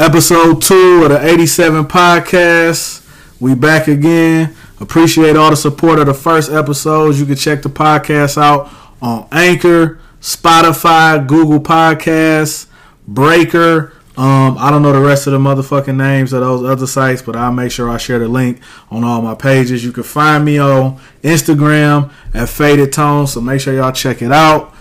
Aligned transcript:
Episode 0.00 0.62
two 0.62 1.02
of 1.04 1.10
the 1.10 1.20
87 1.22 1.84
podcast. 1.84 3.06
We 3.38 3.54
back 3.54 3.86
again. 3.86 4.56
Appreciate 4.80 5.36
all 5.36 5.50
the 5.50 5.56
support 5.58 5.98
of 5.98 6.06
the 6.06 6.14
first 6.14 6.50
episodes. 6.50 7.20
You 7.20 7.26
can 7.26 7.36
check 7.36 7.60
the 7.60 7.68
podcast 7.68 8.38
out 8.40 8.70
on 9.02 9.28
Anchor, 9.30 10.00
Spotify, 10.22 11.26
Google 11.26 11.60
Podcasts, 11.60 12.66
Breaker. 13.06 13.92
Um, 14.16 14.56
I 14.58 14.70
don't 14.70 14.80
know 14.80 14.94
the 14.94 15.00
rest 15.00 15.26
of 15.26 15.34
the 15.34 15.38
motherfucking 15.38 15.96
names 15.96 16.32
of 16.32 16.40
those 16.40 16.64
other 16.64 16.86
sites, 16.86 17.20
but 17.20 17.36
I'll 17.36 17.52
make 17.52 17.70
sure 17.70 17.90
I 17.90 17.98
share 17.98 18.20
the 18.20 18.28
link 18.28 18.62
on 18.90 19.04
all 19.04 19.20
my 19.20 19.34
pages. 19.34 19.84
You 19.84 19.92
can 19.92 20.04
find 20.04 20.46
me 20.46 20.56
on 20.56 20.98
Instagram 21.22 22.10
at 22.32 22.48
Faded 22.48 22.94
Tone, 22.94 23.26
so 23.26 23.42
make 23.42 23.60
sure 23.60 23.74
y'all 23.74 23.92
check 23.92 24.22
it 24.22 24.32
out. 24.32 24.74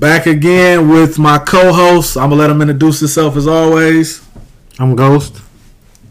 Back 0.00 0.24
again 0.24 0.88
with 0.88 1.18
my 1.18 1.36
co-host. 1.38 2.16
I'm 2.16 2.30
gonna 2.30 2.36
let 2.40 2.48
him 2.50 2.62
introduce 2.62 3.00
himself 3.00 3.36
as 3.36 3.46
always. 3.46 4.26
I'm 4.78 4.96
Ghost. 4.96 5.42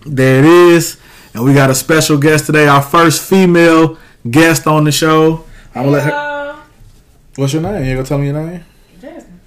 There 0.05 0.38
it 0.39 0.45
is, 0.45 0.98
and 1.34 1.43
we 1.43 1.55
got 1.55 1.71
a 1.71 1.75
special 1.75 2.20
guest 2.20 2.45
today. 2.45 2.67
Our 2.67 2.84
first 2.84 3.27
female 3.27 3.98
guest 4.29 4.67
on 4.67 4.84
the 4.84 4.91
show. 4.91 5.43
I'm 5.73 5.85
gonna 5.85 5.91
let 5.91 6.03
her. 6.03 6.59
What's 7.38 7.53
your 7.53 7.63
name? 7.63 7.84
You 7.84 7.95
gonna 7.95 8.05
tell 8.05 8.20
me 8.20 8.27
your 8.27 8.45
name? 8.45 8.63
Jasmine. 9.02 9.39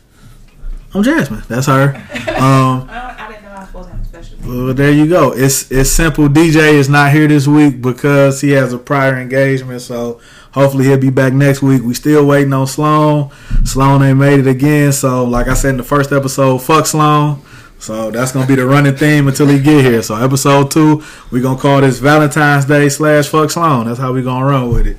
I'm 0.92 1.02
Jasmine. 1.04 1.42
That's 1.48 1.66
her. 1.68 1.94
Um, 2.42 2.88
I 2.90 3.28
didn't 3.30 3.44
know 3.44 3.50
I 3.50 3.58
was 3.60 3.68
supposed 3.68 3.88
to 3.90 3.94
have 3.94 4.02
a 4.02 4.04
special. 4.04 4.38
well, 4.44 4.74
there 4.74 4.90
you 4.90 5.08
go. 5.08 5.30
It's 5.32 5.70
it's 5.70 5.90
simple. 5.90 6.26
DJ 6.26 6.72
is 6.72 6.88
not 6.88 7.12
here 7.12 7.28
this 7.28 7.46
week 7.46 7.80
because 7.80 8.40
he 8.40 8.50
has 8.50 8.72
a 8.72 8.78
prior 8.78 9.16
engagement. 9.20 9.82
So 9.82 10.20
hopefully 10.52 10.84
he'll 10.84 10.98
be 10.98 11.10
back 11.10 11.32
next 11.32 11.62
week. 11.62 11.82
We 11.82 11.94
still 11.94 12.26
waiting 12.26 12.52
on 12.52 12.66
Sloan. 12.66 13.30
Sloan 13.64 14.02
ain't 14.02 14.18
made 14.18 14.40
it 14.40 14.46
again. 14.46 14.92
So 14.92 15.24
like 15.24 15.48
I 15.48 15.54
said 15.54 15.70
in 15.70 15.76
the 15.78 15.82
first 15.82 16.12
episode, 16.12 16.58
fuck 16.58 16.86
Sloan. 16.86 17.42
So 17.78 18.12
that's 18.12 18.30
gonna 18.30 18.46
be 18.46 18.54
the 18.54 18.64
running 18.64 18.96
theme 18.96 19.26
until 19.26 19.48
he 19.48 19.58
get 19.58 19.84
here. 19.84 20.02
So 20.02 20.14
episode 20.14 20.70
two, 20.70 21.02
we 21.32 21.40
gonna 21.40 21.58
call 21.58 21.80
this 21.80 21.98
Valentine's 21.98 22.64
Day 22.64 22.88
slash 22.88 23.26
fuck 23.28 23.50
Sloan. 23.50 23.86
That's 23.86 23.98
how 23.98 24.12
we 24.12 24.22
gonna 24.22 24.46
run 24.46 24.72
with 24.72 24.86
it. 24.86 24.96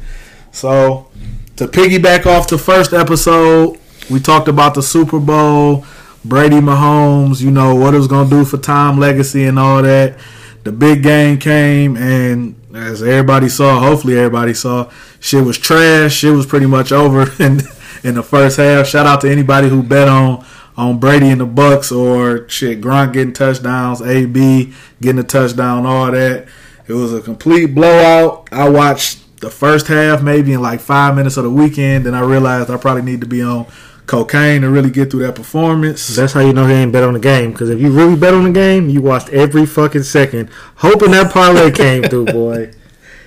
So 0.52 1.10
to 1.56 1.68
piggyback 1.68 2.26
off 2.26 2.48
the 2.50 2.58
first 2.58 2.94
episode, 2.94 3.80
we 4.10 4.20
talked 4.20 4.48
about 4.48 4.74
the 4.74 4.84
Super 4.84 5.20
Bowl, 5.20 5.86
Brady 6.26 6.58
Mahomes, 6.58 7.42
you 7.42 7.52
know, 7.52 7.76
what 7.76 7.94
it 7.94 7.98
was 7.98 8.08
to 8.08 8.28
do 8.30 8.44
for 8.44 8.58
Tom 8.58 9.00
Legacy 9.00 9.46
and 9.46 9.58
all 9.58 9.82
that. 9.82 10.18
The 10.64 10.72
big 10.72 11.04
game 11.04 11.38
came, 11.40 11.98
and 11.98 12.56
as 12.74 13.04
everybody 13.04 13.50
saw, 13.50 13.80
hopefully 13.80 14.18
everybody 14.18 14.54
saw, 14.54 14.90
shit 15.20 15.44
was 15.46 15.58
trash. 15.58 16.14
Shit 16.14 16.34
was 16.34 16.46
pretty 16.46 16.66
much 16.66 16.92
over 16.92 17.22
in, 17.44 17.62
in 18.04 18.16
the 18.16 18.24
first 18.24 18.58
half. 18.58 18.88
Shout 18.88 19.06
out 19.06 19.22
to 19.22 19.32
anybody 19.32 19.70
who 19.70 19.84
bet 19.84 20.08
on 20.08 20.46
on 20.76 21.00
Brady 21.00 21.30
and 21.30 21.40
the 21.40 21.46
Bucs 21.46 21.96
or 21.96 22.50
shit, 22.50 22.82
Gronk 22.82 23.14
getting 23.14 23.34
touchdowns, 23.34 24.02
AB 24.02 24.74
getting 25.02 25.20
a 25.20 25.24
touchdown, 25.24 25.86
all 25.86 26.12
that. 26.12 26.48
It 26.88 26.94
was 26.94 27.14
a 27.14 27.22
complete 27.22 27.68
blowout. 27.68 28.50
I 28.52 28.68
watched 28.70 29.40
the 29.40 29.52
first 29.52 29.88
half 29.88 30.22
maybe 30.22 30.54
in 30.54 30.62
like 30.62 30.80
five 30.80 31.16
minutes 31.16 31.38
of 31.38 31.44
the 31.44 31.50
weekend. 31.50 32.06
Then 32.06 32.16
I 32.16 32.22
realized 32.22 32.72
I 32.72 32.78
probably 32.78 33.04
need 33.04 33.22
to 33.22 33.28
be 33.28 33.42
on 33.44 33.68
cocaine 34.06 34.62
to 34.62 34.70
really 34.70 34.90
get 34.90 35.12
through 35.12 35.22
that 35.22 35.36
performance. 35.36 36.16
That's 36.16 36.34
how 36.34 36.42
you 36.42 36.54
know 36.54 36.66
he 36.68 36.74
ain't 36.74 36.92
bet 36.92 37.04
on 37.04 37.14
the 37.14 37.20
game. 37.20 37.52
Because 37.52 37.70
if 37.70 37.80
you 37.80 37.92
really 37.92 38.16
bet 38.16 38.34
on 38.34 38.44
the 38.44 38.52
game, 38.52 38.90
you 38.90 39.02
watched 39.02 39.30
every 39.30 39.66
fucking 39.66 40.04
second, 40.04 40.50
hoping 40.76 41.12
that 41.12 41.32
parlay 41.32 41.72
came 41.84 42.04
through, 42.04 42.26
boy. 42.26 42.72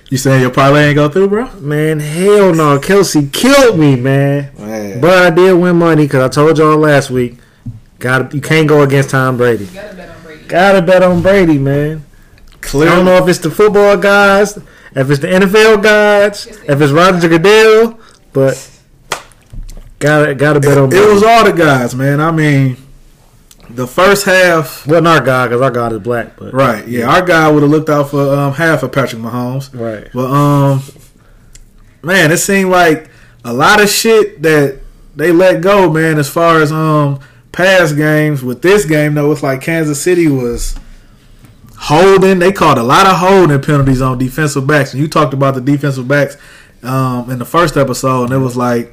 You 0.08 0.18
saying 0.18 0.40
your 0.40 0.52
parlay 0.52 0.86
ain't 0.88 0.94
go 0.94 1.08
through, 1.08 1.28
bro? 1.28 1.52
Man, 1.60 1.98
hell 1.98 2.54
no. 2.54 2.78
Kelce 2.78 3.32
killed 3.32 3.78
me, 3.78 3.96
man. 3.96 4.52
Man. 4.56 5.00
But 5.00 5.18
I 5.18 5.30
did 5.30 5.54
win 5.54 5.76
money 5.76 6.04
because 6.04 6.22
I 6.22 6.28
told 6.28 6.58
y'all 6.58 6.76
last 6.76 7.10
week, 7.10 7.38
got 7.98 8.32
you 8.32 8.40
can't 8.40 8.68
go 8.68 8.82
against 8.82 9.10
Tom 9.10 9.36
Brady. 9.36 9.64
You 9.64 9.72
gotta 9.72 9.96
bet 9.96 10.08
on 10.10 10.22
Brady. 10.22 10.44
Gotta 10.44 10.82
bet 10.82 11.02
on 11.02 11.22
Brady, 11.22 11.58
man. 11.58 12.04
I 12.62 12.84
don't 12.84 13.04
know 13.04 13.16
if 13.16 13.28
it's 13.28 13.38
the 13.38 13.50
football 13.50 13.96
guys, 13.96 14.56
if 14.56 15.10
it's 15.10 15.20
the 15.20 15.28
NFL 15.28 15.82
guys, 15.82 16.46
if 16.46 16.80
it's 16.80 16.92
Roger 16.92 17.28
Goodell, 17.28 17.98
but 18.32 18.56
gotta 19.98 20.34
gotta 20.34 20.60
bet 20.60 20.78
on 20.78 20.84
it, 20.84 20.90
Brady. 20.90 21.06
was 21.06 21.22
all 21.22 21.44
the 21.44 21.52
guys, 21.52 21.94
man. 21.94 22.20
I 22.20 22.30
mean, 22.30 22.76
the 23.70 23.86
first 23.86 24.24
half, 24.24 24.86
Wasn't 24.86 25.06
our 25.06 25.20
guy 25.20 25.46
because 25.46 25.60
our 25.62 25.70
guy 25.70 25.88
is 25.90 25.98
black, 26.00 26.36
but 26.36 26.52
right? 26.52 26.86
Yeah, 26.86 27.08
our 27.08 27.24
guy 27.24 27.50
would 27.50 27.62
have 27.62 27.70
looked 27.70 27.88
out 27.90 28.10
for 28.10 28.34
um, 28.34 28.52
half 28.54 28.82
of 28.82 28.92
Patrick 28.92 29.20
Mahomes. 29.22 29.74
right. 29.78 30.08
But 30.12 30.30
um, 30.30 30.82
man, 32.02 32.30
it 32.30 32.38
seemed 32.38 32.70
like 32.70 33.10
a 33.44 33.52
lot 33.52 33.82
of 33.82 33.88
shit 33.88 34.42
that 34.42 34.80
they 35.14 35.32
let 35.32 35.60
go, 35.62 35.90
man. 35.90 36.18
As 36.18 36.28
far 36.28 36.60
as 36.60 36.70
um 36.70 37.20
past 37.52 37.96
games, 37.96 38.42
with 38.42 38.62
this 38.62 38.84
game 38.84 39.14
though, 39.14 39.32
it's 39.32 39.42
like 39.42 39.62
Kansas 39.62 40.00
City 40.02 40.28
was 40.28 40.78
holding. 41.78 42.38
They 42.38 42.52
called 42.52 42.78
a 42.78 42.82
lot 42.82 43.06
of 43.06 43.16
holding 43.16 43.60
penalties 43.62 44.00
on 44.02 44.18
defensive 44.18 44.66
backs, 44.66 44.92
and 44.92 45.00
you 45.00 45.08
talked 45.08 45.34
about 45.34 45.54
the 45.54 45.60
defensive 45.60 46.06
backs 46.06 46.36
um 46.82 47.30
in 47.30 47.38
the 47.38 47.44
first 47.44 47.76
episode, 47.76 48.24
and 48.24 48.32
it 48.32 48.38
was 48.38 48.56
like. 48.56 48.92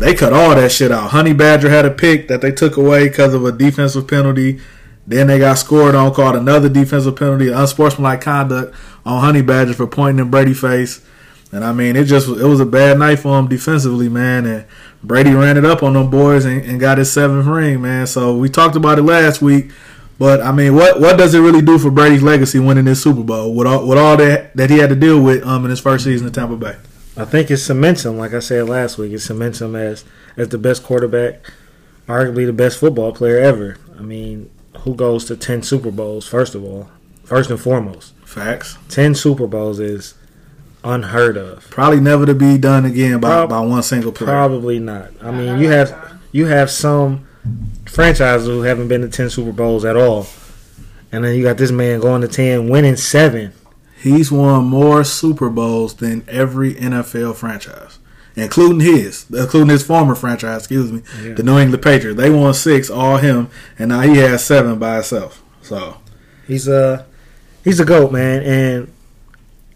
They 0.00 0.14
cut 0.14 0.32
all 0.32 0.54
that 0.54 0.72
shit 0.72 0.90
out. 0.90 1.10
Honey 1.10 1.34
Badger 1.34 1.68
had 1.68 1.84
a 1.84 1.90
pick 1.90 2.26
that 2.28 2.40
they 2.40 2.52
took 2.52 2.78
away 2.78 3.10
because 3.10 3.34
of 3.34 3.44
a 3.44 3.52
defensive 3.52 4.08
penalty. 4.08 4.58
Then 5.06 5.26
they 5.26 5.38
got 5.38 5.58
scored 5.58 5.94
on, 5.94 6.14
called 6.14 6.36
another 6.36 6.70
defensive 6.70 7.16
penalty, 7.16 7.50
unsportsmanlike 7.50 8.22
conduct 8.22 8.74
on 9.04 9.20
Honey 9.20 9.42
Badger 9.42 9.74
for 9.74 9.86
pointing 9.86 10.24
in 10.24 10.30
Brady 10.30 10.54
face. 10.54 11.04
And 11.52 11.62
I 11.62 11.74
mean, 11.74 11.96
it 11.96 12.04
just 12.04 12.28
it 12.28 12.46
was 12.46 12.60
a 12.60 12.64
bad 12.64 12.98
night 12.98 13.18
for 13.18 13.38
him 13.38 13.46
defensively, 13.46 14.08
man. 14.08 14.46
And 14.46 14.64
Brady 15.04 15.34
ran 15.34 15.58
it 15.58 15.66
up 15.66 15.82
on 15.82 15.92
them 15.92 16.08
boys 16.08 16.46
and, 16.46 16.64
and 16.64 16.80
got 16.80 16.96
his 16.96 17.12
seventh 17.12 17.46
ring, 17.46 17.82
man. 17.82 18.06
So 18.06 18.34
we 18.34 18.48
talked 18.48 18.76
about 18.76 18.98
it 18.98 19.02
last 19.02 19.42
week, 19.42 19.70
but 20.18 20.40
I 20.40 20.50
mean, 20.50 20.74
what 20.74 20.98
what 20.98 21.18
does 21.18 21.34
it 21.34 21.40
really 21.40 21.60
do 21.60 21.78
for 21.78 21.90
Brady's 21.90 22.22
legacy 22.22 22.58
winning 22.58 22.86
this 22.86 23.02
Super 23.02 23.22
Bowl 23.22 23.54
with 23.54 23.66
all 23.66 23.86
with 23.86 23.98
all 23.98 24.16
that 24.16 24.56
that 24.56 24.70
he 24.70 24.78
had 24.78 24.88
to 24.88 24.96
deal 24.96 25.22
with 25.22 25.44
um 25.46 25.64
in 25.64 25.70
his 25.70 25.80
first 25.80 26.04
season 26.04 26.26
in 26.26 26.32
Tampa 26.32 26.56
Bay? 26.56 26.76
I 27.20 27.24
think 27.24 27.50
it 27.50 27.58
cements 27.58 28.04
him, 28.04 28.16
like 28.18 28.32
I 28.32 28.38
said 28.40 28.68
last 28.68 28.96
week, 28.98 29.12
it 29.12 29.20
cements 29.20 29.60
him 29.60 29.76
as 29.76 30.04
as 30.36 30.48
the 30.48 30.58
best 30.58 30.82
quarterback, 30.82 31.42
arguably 32.08 32.46
the 32.46 32.52
best 32.52 32.78
football 32.78 33.12
player 33.12 33.38
ever. 33.38 33.76
I 33.98 34.02
mean, 34.02 34.50
who 34.78 34.94
goes 34.94 35.24
to 35.26 35.36
ten 35.36 35.62
Super 35.62 35.90
Bowls? 35.90 36.26
First 36.26 36.54
of 36.54 36.64
all, 36.64 36.88
first 37.24 37.50
and 37.50 37.60
foremost, 37.60 38.14
Facts. 38.24 38.78
ten 38.88 39.14
Super 39.14 39.46
Bowls 39.46 39.78
is 39.80 40.14
unheard 40.82 41.36
of. 41.36 41.68
Probably 41.70 42.00
never 42.00 42.24
to 42.24 42.34
be 42.34 42.56
done 42.56 42.86
again 42.86 43.20
by, 43.20 43.28
Prob- 43.28 43.50
by 43.50 43.60
one 43.60 43.82
single 43.82 44.12
player. 44.12 44.30
Probably 44.30 44.78
not. 44.78 45.10
I 45.20 45.30
mean, 45.30 45.58
you 45.58 45.68
have 45.68 46.18
you 46.32 46.46
have 46.46 46.70
some 46.70 47.26
franchises 47.86 48.46
who 48.46 48.62
haven't 48.62 48.88
been 48.88 49.02
to 49.02 49.08
ten 49.08 49.28
Super 49.28 49.52
Bowls 49.52 49.84
at 49.84 49.96
all, 49.96 50.26
and 51.12 51.24
then 51.24 51.34
you 51.36 51.42
got 51.42 51.58
this 51.58 51.70
man 51.70 52.00
going 52.00 52.22
to 52.22 52.28
ten, 52.28 52.68
winning 52.68 52.96
seven. 52.96 53.52
He's 54.02 54.32
won 54.32 54.64
more 54.64 55.04
Super 55.04 55.50
Bowls 55.50 55.94
than 55.94 56.24
every 56.26 56.74
NFL 56.74 57.36
franchise, 57.36 57.98
including 58.34 58.80
his, 58.80 59.26
including 59.30 59.68
his 59.68 59.82
former 59.82 60.14
franchise. 60.14 60.58
Excuse 60.62 60.90
me, 60.90 61.02
Yeah. 61.22 61.34
the 61.34 61.42
New 61.42 61.58
England 61.58 61.82
Patriots. 61.82 62.18
They 62.18 62.30
won 62.30 62.54
six, 62.54 62.88
all 62.88 63.18
him, 63.18 63.48
and 63.78 63.90
now 63.90 64.00
he 64.00 64.16
has 64.18 64.44
seven 64.44 64.78
by 64.78 64.94
himself. 64.94 65.42
So 65.62 65.98
He's 66.46 66.66
a 66.66 67.06
he's 67.62 67.78
a 67.78 67.84
goat, 67.84 68.10
man, 68.10 68.42
and 68.42 68.92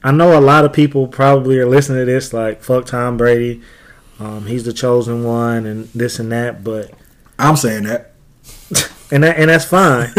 I 0.03 0.11
know 0.11 0.39
a 0.39 0.41
lot 0.41 0.65
of 0.65 0.73
people 0.73 1.07
probably 1.07 1.59
are 1.59 1.69
listening 1.69 1.99
to 2.01 2.05
this 2.05 2.33
like 2.33 2.63
fuck 2.63 2.87
Tom 2.87 3.17
Brady. 3.17 3.61
Um, 4.19 4.47
he's 4.47 4.65
the 4.65 4.73
chosen 4.73 5.23
one, 5.25 5.67
and 5.67 5.85
this 5.95 6.19
and 6.19 6.33
that, 6.33 6.65
but 6.65 6.91
I'm 7.39 7.57
saying 7.57 7.85
that. 7.85 8.13
and 9.11 9.23
that 9.23 9.37
and 9.39 9.51
that's 9.51 9.65
fine. 9.67 10.13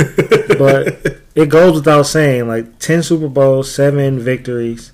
but 0.57 1.17
it 1.35 1.50
goes 1.50 1.75
without 1.75 2.03
saying, 2.03 2.47
like 2.47 2.79
ten 2.79 3.03
Super 3.03 3.28
Bowls, 3.28 3.72
seven 3.72 4.19
victories. 4.19 4.91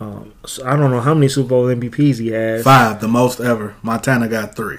Um, 0.00 0.34
so 0.44 0.66
I 0.66 0.76
don't 0.76 0.90
know 0.90 1.00
how 1.00 1.14
many 1.14 1.28
Super 1.28 1.50
Bowl 1.50 1.64
MVPs 1.66 2.18
he 2.18 2.28
has, 2.28 2.64
Five, 2.64 3.00
the 3.00 3.08
most 3.08 3.40
ever. 3.40 3.76
Montana 3.82 4.28
got 4.28 4.56
three. 4.56 4.78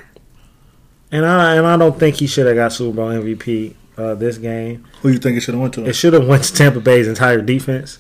and 1.12 1.26
I 1.26 1.56
and 1.56 1.66
I 1.66 1.78
don't 1.78 1.98
think 2.00 2.18
he 2.18 2.28
should 2.28 2.46
have 2.48 2.56
got 2.56 2.74
Super 2.74 2.96
Bowl 2.96 3.10
MVP 3.10 3.76
uh, 3.98 4.16
this 4.16 4.38
game. 4.38 4.86
Who 5.02 5.10
you 5.10 5.18
think 5.18 5.38
it 5.38 5.42
should 5.42 5.54
have 5.54 5.62
went 5.62 5.74
to? 5.76 5.86
It 5.86 5.94
should 5.96 6.14
have 6.14 6.28
went 6.28 6.44
to 6.44 6.54
Tampa 6.54 6.82
Bay's 6.82 7.08
entire 7.08 7.42
defense. 7.42 8.00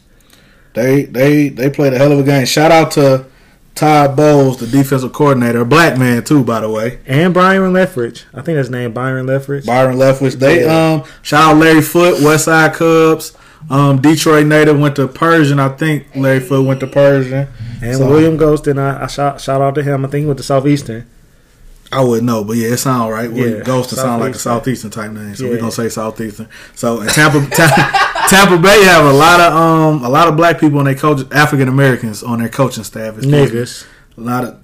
They 0.74 1.04
they 1.06 1.48
they 1.50 1.69
played 1.69 1.94
a 1.94 1.98
hell 1.98 2.12
of 2.12 2.19
a 2.19 2.24
game. 2.24 2.46
Shout 2.46 2.72
out 2.72 2.92
to 2.92 3.25
Todd 3.75 4.16
Bowles, 4.16 4.57
the 4.57 4.68
defensive 4.68 5.12
coordinator, 5.13 5.62
a 5.62 5.66
black 5.66 5.98
man 6.00 6.24
too, 6.24 6.44
by 6.44 6.62
the 6.62 6.69
way. 6.69 7.00
And 7.06 7.33
Byron 7.33 7.74
Leftwich. 7.74 8.24
I 8.33 8.42
think 8.42 8.57
his 8.57 8.69
name 8.69 8.94
Byron 8.94 9.25
Leftwich. 9.27 9.66
Byron 9.66 9.98
Leftwich. 9.98 10.36
They 10.39 10.63
um 10.68 11.04
shout 11.22 11.54
out 11.54 11.57
Larry 11.60 11.81
Foot, 11.81 12.22
West 12.22 12.45
Side 12.45 12.74
Cubs. 12.74 13.36
Um, 13.69 14.00
Detroit 14.00 14.45
native 14.45 14.80
went 14.80 14.95
to 14.98 15.07
Pershing. 15.07 15.60
I 15.60 15.69
think 15.69 16.07
Larry 16.16 16.39
Foot 16.39 16.66
went 16.68 16.80
to 16.81 16.88
Pershing. 16.88 17.48
And 17.81 17.98
So- 17.98 18.07
William 18.10 18.38
Ghostin, 18.38 18.77
I, 18.80 19.04
I 19.04 19.07
shout, 19.07 19.42
shout 19.42 19.60
out 19.60 19.74
to 19.75 19.83
him. 19.83 20.06
I 20.06 20.07
think 20.07 20.22
he 20.22 20.25
went 20.27 20.38
to 20.38 20.44
Southeastern. 20.44 21.06
I 21.95 22.03
wouldn't 22.03 22.25
know, 22.27 22.44
but 22.44 22.57
yeah, 22.57 22.69
it 22.69 22.77
sounds 22.77 23.12
right. 23.12 23.31
William 23.31 23.59
Yeah, 23.59 23.63
Ghost 23.63 23.89
to 23.92 23.95
sound 23.95 24.21
like 24.21 24.36
a 24.36 24.39
Southeastern. 24.39 24.92
type 24.92 25.12
name, 25.12 25.36
so 25.36 25.45
Yeah. 25.45 25.51
we're 25.51 25.59
gonna 25.59 25.71
say 25.71 25.89
southeastern. 25.89 26.47
So 26.75 27.01
in 27.01 27.07
Tampa, 27.07 27.39
Ta- 27.56 28.27
Tampa 28.30 28.57
Bay 28.62 28.83
have 28.86 29.06
a 29.06 29.13
lot 29.13 29.39
of 29.39 29.53
um 29.53 30.03
a 30.03 30.09
lot 30.09 30.27
of 30.27 30.36
black 30.36 30.59
people 30.59 30.80
on 30.80 30.86
their 30.86 30.95
coach 30.95 31.21
African 31.31 31.68
Americans 31.68 32.21
on 32.24 32.39
their 32.39 32.50
coaching 32.50 32.83
staff. 32.83 33.18
Me. 33.18 33.27
Niggas. 33.27 33.86
a 34.18 34.21
lot 34.21 34.44
of 34.44 34.57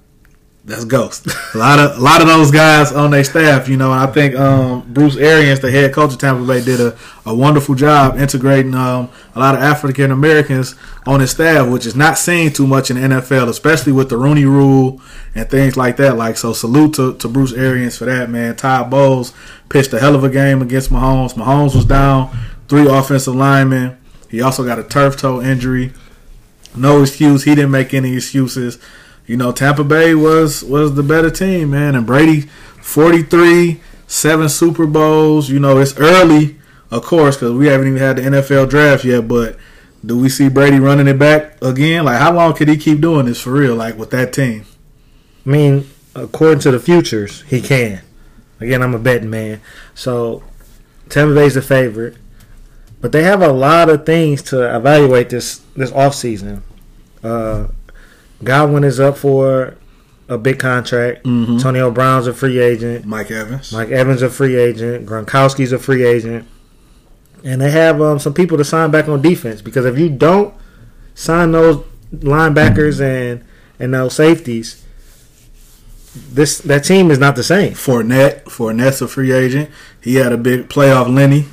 That's 0.64 0.84
Ghost. 0.84 1.26
A 1.54 1.58
lot 1.58 1.80
of 1.80 1.98
a 1.98 2.00
lot 2.00 2.20
of 2.20 2.28
those 2.28 2.52
guys 2.52 2.92
on 2.92 3.10
their 3.10 3.24
staff, 3.24 3.68
you 3.68 3.76
know, 3.76 3.92
and 3.92 4.00
I 4.00 4.06
think 4.06 4.36
um, 4.36 4.92
Bruce 4.92 5.16
Arians, 5.16 5.58
the 5.58 5.72
head 5.72 5.92
coach 5.92 6.12
of 6.12 6.18
Tampa 6.18 6.46
Bay, 6.46 6.64
did 6.64 6.80
a, 6.80 6.96
a 7.26 7.34
wonderful 7.34 7.74
job 7.74 8.16
integrating 8.16 8.72
um, 8.74 9.10
a 9.34 9.40
lot 9.40 9.56
of 9.56 9.60
African 9.60 10.12
Americans 10.12 10.76
on 11.04 11.18
his 11.18 11.32
staff, 11.32 11.68
which 11.68 11.84
is 11.84 11.96
not 11.96 12.16
seen 12.16 12.52
too 12.52 12.68
much 12.68 12.92
in 12.92 12.96
the 12.96 13.16
NFL, 13.16 13.48
especially 13.48 13.92
with 13.92 14.08
the 14.08 14.16
Rooney 14.16 14.44
Rule 14.44 15.00
and 15.34 15.50
things 15.50 15.76
like 15.76 15.96
that. 15.96 16.16
Like 16.16 16.36
so, 16.36 16.52
salute 16.52 16.94
to, 16.94 17.14
to 17.14 17.28
Bruce 17.28 17.52
Arians 17.52 17.98
for 17.98 18.04
that, 18.04 18.30
man. 18.30 18.54
Todd 18.54 18.88
Bowles 18.88 19.32
pitched 19.68 19.92
a 19.92 19.98
hell 19.98 20.14
of 20.14 20.22
a 20.22 20.30
game 20.30 20.62
against 20.62 20.90
Mahomes. 20.90 21.34
Mahomes 21.34 21.74
was 21.74 21.86
down 21.86 22.34
three 22.68 22.86
offensive 22.86 23.34
linemen. 23.34 23.98
He 24.30 24.40
also 24.40 24.64
got 24.64 24.78
a 24.78 24.84
turf 24.84 25.16
toe 25.16 25.42
injury. 25.42 25.92
No 26.76 27.02
excuse. 27.02 27.42
He 27.42 27.56
didn't 27.56 27.72
make 27.72 27.92
any 27.92 28.14
excuses 28.14 28.78
you 29.26 29.36
know, 29.36 29.52
Tampa 29.52 29.84
Bay 29.84 30.14
was 30.14 30.62
was 30.62 30.94
the 30.94 31.02
better 31.02 31.30
team, 31.30 31.70
man. 31.70 31.94
And 31.94 32.06
Brady, 32.06 32.42
forty 32.80 33.22
three, 33.22 33.80
seven 34.06 34.48
Super 34.48 34.86
Bowls. 34.86 35.48
You 35.48 35.60
know, 35.60 35.78
it's 35.78 35.96
early, 35.98 36.58
of 36.90 37.02
course, 37.04 37.36
because 37.36 37.52
we 37.52 37.66
haven't 37.66 37.88
even 37.88 37.98
had 37.98 38.16
the 38.16 38.22
NFL 38.22 38.70
draft 38.70 39.04
yet. 39.04 39.28
But 39.28 39.56
do 40.04 40.18
we 40.18 40.28
see 40.28 40.48
Brady 40.48 40.78
running 40.78 41.08
it 41.08 41.18
back 41.18 41.62
again? 41.62 42.04
Like, 42.04 42.18
how 42.18 42.32
long 42.32 42.54
could 42.54 42.68
he 42.68 42.76
keep 42.76 43.00
doing 43.00 43.26
this 43.26 43.40
for 43.40 43.52
real? 43.52 43.76
Like 43.76 43.96
with 43.96 44.10
that 44.10 44.32
team? 44.32 44.64
I 45.46 45.48
mean, 45.48 45.90
according 46.14 46.60
to 46.60 46.70
the 46.70 46.80
futures, 46.80 47.42
he 47.42 47.60
can. 47.60 48.02
Again, 48.60 48.82
I'm 48.82 48.94
a 48.94 48.98
betting 48.98 49.30
man, 49.30 49.60
so 49.94 50.44
Tampa 51.08 51.34
Bay's 51.34 51.54
the 51.54 51.62
favorite. 51.62 52.16
But 53.00 53.10
they 53.10 53.24
have 53.24 53.42
a 53.42 53.50
lot 53.50 53.90
of 53.90 54.06
things 54.06 54.42
to 54.44 54.76
evaluate 54.76 55.30
this 55.30 55.60
this 55.76 55.90
offseason. 55.90 56.62
Uh, 57.24 57.68
Godwin 58.44 58.84
is 58.84 58.98
up 59.00 59.16
for 59.16 59.76
a 60.28 60.38
big 60.38 60.58
contract. 60.58 61.24
Mm-hmm. 61.24 61.54
Antonio 61.54 61.90
Brown's 61.90 62.26
a 62.26 62.32
free 62.34 62.58
agent. 62.58 63.04
Mike 63.04 63.30
Evans. 63.30 63.72
Mike 63.72 63.90
Evans 63.90 64.22
a 64.22 64.30
free 64.30 64.56
agent. 64.56 65.06
Gronkowski's 65.06 65.72
a 65.72 65.78
free 65.78 66.04
agent. 66.04 66.46
And 67.44 67.60
they 67.60 67.70
have 67.70 68.00
um, 68.00 68.18
some 68.18 68.34
people 68.34 68.56
to 68.58 68.64
sign 68.64 68.90
back 68.90 69.08
on 69.08 69.20
defense 69.20 69.62
because 69.62 69.84
if 69.84 69.98
you 69.98 70.08
don't 70.08 70.54
sign 71.14 71.52
those 71.52 71.84
linebackers 72.12 73.00
and 73.00 73.44
and 73.78 73.92
those 73.94 74.14
safeties, 74.14 74.84
this 76.14 76.58
that 76.58 76.84
team 76.84 77.10
is 77.10 77.18
not 77.18 77.36
the 77.36 77.42
same. 77.42 77.72
Fournette. 77.72 78.44
Fournette's 78.44 79.02
a 79.02 79.08
free 79.08 79.32
agent. 79.32 79.70
He 80.00 80.16
had 80.16 80.32
a 80.32 80.36
big 80.36 80.68
playoff 80.68 81.12
Lenny. 81.12 81.46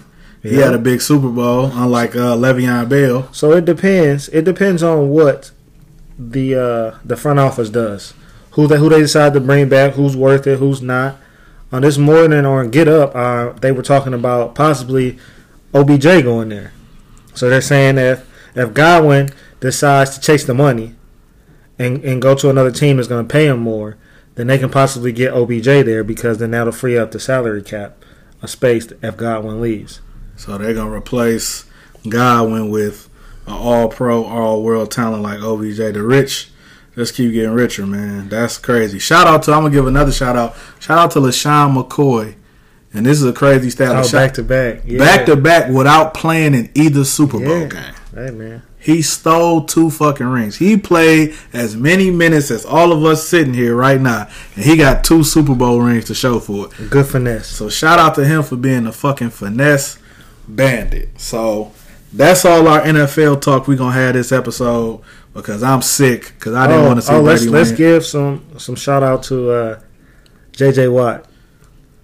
He 0.43 0.57
Yeah. 0.57 0.65
had 0.65 0.73
a 0.73 0.79
big 0.79 1.01
Super 1.01 1.29
Bowl, 1.29 1.65
unlike 1.73 2.15
uh, 2.15 2.35
Le'Veon 2.35 2.87
Bell. 2.87 3.27
So 3.33 3.51
it 3.53 3.65
depends. 3.65 4.29
It 4.29 4.43
depends 4.45 4.83
on 4.83 5.09
what 5.09 5.51
the 6.19 6.55
uh, 6.55 6.97
the 7.05 7.15
front 7.15 7.39
office 7.39 7.69
does. 7.69 8.13
Who 8.51 8.67
they 8.67 8.77
who 8.77 8.89
they 8.89 8.99
decide 8.99 9.33
to 9.33 9.39
bring 9.39 9.69
back, 9.69 9.93
who's 9.93 10.17
worth 10.17 10.45
it, 10.45 10.59
who's 10.59 10.81
not. 10.81 11.17
On 11.71 11.81
this 11.81 11.97
morning 11.97 12.45
on 12.45 12.71
Get 12.71 12.87
Up, 12.87 13.15
uh, 13.15 13.53
they 13.53 13.71
were 13.71 13.83
talking 13.83 14.13
about 14.13 14.55
possibly 14.55 15.17
OBJ 15.73 16.23
going 16.23 16.49
there. 16.49 16.73
So 17.33 17.49
they're 17.49 17.61
saying 17.61 17.95
that 17.95 18.23
if 18.55 18.73
Godwin 18.73 19.29
decides 19.59 20.15
to 20.15 20.21
chase 20.21 20.43
the 20.43 20.53
money 20.53 20.95
and 21.77 22.03
and 22.03 22.21
go 22.21 22.35
to 22.35 22.49
another 22.49 22.71
team 22.71 22.97
that's 22.97 23.07
going 23.07 23.25
to 23.25 23.31
pay 23.31 23.47
him 23.47 23.59
more, 23.59 23.97
then 24.35 24.47
they 24.47 24.57
can 24.57 24.69
possibly 24.69 25.11
get 25.11 25.33
OBJ 25.33 25.65
there 25.65 26.03
because 26.03 26.39
then 26.39 26.51
that'll 26.51 26.73
free 26.73 26.97
up 26.97 27.11
the 27.11 27.19
salary 27.19 27.61
cap, 27.61 28.03
a 28.41 28.47
space 28.47 28.91
if 29.01 29.15
Godwin 29.15 29.61
leaves. 29.61 30.01
So 30.35 30.57
they're 30.57 30.73
gonna 30.73 30.95
replace 30.95 31.65
Godwin 32.07 32.69
with 32.69 33.08
an 33.49 33.55
All 33.55 33.87
Pro, 33.89 34.23
All 34.23 34.63
World 34.63 34.91
talent 34.91 35.23
like 35.23 35.39
OBJ. 35.39 35.77
The 35.77 36.03
rich 36.03 36.49
just 36.95 37.15
keep 37.15 37.31
getting 37.33 37.51
richer, 37.51 37.85
man. 37.85 38.29
That's 38.29 38.57
crazy. 38.57 38.99
Shout 38.99 39.27
out 39.27 39.43
to 39.43 39.53
I'm 39.53 39.63
gonna 39.63 39.73
give 39.73 39.87
another 39.87 40.11
shout 40.11 40.35
out. 40.35 40.55
Shout 40.79 40.97
out 40.97 41.11
to 41.11 41.19
LeSean 41.19 41.75
McCoy, 41.75 42.35
and 42.93 43.05
this 43.05 43.19
is 43.21 43.25
a 43.25 43.33
crazy 43.33 43.69
stat. 43.69 43.95
Oh, 43.95 44.11
back 44.11 44.33
to 44.33 44.43
back, 44.43 44.81
yeah. 44.85 44.97
back 44.99 45.25
to 45.27 45.35
back 45.35 45.69
without 45.71 46.13
playing 46.13 46.53
in 46.55 46.69
either 46.75 47.03
Super 47.03 47.39
Bowl 47.39 47.59
Yeah. 47.61 47.67
game. 47.67 47.93
Hey 48.13 48.31
man. 48.31 48.63
He 48.81 49.01
stole 49.01 49.65
two 49.65 49.89
fucking 49.89 50.25
rings. 50.25 50.55
He 50.55 50.77
played 50.77 51.35
as 51.51 51.75
many 51.75 52.11
minutes 52.11 52.49
as 52.49 52.65
all 52.65 52.93
of 52.93 53.03
us 53.03 53.27
sitting 53.27 53.53
here 53.53 53.75
right 53.75 53.99
now, 53.99 54.27
and 54.55 54.63
he 54.63 54.77
got 54.77 55.03
two 55.03 55.23
Super 55.23 55.53
Bowl 55.53 55.81
rings 55.81 56.05
to 56.05 56.15
show 56.15 56.39
for 56.39 56.67
it. 56.67 56.89
Good 56.89 57.05
finesse. 57.05 57.47
So 57.47 57.69
shout 57.69 57.99
out 57.99 58.15
to 58.15 58.25
him 58.25 58.41
for 58.41 58.55
being 58.55 58.87
a 58.87 58.93
fucking 58.93 59.31
finesse 59.31 59.99
bandit. 60.47 61.09
So 61.19 61.71
that's 62.11 62.45
all 62.45 62.67
our 62.67 62.81
NFL 62.81 63.41
talk 63.41 63.67
we're 63.67 63.77
gonna 63.77 63.93
have 63.93 64.13
this 64.13 64.31
episode 64.31 65.01
because 65.33 65.63
I'm 65.63 65.81
sick 65.81 66.33
because 66.35 66.53
I 66.53 66.67
didn't 66.67 66.83
oh, 66.83 66.87
want 66.87 66.97
to 66.99 67.01
see 67.03 67.13
oh, 67.13 67.21
let's 67.21 67.41
Brady 67.41 67.51
let's 67.51 67.69
win. 67.69 67.77
give 67.77 68.05
some 68.05 68.45
some 68.57 68.75
shout 68.75 69.03
out 69.03 69.23
to 69.23 69.51
uh, 69.51 69.79
JJ 70.53 70.91
Watt 70.91 71.25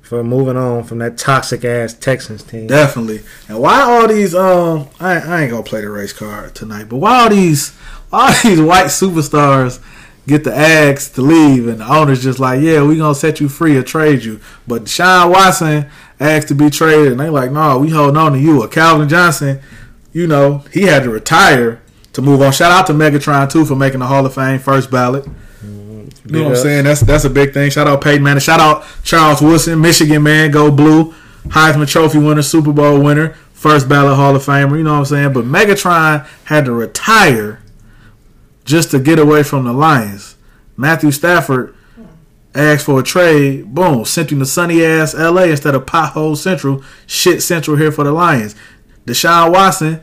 for 0.01 0.23
moving 0.23 0.55
on 0.55 0.83
from 0.83 0.99
that 0.99 1.17
toxic 1.17 1.65
ass 1.65 1.93
Texans 1.93 2.43
team. 2.43 2.67
Definitely. 2.67 3.21
And 3.49 3.59
why 3.59 3.81
all 3.81 4.07
these 4.07 4.35
um 4.35 4.87
I, 4.99 5.19
I 5.19 5.41
ain't 5.41 5.51
gonna 5.51 5.63
play 5.63 5.81
the 5.81 5.89
race 5.89 6.13
card 6.13 6.53
tonight, 6.53 6.89
but 6.89 6.97
why 6.97 7.23
all 7.23 7.29
these 7.29 7.71
why 8.09 8.27
all 8.27 8.33
these 8.43 8.61
white 8.61 8.87
superstars 8.87 9.81
get 10.27 10.43
the 10.43 10.51
ags 10.51 11.13
to 11.13 11.21
leave 11.21 11.67
and 11.67 11.79
the 11.79 11.91
owner's 11.91 12.23
just 12.23 12.39
like, 12.39 12.61
Yeah, 12.61 12.83
we 12.83 12.97
gonna 12.97 13.15
set 13.15 13.39
you 13.39 13.49
free 13.49 13.75
or 13.77 13.83
trade 13.83 14.23
you. 14.23 14.39
But 14.67 14.87
Sean 14.87 15.31
Watson 15.31 15.89
asked 16.19 16.47
to 16.49 16.55
be 16.55 16.69
traded 16.69 17.11
and 17.11 17.19
they 17.19 17.29
like, 17.29 17.51
No, 17.51 17.79
we 17.79 17.89
holding 17.89 18.17
on 18.17 18.33
to 18.33 18.39
you. 18.39 18.63
Or 18.63 18.67
Calvin 18.67 19.09
Johnson, 19.09 19.59
you 20.15 20.25
know, 20.27 20.59
he 20.71 20.83
had 20.83 21.03
to 21.03 21.09
retire 21.09 21.81
to 22.13 22.21
move 22.21 22.41
on. 22.41 22.53
Shout 22.53 22.71
out 22.71 22.87
to 22.87 22.93
Megatron 22.93 23.51
too 23.51 23.65
for 23.65 23.75
making 23.75 23.99
the 23.99 24.05
Hall 24.05 24.25
of 24.25 24.33
Fame 24.33 24.59
first 24.59 24.89
ballot. 24.89 25.25
Mm-hmm. 25.25 26.07
You 26.27 26.31
know 26.31 26.43
what 26.45 26.51
I'm 26.51 26.63
saying? 26.63 26.85
That's 26.85 27.01
that's 27.01 27.25
a 27.25 27.29
big 27.29 27.53
thing. 27.53 27.69
Shout 27.69 27.85
out 27.85 27.99
Peyton 27.99 28.23
Manning. 28.23 28.39
Shout 28.39 28.61
out 28.61 28.85
Charles 29.03 29.41
Woodson, 29.41 29.81
Michigan 29.81 30.23
man, 30.23 30.51
go 30.51 30.71
blue, 30.71 31.13
Heisman 31.47 31.89
Trophy 31.89 32.19
winner, 32.19 32.41
Super 32.41 32.71
Bowl 32.71 33.03
winner, 33.03 33.33
first 33.51 33.89
ballot 33.89 34.15
Hall 34.15 34.33
of 34.33 34.41
Famer. 34.45 34.77
You 34.77 34.85
know 34.85 34.93
what 34.93 34.99
I'm 34.99 35.05
saying? 35.05 35.33
But 35.33 35.43
Megatron 35.43 36.25
had 36.45 36.63
to 36.63 36.71
retire 36.71 37.61
just 38.63 38.91
to 38.91 38.99
get 38.99 39.19
away 39.19 39.43
from 39.43 39.65
the 39.65 39.73
Lions. 39.73 40.37
Matthew 40.77 41.11
Stafford 41.11 41.75
asked 42.53 42.85
for 42.85 43.01
a 43.01 43.03
trade. 43.03 43.75
Boom, 43.75 44.05
sent 44.05 44.31
him 44.31 44.39
to 44.39 44.45
sunny 44.45 44.81
ass 44.81 45.13
LA 45.13 45.43
instead 45.43 45.75
of 45.75 45.85
pothole 45.85 46.37
Central. 46.37 46.81
Shit 47.05 47.43
Central 47.43 47.75
here 47.75 47.91
for 47.91 48.05
the 48.05 48.13
Lions. 48.13 48.55
Deshaun 49.05 49.51
Watson, 49.53 50.01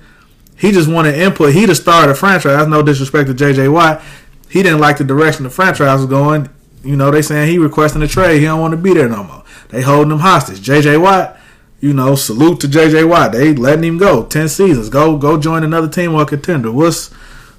he 0.56 0.70
just 0.72 0.88
wanted 0.88 1.14
input. 1.16 1.54
He 1.54 1.66
the 1.66 1.74
star 1.74 2.02
of 2.04 2.08
the 2.10 2.14
franchise. 2.14 2.56
That's 2.56 2.68
no 2.68 2.82
disrespect 2.82 3.28
to 3.28 3.34
JJ 3.34 3.72
Watt. 3.72 4.02
He 4.48 4.62
didn't 4.62 4.80
like 4.80 4.98
the 4.98 5.04
direction 5.04 5.44
the 5.44 5.50
franchise 5.50 6.00
was 6.00 6.06
going. 6.06 6.48
You 6.84 6.96
know, 6.96 7.10
they 7.10 7.22
saying 7.22 7.48
he 7.50 7.58
requesting 7.58 8.02
a 8.02 8.08
trade. 8.08 8.38
He 8.40 8.44
don't 8.44 8.60
want 8.60 8.72
to 8.72 8.76
be 8.76 8.92
there 8.94 9.08
no 9.08 9.24
more. 9.24 9.44
They 9.70 9.82
holding 9.82 10.12
him 10.12 10.18
hostage. 10.18 10.60
JJ 10.60 11.00
Watt, 11.00 11.38
you 11.80 11.92
know, 11.92 12.14
salute 12.14 12.60
to 12.60 12.68
JJ 12.68 13.08
Watt. 13.08 13.32
They 13.32 13.54
letting 13.54 13.84
him 13.84 13.98
go. 13.98 14.24
Ten 14.24 14.48
seasons. 14.48 14.88
Go 14.88 15.16
go 15.16 15.38
join 15.40 15.64
another 15.64 15.88
team 15.88 16.14
or 16.14 16.24
contender. 16.26 16.70
What's 16.70 17.08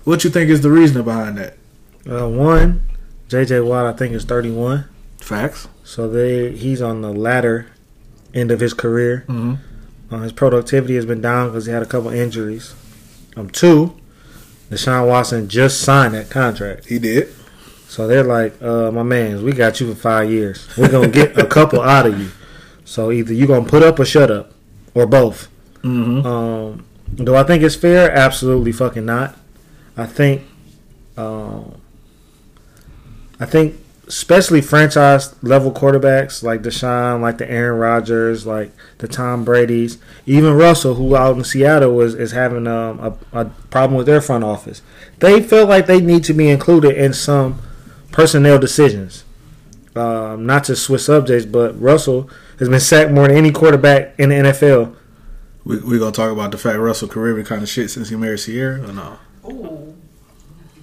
what 0.04 0.24
you 0.24 0.30
think 0.30 0.50
is 0.50 0.62
the 0.62 0.70
reason 0.72 1.02
behind 1.04 1.38
that? 1.38 1.58
Uh, 2.10 2.28
one, 2.30 2.84
JJ 3.30 3.66
Watt 3.66 3.86
I 3.86 3.94
think 3.94 4.14
is 4.14 4.26
31, 4.26 4.86
Facts. 5.20 5.68
so 5.86 6.10
they 6.10 6.52
he's 6.52 6.82
on 6.82 7.02
the 7.02 7.12
latter 7.14 7.68
end 8.34 8.52
of 8.52 8.60
his 8.60 8.74
career. 8.74 9.24
Mm-hmm. 9.28 9.56
Uh, 10.14 10.20
his 10.20 10.32
productivity 10.32 10.94
has 10.94 11.08
been 11.08 11.22
down 11.22 11.50
because 11.50 11.66
he 11.66 11.72
had 11.72 11.82
a 11.82 11.88
couple 11.88 12.12
injuries. 12.12 12.76
Um, 13.36 13.50
two, 13.50 13.96
Deshaun 14.70 15.08
Watson 15.08 15.50
just 15.50 15.82
signed 15.82 16.14
that 16.14 16.30
contract. 16.30 16.86
He 16.86 17.00
did. 17.00 17.34
So 17.88 18.08
they're 18.08 18.24
like, 18.24 18.62
uh, 18.62 18.92
my 18.92 19.02
man, 19.02 19.44
we 19.44 19.54
got 19.54 19.80
you 19.80 19.92
for 19.92 20.00
five 20.00 20.30
years. 20.30 20.68
We're 20.78 20.92
gonna 20.92 21.08
get 21.08 21.36
a 21.38 21.48
couple 21.48 21.82
out 21.96 22.06
of 22.06 22.20
you. 22.20 22.30
So 22.86 23.12
either 23.12 23.34
you're 23.34 23.48
gonna 23.48 23.68
put 23.68 23.82
up 23.82 24.00
or 24.00 24.06
shut 24.06 24.30
up, 24.30 24.52
or 24.94 25.08
both. 25.08 25.48
Mm-hmm. 25.82 26.26
Um, 26.28 26.86
do 27.16 27.36
I 27.36 27.44
think 27.44 27.64
it's 27.64 27.76
fair? 27.76 28.12
Absolutely 28.12 28.72
fucking 28.72 29.06
not. 29.06 29.36
I 29.98 30.06
think, 30.06 30.44
um, 31.18 31.82
I 33.40 33.46
think, 33.48 33.76
especially 34.14 34.62
franchise 34.62 35.34
level 35.42 35.72
quarterbacks 35.72 36.44
like 36.44 36.62
Deshaun, 36.62 37.20
like 37.20 37.40
the 37.40 37.50
Aaron 37.50 37.80
Rodgers, 37.80 38.46
like 38.46 38.72
the 39.00 39.08
Tom 39.08 39.44
Brady's, 39.44 39.98
even 40.28 40.54
Russell, 40.54 40.94
who 40.94 41.16
out 41.16 41.36
in 41.36 41.44
Seattle 41.44 42.00
is 42.00 42.14
is 42.14 42.32
having 42.32 42.68
um, 42.68 43.00
a, 43.00 43.18
a 43.34 43.46
problem 43.72 43.98
with 43.98 44.06
their 44.06 44.22
front 44.22 44.44
office. 44.44 44.84
They 45.18 45.42
feel 45.42 45.66
like 45.66 45.88
they 45.88 46.00
need 46.00 46.24
to 46.26 46.34
be 46.34 46.48
included 46.48 46.96
in 46.96 47.14
some 47.14 47.60
personnel 48.12 48.60
decisions. 48.60 49.26
Um, 49.96 50.46
not 50.46 50.66
to 50.66 50.76
switch 50.76 51.02
subjects, 51.02 51.48
but 51.48 51.80
Russell 51.82 52.30
has 52.60 52.70
been 52.70 52.80
sacked 52.80 53.12
more 53.12 53.28
than 53.28 53.38
any 53.38 53.52
quarterback 53.52 54.14
in 54.20 54.30
the 54.30 54.36
NFL. 54.36 54.96
We 55.66 55.80
we 55.80 55.98
gonna 55.98 56.12
talk 56.12 56.32
about 56.32 56.52
the 56.52 56.60
fact 56.60 56.78
Russell 56.78 57.08
career 57.08 57.34
been 57.34 57.46
kind 57.46 57.64
of 57.64 57.70
shit 57.70 57.90
since 57.90 58.10
he 58.10 58.16
married 58.16 58.42
Ciara 58.42 58.88
or 58.88 58.94
no? 58.94 59.20
Ooh. 59.46 60.03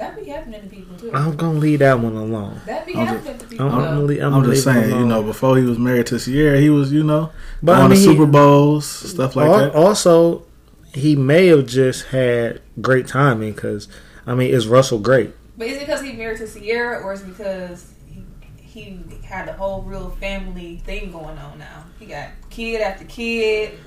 That 0.00 0.16
be 0.16 0.24
happening 0.24 0.62
to 0.62 0.66
people 0.66 0.96
too. 0.96 1.10
I'm 1.12 1.36
gonna 1.36 1.58
leave 1.58 1.80
that 1.80 2.00
one 2.00 2.16
alone. 2.16 2.58
that 2.64 2.86
be 2.86 2.94
I'm 2.94 3.06
happening 3.06 3.36
to 3.36 3.46
people 3.46 3.70
I'm, 3.70 3.80
I'm, 3.80 4.06
leave, 4.06 4.22
I'm, 4.22 4.32
I'm, 4.32 4.44
just 4.44 4.66
leave 4.66 4.76
it 4.76 4.80
saying, 4.86 4.98
you 4.98 5.04
know, 5.04 5.22
before 5.22 5.58
he 5.58 5.62
was 5.62 5.78
married 5.78 6.06
to 6.06 6.18
Ciara, 6.18 6.58
he 6.58 6.70
was, 6.70 6.90
you 6.90 7.04
know, 7.04 7.30
But, 7.62 7.74
going 7.74 7.84
I 7.84 7.88
mean, 7.88 7.98
to 7.98 8.04
Super 8.04 8.24
Bowls, 8.24 8.86
stuff 8.86 9.36
like 9.36 9.50
al- 9.50 9.58
that. 9.58 9.74
Also, 9.74 10.46
he 10.94 11.16
may 11.16 11.48
have 11.48 11.66
just 11.66 12.06
had 12.06 12.62
great 12.80 13.08
timing 13.08 13.52
because, 13.52 13.88
I 14.26 14.34
mean, 14.34 14.54
is 14.54 14.66
Russell 14.66 15.00
great? 15.00 15.34
But 15.58 15.66
is 15.66 15.76
it 15.76 15.80
because 15.80 16.00
he 16.00 16.14
married 16.14 16.38
to 16.38 16.46
Ciara 16.46 17.02
or 17.02 17.12
is 17.12 17.20
it 17.20 17.36
because 17.36 17.92
he, 18.06 18.24
he 18.56 19.02
had 19.22 19.48
the 19.48 19.52
whole 19.52 19.82
real 19.82 20.08
family 20.12 20.78
thing 20.86 21.12
going 21.12 21.36
on 21.36 21.58
now. 21.58 21.84
He 21.98 22.06
got 22.06 22.30
kid 22.48 22.80
after 22.80 23.04
kid. 23.04 23.78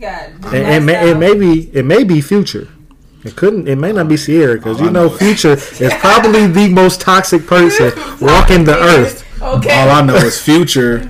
Got 0.00 0.30
It, 0.30 0.54
it, 0.54 0.82
may, 0.82 1.10
it 1.10 1.18
may 1.18 1.34
be 1.34 1.68
it 1.76 1.84
may 1.84 2.04
be 2.04 2.22
future. 2.22 2.68
It 3.28 3.36
couldn't. 3.36 3.68
It 3.68 3.76
may 3.76 3.92
not 3.92 4.08
be 4.08 4.16
Ciara 4.16 4.54
because 4.56 4.78
All 4.78 4.84
you 4.84 4.88
oh, 4.90 4.92
know 4.92 5.08
know 5.08 5.16
Future 5.16 5.52
is 5.52 5.92
probably 5.98 6.46
the 6.46 6.68
most 6.68 7.00
toxic 7.00 7.46
person 7.46 7.92
walking 8.20 8.64
the 8.64 8.76
earth. 8.78 9.24
Okay. 9.40 9.70
All 9.70 9.90
I 9.90 10.00
know 10.02 10.16
is 10.16 10.40
Future 10.40 11.08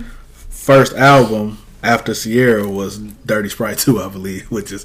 first 0.50 0.94
album 0.94 1.58
after 1.82 2.12
Ciara 2.14 2.68
was 2.68 2.98
Dirty 2.98 3.48
Sprite 3.48 3.78
2, 3.78 4.02
I 4.02 4.08
believe, 4.08 4.50
which 4.50 4.72
is 4.72 4.84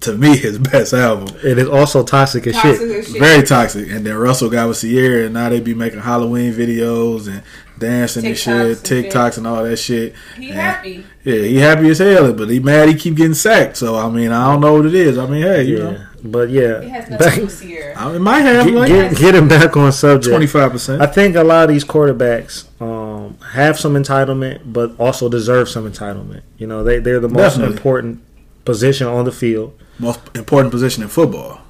to 0.00 0.14
me 0.16 0.36
his 0.36 0.58
best 0.58 0.92
album. 0.92 1.34
It 1.44 1.58
is 1.58 1.68
also 1.68 2.02
toxic 2.02 2.46
as 2.46 2.54
Toxic 2.54 2.78
shit. 2.78 2.90
as 2.90 3.08
shit. 3.12 3.18
Very 3.20 3.42
toxic. 3.42 3.90
And 3.90 4.04
then 4.06 4.16
Russell 4.16 4.50
got 4.50 4.68
with 4.68 4.80
Ciara 4.80 5.24
and 5.26 5.34
now 5.34 5.48
they 5.50 5.60
be 5.60 5.74
making 5.74 6.00
Halloween 6.00 6.52
videos 6.52 7.28
and 7.28 7.42
dancing 7.78 8.26
and 8.26 8.36
shit, 8.36 8.52
TikToks 8.52 8.66
and 8.78 8.86
shit. 8.86 9.12
TikToks 9.12 9.38
and 9.38 9.46
all 9.46 9.62
that 9.64 9.76
shit. 9.78 10.14
He 10.36 10.48
And- 10.50 10.58
happy. 10.58 11.06
Yeah, 11.22 11.34
he 11.42 11.56
happy 11.56 11.90
as 11.90 11.98
hell, 11.98 12.32
but 12.32 12.48
he 12.48 12.60
mad 12.60 12.88
he 12.88 12.94
keep 12.94 13.14
getting 13.14 13.34
sacked. 13.34 13.76
So 13.76 13.96
I 13.96 14.08
mean, 14.08 14.32
I 14.32 14.50
don't 14.50 14.60
know 14.62 14.72
what 14.72 14.86
it 14.86 14.94
is. 14.94 15.18
I 15.18 15.26
mean, 15.26 15.42
hey, 15.42 15.64
you 15.64 15.76
Yeah, 15.78 15.84
know, 15.84 16.00
but 16.22 16.48
It 16.50 16.54
yeah, 16.54 16.80
has 16.82 17.08
nothing 17.10 17.18
back, 17.18 17.34
to 17.34 17.40
do 17.40 17.46
with 17.46 17.60
Ciara. 17.62 17.94
I, 17.96 18.14
it 18.16 18.18
might 18.18 18.40
have 18.40 18.66
get, 18.66 18.74
like 18.74 18.88
get, 18.88 19.16
getting 19.16 19.48
back 19.48 19.76
on 19.76 19.92
subject. 19.92 20.30
Twenty 20.32 20.46
five 20.46 20.70
percent. 20.72 21.00
I 21.02 21.06
think 21.06 21.36
a 21.36 21.42
lot 21.44 21.64
of 21.64 21.70
these 21.70 21.84
quarterbacks 21.84 22.66
um, 22.80 23.38
have 23.52 23.78
some 23.78 23.94
entitlement, 23.94 24.72
but 24.72 24.98
also 24.98 25.28
deserve 25.28 25.68
some 25.68 25.90
entitlement. 25.90 26.42
You 26.58 26.66
know, 26.66 26.82
they 26.84 26.98
they're 26.98 27.20
the 27.20 27.28
most 27.28 27.52
Definitely. 27.56 27.76
important 27.76 28.22
position 28.64 29.06
on 29.06 29.24
the 29.24 29.32
field. 29.32 29.78
Most 29.98 30.20
important 30.34 30.70
position 30.72 31.02
in 31.02 31.08
football. 31.08 31.60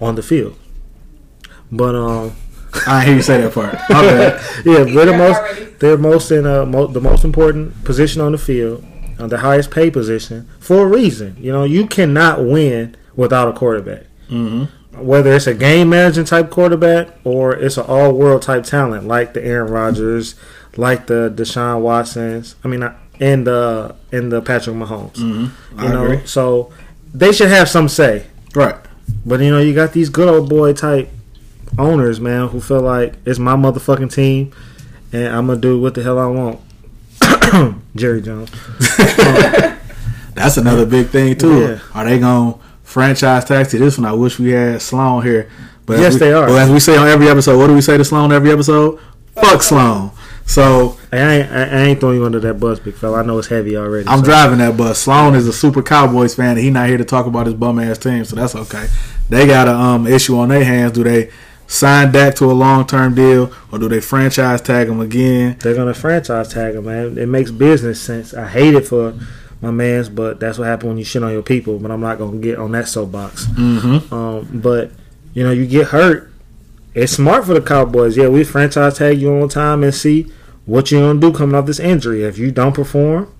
On 0.00 0.14
the 0.16 0.22
field, 0.22 0.56
but 1.70 1.94
um, 1.94 2.32
I 2.86 3.04
hear 3.04 3.14
you 3.14 3.22
say 3.22 3.40
that 3.40 3.52
part. 3.54 3.74
My 3.90 4.02
yeah, 4.64 4.84
they're 4.84 5.06
the 5.06 5.16
most 5.16 5.38
already. 5.38 5.64
they're 5.78 5.96
most 5.96 6.30
in 6.30 6.46
uh, 6.46 6.66
mo- 6.66 6.88
the 6.88 7.00
most 7.00 7.24
important 7.24 7.84
position 7.84 8.20
on 8.20 8.32
the 8.32 8.38
field, 8.38 8.84
uh, 9.18 9.26
the 9.28 9.38
highest 9.38 9.70
paid 9.70 9.92
position 9.92 10.48
for 10.58 10.82
a 10.82 10.86
reason. 10.86 11.36
You 11.38 11.52
know, 11.52 11.64
you 11.64 11.86
cannot 11.86 12.44
win 12.44 12.96
without 13.16 13.48
a 13.48 13.52
quarterback. 13.52 14.04
hmm 14.28 14.64
Whether 14.96 15.32
it's 15.34 15.46
a 15.46 15.54
game 15.54 15.90
managing 15.90 16.24
type 16.24 16.50
quarterback 16.50 17.08
or 17.24 17.54
it's 17.54 17.76
an 17.76 17.84
all 17.86 18.12
world 18.12 18.42
type 18.42 18.64
talent 18.64 19.06
like 19.06 19.34
the 19.34 19.44
Aaron 19.44 19.70
Rodgers, 19.72 20.34
like 20.76 21.06
the 21.06 21.32
Deshaun 21.34 21.80
Watsons. 21.80 22.56
I 22.64 22.68
mean, 22.68 22.82
and 23.20 23.46
the 23.46 23.94
and 24.12 24.30
the 24.32 24.40
Patrick 24.42 24.76
Mahomes. 24.76 25.16
hmm 25.18 25.46
I 25.78 25.86
You 25.86 25.92
know, 25.92 26.04
agree. 26.04 26.26
so 26.26 26.72
they 27.12 27.32
should 27.32 27.48
have 27.50 27.68
some 27.68 27.88
say. 27.88 28.26
Right. 28.54 28.76
But 29.26 29.40
you 29.40 29.50
know, 29.50 29.58
you 29.60 29.74
got 29.74 29.92
these 29.92 30.08
good 30.08 30.28
old 30.28 30.48
boy 30.48 30.72
type 30.72 31.10
owners, 31.78 32.20
man, 32.20 32.48
who 32.48 32.60
feel 32.60 32.80
like 32.80 33.14
it's 33.26 33.38
my 33.38 33.54
motherfucking 33.56 34.12
team, 34.12 34.52
and 35.12 35.26
I'm 35.34 35.46
gonna 35.48 35.60
do 35.60 35.80
what 35.80 35.94
the 35.94 36.02
hell 36.02 36.18
I 36.18 36.26
want. 36.26 36.60
Jerry 37.96 38.22
Jones. 38.22 38.50
That's 40.34 40.56
another 40.56 40.84
big 40.86 41.08
thing 41.08 41.36
too. 41.36 41.60
Yeah. 41.60 41.78
Are 41.94 42.04
they 42.04 42.18
gonna 42.18 42.56
franchise 42.94 43.44
tag 43.44 43.68
to 43.68 43.78
this 43.78 43.98
one? 43.98 44.06
I 44.06 44.12
wish 44.12 44.38
we 44.38 44.52
had 44.52 44.80
Sloan 44.80 45.24
here. 45.24 45.50
But 45.84 45.98
Yes, 45.98 46.14
we- 46.14 46.20
they 46.20 46.32
are. 46.32 46.46
But 46.46 46.58
as 46.62 46.70
we 46.70 46.78
say 46.78 46.96
on 46.96 47.08
every 47.08 47.28
episode, 47.28 47.58
what 47.58 47.66
do 47.66 47.74
we 47.74 47.80
say 47.80 47.98
to 47.98 48.04
Sloan 48.04 48.32
every 48.32 48.52
episode? 48.52 49.00
Fuck 49.34 49.62
Sloan. 49.62 50.12
So 50.46 50.96
I 51.12 51.16
ain't, 51.16 51.50
I 51.50 51.82
ain't 51.86 52.00
throwing 52.00 52.18
you 52.18 52.24
under 52.24 52.38
that 52.38 52.60
bus, 52.60 52.78
big 52.78 52.94
fella. 52.94 53.20
I 53.20 53.22
know 53.26 53.38
it's 53.38 53.48
heavy 53.48 53.76
already. 53.76 54.06
I'm 54.08 54.20
so. 54.20 54.24
driving 54.26 54.58
that 54.58 54.76
bus. 54.76 55.00
Sloan 55.00 55.34
is 55.34 55.48
a 55.48 55.52
super 55.52 55.82
Cowboys 55.82 56.34
fan, 56.36 56.50
and 56.50 56.58
he 56.60 56.70
not 56.70 56.88
here 56.88 56.98
to 56.98 57.04
talk 57.04 57.26
about 57.26 57.46
his 57.46 57.54
bum 57.54 57.78
ass 57.80 57.98
team, 57.98 58.24
so 58.24 58.36
that's 58.36 58.54
okay. 58.54 58.86
They 59.28 59.46
got 59.46 59.66
a 59.66 59.74
um 59.74 60.06
issue 60.06 60.38
on 60.38 60.50
their 60.50 60.64
hands. 60.64 60.92
Do 60.92 61.02
they 61.02 61.30
sign 61.66 62.12
Dak 62.12 62.36
to 62.36 62.44
a 62.50 62.52
long 62.52 62.86
term 62.86 63.14
deal, 63.14 63.50
or 63.72 63.78
do 63.78 63.88
they 63.88 64.00
franchise 64.00 64.60
tag 64.60 64.88
him 64.88 65.00
again? 65.00 65.56
They're 65.60 65.74
gonna 65.74 65.94
franchise 65.94 66.48
tag 66.52 66.74
him, 66.76 66.84
man. 66.84 67.18
It 67.18 67.26
makes 67.26 67.50
business 67.50 68.00
sense. 68.00 68.34
I 68.34 68.46
hate 68.46 68.74
it 68.74 68.86
for 68.86 69.14
my 69.64 69.70
man's, 69.70 70.08
but 70.08 70.40
that's 70.40 70.58
what 70.58 70.66
happened 70.66 70.90
when 70.90 70.98
you 70.98 71.04
shit 71.04 71.22
on 71.22 71.32
your 71.32 71.42
people. 71.42 71.78
But 71.78 71.90
I'm 71.90 72.00
not 72.00 72.18
gonna 72.18 72.38
get 72.38 72.58
on 72.58 72.72
that 72.72 72.88
soapbox. 72.88 73.46
Mm-hmm. 73.46 74.14
Um, 74.14 74.48
but 74.62 74.90
you 75.32 75.44
know, 75.44 75.50
you 75.50 75.66
get 75.66 75.88
hurt. 75.88 76.30
It's 76.94 77.12
smart 77.12 77.44
for 77.44 77.54
the 77.54 77.60
Cowboys. 77.60 78.16
Yeah, 78.16 78.28
we 78.28 78.44
franchise 78.44 78.98
tag 78.98 79.20
you 79.20 79.34
on 79.40 79.48
time 79.48 79.82
and 79.82 79.94
see 79.94 80.30
what 80.66 80.90
you're 80.90 81.00
gonna 81.00 81.20
do 81.20 81.32
coming 81.36 81.54
off 81.56 81.66
this 81.66 81.80
injury. 81.80 82.22
If 82.22 82.38
you 82.38 82.50
don't 82.50 82.74
perform, 82.74 83.32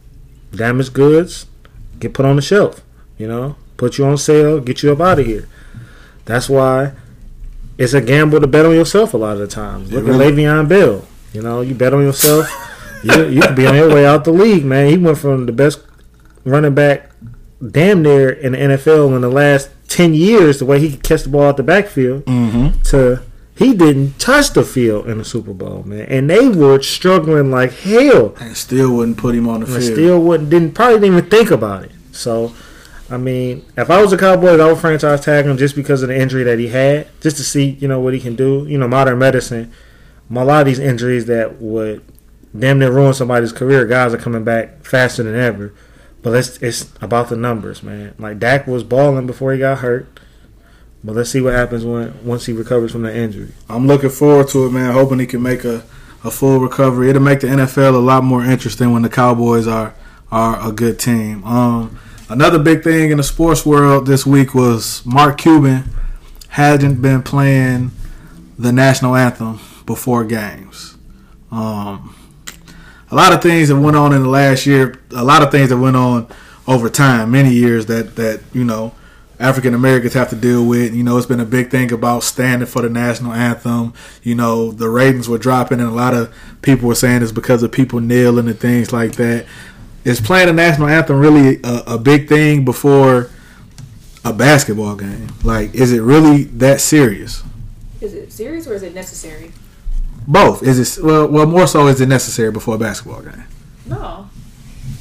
damaged 0.52 0.92
goods 0.92 1.46
get 2.00 2.14
put 2.14 2.26
on 2.26 2.36
the 2.36 2.42
shelf. 2.42 2.82
You 3.18 3.28
know, 3.28 3.56
put 3.76 3.98
you 3.98 4.06
on 4.06 4.18
sale, 4.18 4.60
get 4.60 4.82
you 4.82 4.92
up 4.92 5.00
out 5.00 5.20
of 5.20 5.26
here. 5.26 5.48
That's 6.24 6.48
why 6.48 6.92
it's 7.78 7.92
a 7.92 8.00
gamble 8.00 8.40
to 8.40 8.46
bet 8.46 8.66
on 8.66 8.74
yourself 8.74 9.14
a 9.14 9.16
lot 9.16 9.32
of 9.34 9.38
the 9.40 9.46
times. 9.46 9.92
Look 9.92 10.04
really- 10.04 10.26
at 10.26 10.34
Le'Veon 10.34 10.68
Bell. 10.68 11.06
You 11.32 11.42
know, 11.42 11.60
you 11.60 11.74
bet 11.74 11.92
on 11.92 12.02
yourself, 12.02 12.48
you 13.02 13.26
you 13.28 13.42
could 13.42 13.56
be 13.56 13.66
on 13.66 13.74
your 13.74 13.92
way 13.92 14.06
out 14.06 14.24
the 14.24 14.32
league, 14.32 14.64
man. 14.64 14.88
He 14.88 14.96
went 14.96 15.18
from 15.18 15.46
the 15.46 15.52
best 15.52 15.80
running 16.44 16.74
back 16.74 17.10
damn 17.70 18.02
near 18.02 18.28
in 18.30 18.52
the 18.52 18.58
NFL 18.58 19.14
in 19.14 19.20
the 19.22 19.28
last 19.30 19.70
ten 19.88 20.14
years, 20.14 20.58
the 20.58 20.64
way 20.66 20.80
he 20.80 20.90
could 20.90 21.02
catch 21.02 21.22
the 21.22 21.28
ball 21.28 21.44
out 21.48 21.56
the 21.56 21.62
backfield, 21.62 22.24
Mm-hmm. 22.26 22.82
to 22.84 23.22
he 23.56 23.72
didn't 23.72 24.18
touch 24.18 24.50
the 24.50 24.64
field 24.64 25.06
in 25.08 25.18
the 25.18 25.24
Super 25.24 25.52
Bowl, 25.52 25.84
man. 25.84 26.06
And 26.08 26.28
they 26.28 26.48
were 26.48 26.82
struggling 26.82 27.52
like 27.52 27.72
hell. 27.72 28.34
And 28.40 28.56
still 28.56 28.96
wouldn't 28.96 29.16
put 29.16 29.32
him 29.36 29.48
on 29.48 29.60
the 29.60 29.66
And 29.66 29.76
field. 29.76 29.92
still 29.96 30.20
wouldn't 30.22 30.50
didn't 30.50 30.72
probably 30.74 30.96
didn't 30.98 31.18
even 31.18 31.30
think 31.30 31.50
about 31.52 31.84
it. 31.84 31.92
So 32.10 32.52
I 33.10 33.16
mean, 33.16 33.64
if 33.76 33.90
I 33.90 34.02
was 34.02 34.12
a 34.12 34.16
Cowboy, 34.18 34.56
I 34.58 34.66
would 34.66 34.78
franchise 34.78 35.20
tag 35.20 35.44
him 35.46 35.56
just 35.56 35.76
because 35.76 36.02
of 36.02 36.08
the 36.08 36.18
injury 36.18 36.42
that 36.44 36.58
he 36.58 36.68
had, 36.68 37.06
just 37.20 37.36
to 37.36 37.44
see, 37.44 37.70
you 37.80 37.86
know, 37.86 38.00
what 38.00 38.14
he 38.14 38.18
can 38.18 38.34
do. 38.34 38.66
You 38.66 38.78
know, 38.78 38.88
modern 38.88 39.18
medicine, 39.18 39.70
a 40.34 40.44
lot 40.44 40.60
of 40.62 40.66
these 40.66 40.78
injuries 40.80 41.26
that 41.26 41.60
would 41.60 42.02
damn 42.58 42.78
near 42.80 42.90
ruin 42.90 43.12
somebody's 43.14 43.52
career, 43.52 43.86
guys 43.86 44.12
are 44.14 44.18
coming 44.18 44.42
back 44.42 44.84
faster 44.84 45.22
than 45.22 45.36
ever. 45.36 45.72
But 46.24 46.34
it's 46.36 46.56
it's 46.62 46.90
about 47.02 47.28
the 47.28 47.36
numbers, 47.36 47.82
man. 47.82 48.14
Like 48.18 48.38
Dak 48.38 48.66
was 48.66 48.82
balling 48.82 49.26
before 49.26 49.52
he 49.52 49.58
got 49.58 49.78
hurt. 49.78 50.08
But 51.04 51.16
let's 51.16 51.28
see 51.28 51.42
what 51.42 51.52
happens 51.52 51.84
when 51.84 52.24
once 52.24 52.46
he 52.46 52.54
recovers 52.54 52.92
from 52.92 53.02
the 53.02 53.14
injury. 53.14 53.52
I'm 53.68 53.86
looking 53.86 54.08
forward 54.08 54.48
to 54.48 54.64
it, 54.64 54.70
man. 54.70 54.94
Hoping 54.94 55.18
he 55.18 55.26
can 55.26 55.42
make 55.42 55.64
a, 55.64 55.84
a 56.24 56.30
full 56.30 56.60
recovery. 56.60 57.10
It'll 57.10 57.20
make 57.20 57.40
the 57.40 57.48
NFL 57.48 57.94
a 57.94 57.98
lot 57.98 58.24
more 58.24 58.42
interesting 58.42 58.90
when 58.90 59.02
the 59.02 59.10
Cowboys 59.10 59.66
are 59.66 59.94
are 60.32 60.66
a 60.66 60.72
good 60.72 60.98
team. 60.98 61.44
Um, 61.44 61.98
another 62.30 62.58
big 62.58 62.82
thing 62.82 63.10
in 63.10 63.18
the 63.18 63.22
sports 63.22 63.66
world 63.66 64.06
this 64.06 64.24
week 64.24 64.54
was 64.54 65.04
Mark 65.04 65.36
Cuban 65.36 65.84
hadn't 66.48 67.02
been 67.02 67.22
playing 67.22 67.90
the 68.58 68.72
national 68.72 69.14
anthem 69.14 69.60
before 69.84 70.24
games. 70.24 70.96
Um, 71.50 72.16
a 73.14 73.16
lot 73.16 73.32
of 73.32 73.40
things 73.40 73.68
that 73.68 73.78
went 73.78 73.96
on 73.96 74.12
in 74.12 74.24
the 74.24 74.28
last 74.28 74.66
year. 74.66 74.98
A 75.12 75.22
lot 75.22 75.40
of 75.40 75.52
things 75.52 75.68
that 75.68 75.78
went 75.78 75.94
on 75.94 76.26
over 76.66 76.90
time, 76.90 77.30
many 77.30 77.52
years 77.52 77.86
that 77.86 78.16
that 78.16 78.40
you 78.52 78.64
know 78.64 78.92
African 79.38 79.72
Americans 79.72 80.14
have 80.14 80.30
to 80.30 80.36
deal 80.36 80.66
with. 80.66 80.92
You 80.92 81.04
know, 81.04 81.16
it's 81.16 81.26
been 81.26 81.38
a 81.38 81.44
big 81.44 81.70
thing 81.70 81.92
about 81.92 82.24
standing 82.24 82.66
for 82.66 82.82
the 82.82 82.88
national 82.88 83.32
anthem. 83.32 83.94
You 84.24 84.34
know, 84.34 84.72
the 84.72 84.88
ratings 84.88 85.28
were 85.28 85.38
dropping, 85.38 85.78
and 85.78 85.88
a 85.88 85.92
lot 85.92 86.12
of 86.12 86.34
people 86.62 86.88
were 86.88 86.96
saying 86.96 87.22
it's 87.22 87.30
because 87.30 87.62
of 87.62 87.70
people 87.70 88.00
kneeling 88.00 88.48
and 88.48 88.58
things 88.58 88.92
like 88.92 89.12
that. 89.12 89.46
Is 90.02 90.20
playing 90.20 90.48
the 90.48 90.52
national 90.52 90.88
anthem 90.88 91.20
really 91.20 91.60
a, 91.62 91.94
a 91.94 91.98
big 91.98 92.28
thing 92.28 92.64
before 92.64 93.30
a 94.24 94.32
basketball 94.32 94.96
game? 94.96 95.28
Like, 95.44 95.72
is 95.72 95.92
it 95.92 96.00
really 96.00 96.44
that 96.44 96.80
serious? 96.80 97.44
Is 98.00 98.12
it 98.12 98.32
serious 98.32 98.66
or 98.66 98.74
is 98.74 98.82
it 98.82 98.92
necessary? 98.92 99.52
Both. 100.26 100.62
Is 100.62 100.98
it 100.98 101.04
well? 101.04 101.26
Well, 101.28 101.46
more 101.46 101.66
so 101.66 101.86
is 101.88 102.00
it 102.00 102.08
necessary 102.08 102.50
before 102.50 102.76
a 102.76 102.78
basketball 102.78 103.22
game? 103.22 103.44
No. 103.86 104.28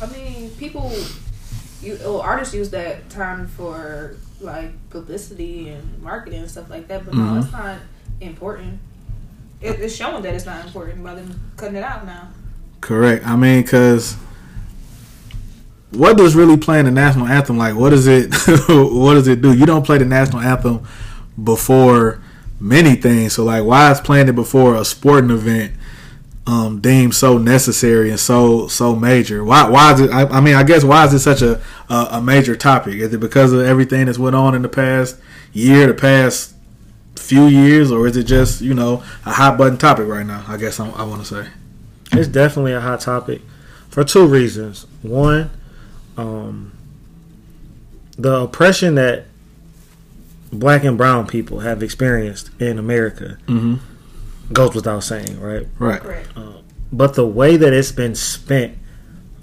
I 0.02 0.06
mean, 0.08 0.50
people, 0.52 0.92
you, 1.82 1.98
well, 2.02 2.22
artists 2.22 2.54
use 2.54 2.70
that 2.72 3.10
time 3.10 3.48
for 3.48 4.16
like 4.42 4.72
publicity 4.90 5.70
and 5.70 6.02
marketing 6.04 6.40
and 6.42 6.52
stuff 6.52 6.70
like 6.70 6.88
that, 6.90 7.06
but 7.06 7.14
Mhm. 7.14 7.34
no, 7.36 7.40
it's 7.42 7.52
not 7.52 7.78
important. 8.20 8.80
It, 9.62 9.80
it's 9.80 9.96
showing 9.96 10.22
that 10.24 10.34
it's 10.34 10.46
not 10.46 10.66
important 10.66 11.02
by 11.04 11.16
them 11.16 11.40
cutting 11.56 11.78
it 11.78 11.84
out 11.84 12.06
now. 12.06 12.28
Correct. 12.82 13.26
I 13.26 13.38
mean, 13.38 13.62
because 13.62 14.18
what 15.92 16.18
does 16.18 16.36
really 16.36 16.58
playing 16.58 16.86
the 16.86 16.92
national 16.92 17.28
anthem 17.28 17.58
like? 17.58 17.76
What 17.76 17.92
does 17.92 18.08
it? 18.08 18.34
what 18.68 19.14
does 19.14 19.28
it 19.30 19.42
do? 19.42 19.54
You 19.54 19.66
don't 19.66 19.86
play 19.86 19.98
the 20.00 20.06
national 20.06 20.42
anthem 20.42 20.82
before 21.42 22.20
many 22.64 22.96
things. 22.96 23.34
So, 23.34 23.44
like, 23.44 23.64
why 23.64 23.92
is 23.92 24.00
playing 24.00 24.30
it 24.30 24.36
before 24.36 24.76
a 24.76 24.86
sporting 24.86 25.30
event 25.30 25.74
um, 26.48 26.80
deemed 26.80 27.14
so 27.14 27.38
necessary 27.38 28.10
and 28.10 28.20
so 28.20 28.68
so 28.68 28.96
major? 28.96 29.44
Why? 29.44 29.70
Why 29.70 29.94
is 29.94 30.00
it? 30.00 30.10
I, 30.10 30.24
I 30.26 30.42
mean, 30.42 30.56
I 30.56 30.64
guess 30.64 30.84
why 30.84 31.06
is 31.06 31.14
it 31.14 31.20
such 31.20 31.42
a, 31.42 31.62
a 31.90 32.08
a 32.12 32.22
major 32.22 32.56
topic? 32.56 32.96
Is 32.96 33.14
it 33.14 33.20
because 33.20 33.54
of 33.54 33.62
everything 33.62 34.06
that's 34.06 34.18
went 34.18 34.36
on 34.36 34.56
in 34.56 34.62
the 34.62 34.70
past 34.70 35.20
year, 35.52 35.88
the 35.88 35.94
past 35.94 36.56
few 37.16 37.46
years, 37.46 37.92
or 37.92 38.08
is 38.08 38.18
it 38.18 38.24
just 38.24 38.62
you 38.62 38.74
know 38.74 39.04
a 39.26 39.34
hot 39.34 39.58
button 39.58 39.78
topic 39.78 40.08
right 40.08 40.26
now? 40.26 40.44
I 40.48 40.58
guess 40.58 40.80
I, 40.80 40.90
I 40.90 41.04
want 41.04 41.24
to 41.24 41.28
say. 41.28 41.50
It's 42.14 42.28
definitely 42.28 42.74
a 42.74 42.82
hot 42.82 43.02
topic 43.02 43.42
for 43.90 44.04
two 44.04 44.26
reasons. 44.28 44.86
One, 45.02 45.50
um, 46.16 46.72
the 48.18 48.42
oppression 48.42 48.96
that 48.96 49.26
black 50.60 50.84
and 50.84 50.98
brown 50.98 51.28
people 51.28 51.60
have 51.62 51.82
experienced 51.84 52.50
in 52.60 52.78
America 52.78 53.38
Mm-hmm. 53.48 53.76
goes 54.54 54.76
without 54.76 55.04
saying, 55.04 55.40
right? 55.40 55.68
Right. 55.80 56.02
Correct. 56.02 56.30
But 56.92 57.16
the 57.16 57.26
way 57.26 57.58
that 57.58 57.74
it's 57.74 57.92
been 57.92 58.14
spent 58.16 58.78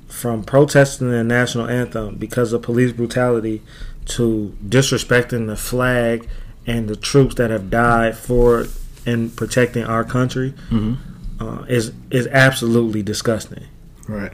from 0.08 0.44
protesting 0.44 1.10
the 1.10 1.24
national 1.24 1.66
anthem 1.68 2.16
because 2.16 2.52
of 2.52 2.62
police 2.62 2.92
brutality 2.92 3.62
to 4.06 4.56
disrespecting 4.66 5.46
the 5.46 5.56
flag 5.56 6.28
and 6.66 6.88
the 6.88 6.96
troops 6.96 7.34
that 7.36 7.50
have 7.50 7.70
died 7.70 8.16
for 8.16 8.66
and 9.06 9.34
protecting 9.36 9.84
our 9.84 10.04
country 10.04 10.52
Mm-hmm. 10.70 11.42
uh, 11.42 11.62
is 11.64 11.92
is 12.10 12.26
absolutely 12.28 13.02
disgusting. 13.02 13.64
Right. 14.08 14.30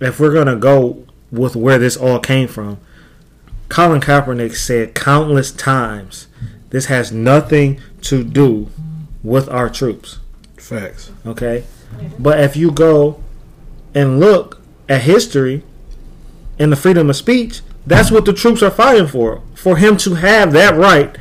If 0.00 0.18
we're 0.20 0.32
gonna 0.32 0.56
go 0.56 1.04
with 1.30 1.54
where 1.56 1.78
this 1.78 1.96
all 1.96 2.18
came 2.18 2.48
from, 2.48 2.78
Colin 3.68 4.00
Kaepernick 4.00 4.54
said 4.54 4.94
countless 4.94 5.50
times, 5.50 6.26
"This 6.70 6.86
has 6.86 7.12
nothing 7.12 7.80
to 8.02 8.22
do 8.22 8.68
with 9.22 9.48
our 9.48 9.68
troops." 9.68 10.18
Facts. 10.56 11.10
Okay, 11.26 11.64
but 12.18 12.40
if 12.40 12.56
you 12.56 12.70
go 12.70 13.20
and 13.94 14.20
look 14.20 14.60
at 14.88 15.02
history 15.02 15.62
and 16.58 16.70
the 16.72 16.76
freedom 16.76 17.10
of 17.10 17.16
speech, 17.16 17.60
that's 17.86 18.10
what 18.10 18.24
the 18.24 18.32
troops 18.32 18.62
are 18.62 18.70
fighting 18.70 19.06
for. 19.06 19.42
For 19.54 19.76
him 19.76 19.96
to 19.98 20.14
have 20.14 20.52
that 20.52 20.76
right 20.76 21.16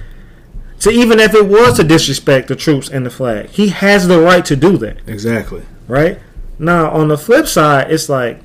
to 0.80 0.92
even 0.92 1.20
if 1.20 1.34
it 1.34 1.48
was 1.48 1.78
to 1.78 1.84
disrespect 1.84 2.48
the 2.48 2.56
troops 2.56 2.90
and 2.90 3.06
the 3.06 3.10
flag, 3.10 3.50
he 3.50 3.70
has 3.70 4.08
the 4.08 4.20
right 4.20 4.46
to 4.46 4.56
do 4.56 4.78
that. 4.78 4.98
Exactly. 5.08 5.64
Right? 5.88 6.20
Now, 6.60 6.92
on 6.92 7.08
the 7.08 7.18
flip 7.18 7.48
side, 7.48 7.92
it's 7.92 8.10
like, 8.10 8.42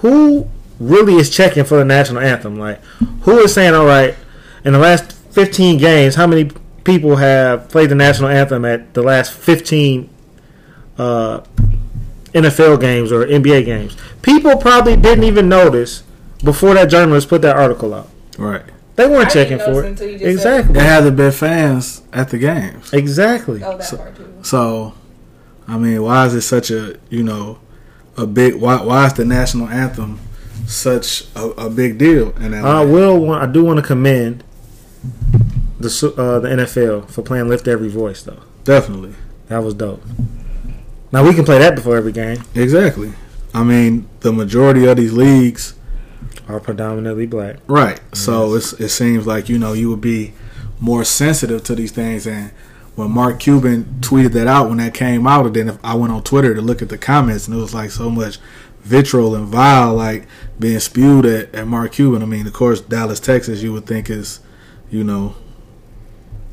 who 0.00 0.48
really 0.80 1.14
is 1.16 1.30
checking 1.30 1.64
for 1.64 1.78
the 1.78 1.84
national 1.84 2.20
anthem? 2.22 2.58
Like, 2.58 2.82
who 3.22 3.38
is 3.38 3.54
saying, 3.54 3.74
all 3.74 3.86
right, 3.86 4.14
in 4.64 4.72
the 4.72 4.78
last 4.78 5.12
15 5.12 5.78
games, 5.78 6.14
how 6.14 6.26
many 6.26 6.50
people 6.84 7.16
have 7.16 7.68
played 7.68 7.90
the 7.90 7.94
national 7.94 8.28
anthem 8.28 8.64
at 8.64 8.94
the 8.94 9.02
last 9.02 9.32
15 9.32 10.08
uh, 10.98 11.40
NFL 12.32 12.80
games 12.80 13.12
or 13.12 13.24
NBA 13.26 13.64
games? 13.64 13.96
People 14.22 14.56
probably 14.56 14.96
didn't 14.96 15.24
even 15.24 15.48
notice 15.48 16.02
before 16.44 16.74
that 16.74 16.86
journalist 16.90 17.28
put 17.28 17.42
that 17.42 17.56
article 17.56 17.94
out. 17.94 18.08
Right. 18.38 18.62
They 18.96 19.06
weren't 19.06 19.28
I 19.28 19.30
checking 19.30 19.58
didn't 19.58 19.74
for 19.74 19.84
it. 19.84 19.88
until 19.88 20.06
you 20.08 20.18
just 20.18 20.24
Exactly. 20.30 20.74
There 20.74 20.82
hasn't 20.84 21.16
been 21.16 21.32
fans 21.32 22.02
at 22.12 22.28
the 22.30 22.38
games. 22.38 22.92
Exactly. 22.92 23.62
Oh, 23.62 23.76
that 23.78 23.84
So- 23.84 23.96
part 23.96 24.16
too. 24.16 24.28
So, 24.42 24.94
I 25.68 25.78
mean, 25.78 26.02
why 26.02 26.26
is 26.26 26.34
it 26.34 26.42
such 26.42 26.70
a 26.70 26.96
you 27.08 27.22
know 27.22 27.58
a 28.16 28.26
big 28.26 28.56
why 28.56 28.82
why 28.82 29.06
is 29.06 29.12
the 29.14 29.24
national 29.24 29.68
anthem 29.68 30.18
such 30.66 31.24
a, 31.34 31.46
a 31.50 31.70
big 31.70 31.98
deal 31.98 32.32
And? 32.38 32.54
I 32.54 32.84
will. 32.84 33.18
Want, 33.18 33.42
I 33.42 33.52
do 33.52 33.64
want 33.64 33.78
to 33.78 33.82
commend 33.82 34.44
the 35.80 36.14
uh, 36.16 36.38
the 36.38 36.48
NFL 36.48 37.10
for 37.10 37.22
playing 37.22 37.48
"Lift 37.48 37.66
Every 37.68 37.88
Voice" 37.88 38.22
though. 38.22 38.42
Definitely. 38.64 39.14
That 39.48 39.62
was 39.62 39.74
dope. 39.74 40.02
Now 41.10 41.24
we 41.24 41.34
can 41.34 41.44
play 41.44 41.58
that 41.58 41.74
before 41.74 41.96
every 41.96 42.12
game. 42.12 42.38
Exactly. 42.54 43.12
I 43.52 43.64
mean, 43.64 44.08
the 44.20 44.32
majority 44.32 44.86
of 44.86 44.96
these 44.96 45.12
leagues, 45.12 45.74
Are 46.48 46.58
predominantly 46.60 47.26
black. 47.26 47.56
right? 47.66 48.00
So 48.14 48.54
it's, 48.54 48.72
it 48.74 48.88
seems 48.88 49.26
like 49.26 49.48
you 49.48 49.58
know 49.58 49.72
you 49.74 49.90
would 49.90 50.00
be 50.00 50.32
more 50.80 51.04
sensitive 51.04 51.62
to 51.64 51.74
these 51.74 51.92
things. 51.92 52.26
And 52.26 52.50
when 52.94 53.10
Mark 53.10 53.40
Cuban 53.40 53.98
tweeted 54.00 54.32
that 54.32 54.46
out 54.46 54.68
when 54.68 54.78
that 54.78 54.94
came 54.94 55.26
out, 55.26 55.44
and 55.46 55.54
then 55.54 55.68
if 55.68 55.78
I 55.84 55.94
went 55.94 56.12
on 56.12 56.22
Twitter 56.22 56.54
to 56.54 56.62
look 56.62 56.80
at 56.80 56.88
the 56.88 56.96
comments, 56.98 57.46
and 57.46 57.56
it 57.56 57.60
was 57.60 57.74
like 57.74 57.90
so 57.90 58.08
much 58.08 58.38
vitriol 58.82 59.34
and 59.34 59.46
vile 59.46 59.94
like 59.94 60.26
being 60.58 60.78
spewed 60.80 61.24
at, 61.24 61.54
at 61.54 61.66
Mark 61.66 61.92
Cuban. 61.92 62.22
I 62.22 62.26
mean, 62.26 62.46
of 62.46 62.52
course, 62.52 62.80
Dallas, 62.80 63.20
Texas, 63.20 63.62
you 63.62 63.72
would 63.72 63.86
think 63.86 64.10
is 64.10 64.40
you 64.90 65.04
know 65.04 65.34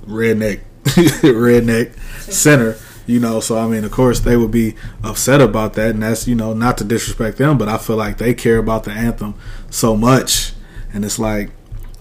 redneck 0.05 0.61
redneck 0.83 1.97
center. 2.21 2.77
You 3.05 3.19
know, 3.19 3.39
so 3.39 3.57
I 3.57 3.67
mean, 3.67 3.83
of 3.83 3.91
course, 3.91 4.19
they 4.19 4.37
would 4.37 4.51
be 4.51 4.75
upset 5.03 5.41
about 5.41 5.73
that, 5.73 5.91
and 5.91 6.03
that's 6.03 6.27
you 6.27 6.35
know 6.35 6.53
not 6.53 6.77
to 6.77 6.83
disrespect 6.83 7.37
them, 7.37 7.57
but 7.57 7.67
I 7.67 7.77
feel 7.77 7.95
like 7.95 8.19
they 8.19 8.35
care 8.35 8.57
about 8.57 8.83
the 8.83 8.91
anthem 8.91 9.33
so 9.71 9.95
much, 9.95 10.53
and 10.93 11.03
it's 11.03 11.17
like 11.17 11.49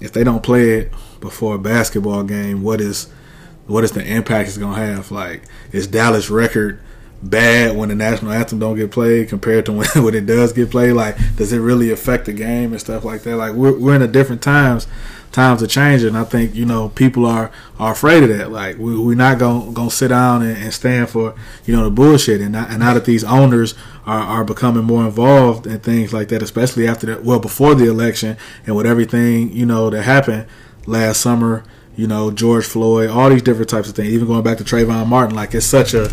if 0.01 0.13
they 0.13 0.23
don't 0.23 0.43
play 0.43 0.71
it 0.81 0.93
before 1.21 1.55
a 1.55 1.59
basketball 1.59 2.25
game, 2.25 2.63
what 2.63 2.81
is 2.81 3.09
what 3.67 3.85
is 3.85 3.93
the 3.93 4.05
impact 4.05 4.49
it's 4.49 4.59
gonna 4.59 4.77
have? 4.77 5.11
Like, 5.11 5.45
is 5.73 5.87
Dallas 5.87 6.29
record 6.29 6.81
bad 7.23 7.77
when 7.77 7.89
the 7.89 7.95
national 7.95 8.33
anthem 8.33 8.59
don't 8.59 8.77
get 8.77 8.91
played 8.91 9.29
compared 9.29 9.67
to 9.67 9.73
when, 9.73 9.89
when 10.03 10.15
it 10.15 10.27
does 10.27 10.53
get 10.53 10.71
played? 10.71 10.93
Like, 10.93 11.17
does 11.37 11.53
it 11.53 11.59
really 11.59 11.91
affect 11.91 12.27
the 12.27 12.33
game 12.33 12.73
and 12.73 12.81
stuff 12.81 13.05
like 13.05 13.23
that? 13.23 13.37
Like, 13.37 13.55
we're 13.55 13.79
we're 13.79 13.95
in 13.95 14.03
a 14.03 14.09
different 14.09 14.43
times. 14.43 14.87
Times 15.31 15.63
are 15.63 15.67
changing. 15.67 16.09
And 16.09 16.17
i 16.17 16.25
think 16.25 16.55
you 16.55 16.65
know 16.65 16.89
people 16.89 17.27
are, 17.27 17.53
are 17.79 17.93
afraid 17.93 18.23
of 18.23 18.31
that. 18.31 18.51
Like 18.51 18.79
we 18.79 18.99
we're 18.99 19.15
not 19.15 19.39
gonna 19.39 19.73
gonna 19.73 19.91
sit 19.91 20.09
down 20.09 20.41
and, 20.43 20.57
and 20.57 20.73
stand 20.73 21.11
for 21.11 21.35
you 21.67 21.77
know 21.77 21.85
the 21.85 21.91
bullshit. 21.91 22.41
And, 22.41 22.53
not, 22.53 22.71
and 22.71 22.79
now 22.79 22.95
that 22.95 23.05
these 23.05 23.25
owners 23.25 23.75
are, 24.07 24.21
are 24.21 24.45
becoming 24.45 24.85
more 24.85 25.05
involved 25.05 25.67
in 25.67 25.81
things 25.81 26.15
like 26.15 26.29
that, 26.29 26.43
especially 26.43 26.89
after 26.89 27.07
that 27.09 27.25
well 27.25 27.39
before 27.39 27.75
the 27.75 27.89
election 27.89 28.39
and 28.67 28.75
with 28.75 28.87
everything 28.87 29.53
you 29.53 29.67
know 29.67 29.91
that 29.91 30.03
happened 30.03 30.47
last 30.87 31.21
summer. 31.21 31.63
You 31.95 32.07
know 32.07 32.31
George 32.31 32.65
Floyd, 32.65 33.11
all 33.11 33.29
these 33.29 33.43
different 33.43 33.69
types 33.69 33.89
of 33.89 33.97
things. 33.97 34.09
Even 34.09 34.29
going 34.29 34.43
back 34.43 34.57
to 34.59 34.65
Trayvon 34.65 35.09
Martin, 35.09 35.37
like 35.37 35.55
it's 35.55 35.67
such 35.67 35.93
a 35.93 36.11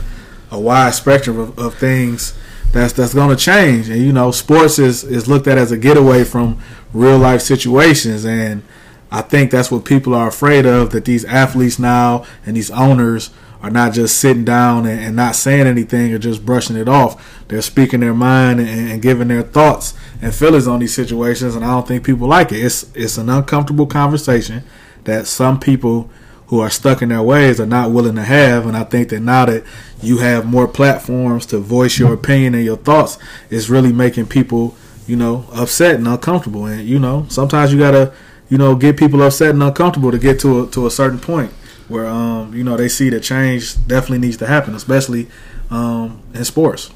a 0.51 0.59
wide 0.59 0.93
spectrum 0.93 1.37
of, 1.39 1.57
of 1.57 1.75
things 1.75 2.37
that's 2.71 2.93
that's 2.93 3.13
going 3.13 3.35
to 3.35 3.41
change. 3.41 3.89
And 3.89 4.01
you 4.01 4.11
know, 4.11 4.31
sports 4.31 4.77
is 4.79 5.03
is 5.03 5.27
looked 5.27 5.47
at 5.47 5.57
as 5.57 5.71
a 5.71 5.77
getaway 5.77 6.23
from 6.23 6.61
real 6.93 7.17
life 7.17 7.41
situations, 7.41 8.25
and 8.25 8.63
I 9.11 9.21
think 9.21 9.51
that's 9.51 9.71
what 9.71 9.85
people 9.85 10.13
are 10.13 10.27
afraid 10.27 10.65
of. 10.65 10.91
That 10.91 11.05
these 11.05 11.25
athletes 11.25 11.79
now 11.79 12.25
and 12.45 12.55
these 12.55 12.71
owners 12.71 13.31
are 13.61 13.71
not 13.71 13.93
just 13.93 14.19
sitting 14.19 14.45
down 14.45 14.85
and, 14.85 14.99
and 14.99 15.15
not 15.15 15.35
saying 15.35 15.65
anything 15.65 16.13
or 16.13 16.19
just 16.19 16.45
brushing 16.45 16.75
it 16.75 16.87
off. 16.87 17.43
They're 17.47 17.61
speaking 17.61 18.01
their 18.01 18.13
mind 18.13 18.59
and, 18.59 18.91
and 18.91 19.01
giving 19.01 19.29
their 19.29 19.41
thoughts 19.41 19.93
and 20.21 20.35
feelings 20.35 20.67
on 20.67 20.79
these 20.79 20.93
situations, 20.93 21.55
and 21.55 21.63
I 21.63 21.69
don't 21.69 21.87
think 21.87 22.05
people 22.05 22.27
like 22.27 22.51
it. 22.51 22.63
It's 22.63 22.93
it's 22.93 23.17
an 23.17 23.29
uncomfortable 23.29 23.87
conversation 23.87 24.63
that 25.05 25.27
some 25.27 25.59
people 25.59 26.09
who 26.47 26.59
are 26.59 26.69
stuck 26.69 27.01
in 27.01 27.09
their 27.09 27.23
ways 27.23 27.59
are 27.59 27.65
not 27.65 27.91
willing 27.91 28.15
to 28.15 28.23
have. 28.23 28.65
And 28.65 28.77
I 28.77 28.83
think 28.83 29.09
that 29.09 29.21
now 29.21 29.45
that 29.45 29.63
you 30.01 30.19
have 30.19 30.45
more 30.45 30.67
platforms 30.67 31.45
to 31.47 31.59
voice 31.59 31.97
your 31.97 32.13
opinion 32.13 32.53
and 32.53 32.63
your 32.63 32.77
thoughts, 32.77 33.17
it's 33.49 33.69
really 33.69 33.91
making 33.91 34.27
people, 34.27 34.75
you 35.07 35.15
know, 35.15 35.45
upset 35.53 35.95
and 35.95 36.07
uncomfortable. 36.07 36.65
And 36.65 36.87
you 36.87 36.99
know, 36.99 37.25
sometimes 37.29 37.73
you 37.73 37.79
gotta, 37.79 38.13
you 38.49 38.57
know, 38.57 38.75
get 38.75 38.97
people 38.97 39.23
upset 39.23 39.51
and 39.51 39.63
uncomfortable 39.63 40.11
to 40.11 40.19
get 40.19 40.39
to 40.41 40.63
a, 40.63 40.67
to 40.71 40.85
a 40.85 40.91
certain 40.91 41.19
point 41.19 41.51
where, 41.87 42.05
um, 42.07 42.53
you 42.53 42.63
know, 42.63 42.77
they 42.77 42.89
see 42.89 43.09
that 43.09 43.21
change 43.21 43.75
definitely 43.87 44.19
needs 44.19 44.37
to 44.37 44.47
happen, 44.47 44.75
especially 44.75 45.27
um, 45.69 46.21
in 46.33 46.43
sports. 46.45 46.91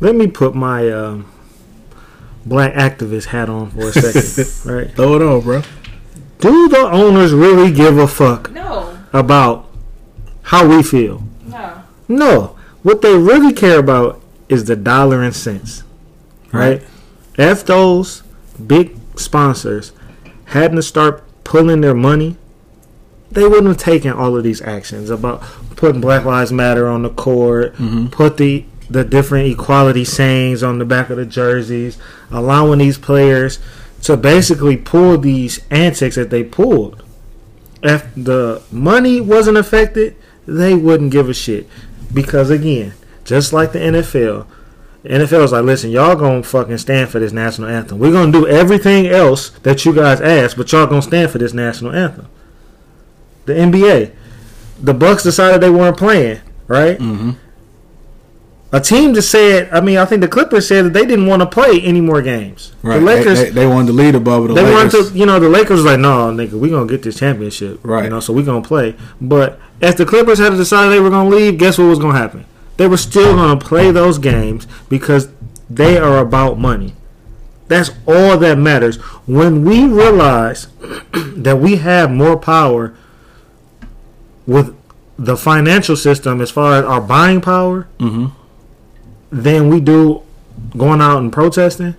Let 0.00 0.14
me 0.14 0.28
put 0.28 0.54
my 0.54 0.90
um, 0.90 1.32
black 2.46 2.74
activist 2.74 3.26
hat 3.26 3.48
on 3.48 3.70
for 3.70 3.88
a 3.88 3.92
second. 3.92 4.72
right? 4.72 4.90
Throw 4.94 5.16
it 5.16 5.22
on, 5.22 5.40
bro. 5.40 5.62
Do 6.38 6.68
the 6.68 6.88
owners 6.90 7.32
really 7.32 7.72
give 7.72 7.98
a 7.98 8.06
fuck 8.06 8.50
No, 8.52 8.96
about 9.12 9.66
how 10.42 10.66
we 10.68 10.82
feel? 10.82 11.22
no. 11.46 11.82
No. 12.08 12.54
What 12.82 13.02
they 13.02 13.16
really 13.18 13.52
care 13.52 13.78
about 13.80 14.20
is 14.48 14.64
the 14.64 14.76
dollar 14.76 15.22
and 15.22 15.34
cents. 15.34 15.82
Right? 16.52 16.82
If 17.36 17.66
those 17.66 18.22
big 18.64 18.96
sponsors 19.16 19.92
hadn't 20.46 20.76
to 20.76 20.82
start 20.82 21.22
pulling 21.44 21.80
their 21.82 21.94
money, 21.94 22.36
they 23.30 23.42
wouldn't 23.46 23.66
have 23.66 23.76
taken 23.76 24.12
all 24.12 24.36
of 24.36 24.44
these 24.44 24.62
actions 24.62 25.10
about 25.10 25.42
putting 25.76 26.00
Black 26.00 26.24
Lives 26.24 26.50
Matter 26.52 26.86
on 26.88 27.02
the 27.02 27.10
court, 27.10 27.76
Mhm. 27.76 28.10
put 28.10 28.36
the 28.36 28.64
the 28.90 29.04
different 29.04 29.46
equality 29.46 30.02
sayings 30.02 30.62
on 30.62 30.78
the 30.78 30.84
back 30.86 31.10
of 31.10 31.18
the 31.18 31.26
jerseys, 31.26 31.98
allowing 32.32 32.78
these 32.78 32.96
players 32.96 33.58
to 34.02 34.16
basically 34.16 34.76
pull 34.76 35.18
these 35.18 35.60
antics 35.70 36.16
that 36.16 36.30
they 36.30 36.44
pulled. 36.44 37.02
If 37.82 38.06
the 38.14 38.62
money 38.70 39.20
wasn't 39.20 39.58
affected, 39.58 40.16
they 40.46 40.74
wouldn't 40.74 41.12
give 41.12 41.28
a 41.28 41.34
shit. 41.34 41.68
Because 42.12 42.50
again, 42.50 42.94
just 43.24 43.52
like 43.52 43.72
the 43.72 43.78
NFL, 43.78 44.46
the 45.02 45.08
NFL 45.10 45.44
is 45.44 45.52
like, 45.52 45.64
listen, 45.64 45.90
y'all 45.90 46.16
gonna 46.16 46.42
fucking 46.42 46.78
stand 46.78 47.10
for 47.10 47.18
this 47.18 47.32
national 47.32 47.68
anthem. 47.68 47.98
We're 47.98 48.12
gonna 48.12 48.32
do 48.32 48.46
everything 48.46 49.06
else 49.06 49.50
that 49.62 49.84
you 49.84 49.94
guys 49.94 50.20
ask, 50.20 50.56
but 50.56 50.72
y'all 50.72 50.86
gonna 50.86 51.02
stand 51.02 51.30
for 51.30 51.38
this 51.38 51.52
national 51.52 51.94
anthem. 51.94 52.26
The 53.44 53.54
NBA, 53.54 54.14
the 54.80 54.94
Bucks 54.94 55.22
decided 55.22 55.60
they 55.60 55.70
weren't 55.70 55.96
playing, 55.96 56.40
right? 56.66 56.98
Mm-hmm. 56.98 57.30
A 58.70 58.80
team 58.80 59.14
just 59.14 59.30
said, 59.30 59.70
I 59.72 59.80
mean, 59.80 59.96
I 59.96 60.04
think 60.04 60.20
the 60.20 60.28
Clippers 60.28 60.68
said 60.68 60.84
that 60.84 60.92
they 60.92 61.06
didn't 61.06 61.26
want 61.26 61.40
to 61.40 61.46
play 61.46 61.80
any 61.80 62.02
more 62.02 62.20
games. 62.20 62.74
Right. 62.82 62.98
The 62.98 63.04
Lakers, 63.04 63.38
they, 63.38 63.44
they, 63.46 63.50
they 63.50 63.66
wanted 63.66 63.86
to 63.86 63.92
lead 63.94 64.14
above 64.14 64.48
the 64.48 64.54
they 64.54 64.62
Lakers. 64.62 64.94
wanted 64.94 65.12
to, 65.12 65.18
you 65.18 65.24
know, 65.24 65.40
the 65.40 65.48
Lakers 65.48 65.78
was 65.78 65.84
like, 65.86 66.00
no, 66.00 66.30
nigga, 66.30 66.52
we 66.52 66.68
gonna 66.68 66.86
get 66.86 67.02
this 67.02 67.18
championship, 67.18 67.80
Right. 67.82 68.04
You 68.04 68.10
know, 68.10 68.20
so 68.20 68.34
we 68.34 68.42
gonna 68.42 68.60
play. 68.60 68.94
But 69.22 69.58
if 69.80 69.96
the 69.96 70.04
Clippers 70.04 70.38
had 70.38 70.50
decided 70.50 70.92
they 70.92 71.00
were 71.00 71.08
gonna 71.08 71.30
leave, 71.30 71.56
guess 71.56 71.78
what 71.78 71.84
was 71.84 71.98
gonna 71.98 72.18
happen? 72.18 72.44
They 72.76 72.86
were 72.86 72.98
still 72.98 73.34
gonna 73.34 73.58
play 73.58 73.90
those 73.90 74.18
games 74.18 74.66
because 74.90 75.30
they 75.70 75.96
are 75.96 76.18
about 76.18 76.58
money. 76.58 76.94
That's 77.68 77.90
all 78.06 78.36
that 78.38 78.58
matters. 78.58 78.96
When 79.26 79.64
we 79.64 79.86
realize 79.86 80.66
that 81.12 81.58
we 81.58 81.76
have 81.76 82.10
more 82.10 82.36
power 82.36 82.94
with 84.46 84.74
the 85.18 85.36
financial 85.36 85.96
system 85.96 86.40
as 86.40 86.50
far 86.50 86.78
as 86.78 86.84
our 86.84 87.00
buying 87.00 87.40
power, 87.40 87.88
mm-hmm. 87.98 88.26
Than 89.30 89.68
we 89.68 89.80
do 89.80 90.22
going 90.76 91.00
out 91.00 91.18
and 91.18 91.32
protesting. 91.32 91.94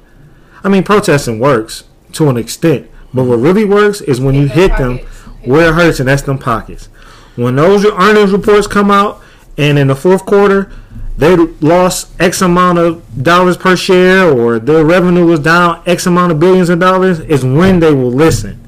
I 0.63 0.69
mean, 0.69 0.83
protesting 0.83 1.39
works 1.39 1.85
to 2.13 2.29
an 2.29 2.37
extent, 2.37 2.89
but 3.13 3.23
what 3.23 3.37
really 3.39 3.65
works 3.65 4.01
is 4.01 4.19
when 4.19 4.35
you 4.35 4.47
hit 4.47 4.75
them 4.77 4.99
where 5.43 5.69
it 5.69 5.75
hurts, 5.75 5.99
and 5.99 6.09
that's 6.09 6.23
them 6.23 6.37
pockets. 6.37 6.87
When 7.35 7.55
those 7.55 7.85
earnings 7.85 8.31
reports 8.31 8.67
come 8.67 8.91
out, 8.91 9.21
and 9.57 9.77
in 9.77 9.87
the 9.87 9.95
fourth 9.95 10.25
quarter 10.25 10.71
they 11.17 11.35
lost 11.35 12.09
X 12.19 12.41
amount 12.41 12.79
of 12.79 13.23
dollars 13.23 13.57
per 13.57 13.75
share, 13.75 14.29
or 14.29 14.57
their 14.59 14.85
revenue 14.85 15.25
was 15.25 15.41
down 15.41 15.81
X 15.85 16.05
amount 16.05 16.31
of 16.31 16.39
billions 16.39 16.69
of 16.69 16.79
dollars, 16.79 17.19
is 17.19 17.43
when 17.43 17.79
they 17.79 17.93
will 17.93 18.11
listen. 18.11 18.59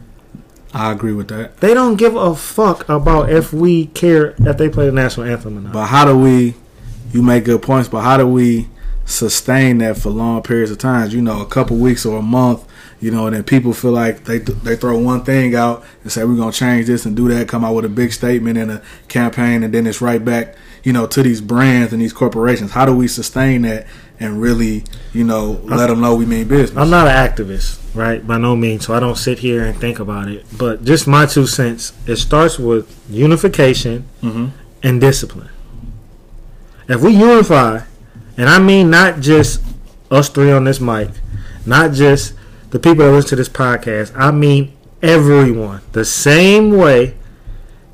I 0.73 0.91
agree 0.91 1.13
with 1.13 1.27
that. 1.29 1.57
They 1.57 1.73
don't 1.73 1.95
give 1.97 2.15
a 2.15 2.35
fuck 2.35 2.87
about 2.87 3.29
if 3.29 3.51
we 3.51 3.87
care 3.87 4.35
if 4.39 4.57
they 4.57 4.69
play 4.69 4.85
the 4.85 4.91
national 4.91 5.27
anthem 5.27 5.57
or 5.57 5.61
not. 5.61 5.73
But 5.73 5.87
how 5.87 6.05
do 6.05 6.17
we? 6.17 6.55
You 7.13 7.21
make 7.21 7.45
good 7.45 7.61
points, 7.61 7.89
but 7.89 8.01
how 8.01 8.17
do 8.17 8.27
we 8.27 8.69
sustain 9.05 9.79
that 9.79 9.97
for 9.97 10.09
long 10.09 10.41
periods 10.41 10.71
of 10.71 10.77
times? 10.77 11.13
You 11.13 11.21
know, 11.21 11.41
a 11.41 11.45
couple 11.45 11.77
weeks 11.77 12.05
or 12.05 12.17
a 12.17 12.21
month. 12.21 12.65
You 12.99 13.09
know, 13.09 13.25
and 13.25 13.35
then 13.35 13.43
people 13.43 13.73
feel 13.73 13.91
like 13.91 14.25
they 14.25 14.37
they 14.37 14.75
throw 14.75 14.95
one 14.99 15.23
thing 15.23 15.55
out 15.55 15.83
and 16.03 16.11
say 16.11 16.23
we're 16.23 16.35
gonna 16.35 16.51
change 16.51 16.85
this 16.85 17.03
and 17.03 17.15
do 17.15 17.27
that, 17.29 17.47
come 17.47 17.65
out 17.65 17.73
with 17.73 17.85
a 17.85 17.89
big 17.89 18.13
statement 18.13 18.59
and 18.59 18.69
a 18.71 18.81
campaign, 19.07 19.63
and 19.63 19.73
then 19.73 19.87
it's 19.87 20.01
right 20.01 20.23
back. 20.23 20.55
You 20.83 20.93
know, 20.93 21.05
to 21.07 21.21
these 21.23 21.41
brands 21.41 21.93
and 21.93 22.01
these 22.01 22.13
corporations. 22.13 22.71
How 22.71 22.85
do 22.85 22.95
we 22.95 23.07
sustain 23.07 23.63
that 23.63 23.85
and 24.19 24.41
really, 24.41 24.83
you 25.13 25.23
know, 25.23 25.59
let 25.63 25.87
them 25.87 26.01
know 26.01 26.15
we 26.15 26.25
mean 26.25 26.47
business? 26.47 26.75
I'm 26.77 26.89
not 26.89 27.07
an 27.07 27.13
activist, 27.13 27.79
right? 27.95 28.25
By 28.25 28.37
no 28.37 28.55
means. 28.55 28.85
So 28.85 28.93
I 28.93 28.99
don't 28.99 29.17
sit 29.17 29.39
here 29.39 29.63
and 29.63 29.79
think 29.79 29.99
about 29.99 30.27
it. 30.27 30.45
But 30.57 30.83
just 30.83 31.07
my 31.07 31.25
two 31.27 31.45
cents. 31.47 31.93
It 32.07 32.15
starts 32.17 32.57
with 32.59 32.95
unification 33.09 34.05
hmm 34.21 34.47
and 34.83 34.99
discipline. 34.99 35.49
If 36.87 37.01
we 37.01 37.11
unify, 37.11 37.81
and 38.37 38.49
I 38.49 38.59
mean 38.59 38.89
not 38.89 39.19
just 39.19 39.61
us 40.09 40.29
three 40.29 40.51
on 40.51 40.63
this 40.65 40.79
mic, 40.79 41.09
not 41.65 41.91
just 41.93 42.33
the 42.71 42.79
people 42.79 43.05
that 43.05 43.11
listen 43.11 43.29
to 43.29 43.35
this 43.37 43.49
podcast, 43.49 44.11
I 44.15 44.31
mean 44.31 44.73
everyone, 45.01 45.81
the 45.93 46.05
same 46.05 46.71
way 46.77 47.15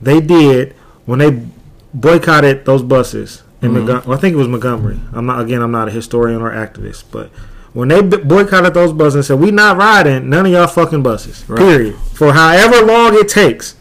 they 0.01 0.19
did 0.21 0.73
when 1.05 1.19
they 1.19 1.41
boycotted 1.93 2.65
those 2.65 2.83
buses 2.83 3.43
in 3.61 3.71
Mhm. 3.71 3.73
Montgomery. 3.85 4.15
I 4.15 4.17
think 4.19 4.33
it 4.33 4.37
was 4.37 4.47
Montgomery. 4.47 4.99
I'm 5.13 5.25
not 5.25 5.41
again. 5.41 5.61
I'm 5.61 5.71
not 5.71 5.87
a 5.87 5.91
historian 5.91 6.41
or 6.41 6.51
activist, 6.51 7.03
but 7.11 7.29
when 7.73 7.87
they 7.89 8.01
boycotted 8.01 8.73
those 8.73 8.91
buses 8.93 9.15
and 9.15 9.25
said 9.25 9.39
we 9.39 9.51
not 9.51 9.77
riding 9.77 10.29
none 10.29 10.45
of 10.45 10.51
y'all 10.51 10.67
fucking 10.67 11.01
buses, 11.03 11.43
Right. 11.47 11.57
period, 11.59 11.95
for 12.13 12.33
however 12.33 12.85
long 12.85 13.15
it 13.15 13.27
takes. 13.27 13.75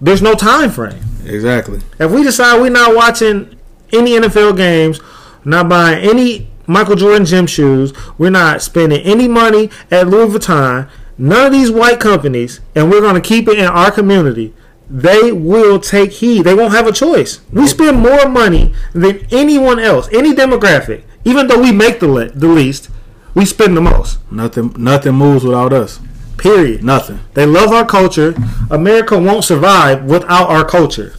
There's 0.00 0.22
no 0.22 0.34
time 0.34 0.70
frame. 0.70 0.94
Exactly. 1.34 1.80
If 1.98 2.10
we 2.10 2.22
decide 2.22 2.60
we're 2.60 2.70
not 2.70 2.94
watching 2.94 3.56
any 3.92 4.12
NFL 4.12 4.56
games, 4.56 5.00
not 5.44 5.68
buying 5.68 5.98
any 6.08 6.48
Michael 6.66 6.96
Jordan 6.96 7.24
gym 7.24 7.46
shoes, 7.46 7.92
we're 8.18 8.30
not 8.30 8.62
spending 8.62 9.00
any 9.00 9.26
money 9.28 9.70
at 9.90 10.08
Louis 10.08 10.32
Vuitton, 10.32 10.88
none 11.18 11.46
of 11.46 11.52
these 11.52 11.70
white 11.70 12.00
companies, 12.00 12.60
and 12.74 12.90
we're 12.90 13.00
going 13.00 13.14
to 13.14 13.20
keep 13.20 13.48
it 13.48 13.58
in 13.58 13.66
our 13.66 13.90
community, 13.90 14.54
they 14.88 15.30
will 15.32 15.78
take 15.78 16.12
heed. 16.12 16.42
They 16.42 16.54
won't 16.54 16.72
have 16.72 16.86
a 16.86 16.92
choice. 16.92 17.40
We 17.52 17.66
spend 17.66 17.98
more 17.98 18.28
money 18.28 18.74
than 18.92 19.26
anyone 19.30 19.78
else, 19.78 20.08
any 20.12 20.32
demographic. 20.32 21.04
Even 21.24 21.46
though 21.46 21.60
we 21.60 21.70
make 21.70 22.00
the, 22.00 22.08
le- 22.08 22.30
the 22.30 22.48
least, 22.48 22.90
we 23.34 23.44
spend 23.44 23.76
the 23.76 23.80
most. 23.80 24.18
Nothing. 24.32 24.74
Nothing 24.76 25.14
moves 25.14 25.44
without 25.44 25.72
us. 25.72 26.00
Period. 26.38 26.82
Nothing. 26.82 27.20
They 27.34 27.46
love 27.46 27.70
our 27.70 27.84
culture. 27.84 28.34
America 28.70 29.18
won't 29.18 29.44
survive 29.44 30.04
without 30.04 30.48
our 30.48 30.64
culture. 30.64 31.14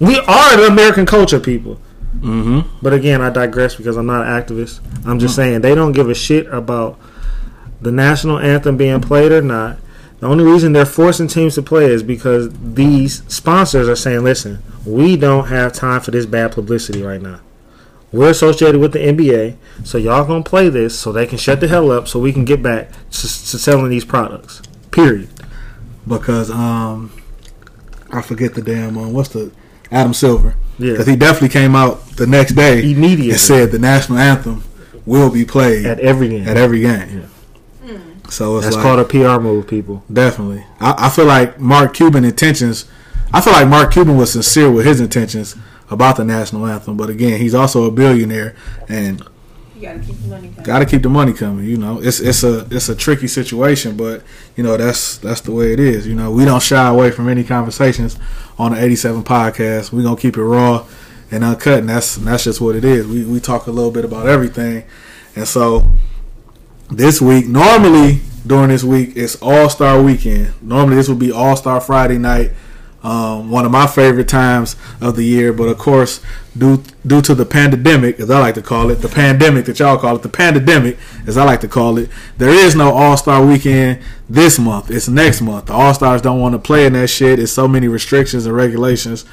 We 0.00 0.18
are 0.18 0.56
the 0.56 0.66
American 0.66 1.06
culture, 1.06 1.40
people. 1.40 1.76
hmm 2.20 2.60
But 2.82 2.92
again, 2.92 3.20
I 3.22 3.30
digress 3.30 3.76
because 3.76 3.96
I'm 3.96 4.06
not 4.06 4.26
an 4.26 4.42
activist. 4.42 4.80
I'm 5.06 5.18
just 5.18 5.34
saying 5.34 5.60
they 5.62 5.74
don't 5.74 5.92
give 5.92 6.08
a 6.10 6.14
shit 6.14 6.46
about 6.48 6.98
the 7.80 7.92
national 7.92 8.38
anthem 8.38 8.76
being 8.76 9.00
played 9.00 9.32
or 9.32 9.42
not. 9.42 9.78
The 10.20 10.26
only 10.26 10.44
reason 10.44 10.72
they're 10.72 10.86
forcing 10.86 11.28
teams 11.28 11.54
to 11.56 11.62
play 11.62 11.86
is 11.86 12.02
because 12.02 12.48
these 12.50 13.22
sponsors 13.32 13.88
are 13.88 13.96
saying, 13.96 14.24
listen, 14.24 14.62
we 14.86 15.16
don't 15.16 15.48
have 15.48 15.72
time 15.74 16.00
for 16.00 16.10
this 16.10 16.24
bad 16.26 16.52
publicity 16.52 17.02
right 17.02 17.20
now. 17.20 17.40
We're 18.12 18.30
associated 18.30 18.80
with 18.80 18.92
the 18.92 19.00
NBA, 19.00 19.56
so 19.84 19.98
y'all 19.98 20.24
gonna 20.24 20.42
play 20.42 20.70
this 20.70 20.98
so 20.98 21.12
they 21.12 21.26
can 21.26 21.36
shut 21.36 21.60
the 21.60 21.68
hell 21.68 21.90
up 21.90 22.08
so 22.08 22.18
we 22.18 22.32
can 22.32 22.44
get 22.46 22.62
back 22.62 22.90
to, 23.10 23.20
to 23.22 23.58
selling 23.58 23.90
these 23.90 24.04
products. 24.06 24.62
Period. 24.90 25.28
Because 26.06 26.50
um, 26.50 27.12
I 28.10 28.22
forget 28.22 28.54
the 28.54 28.62
damn 28.62 28.96
um, 28.96 29.12
what's 29.12 29.30
the 29.30 29.50
Adam 29.90 30.14
Silver. 30.14 30.54
Yeah. 30.78 30.92
Because 30.92 31.06
he 31.06 31.16
definitely 31.16 31.48
came 31.48 31.74
out 31.74 32.04
the 32.16 32.26
next 32.26 32.52
day 32.52 32.80
Immediately. 32.90 33.30
and 33.30 33.40
said 33.40 33.70
the 33.70 33.78
national 33.78 34.18
anthem 34.18 34.62
will 35.06 35.30
be 35.30 35.44
played 35.44 35.86
At 35.86 35.98
at, 36.00 36.04
every 36.04 36.28
game. 36.28 36.48
every 36.48 36.80
game. 36.80 37.22
Hmm. 37.82 38.28
So 38.28 38.56
it's 38.56 38.66
That's 38.66 38.76
like, 38.76 38.82
called 38.82 38.98
a 39.00 39.04
PR 39.04 39.40
move, 39.40 39.66
people. 39.68 40.04
Definitely. 40.12 40.64
I, 40.80 41.06
I 41.06 41.08
feel 41.10 41.24
like 41.26 41.58
Mark 41.60 41.94
Cuban 41.94 42.24
intentions. 42.24 42.84
I 43.32 43.40
feel 43.40 43.52
like 43.52 43.68
Mark 43.68 43.92
Cuban 43.92 44.16
was 44.16 44.32
sincere 44.32 44.70
with 44.70 44.84
his 44.86 45.00
intentions 45.00 45.56
about 45.90 46.16
the 46.16 46.24
national 46.24 46.66
anthem, 46.66 46.96
but 46.96 47.08
again, 47.08 47.38
he's 47.40 47.54
also 47.54 47.84
a 47.84 47.90
billionaire 47.90 48.56
and 48.88 49.22
Gotta 49.80 49.98
keep 50.00 50.16
the 50.22 50.28
money 50.28 50.48
coming. 50.48 50.64
got 50.64 50.78
to 50.78 50.86
keep 50.86 51.02
the 51.02 51.08
money 51.08 51.32
coming. 51.32 51.66
You 51.66 51.76
know, 51.76 52.00
it's 52.00 52.20
it's 52.20 52.42
a 52.44 52.66
it's 52.70 52.88
a 52.88 52.96
tricky 52.96 53.28
situation, 53.28 53.96
but 53.96 54.22
you 54.56 54.62
know 54.62 54.76
that's 54.76 55.18
that's 55.18 55.42
the 55.42 55.52
way 55.52 55.72
it 55.72 55.80
is. 55.80 56.06
You 56.06 56.14
know, 56.14 56.30
we 56.30 56.44
don't 56.44 56.62
shy 56.62 56.88
away 56.88 57.10
from 57.10 57.28
any 57.28 57.44
conversations 57.44 58.18
on 58.58 58.72
the 58.72 58.82
87 58.82 59.22
podcast. 59.24 59.92
We 59.92 60.02
gonna 60.02 60.16
keep 60.16 60.36
it 60.36 60.42
raw 60.44 60.86
and 61.30 61.44
uncut, 61.44 61.80
and 61.80 61.88
that's 61.88 62.16
that's 62.16 62.44
just 62.44 62.60
what 62.60 62.76
it 62.76 62.84
is. 62.84 63.06
We 63.06 63.24
we 63.24 63.40
talk 63.40 63.66
a 63.66 63.70
little 63.70 63.90
bit 63.90 64.04
about 64.04 64.26
everything, 64.26 64.84
and 65.34 65.46
so 65.46 65.90
this 66.90 67.20
week, 67.20 67.46
normally 67.46 68.20
during 68.46 68.68
this 68.68 68.84
week, 68.84 69.16
it's 69.16 69.36
All 69.42 69.68
Star 69.68 70.00
Weekend. 70.00 70.54
Normally, 70.62 70.96
this 70.96 71.08
would 71.08 71.18
be 71.18 71.32
All 71.32 71.56
Star 71.56 71.80
Friday 71.80 72.18
night. 72.18 72.52
Um, 73.06 73.52
one 73.52 73.64
of 73.64 73.70
my 73.70 73.86
favorite 73.86 74.26
times 74.28 74.74
of 75.00 75.14
the 75.14 75.22
year, 75.22 75.52
but 75.52 75.68
of 75.68 75.78
course, 75.78 76.20
due 76.58 76.82
due 77.06 77.22
to 77.22 77.36
the 77.36 77.46
pandemic, 77.46 78.18
as 78.18 78.28
I 78.32 78.40
like 78.40 78.56
to 78.56 78.62
call 78.62 78.90
it, 78.90 78.96
the 78.96 79.08
pandemic 79.08 79.66
that 79.66 79.78
y'all 79.78 79.96
call 79.96 80.16
it, 80.16 80.22
the 80.22 80.28
pandemic, 80.28 80.98
as 81.24 81.36
I 81.36 81.44
like 81.44 81.60
to 81.60 81.68
call 81.68 81.98
it, 81.98 82.10
there 82.36 82.50
is 82.50 82.74
no 82.74 82.90
All 82.92 83.16
Star 83.16 83.46
Weekend 83.46 84.02
this 84.28 84.58
month. 84.58 84.90
It's 84.90 85.06
next 85.06 85.40
month. 85.40 85.66
The 85.66 85.72
All 85.72 85.94
Stars 85.94 86.20
don't 86.20 86.40
want 86.40 86.54
to 86.54 86.58
play 86.58 86.84
in 86.84 86.94
that 86.94 87.06
shit. 87.06 87.38
It's 87.38 87.52
so 87.52 87.68
many 87.68 87.86
restrictions 87.86 88.44
and 88.44 88.56
regulations 88.56 89.24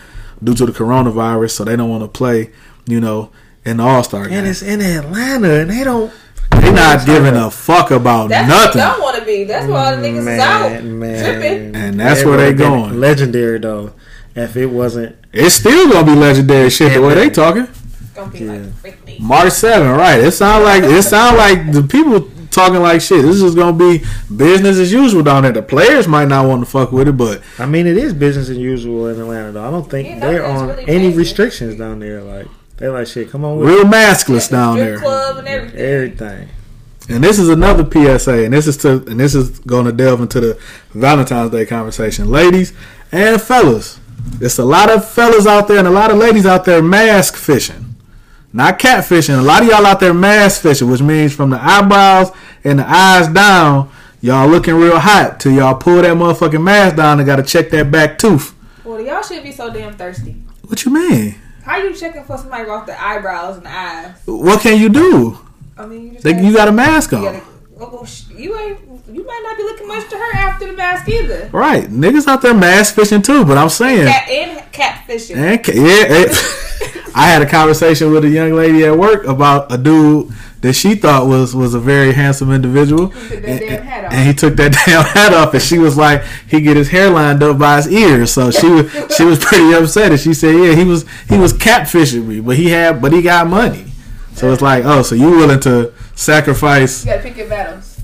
due 0.43 0.53
to 0.53 0.67
the 0.67 0.71
coronavirus, 0.71 1.51
so 1.51 1.63
they 1.63 1.75
don't 1.75 1.89
want 1.89 2.03
to 2.03 2.07
play. 2.07 2.51
You 2.85 3.01
know, 3.01 3.31
in 3.65 3.77
the 3.77 3.83
All 3.83 4.03
Star 4.03 4.27
game, 4.27 4.37
And 4.37 4.47
it's 4.47 4.61
in 4.61 4.81
Atlanta, 4.81 5.61
and 5.61 5.71
they 5.71 5.83
don't. 5.83 6.13
They 6.61 6.71
not 6.71 7.05
giving 7.05 7.35
a 7.35 7.49
fuck 7.51 7.91
about 7.91 8.29
That's 8.29 8.47
nothing. 8.47 8.81
what 8.81 8.87
don't 8.93 9.01
want 9.01 9.17
to 9.19 9.25
be. 9.25 9.43
That's 9.43 9.67
why 9.67 9.85
all 9.93 9.97
the 9.97 10.07
niggas 10.07 10.33
is 10.33 10.39
out 10.39 10.69
tripping. 10.69 11.75
And 11.75 11.99
that's 11.99 12.21
It 12.21 12.25
where 12.27 12.37
they 12.37 12.53
going. 12.53 12.99
Legendary 12.99 13.59
though. 13.59 13.91
If 14.35 14.55
it 14.57 14.67
wasn't, 14.67 15.15
It's 15.31 15.55
still 15.55 15.89
gonna 15.91 16.05
be 16.05 16.15
legendary 16.19 16.69
shit 16.69 16.93
the 16.93 17.01
way 17.01 17.13
they 17.15 17.29
talking. 17.29 17.67
Gonna 18.15 18.31
be 18.31 18.39
Yeah. 18.39 18.51
like 18.53 18.77
freak 18.81 19.05
me. 19.05 19.17
March 19.19 19.53
seven, 19.53 19.89
right? 19.89 20.19
It 20.19 20.31
sound 20.31 20.63
like 20.63 20.83
it 20.83 21.03
sound 21.03 21.37
like 21.37 21.71
the 21.71 21.83
people 21.83 22.29
talking 22.51 22.79
like 22.81 23.01
shit. 23.01 23.23
This 23.23 23.41
is 23.41 23.55
gonna 23.55 23.73
be 23.77 24.03
business 24.35 24.77
as 24.77 24.91
usual 24.91 25.23
down 25.23 25.43
there. 25.43 25.51
The 25.51 25.61
players 25.63 26.07
might 26.07 26.27
not 26.27 26.45
want 26.47 26.63
to 26.63 26.69
fuck 26.69 26.91
with 26.91 27.07
it, 27.07 27.17
but 27.17 27.41
I 27.59 27.65
mean, 27.65 27.85
it 27.87 27.97
is 27.97 28.13
business 28.13 28.49
as 28.49 28.57
usual 28.57 29.07
in 29.07 29.19
Atlanta 29.19 29.51
though. 29.51 29.67
I 29.67 29.71
don't 29.71 29.89
think 29.89 30.07
Yeah, 30.07 30.19
they're 30.19 30.45
on 30.45 30.67
really 30.67 30.83
any 30.87 31.05
crazy. 31.07 31.17
restrictions 31.17 31.75
down 31.75 31.99
there. 31.99 32.21
Like 32.21 32.45
they 32.83 32.89
like 32.89 33.07
shit. 33.07 33.29
Come 33.29 33.45
on 33.45 33.57
with 33.59 33.69
real 33.69 33.85
maskless 33.85 34.51
down 34.51 34.75
Strip 34.75 34.89
there. 34.89 34.99
club 34.99 35.37
and 35.37 35.47
everything. 35.47 35.79
everything. 35.79 36.49
And 37.07 37.23
this 37.23 37.39
is 37.39 37.47
another 37.47 37.89
PSA, 37.89 38.43
and 38.43 38.53
this 38.53 38.67
is 38.67 38.75
to 38.77 38.95
and 39.07 39.17
this 39.21 39.35
is 39.35 39.59
going 39.59 39.85
to 39.85 39.93
delve 39.93 40.19
into 40.19 40.41
the 40.41 40.59
Valentine's 40.93 41.51
Day 41.51 41.65
conversation, 41.65 42.29
ladies 42.29 42.73
and 43.09 43.41
fellas. 43.41 44.01
It's 44.41 44.59
a 44.59 44.65
lot 44.65 44.89
of 44.89 45.07
fellas 45.09 45.47
out 45.47 45.69
there 45.69 45.77
and 45.77 45.87
a 45.87 45.91
lot 45.91 46.11
of 46.11 46.17
ladies 46.17 46.45
out 46.45 46.65
there 46.65 46.81
mask 46.81 47.37
fishing, 47.37 47.95
not 48.51 48.79
catfishing. 48.79 49.39
A 49.39 49.41
lot 49.41 49.61
of 49.61 49.69
y'all 49.69 49.85
out 49.85 50.01
there 50.01 50.13
mask 50.13 50.61
fishing, 50.61 50.91
which 50.91 51.01
means 51.01 51.33
from 51.33 51.51
the 51.51 51.63
eyebrows 51.63 52.31
and 52.65 52.79
the 52.79 52.89
eyes 52.89 53.29
down, 53.29 53.89
y'all 54.19 54.49
looking 54.49 54.75
real 54.75 54.99
hot 54.99 55.39
till 55.39 55.53
y'all 55.53 55.75
pull 55.75 56.01
that 56.01 56.17
motherfucking 56.17 56.61
mask 56.61 56.97
down 56.97 57.19
and 57.19 57.25
got 57.25 57.37
to 57.37 57.43
check 57.43 57.69
that 57.69 57.89
back 57.91 58.17
tooth. 58.17 58.53
Well, 58.83 58.99
y'all 58.99 59.23
should 59.23 59.41
be 59.43 59.53
so 59.53 59.71
damn 59.71 59.93
thirsty. 59.93 60.33
What 60.67 60.83
you 60.83 60.91
mean? 60.91 61.35
How 61.63 61.77
you 61.77 61.95
checking 61.95 62.23
for 62.25 62.37
somebody 62.37 62.69
off 62.69 62.85
the 62.85 63.01
eyebrows 63.01 63.55
and 63.55 63.65
the 63.65 63.71
eyes? 63.71 64.15
What 64.25 64.61
can 64.61 64.79
you 64.79 64.89
do? 64.89 65.39
I 65.77 65.85
mean, 65.85 66.03
you 66.03 66.11
just 66.11 66.23
They, 66.23 66.43
you 66.43 66.53
got 66.53 66.67
a 66.67 66.73
mask 66.73 67.13
on. 67.13 67.41
oh, 67.79 68.05
you 68.35 68.57
ain't. 68.59 68.79
You 69.11 69.25
might 69.25 69.41
not 69.43 69.57
be 69.57 69.63
looking 69.63 69.87
much 69.87 70.09
to 70.09 70.17
her 70.17 70.35
after 70.35 70.67
the 70.67 70.73
mask 70.73 71.07
either. 71.07 71.49
Right, 71.53 71.85
niggas 71.85 72.27
out 72.27 72.41
there 72.41 72.53
mask 72.53 72.95
fishing 72.95 73.21
too, 73.21 73.45
but 73.45 73.57
I'm 73.57 73.69
saying. 73.69 74.07
Cat 74.07 74.29
and 74.29 74.73
catfishing. 74.73 75.35
And 75.37 75.63
ca- 75.63 75.73
yeah, 75.73 76.05
it, 76.09 76.29
eh, 76.31 77.01
I 77.15 77.27
had 77.27 77.41
a 77.41 77.49
conversation 77.49 78.11
with 78.11 78.25
a 78.25 78.29
young 78.29 78.51
lady 78.53 78.85
at 78.85 78.97
work 78.97 79.25
about 79.25 79.71
a 79.71 79.77
dude 79.77 80.33
that 80.63 80.73
she 80.73 80.95
thought 80.95 81.27
was 81.27 81.53
was 81.55 81.73
a 81.75 81.79
very 81.79 82.13
handsome 82.13 82.51
individual, 82.51 83.07
He 83.09 83.29
took 83.29 83.41
that 83.43 83.45
and, 83.45 83.59
damn 83.59 83.83
hat 83.83 84.05
off. 84.05 84.13
and 84.13 84.27
he 84.27 84.33
took 84.33 84.55
that 84.55 84.71
damn 84.85 85.03
hat 85.05 85.33
off, 85.33 85.53
and 85.53 85.61
she 85.61 85.77
was 85.77 85.95
like, 85.97 86.23
he 86.47 86.59
get 86.61 86.75
his 86.75 86.89
hair 86.89 87.09
lined 87.11 87.43
up 87.43 87.59
by 87.59 87.75
his 87.77 87.91
ears, 87.91 88.31
so 88.33 88.49
she 88.49 88.67
was 88.69 88.91
she 89.15 89.23
was 89.25 89.37
pretty 89.39 89.71
upset, 89.73 90.11
and 90.11 90.19
she 90.19 90.33
said, 90.33 90.55
yeah, 90.55 90.73
he 90.73 90.83
was 90.83 91.05
he 91.29 91.37
was 91.37 91.53
catfishing 91.53 92.25
me, 92.25 92.39
but 92.39 92.55
he 92.57 92.69
had 92.69 93.01
but 93.01 93.13
he 93.13 93.21
got 93.21 93.45
money, 93.47 93.85
So 94.35 94.51
it's 94.51 94.61
like, 94.61 94.83
oh, 94.85 95.03
so 95.03 95.15
you 95.15 95.29
willing 95.29 95.59
to 95.61 95.93
sacrifice? 96.15 97.05
You 97.05 97.11
gotta 97.11 97.23
pick 97.23 97.37
your 97.37 97.49
battles. 97.49 98.01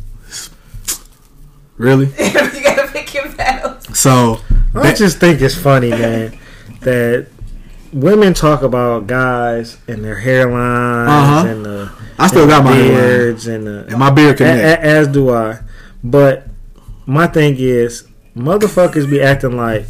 Really? 1.78 2.06
you 2.19 2.34
gotta 2.63 2.89
pick 2.91 3.13
your 3.13 3.30
battles. 3.34 3.98
So 3.98 4.39
I 4.76 4.93
just 4.93 5.17
think 5.19 5.41
it's 5.41 5.56
funny, 5.56 5.89
man, 5.91 6.38
that 6.82 7.28
women 7.93 8.34
talk 8.34 8.62
about 8.62 9.08
guys 9.08 9.78
and 9.88 10.04
their 10.04 10.19
hairlines 10.21 11.08
Uh-huh. 11.08 11.47
and 11.47 11.65
the 11.65 11.91
I 12.17 12.28
still 12.28 12.41
and 12.43 12.49
got 12.52 12.60
the 12.63 12.69
my 12.69 12.75
hairline. 12.75 12.95
beards 12.95 13.47
and 13.47 13.67
the 13.67 13.86
and 13.88 13.97
my 13.97 14.10
beard 14.10 14.36
a- 14.36 14.38
connect. 14.38 14.84
a- 14.84 14.86
as 14.86 15.08
do 15.08 15.30
I. 15.34 15.60
But 16.04 16.47
my 17.06 17.28
thing 17.28 17.56
is, 17.58 18.04
motherfuckers 18.38 19.10
be 19.10 19.21
acting 19.21 19.56
like 19.58 19.86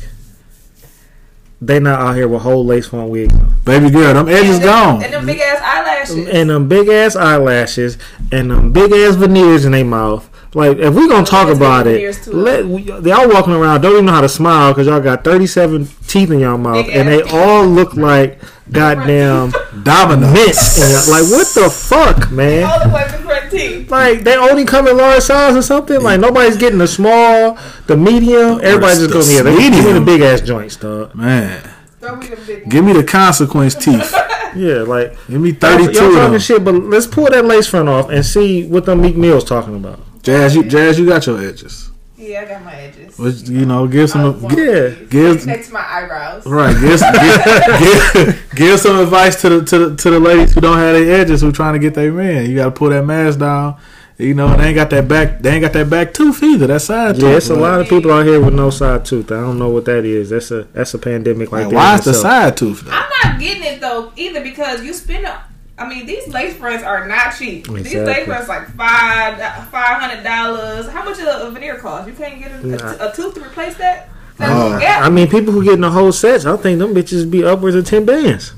they 1.62 1.80
not 1.80 2.00
out 2.00 2.16
here 2.16 2.28
with 2.28 2.42
whole 2.42 2.66
lace 2.66 2.88
front 2.88 3.10
wigs 3.10 3.34
on. 3.34 3.54
Baby 3.66 3.90
girl, 3.90 4.14
them 4.14 4.30
edges 4.30 4.56
and 4.56 4.64
them, 4.64 4.70
gone. 4.70 5.04
And 5.04 5.14
them 5.14 5.26
big 5.26 5.40
ass 5.40 5.60
eyelashes. 5.62 6.28
and 6.30 6.50
them 6.50 6.68
big 6.70 6.88
ass 6.88 7.16
eyelashes 7.18 7.98
and 8.32 8.50
them 8.52 8.72
big 8.72 8.92
ass 8.94 9.16
veneers 9.16 9.66
in 9.66 9.74
their 9.74 9.84
mouth. 9.84 10.29
Like, 10.56 10.78
if 10.78 10.96
we're 10.96 11.08
gonna 11.08 11.26
talk 11.26 11.48
about 11.56 11.86
it, 11.86 11.94
veneers 11.94 12.28
let 12.28 12.66
we, 12.66 12.82
y'all 12.82 13.30
walking 13.30 13.54
around 13.54 13.82
don't 13.82 13.94
even 13.94 14.06
know 14.06 14.14
how 14.14 14.22
to 14.22 14.30
smile 14.30 14.72
because 14.74 14.88
y'all 14.88 15.00
got 15.00 15.24
thirty 15.24 15.46
seven 15.46 15.88
teeth 16.08 16.32
in 16.32 16.40
your 16.40 16.58
mouth 16.58 16.88
Big 16.88 16.96
and 16.96 17.08
they 17.08 17.22
teeth. 17.22 17.34
all 17.34 17.68
look 17.68 17.94
like 17.96 18.40
goddamn 18.72 19.52
Domino. 19.84 20.32
mints. 20.34 21.08
Like, 21.08 21.24
what 21.30 21.48
the 21.54 21.70
fuck, 21.70 22.32
man? 22.32 22.64
all 22.64 22.80
look 22.80 22.94
like 22.94 23.12
the 23.12 23.18
front 23.20 23.52
teeth. 23.52 23.92
Like 23.92 24.22
they 24.24 24.36
only 24.38 24.66
come 24.66 24.88
in 24.88 24.98
large 24.98 25.22
size 25.22 25.56
or 25.56 25.62
something. 25.62 26.02
Like 26.02 26.20
nobody's 26.20 26.58
getting 26.58 26.80
the 26.80 26.88
small, 26.88 27.56
the 27.86 27.96
medium. 27.96 28.60
Everybody's 28.64 29.08
just 29.08 29.14
going, 29.14 29.28
yeah, 29.30 29.44
they 29.44 29.70
give 29.70 29.86
me 29.86 29.94
the 29.94 30.02
big 30.02 30.22
ass 30.22 30.42
joints, 30.42 30.78
dog. 30.78 31.14
Man, 31.14 31.62
Throw 32.00 32.16
me 32.16 32.26
them 32.28 32.40
big 32.48 32.70
give 32.72 32.84
me 32.84 32.94
the 32.94 33.04
consequence 33.04 33.76
teeth. 33.86 34.16
Yeah, 34.56 34.78
like 34.82 35.16
Give 35.28 35.40
me 35.40 35.52
y'all, 35.52 35.60
thirty-two 35.60 35.94
y'all 35.94 36.08
of 36.08 36.14
talking 36.16 36.32
them. 36.32 36.40
shit, 36.42 36.66
but 36.66 36.74
let's 36.74 37.06
pull 37.06 37.30
that 37.30 37.46
lace 37.46 37.68
front 37.68 37.88
off 37.88 38.10
and 38.10 38.26
see 38.26 38.66
what 38.66 38.86
the 38.86 38.96
Meek 38.96 39.16
Mill's 39.16 39.44
talking 39.44 39.76
about. 39.76 40.00
Jazz, 40.24 40.56
you, 40.56 40.64
Jazz, 40.64 41.00
you 41.00 41.06
got 41.06 41.26
your 41.26 41.40
edges. 41.42 41.90
Yeah, 42.18 42.42
I 42.42 42.46
got 42.46 42.64
my 42.66 42.74
edges. 42.76 43.18
Which, 43.18 43.48
you 43.48 43.66
know, 43.66 43.88
give 43.88 44.10
some. 44.10 44.42
want 44.42 44.58
yeah, 44.58 44.90
these. 44.90 45.08
give- 45.10 45.46
next 45.46 45.68
to 45.68 45.74
my 45.74 45.86
eyebrows. 45.90 46.46
Right, 46.46 46.74
give, 46.74 47.00
give, 47.00 48.26
give, 48.50 48.56
give 48.56 48.80
some 48.80 49.00
advice 49.00 49.40
to 49.42 49.50
the 49.50 49.66
to 49.66 49.78
the 49.90 49.96
to 49.96 50.10
the 50.10 50.20
ladies 50.20 50.54
who 50.54 50.60
don't 50.62 50.78
have 50.78 50.96
their 50.96 51.22
edges 51.22 51.40
who 51.42 51.52
trying 51.54 51.74
to 51.74 51.80
get 51.80 51.94
their 51.94 52.12
man. 52.12 52.50
You 52.50 52.56
got 52.58 52.66
to 52.66 52.72
pull 52.72 52.90
that 52.90 53.06
mask 53.06 53.40
down. 53.40 53.80
You 54.18 54.34
know, 54.34 54.54
they 54.58 54.66
ain't 54.68 54.76
got 54.76 54.90
that 54.90 55.08
back. 55.08 55.40
They 55.40 55.52
ain't 55.52 55.62
got 55.62 55.72
that 55.72 55.90
back 55.90 56.14
tooth 56.14 56.44
either. 56.44 56.68
That 56.68 56.82
side 56.82 57.16
tooth. 57.16 57.24
Yeah, 57.24 57.38
it's 57.38 57.50
a 57.50 57.54
Like, 57.54 57.62
lot 57.62 57.80
of 57.80 57.88
people 57.88 58.12
out 58.12 58.26
here 58.26 58.42
with 58.42 58.54
no 58.54 58.70
side 58.70 59.06
tooth. 59.06 59.32
I 59.32 59.36
don't 59.40 59.58
know 59.58 59.70
what 59.70 59.86
that 59.86 60.04
is. 60.04 60.30
That's 60.32 60.52
a 60.52 60.64
that's 60.74 60.94
a 60.94 60.98
pandemic 61.00 61.54
right 61.54 61.62
Like, 61.62 61.70
there. 61.70 61.78
why 61.78 61.94
in 61.94 62.00
is 62.00 62.06
the 62.06 62.14
side 62.14 62.58
tooth? 62.58 62.82
Though? 62.82 62.92
I'm 62.92 63.10
not 63.24 63.40
getting 63.40 63.64
it 63.64 63.80
though 63.80 64.12
either 64.18 64.42
because 64.42 64.84
you 64.84 64.92
spend. 64.94 65.26
A, 65.26 65.42
I 65.80 65.88
mean, 65.88 66.06
these 66.06 66.28
lace 66.28 66.56
fronts 66.58 66.84
are 66.84 67.08
not 67.08 67.36
cheap. 67.38 67.68
These 67.68 67.94
lace 67.96 68.26
fronts 68.26 68.48
like 68.50 68.68
five 68.76 69.38
five 69.70 70.02
hundred 70.02 70.24
dollars. 70.24 70.88
How 70.90 71.04
much 71.06 71.20
a, 71.20 71.48
a 71.48 71.52
veneer 71.52 71.78
cost? 71.78 72.08
You 72.08 72.14
can't 72.14 72.40
get 72.40 72.52
a, 72.52 72.68
Nah. 72.68 72.92
a, 73.00 73.10
a 73.10 73.14
tooth 73.16 73.34
to 73.36 73.42
replace 73.42 73.76
that. 73.78 74.10
That's 74.38 74.52
Oh. 74.52 74.78
I 74.86 75.10
mean, 75.10 75.28
people 75.30 75.52
who 75.54 75.64
getting 75.64 75.82
the 75.82 75.90
whole 75.92 76.12
sets, 76.12 76.46
I 76.46 76.56
think 76.58 76.80
them 76.80 76.94
bitches 76.94 77.30
be 77.30 77.44
upwards 77.44 77.76
of 77.76 77.86
ten 77.86 78.06
bands. 78.06 78.54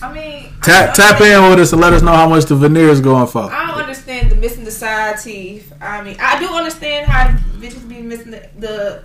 I 0.00 0.12
mean, 0.12 0.52
Tap 0.62 0.90
I, 0.90 0.92
tap 0.92 1.20
in 1.20 1.50
with 1.50 1.58
us 1.60 1.72
and 1.72 1.80
let 1.80 1.92
us 1.92 2.02
know 2.02 2.12
how 2.12 2.28
much 2.28 2.44
the 2.44 2.54
veneer 2.54 2.88
is 2.88 3.00
going 3.00 3.26
for. 3.26 3.42
I 3.50 3.66
don't 3.66 3.80
understand 3.80 4.30
the 4.30 4.36
missing 4.36 4.64
the 4.64 4.70
side 4.70 5.18
teeth. 5.18 5.72
I 5.80 6.02
mean, 6.04 6.16
I 6.20 6.38
do 6.38 6.46
understand 6.54 7.06
how 7.08 7.28
bitches 7.58 7.88
be 7.88 8.00
missing 8.00 8.30
the, 8.30 8.48
the 8.58 9.02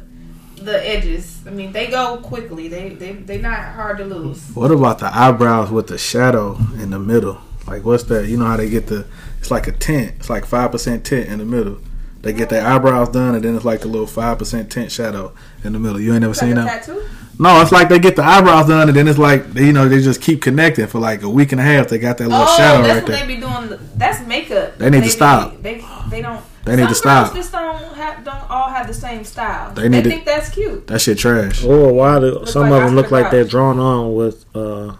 the 0.61 0.87
edges. 0.87 1.41
I 1.47 1.49
mean, 1.49 1.71
they 1.73 1.87
go 1.87 2.17
quickly. 2.17 2.67
They 2.67 2.89
they 2.89 3.13
they 3.13 3.41
not 3.41 3.59
hard 3.73 3.97
to 3.97 4.05
lose. 4.05 4.41
What 4.53 4.71
about 4.71 4.99
the 4.99 5.07
eyebrows 5.15 5.71
with 5.71 5.87
the 5.87 5.97
shadow 5.97 6.57
in 6.75 6.91
the 6.91 6.99
middle? 6.99 7.41
Like, 7.67 7.83
what's 7.85 8.03
that? 8.05 8.27
You 8.27 8.37
know 8.37 8.45
how 8.45 8.57
they 8.57 8.69
get 8.69 8.87
the? 8.87 9.05
It's 9.39 9.51
like 9.51 9.67
a 9.67 9.71
tint. 9.71 10.13
It's 10.19 10.29
like 10.29 10.45
five 10.45 10.71
percent 10.71 11.05
tint 11.05 11.29
in 11.29 11.39
the 11.39 11.45
middle. 11.45 11.77
They 12.21 12.31
get 12.33 12.49
their 12.49 12.65
eyebrows 12.65 13.09
done, 13.09 13.35
and 13.35 13.43
then 13.43 13.55
it's 13.55 13.65
like 13.65 13.83
a 13.83 13.87
little 13.87 14.07
five 14.07 14.37
percent 14.39 14.71
tint 14.71 14.91
shadow 14.91 15.33
in 15.63 15.73
the 15.73 15.79
middle. 15.79 15.99
You 15.99 16.13
ain't 16.13 16.21
never 16.21 16.31
Like 16.33 16.39
seen 16.39 16.51
a 16.57 16.63
that? 16.63 16.83
tattoo. 16.83 17.03
No, 17.39 17.61
it's 17.61 17.71
like 17.71 17.89
they 17.89 17.99
get 17.99 18.15
the 18.15 18.23
eyebrows 18.23 18.67
done, 18.67 18.87
and 18.89 18.95
then 18.95 19.07
it's 19.07 19.17
like 19.17 19.53
they, 19.53 19.65
you 19.65 19.73
know 19.73 19.89
they 19.89 20.01
just 20.01 20.21
keep 20.21 20.41
connecting 20.41 20.87
for 20.87 20.99
like 20.99 21.23
a 21.23 21.29
week 21.29 21.51
and 21.51 21.59
a 21.59 21.63
half. 21.63 21.87
They 21.89 21.97
got 21.97 22.17
that 22.19 22.27
little 22.29 22.45
Oh, 22.47 22.57
shadow 22.57 22.83
that's 22.83 22.93
right 22.93 23.03
what 23.03 23.07
there. 23.11 23.27
they 23.27 23.35
be 23.35 23.41
doing. 23.41 23.79
That's 23.95 24.25
makeup. 24.27 24.77
They 24.77 24.89
need 24.89 24.99
to 24.99 25.03
be- 25.05 25.09
stop. 25.09 25.61
They 25.61 25.83
they 26.09 26.21
don't. 26.21 26.41
They 26.65 26.75
need 26.77 26.83
to 26.87 26.95
some 26.95 27.01
stop. 27.01 27.25
girls 27.33 27.37
just 27.37 27.51
don't 27.51 27.95
have 27.95 28.23
don't 28.23 28.49
all 28.49 28.69
have 28.69 28.87
the 28.87 28.93
same 28.93 29.23
style. 29.25 29.73
They 29.73 29.89
They, 29.89 30.01
to- 30.01 30.09
think 30.09 30.25
that's 30.25 30.49
cute. 30.49 30.87
That 30.87 30.99
shit 31.01 31.17
trash. 31.17 31.63
Or 31.63 31.91
why 31.91 32.19
while, 32.19 32.21
the- 32.21 32.45
some 32.45 32.69
like 32.69 32.81
of 32.81 32.85
them 32.87 32.95
look 32.95 33.11
like 33.11 33.31
they're 33.31 33.43
drawn 33.43 33.79
on 33.79 34.13
with 34.15 34.45
uh, 34.55 34.95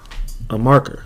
a 0.49 0.58
marker. 0.58 1.04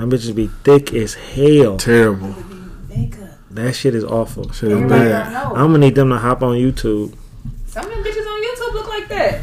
Them 0.00 0.10
bitches 0.10 0.34
be 0.34 0.46
thick 0.64 0.94
as 0.94 1.12
hell. 1.12 1.76
Terrible. 1.76 2.30
It 2.30 2.48
be 2.88 2.96
makeup. 2.96 3.28
That 3.50 3.74
shit 3.74 3.94
is 3.94 4.02
awful. 4.02 4.50
Shit 4.50 4.72
is 4.72 4.88
bad. 4.88 5.34
I'm 5.34 5.52
gonna 5.72 5.78
need 5.78 5.94
them 5.94 6.08
to 6.08 6.16
hop 6.16 6.42
on 6.42 6.56
YouTube. 6.56 7.14
Some 7.66 7.84
of 7.84 7.90
them 7.90 8.02
bitches 8.02 8.26
on 8.26 8.42
YouTube 8.42 8.72
look 8.72 8.88
like 8.88 9.08
that. 9.08 9.42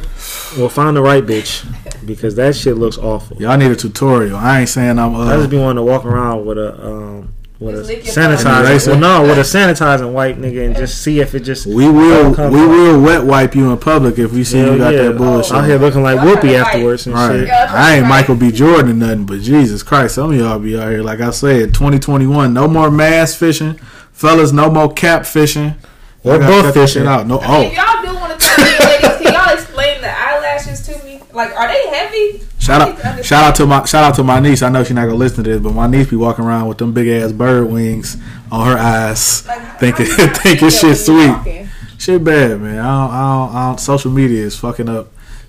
Well, 0.58 0.70
find 0.70 0.98
the 0.98 1.02
right 1.04 1.24
bitch 1.24 1.64
because 2.08 2.34
that 2.38 2.56
shit 2.56 2.76
looks 2.76 2.98
awful. 2.98 3.38
Y'all 3.38 3.56
need 3.58 3.70
a 3.70 3.76
tutorial. 3.76 4.36
I 4.38 4.62
ain't 4.62 4.70
saying 4.70 4.98
I'm. 4.98 5.16
I 5.16 5.34
Uh, 5.34 5.38
just 5.38 5.52
be 5.52 5.58
wanting 5.60 5.76
to 5.76 5.84
walk 5.84 6.06
around 6.06 6.46
with 6.48 6.58
a 6.58 6.84
um 6.84 7.34
with 7.60 7.76
Just 7.76 7.90
a 7.90 7.94
lick 7.94 8.04
sanitizer. 8.40 8.88
Well, 8.88 9.00
no, 9.00 9.22
with 9.24 9.38
a 9.40 9.42
sanitizing 9.42 10.12
white 10.14 10.38
nigga 10.38 10.66
and 10.68 10.76
just 10.76 11.02
see 11.02 11.20
if 11.20 11.34
it 11.34 11.40
just 11.42 11.66
we 11.66 11.90
will. 11.90 12.30
We 12.30 12.36
from. 12.36 12.52
will 12.54 13.02
wet 13.02 13.24
wipe 13.24 13.56
you 13.56 13.72
in 13.72 13.78
public 13.80 14.20
if 14.20 14.32
we 14.32 14.44
see 14.44 14.60
Hell 14.60 14.74
you 14.74 14.78
got 14.78 14.94
yeah. 14.94 15.04
that 15.04 15.18
bullshit. 15.18 15.54
out 15.56 15.66
here 15.66 15.78
looking 15.80 16.04
like 16.04 16.18
Y'all 16.18 16.36
Whoopi 16.36 16.54
afterwards 16.54 17.08
and 17.08 17.16
Right. 17.16 17.40
shit. 17.40 17.50
I 17.50 17.96
ain't 17.98 18.08
Michael 18.08 18.36
B. 18.36 18.52
Jordan 18.52 18.92
or 18.92 18.94
nothing, 18.94 19.26
but 19.26 19.42
Jesus 19.42 19.82
Christ, 19.82 20.16
some 20.16 20.32
of 20.34 20.38
y'all 20.38 20.60
be 20.60 20.78
out 20.78 20.90
here. 20.92 21.02
Like 21.02 21.20
I 21.20 21.32
said, 21.32 21.74
2021, 21.74 22.54
no 22.54 22.68
more 22.68 22.92
mass 22.92 23.34
fishing. 23.36 23.80
Fellas, 24.14 24.52
no 24.52 24.70
more 24.70 24.92
cap 24.94 25.26
fishing. 25.26 25.76
Or 26.24 26.36
Y'all 26.38 26.48
both 26.48 26.66
cut 26.66 26.74
fishing. 26.74 27.02
shit 27.04 27.08
out. 27.08 27.28
No, 27.28 27.40
oh. 27.42 27.62
If 27.62 27.78
oh, 27.78 27.82
y'all 27.82 28.04
do 28.06 28.16
want 28.20 28.40
to 28.40 28.46
tell 28.48 28.66
me, 28.66 28.72
ladies, 28.86 29.18
can 29.22 29.34
y'all 29.34 29.54
explain 29.54 30.02
the 30.02 30.10
eyelashes 30.12 30.82
to 30.88 31.04
me? 31.06 31.22
Like, 31.34 31.56
are 31.56 31.68
they 31.68 31.88
heavy? 31.90 32.42
Shout 32.68 32.82
out, 32.82 33.26
shout 33.26 33.44
out 33.46 33.56
to 33.56 33.66
my, 33.66 33.86
shout 33.86 34.04
out 34.04 34.16
to 34.16 34.24
my 34.24 34.40
niece. 34.40 34.62
I 34.62 34.70
know 34.70 34.84
she's 34.84 34.94
not 34.94 35.06
gonna 35.06 35.16
listen 35.16 35.44
to 35.44 35.50
this, 35.50 35.62
but 35.62 35.74
my 35.74 35.88
niece 35.88 36.10
be 36.10 36.16
walking 36.18 36.46
around 36.46 36.68
with 36.68 36.78
them 36.78 36.94
big 36.94 37.08
ass 37.08 37.32
bird 37.32 37.70
wings 37.72 38.18
on 38.52 38.68
her 38.68 38.78
eyes, 38.78 39.42
thinking, 39.80 40.06
thinking 40.36 40.70
shit 40.70 40.98
sweet. 40.98 41.68
Shit 41.98 42.24
bad, 42.24 42.62
man. 42.62 42.80
I 42.80 42.84
don't, 42.84 43.12
I 43.12 43.22
don't, 43.48 43.56
I 43.56 43.68
don't, 43.70 43.80
social 43.80 44.12
media 44.12 44.44
is 44.46 44.58
fucking 44.60 44.88
up, 44.90 45.08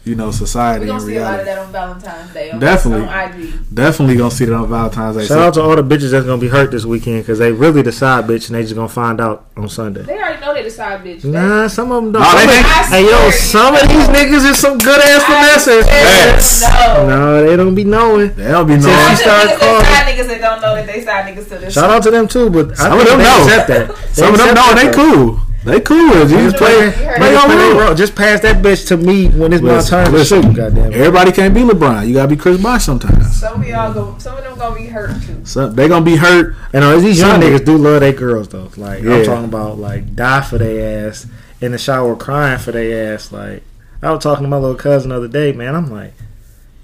you 0.08 0.14
know, 0.14 0.30
society 0.30 0.86
We 0.86 0.90
and 0.90 0.98
gonna 0.98 1.10
see 1.10 1.16
a 1.18 1.22
lot 1.22 1.40
of 1.40 1.46
that 1.46 1.58
on 1.58 1.70
Valentine's 1.72 2.32
Day. 2.32 2.50
On, 2.50 2.58
Definitely. 2.58 3.06
on 3.06 3.30
IG. 3.40 3.74
Definitely 3.74 4.16
gonna 4.16 4.30
see 4.30 4.44
that 4.46 4.54
on 4.54 4.68
Valentine's 4.68 5.16
Day. 5.16 5.26
Shout 5.26 5.38
out 5.38 5.54
to 5.54 5.62
all 5.62 5.76
the 5.76 5.82
bitches 5.82 6.10
that's 6.12 6.24
gonna 6.26 6.40
be 6.40 6.48
hurt 6.48 6.70
this 6.70 6.84
weekend 6.84 7.18
because 7.22 7.38
they 7.38 7.52
really 7.52 7.82
the 7.82 7.92
side 7.92 8.24
bitch 8.24 8.48
and 8.48 8.56
they 8.56 8.62
just 8.62 8.74
gonna 8.74 8.88
find 8.88 9.20
out 9.20 9.44
on 9.56 9.68
Sunday. 9.68 10.02
They 10.02 10.14
already 10.18 10.40
know 10.40 10.54
they 10.54 10.62
the 10.62 10.70
side 10.70 11.04
bitch. 11.04 11.24
Nah, 11.24 11.68
some 11.68 11.92
of 11.92 12.02
them 12.02 12.12
don't. 12.12 12.22
Nah, 12.22 12.34
they 12.34 12.46
Some 12.46 12.64
of- 12.64 12.86
hey 12.88 13.04
yo, 13.04 13.30
some 13.30 13.74
of 13.74 13.82
these 13.88 14.08
niggas 14.08 14.50
is 14.50 14.58
some 14.58 14.78
good 14.78 15.00
ass 15.00 15.22
finessers. 15.24 15.84
Facts. 15.84 16.62
No. 16.62 17.06
No, 17.08 17.44
they 17.46 17.56
don't 17.56 17.74
be 17.74 17.84
knowing. 17.84 18.34
They 18.34 18.48
don't 18.48 18.66
be 18.66 18.74
Until 18.74 18.90
knowing. 18.90 19.08
she 19.10 19.16
Some 19.16 19.24
started 19.24 19.58
calling. 19.60 19.82
that 19.82 20.04
side 20.06 20.14
niggas 20.16 20.28
that 20.28 20.40
don't 20.40 20.60
know 20.62 20.74
that 20.74 20.86
they 20.86 21.04
side 21.04 21.24
niggas 21.36 21.48
to 21.50 21.58
this. 21.58 21.74
Shout 21.74 21.90
out 21.90 22.02
to 22.04 22.10
them 22.10 22.26
too, 22.28 22.48
but 22.50 22.76
Some 22.76 22.92
I 22.92 22.96
of 22.96 22.98
think 23.02 23.10
them 23.10 23.18
they 23.18 23.24
know. 23.24 23.44
accept 23.44 23.68
that. 23.68 24.16
Some 24.16 24.32
of 24.34 24.38
them 24.40 24.54
know 24.54 24.74
they 24.74 24.86
though. 24.88 24.92
cool. 25.36 25.40
They 25.68 25.80
cool. 25.80 26.08
with. 26.10 26.30
You 26.30 26.38
just 26.50 26.56
play, 26.56 26.86
You 26.86 26.90
play 26.92 27.30
your 27.32 27.40
Play 27.42 27.56
their 27.56 27.72
role. 27.74 27.80
role. 27.86 27.94
Just 27.94 28.14
pass 28.16 28.40
that 28.40 28.62
bitch 28.64 28.86
to 28.88 28.96
me 28.96 29.28
when 29.28 29.52
it's 29.52 29.62
Listen, 29.62 29.98
my 29.98 30.04
turn 30.04 30.12
listen. 30.14 30.42
to 30.42 30.48
shoot. 30.48 30.56
Goddamn. 30.56 30.92
Everybody 30.92 31.32
can't 31.32 31.54
be 31.54 31.60
LeBron. 31.60 32.08
You 32.08 32.14
gotta 32.14 32.28
be 32.28 32.36
Chris 32.36 32.60
Bosh 32.60 32.84
sometimes. 32.84 33.38
Some 33.38 33.60
of 33.60 33.66
y'all 33.68 33.92
go. 33.92 34.16
Some 34.18 34.36
of 34.38 34.44
them 34.44 34.58
gonna 34.58 34.74
be 34.76 34.86
hurt 34.86 35.22
too. 35.22 35.44
So 35.44 35.68
they 35.68 35.88
gonna 35.88 36.04
be 36.04 36.16
hurt. 36.16 36.56
And 36.72 36.82
uh, 36.84 36.96
these 36.98 37.18
young 37.20 37.40
niggas 37.40 37.64
do 37.64 37.76
love 37.76 38.00
their 38.00 38.12
girls 38.12 38.48
though. 38.48 38.70
Like 38.76 39.02
Yeah. 39.02 39.16
I'm 39.16 39.24
talking 39.24 39.44
about 39.44 39.78
like 39.78 40.14
die 40.16 40.40
for 40.42 40.58
their 40.58 41.08
ass 41.08 41.26
in 41.60 41.72
the 41.72 41.78
shower 41.78 42.16
crying 42.16 42.58
for 42.58 42.72
their 42.72 43.14
ass. 43.14 43.30
Like 43.32 43.62
I 44.02 44.10
was 44.12 44.22
talking 44.22 44.44
to 44.44 44.48
my 44.48 44.58
little 44.58 44.76
cousin 44.76 45.10
the 45.10 45.16
other 45.16 45.28
day, 45.28 45.52
man. 45.52 45.74
I'm 45.74 45.90
like, 45.90 46.14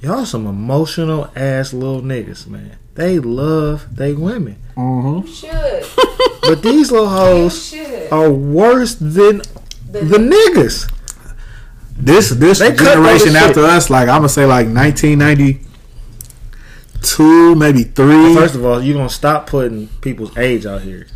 y'all 0.03 0.27
some 0.27 0.47
emotional 0.47 1.31
ass 1.37 1.73
little 1.73 2.03
niggas, 2.03 2.47
man. 2.47 2.77
They 2.95 3.19
love 3.19 3.97
they 3.97 4.13
women, 4.13 4.57
Mm-hmm. 4.77 5.27
You 5.27 5.35
should. 5.35 5.87
but 6.43 6.63
these 6.63 6.93
little 6.93 7.07
You 7.07 7.11
hoes 7.51 7.75
are 8.13 8.31
worse 8.31 8.95
than 8.97 9.39
The- 9.91 10.05
the 10.05 10.19
niggas. 10.19 10.91
This 11.97 12.31
this 12.31 12.59
They 12.59 12.73
generation 12.75 13.37
after 13.37 13.61
shit. 13.63 13.71
us, 13.71 13.89
like 13.91 14.09
I'm 14.09 14.17
gonna 14.19 14.29
say, 14.29 14.45
like 14.47 14.67
1992, 14.67 17.55
maybe 17.55 17.85
three. 17.85 18.35
First 18.35 18.57
of 18.57 18.65
all, 18.65 18.83
you 18.83 18.95
gonna 18.95 19.09
stop 19.09 19.47
putting 19.47 19.87
people's 20.01 20.37
age 20.37 20.67
out 20.67 20.83
here. 20.83 21.07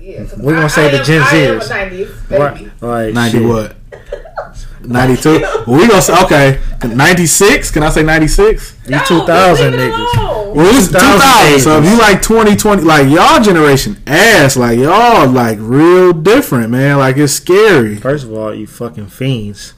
Yeah, 0.00 0.22
'cause 0.24 0.38
We're 0.38 0.52
gonna 0.54 0.66
I- 0.66 0.68
say 0.68 0.86
I 0.88 0.92
the 0.92 0.98
am- 0.98 1.04
Gen 1.04 1.22
I 1.22 1.26
Zers. 1.26 1.68
90s. 1.68 2.08
Right? 2.30 2.70
Like 2.80 3.14
90 3.14 3.38
shit. 3.38 3.48
what? 3.48 3.74
92. 4.84 5.40
well, 5.66 5.78
we 5.80 5.88
gonna 5.88 6.02
say 6.02 6.22
okay. 6.24 6.60
96. 6.86 7.70
Can 7.70 7.82
I 7.82 7.90
say 7.90 8.02
96? 8.02 8.72
These 8.82 8.90
No, 8.90 8.98
2000 9.06 9.72
niggas. 9.74 10.14
alone. 10.16 10.56
Well, 10.56 10.76
it's 10.78 10.88
2000 10.88 11.00
2000. 11.00 11.60
So 11.60 11.78
if 11.78 11.84
you 11.84 11.98
like 11.98 12.20
2020, 12.22 12.82
like 12.82 13.08
y'all 13.08 13.40
generation 13.42 14.02
ass, 14.06 14.56
like 14.56 14.78
y'all 14.78 15.28
like 15.28 15.58
real 15.60 16.12
different, 16.12 16.70
man. 16.70 16.98
Like 16.98 17.16
it's 17.16 17.32
scary. 17.32 17.96
First 17.96 18.24
of 18.24 18.32
all, 18.32 18.54
you 18.54 18.66
fucking 18.66 19.06
fiends. 19.08 19.74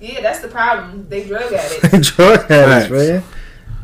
Yeah, 0.00 0.20
that's 0.20 0.40
the 0.40 0.48
problem. 0.48 1.06
They 1.08 1.24
drug 1.26 1.42
addicts. 1.52 1.88
They 1.90 1.98
drug 2.00 2.50
addicts, 2.50 2.88
Facts. 2.88 2.90
man. 2.90 3.22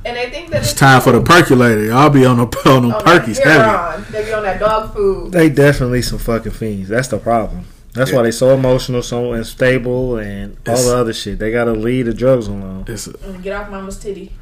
And 0.06 0.16
they 0.18 0.28
think 0.30 0.50
that 0.50 0.60
It's 0.62 0.74
time 0.74 1.00
for 1.00 1.12
the 1.12 1.22
percolator. 1.22 1.90
I'll 1.94 2.10
be 2.10 2.26
on 2.26 2.36
the 2.36 2.42
on 2.66 2.82
them 2.82 2.92
on 2.92 3.00
perkies 3.02 3.42
heavy. 3.42 4.12
They 4.12 4.24
be 4.26 4.32
on 4.34 4.42
that 4.42 4.60
dog 4.60 4.92
food. 4.92 5.32
They 5.32 5.48
definitely 5.48 6.02
some 6.02 6.18
fucking 6.18 6.52
fiends. 6.52 6.90
That's 6.90 7.08
the 7.08 7.16
problem. 7.18 7.64
That's 7.94 8.12
why 8.12 8.22
they 8.22 8.30
so 8.32 8.50
emotional, 8.54 9.02
so 9.02 9.32
unstable, 9.32 10.18
and 10.18 10.56
all 10.66 10.74
It's- 10.74 10.86
the 10.86 10.96
other 10.96 11.12
shit. 11.12 11.38
They 11.38 11.50
gotta 11.52 11.72
leave 11.72 12.06
the 12.06 12.14
drugs 12.14 12.48
alone 12.48 12.84
It's 12.88 13.06
Mm, 13.08 13.42
Get 13.42 13.54
off 13.56 13.70
mama's 13.70 13.96
titty. 13.96 14.32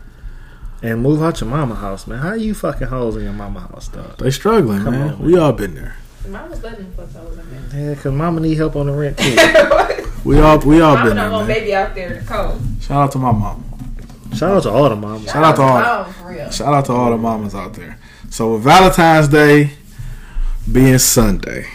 and 0.83 1.03
move 1.03 1.23
out 1.23 1.41
your 1.41 1.51
mama 1.51 1.75
house, 1.77 2.07
man. 2.07 2.19
How 2.19 2.33
you 2.33 2.55
fucking 2.55 2.89
hoes 2.89 3.15
in 3.17 3.25
your 3.25 3.33
mama 3.33 3.61
house, 3.61 3.89
dog? 3.89 4.17
they 4.19 4.31
struggling, 4.31 4.83
Come 4.83 4.93
man. 4.95 5.13
on, 5.13 5.19
We 5.23 5.37
all 5.37 5.53
been 5.53 5.75
there. 5.75 5.97
Mama's 6.29 6.51
was 6.51 6.63
letting 6.63 6.85
them 6.85 6.93
fuck 6.97 7.13
hoes 7.23 7.39
in 7.73 7.89
Yeah, 7.89 7.95
cause 7.97 8.13
mama 8.13 8.41
need 8.41 8.57
help 8.57 8.75
on 8.77 8.87
the 8.87 8.93
rent 8.93 9.19
too. 9.19 9.37
We 10.25 10.39
all 10.41 10.59
we 10.61 10.81
all 10.81 10.95
Mama 10.95 11.09
been 11.09 11.17
there, 11.17 11.25
don't 11.25 11.33
want 11.33 11.49
man. 11.49 11.59
baby 11.59 11.75
out 11.75 11.95
there 11.97 12.15
to 12.21 12.25
cold. 12.25 12.61
Shout 12.81 13.03
out 13.03 13.13
to 13.13 13.19
my 13.19 13.33
mama. 13.33 13.61
Shout 14.37 14.53
out 14.57 14.63
to 14.63 14.71
all 14.71 14.89
the 14.89 14.95
mamas. 14.97 15.25
Shout 15.31 15.45
out 15.45 15.57
to 15.57 15.63
all. 15.63 15.81
Mom, 16.05 16.13
for 16.15 16.29
real. 16.29 16.51
Shout 16.51 16.73
out 16.73 16.85
to 16.87 16.93
all 16.93 17.11
the 17.11 17.17
mamas 17.19 17.55
out 17.57 17.75
there. 17.75 17.99
So 18.31 18.55
with 18.55 18.63
Valentine's 18.63 19.27
Day 19.29 19.73
being 20.71 20.99
Sunday, 20.99 21.67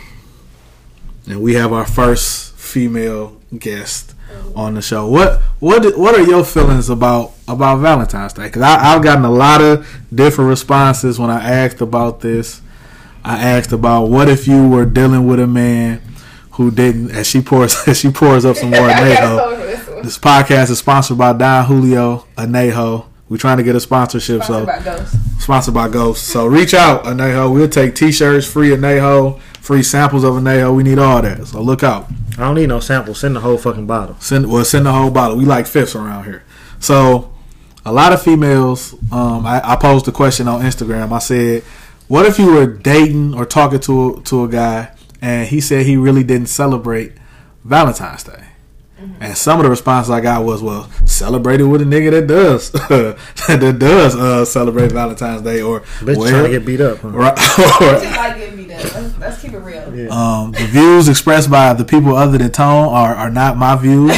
and 1.27 1.41
we 1.41 1.53
have 1.55 1.73
our 1.73 1.85
first 1.85 2.53
female 2.55 3.37
guest 3.57 4.13
mm-hmm. 4.31 4.57
on 4.57 4.73
the 4.75 4.81
show. 4.81 5.07
What 5.07 5.41
what 5.59 5.97
what 5.97 6.15
are 6.15 6.23
your 6.23 6.43
feelings 6.43 6.89
about 6.89 7.33
about 7.47 7.77
Valentine's 7.77 8.33
Day? 8.33 8.45
Because 8.45 8.61
I've 8.61 9.03
gotten 9.03 9.25
a 9.25 9.31
lot 9.31 9.61
of 9.61 9.87
different 10.13 10.49
responses 10.49 11.19
when 11.19 11.29
I 11.29 11.43
asked 11.43 11.81
about 11.81 12.21
this. 12.21 12.61
I 13.23 13.37
asked 13.39 13.71
about 13.71 14.05
what 14.05 14.29
if 14.29 14.47
you 14.47 14.67
were 14.67 14.85
dealing 14.85 15.27
with 15.27 15.39
a 15.39 15.47
man 15.47 16.01
who 16.51 16.71
didn't. 16.71 17.11
As 17.11 17.27
she 17.27 17.41
pours 17.41 17.87
as 17.87 17.99
she 18.01 18.11
pours 18.11 18.45
up 18.45 18.55
some 18.55 18.71
more 18.71 18.79
Anejo. 18.89 20.03
this 20.03 20.17
podcast 20.17 20.69
is 20.69 20.79
sponsored 20.79 21.17
by 21.17 21.33
Don 21.33 21.65
Julio 21.65 22.25
Anejo. 22.37 23.05
We're 23.29 23.37
trying 23.37 23.57
to 23.57 23.63
get 23.63 23.75
a 23.75 23.81
sponsorship, 23.81 24.43
so 24.45 24.63
Sponsored 24.63 24.67
by 24.67 24.79
Ghost. 24.97 25.41
sponsored 25.41 25.73
by 25.73 25.89
Ghost. 25.89 26.27
So 26.27 26.47
reach 26.47 26.73
out, 26.73 27.03
Anejo. 27.03 27.53
We'll 27.53 27.67
take 27.67 27.93
T-shirts, 27.93 28.47
free 28.49 28.69
Anejo, 28.69 29.41
free 29.67 29.83
samples 29.83 30.23
of 30.23 30.33
Anejo. 30.35 30.73
We 30.73 30.83
need 30.83 30.97
all 30.97 31.21
that. 31.21 31.45
So 31.45 31.61
look 31.61 31.83
out. 31.83 32.07
I 32.37 32.41
don't 32.41 32.55
need 32.55 32.69
no 32.69 32.79
samples. 32.79 33.19
Send 33.19 33.35
the 33.35 33.41
whole 33.41 33.57
fucking 33.57 33.85
bottle. 33.85 34.15
Send 34.21 34.49
well, 34.49 34.63
send 34.63 34.85
the 34.85 34.93
whole 34.93 35.11
bottle. 35.11 35.35
We 35.35 35.43
like 35.43 35.67
fifths 35.67 35.93
around 35.93 36.23
here. 36.23 36.43
So 36.79 37.33
a 37.85 37.91
lot 37.91 38.13
of 38.13 38.21
females. 38.21 38.93
Um, 39.11 39.45
I, 39.45 39.61
I 39.63 39.75
posed 39.75 40.07
a 40.07 40.13
question 40.13 40.47
on 40.47 40.61
Instagram. 40.61 41.11
I 41.11 41.19
said, 41.19 41.63
"What 42.07 42.25
if 42.25 42.39
you 42.39 42.53
were 42.53 42.65
dating 42.65 43.33
or 43.33 43.45
talking 43.45 43.81
to 43.81 44.21
to 44.23 44.45
a 44.45 44.47
guy 44.47 44.95
and 45.21 45.47
he 45.49 45.59
said 45.59 45.85
he 45.85 45.97
really 45.97 46.23
didn't 46.23 46.47
celebrate 46.47 47.11
Valentine's 47.65 48.23
Day?" 48.23 48.46
And 49.19 49.37
some 49.37 49.59
of 49.59 49.63
the 49.63 49.69
responses 49.69 50.11
I 50.11 50.21
got 50.21 50.43
was, 50.43 50.61
"Well, 50.61 50.89
celebrate 51.05 51.59
it 51.59 51.65
with 51.65 51.81
a 51.81 51.85
nigga 51.85 52.11
that 52.11 52.27
does 52.27 52.71
that 53.47 53.79
does 53.79 54.15
uh, 54.15 54.45
celebrate 54.45 54.91
Valentine's 54.91 55.41
Day, 55.41 55.61
or 55.61 55.81
Bitch 55.99 56.17
well, 56.17 56.29
trying 56.29 56.43
to 56.43 56.49
get 56.49 56.65
beat 56.65 56.81
up. 56.81 56.99
Huh? 56.99 57.09
right, 57.09 57.35
Just 57.35 58.17
like 58.17 58.37
getting 58.37 58.57
beat 58.57 58.71
up. 58.71 58.83
Let's, 58.83 59.17
let's 59.17 59.41
keep 59.41 59.53
it 59.53 59.59
real. 59.59 59.95
Yeah. 59.95 60.07
Um, 60.09 60.51
the 60.51 60.65
views 60.67 61.09
expressed 61.09 61.49
by 61.49 61.73
the 61.73 61.85
people 61.85 62.15
other 62.15 62.37
than 62.37 62.51
Tone 62.51 62.89
are, 62.89 63.15
are 63.15 63.29
not 63.29 63.57
my 63.57 63.75
views. 63.75 64.11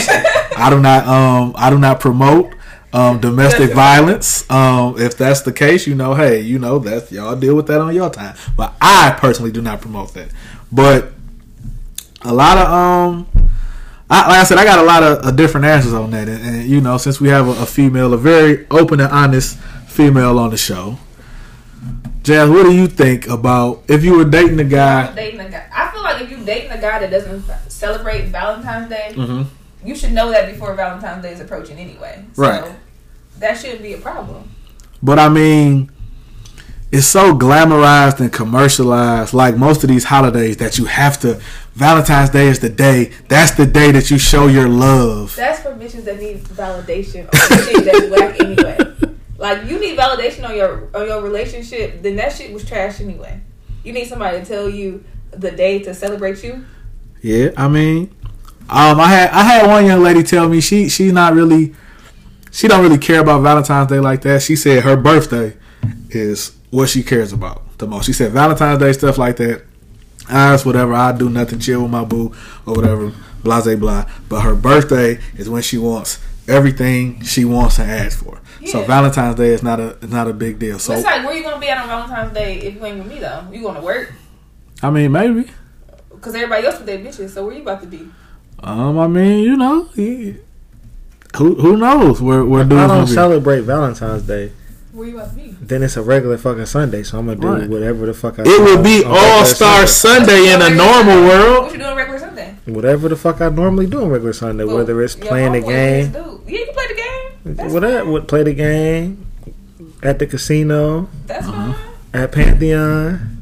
I 0.58 0.70
do 0.70 0.80
not 0.82 1.08
um 1.08 1.54
I 1.56 1.70
do 1.70 1.80
not 1.80 2.00
promote 2.00 2.54
um 2.92 3.20
domestic 3.20 3.74
violence. 3.74 4.50
Um, 4.52 5.00
if 5.00 5.18
that's 5.18 5.42
the 5.42 5.54
case, 5.54 5.88
you 5.88 5.96
know, 5.96 6.14
hey, 6.16 6.42
you 6.42 6.60
know 6.60 6.80
that's 6.80 7.12
y'all 7.12 7.36
deal 7.36 7.56
with 7.56 7.68
that 7.68 7.80
on 7.80 7.96
your 7.96 8.10
time. 8.10 8.36
But 8.58 8.76
I 8.82 9.16
personally 9.18 9.52
do 9.52 9.62
not 9.62 9.82
promote 9.82 10.14
that. 10.16 10.30
But 10.72 11.14
a 12.22 12.34
lot 12.34 12.58
of 12.58 12.68
um. 12.68 13.49
I, 14.10 14.28
like 14.28 14.40
I 14.40 14.44
said, 14.44 14.58
I 14.58 14.66
got 14.66 14.80
a 14.80 14.84
lot 14.84 15.04
of 15.04 15.26
uh, 15.26 15.32
different 15.32 15.66
answers 15.68 15.94
on 15.94 16.10
that, 16.12 16.28
and, 16.28 16.44
and 16.44 16.64
you 16.68 16.82
know, 16.82 16.98
since 16.98 17.22
we 17.22 17.30
have 17.30 17.48
a, 17.48 17.52
a 17.62 17.66
female, 17.66 18.14
a 18.14 18.18
very 18.18 18.66
open 18.72 19.00
and 19.00 19.12
honest 19.12 19.58
female 19.88 20.40
on 20.40 20.50
the 20.50 20.58
show, 20.58 20.98
Jazz, 22.24 22.50
what 22.50 22.64
do 22.64 22.74
you 22.76 22.88
think 22.88 23.28
about 23.28 23.84
if 23.88 24.04
you 24.04 24.18
were 24.18 24.26
dating 24.26 24.60
a 24.60 24.64
guy? 24.64 25.14
Dating 25.16 25.40
a 25.40 25.50
guy. 25.50 25.68
I 25.74 25.92
feel 25.92 26.02
like 26.04 26.22
if 26.22 26.30
you're 26.30 26.44
dating 26.44 26.72
a 26.72 26.82
guy 26.82 27.00
that 27.00 27.10
doesn't 27.12 27.44
celebrate 27.70 28.26
Valentine's 28.28 28.90
Day, 28.90 29.14
Mhm. 29.16 29.46
you 29.86 29.96
should 29.96 30.12
know 30.12 30.30
that 30.32 30.52
before 30.52 30.74
Valentine's 30.76 31.24
Day 31.24 31.32
is 31.34 31.40
approaching 31.40 31.78
anyway. 31.78 32.24
So 32.34 32.42
Right. 32.42 32.72
That 33.40 33.58
shouldn't 33.58 33.82
be 33.82 33.94
a 33.94 33.98
problem. 33.98 34.50
But 35.02 35.18
I 35.18 35.30
mean, 35.30 35.90
it's 36.92 37.08
so 37.08 37.34
glamorized 37.38 38.20
and 38.20 38.34
commercialized, 38.34 39.34
like 39.34 39.56
most 39.56 39.84
of 39.84 39.90
these 39.90 40.04
holidays, 40.04 40.58
that 40.58 40.78
you 40.78 40.86
have 40.86 41.20
to. 41.22 41.40
Valentine's 41.74 42.30
Day 42.30 42.48
is 42.48 42.60
the 42.60 42.70
day. 42.70 43.12
That's 43.28 43.52
the 43.52 43.66
day 43.66 43.92
that 43.92 44.12
you 44.12 44.18
show 44.18 44.48
your 44.48 44.68
love. 44.68 45.36
That's 45.36 45.62
for 45.62 45.72
bitches 45.72 46.04
that 46.06 46.20
need 46.20 46.40
validation 46.40 47.26
on 47.26 47.64
shit 47.64 47.86
that's 47.86 48.10
whack 48.10 48.40
anyway. 48.42 48.78
Like 49.38 49.70
you 49.70 49.80
need 49.80 49.98
validation 49.98 50.48
on 50.48 50.56
your 50.56 50.90
on 50.94 51.08
your 51.08 51.22
relationship, 51.22 52.02
then 52.02 52.18
that 52.18 52.34
shit 52.34 52.52
was 52.52 52.68
trash 52.68 53.00
anyway. 53.00 53.40
You 53.84 53.94
need 53.94 54.08
somebody 54.08 54.40
to 54.40 54.46
tell 54.46 54.70
you 54.70 55.04
the 55.32 55.52
day 55.52 55.80
to 55.84 55.94
celebrate 55.94 56.44
you. 56.44 56.66
Yeah, 57.22 57.52
I 57.56 57.70
mean, 57.70 58.14
um, 58.70 59.00
I 59.00 59.08
had 59.08 59.30
I 59.32 59.44
had 59.44 59.68
one 59.68 59.86
young 59.86 60.04
lady 60.04 60.24
tell 60.24 60.50
me 60.50 60.60
she 60.60 60.90
she's 60.90 61.14
not 61.14 61.34
really, 61.34 61.74
she 62.52 62.68
don't 62.68 62.84
really 62.84 62.98
care 62.98 63.22
about 63.22 63.42
Valentine's 63.42 63.88
Day 63.90 64.00
like 64.00 64.22
that. 64.24 64.42
She 64.42 64.58
said 64.58 64.84
her 64.84 64.98
birthday 64.98 65.56
is 66.10 66.58
what 66.70 66.90
she 66.90 67.02
cares 67.02 67.32
about 67.32 67.78
the 67.78 67.88
most. 67.88 68.06
She 68.06 68.14
said 68.14 68.34
Valentine's 68.34 68.80
Day 68.80 68.92
stuff 68.92 69.18
like 69.18 69.38
that. 69.38 69.64
I 70.30 70.54
just 70.54 70.66
whatever. 70.66 70.94
I 70.94 71.12
do 71.12 71.30
nothing, 71.30 71.60
chill 71.60 71.82
with 71.84 71.92
my 71.92 72.04
boo 72.06 72.34
or 72.66 72.74
whatever. 72.76 73.12
Blah 73.44 73.62
blah 73.64 73.76
blah. 73.76 74.06
But 74.28 74.42
her 74.42 74.56
birthday 74.56 75.20
is 75.38 75.50
when 75.50 75.62
she 75.62 75.78
wants 75.78 76.20
everything 76.48 77.22
she 77.24 77.46
wants 77.46 77.80
and 77.80 77.90
asks 77.90 78.22
for. 78.22 78.40
So 78.66 78.84
Valentine's 78.84 79.36
Day 79.36 79.50
is 79.50 79.64
not 79.64 79.80
a 79.80 79.98
is 80.02 80.12
not 80.12 80.28
a 80.28 80.34
big 80.34 80.60
deal. 80.60 80.80
So 80.80 80.94
it's 80.94 81.04
like 81.06 81.26
where 81.26 81.36
you 81.36 81.44
gonna 81.44 81.60
be 81.60 81.70
at 81.70 81.78
on 81.78 81.88
Valentine's 81.88 82.34
Day 82.34 82.60
if 82.60 82.76
you 82.76 82.86
ain't 82.86 82.98
with 83.00 83.08
me 83.08 83.20
though? 83.20 83.48
You 83.52 83.62
going 83.62 83.76
to 83.76 83.82
work? 83.82 84.12
I 84.84 84.90
mean 84.90 85.12
maybe. 85.12 85.50
Cause 86.22 86.36
everybody 86.36 86.66
else 86.68 86.78
with 86.78 86.86
their 86.86 87.00
bitches. 87.00 87.30
So 87.30 87.46
where 87.46 87.56
you 87.56 87.62
about 87.62 87.82
to 87.82 87.88
be? 87.88 88.10
Um, 88.62 89.00
I 89.00 89.08
mean 89.08 89.44
you 89.44 89.56
know, 89.56 89.86
he, 89.96 90.36
who 91.38 91.56
who 91.56 91.78
knows 91.78 92.22
where 92.22 92.44
where 92.44 92.64
If 92.64 92.70
dudes 92.70 92.82
I 92.82 92.88
don't 92.88 93.06
be. 93.06 93.12
celebrate 93.14 93.62
Valentine's 93.62 94.24
Day, 94.24 94.52
Where 94.92 95.08
you 95.08 95.18
about 95.18 95.30
to 95.30 95.36
be? 95.38 95.49
Then 95.70 95.84
it's 95.84 95.96
a 95.98 96.02
regular 96.02 96.38
fucking 96.38 96.66
Sunday. 96.66 97.04
So 97.04 97.18
I'm 97.20 97.28
gonna 97.28 97.40
do 97.40 97.48
Right. 97.48 97.70
whatever 97.70 98.06
the 98.06 98.14
fuck 98.14 98.40
I. 98.40 98.44
It 98.46 98.62
would 98.62 98.84
be 98.84 99.04
All 99.06 99.46
Star 99.46 99.88
Sunday 99.88 100.52
in 100.54 100.62
a 100.62 100.70
normal 100.70 101.24
What 101.24 101.30
world. 101.30 101.72
you 101.72 101.78
doing 101.80 101.96
regular 101.96 102.20
Sunday? 102.20 102.56
Whatever 102.66 103.08
the 103.10 103.16
fuck 103.16 103.40
I 103.42 103.50
normally 103.50 103.86
do 103.88 104.02
on 104.02 104.10
regular 104.10 104.34
Sunday, 104.34 104.64
Well, 104.66 104.78
whether 104.78 105.02
it's 105.02 105.16
playing 105.16 105.54
the 105.54 105.62
game, 105.62 106.12
just 106.12 106.14
do. 106.26 106.42
Yeah, 106.48 106.60
you 106.60 106.66
play 106.74 106.86
the 106.88 106.94
game. 106.96 107.56
That's 107.56 107.74
whatever, 107.74 108.00
fine. 108.04 108.12
would 108.12 108.28
play 108.28 108.44
the 108.44 108.54
game 108.54 109.26
at 110.04 110.20
the 110.20 110.26
casino, 110.28 111.08
That's 111.28 111.48
Uh-huh. 111.48 111.74
fine. 112.14 112.22
at 112.24 112.32
Pantheon, 112.32 113.36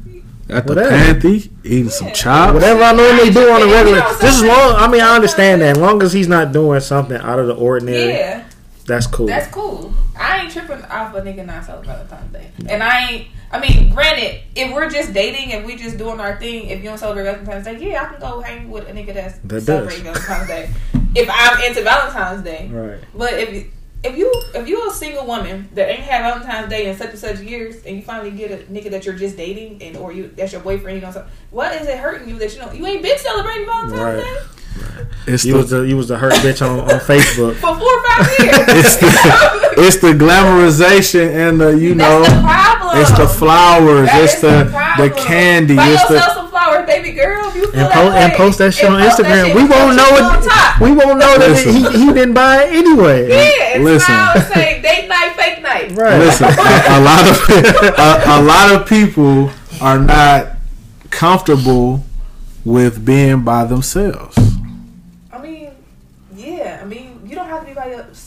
At 0.50 0.66
the 0.66 0.72
Whatever. 0.72 0.96
Panthy, 0.96 1.50
eating 1.62 1.90
some 1.90 2.06
Yeah. 2.06 2.12
chops. 2.14 2.54
whatever 2.54 2.82
I 2.82 2.92
normally 2.94 3.28
do 3.30 3.50
on 3.50 3.60
a 3.60 3.66
regular. 3.66 4.02
This 4.18 4.36
is 4.36 4.42
long, 4.44 4.76
I 4.76 4.88
mean, 4.88 5.02
I 5.02 5.14
understand 5.14 5.60
that. 5.60 5.76
As 5.76 5.76
long 5.76 6.02
as 6.02 6.14
he's 6.14 6.26
not 6.26 6.52
doing 6.52 6.80
something 6.80 7.18
out 7.20 7.38
of 7.38 7.48
the 7.48 7.52
ordinary, 7.54 8.12
Yeah, 8.14 8.40
that's 8.88 9.06
cool. 9.06 9.26
that's 9.26 9.52
cool. 9.52 9.92
I 10.18 10.40
ain't 10.40 10.50
tripping 10.50 10.82
off 10.86 11.14
a 11.14 11.20
nigga 11.20 11.44
not 11.44 11.64
celebrating 11.64 12.06
Valentine's 12.06 12.32
Day. 12.32 12.50
And 12.68 12.82
I 12.82 13.10
ain't. 13.10 13.26
I 13.52 13.60
mean, 13.60 13.90
granted, 13.90 14.42
if 14.56 14.72
we're 14.72 14.90
just 14.90 15.12
dating 15.12 15.52
and 15.52 15.64
we 15.64 15.76
just 15.76 15.96
doing 15.96 16.20
our 16.20 16.38
thing, 16.38 16.68
if 16.68 16.78
you 16.78 16.84
don't 16.84 16.98
celebrate 16.98 17.24
Valentine's 17.24 17.66
Day, 17.66 17.90
yeah, 17.90 18.02
I 18.02 18.06
can 18.06 18.20
go 18.20 18.40
hang 18.40 18.70
with 18.70 18.88
a 18.88 18.92
nigga 18.92 19.14
that's 19.14 19.38
That 19.40 19.60
celebrating 19.60 20.04
Valentine's 20.04 20.48
Day. 20.48 20.70
If 21.14 21.28
I'm 21.30 21.62
into 21.62 21.82
Valentine's 21.82 22.42
Day, 22.42 22.68
right. 22.68 22.98
but 23.14 23.34
if 23.34 23.66
if 24.04 24.16
you 24.16 24.32
if 24.54 24.68
you 24.68 24.88
a 24.88 24.92
single 24.92 25.26
woman 25.26 25.68
that 25.74 25.90
ain't 25.90 26.00
had 26.00 26.22
Valentine's 26.22 26.70
Day 26.70 26.88
in 26.88 26.96
such 26.96 27.10
and 27.10 27.18
such 27.18 27.40
years, 27.40 27.84
and 27.84 27.96
you 27.96 28.02
finally 28.02 28.30
get 28.30 28.50
a 28.50 28.64
nigga 28.72 28.90
that 28.90 29.04
you're 29.04 29.16
just 29.16 29.36
dating 29.36 29.82
and 29.82 29.96
or 29.96 30.12
you 30.12 30.28
that's 30.28 30.52
your 30.52 30.62
boyfriend, 30.62 30.96
you 31.00 31.06
know, 31.06 31.12
so, 31.12 31.26
what 31.50 31.78
is 31.80 31.86
it 31.88 31.98
hurting 31.98 32.28
you 32.28 32.38
that 32.38 32.54
you 32.54 32.60
know 32.60 32.72
you 32.72 32.86
ain't 32.86 33.02
been 33.02 33.18
celebrating 33.18 33.66
Valentine's 33.66 34.00
Right. 34.00 34.16
Day 34.16 34.57
It's 35.26 35.44
You 35.44 35.52
the, 35.54 35.58
was 35.58 35.70
the 35.70 35.80
you 35.82 35.96
was 35.96 36.08
the 36.08 36.16
hurt 36.18 36.32
bitch 36.34 36.62
on, 36.66 36.80
on 36.80 36.88
Facebook. 37.00 37.54
for 37.60 37.76
four 37.76 37.92
or 37.92 38.02
five 38.08 38.38
years? 38.38 38.58
it's 38.84 38.96
the 38.96 39.74
it's 39.80 39.96
the 39.98 40.12
glamorization 40.12 41.28
and 41.34 41.60
the 41.60 41.76
you 41.78 41.94
know 41.94 42.22
the 42.24 42.30
problem. 42.42 42.98
it's 43.00 43.10
the 43.16 43.28
flowers, 43.28 44.06
That 44.08 44.24
it's 44.24 44.34
is 44.34 44.40
the 44.40 44.64
the 44.96 45.10
candy, 45.14 45.76
Buy 45.76 45.88
it's 45.88 46.02
yourself 46.02 46.24
the 46.26 46.34
some 46.34 46.48
flowers, 46.48 46.86
baby 46.86 47.12
girl. 47.12 47.46
If 47.48 47.56
you 47.56 47.66
feel 47.70 47.80
And, 47.80 47.90
that 47.90 47.92
po- 47.94 48.08
way. 48.10 48.16
and 48.22 48.32
post 48.32 48.58
that 48.58 48.72
shit 48.72 48.84
And 48.86 48.94
on 48.94 49.02
Instagram. 49.02 49.46
shit 49.46 49.56
We 49.56 49.62
won't 49.68 49.92
put 49.92 49.96
know 49.96 50.10
you 50.16 50.24
on 50.24 50.42
it. 50.42 50.80
We 50.80 50.90
won't 50.92 51.18
know 51.20 51.34
that 51.38 51.56
he, 51.58 51.98
he 51.98 52.12
didn't 52.12 52.34
buy 52.34 52.64
it 52.64 52.72
anyway. 52.74 53.28
Yeah, 53.58 53.74
and 53.76 53.84
Listen. 53.84 54.06
smile 54.06 54.32
and 54.36 54.44
say 54.54 54.80
date 54.82 55.08
night, 55.08 55.32
fake 55.36 55.62
night. 55.62 55.92
Right. 55.92 56.18
listen. 56.18 56.46
A, 56.46 56.50
a 56.50 57.00
lot 57.04 57.28
of 57.28 57.36
a, 57.98 58.22
a 58.26 58.40
lot 58.42 58.72
of 58.74 58.88
people 58.88 59.50
are 59.82 59.98
not 59.98 60.56
comfortable 61.10 62.04
with 62.64 63.04
being 63.04 63.42
by 63.42 63.64
themselves. 63.64 64.36
I 65.32 65.38
mean, 65.40 65.70
yeah. 66.34 66.80
I 66.82 66.84
mean, 66.86 67.20
you 67.26 67.34
don't 67.36 67.46
have 67.48 67.66
to 67.66 67.74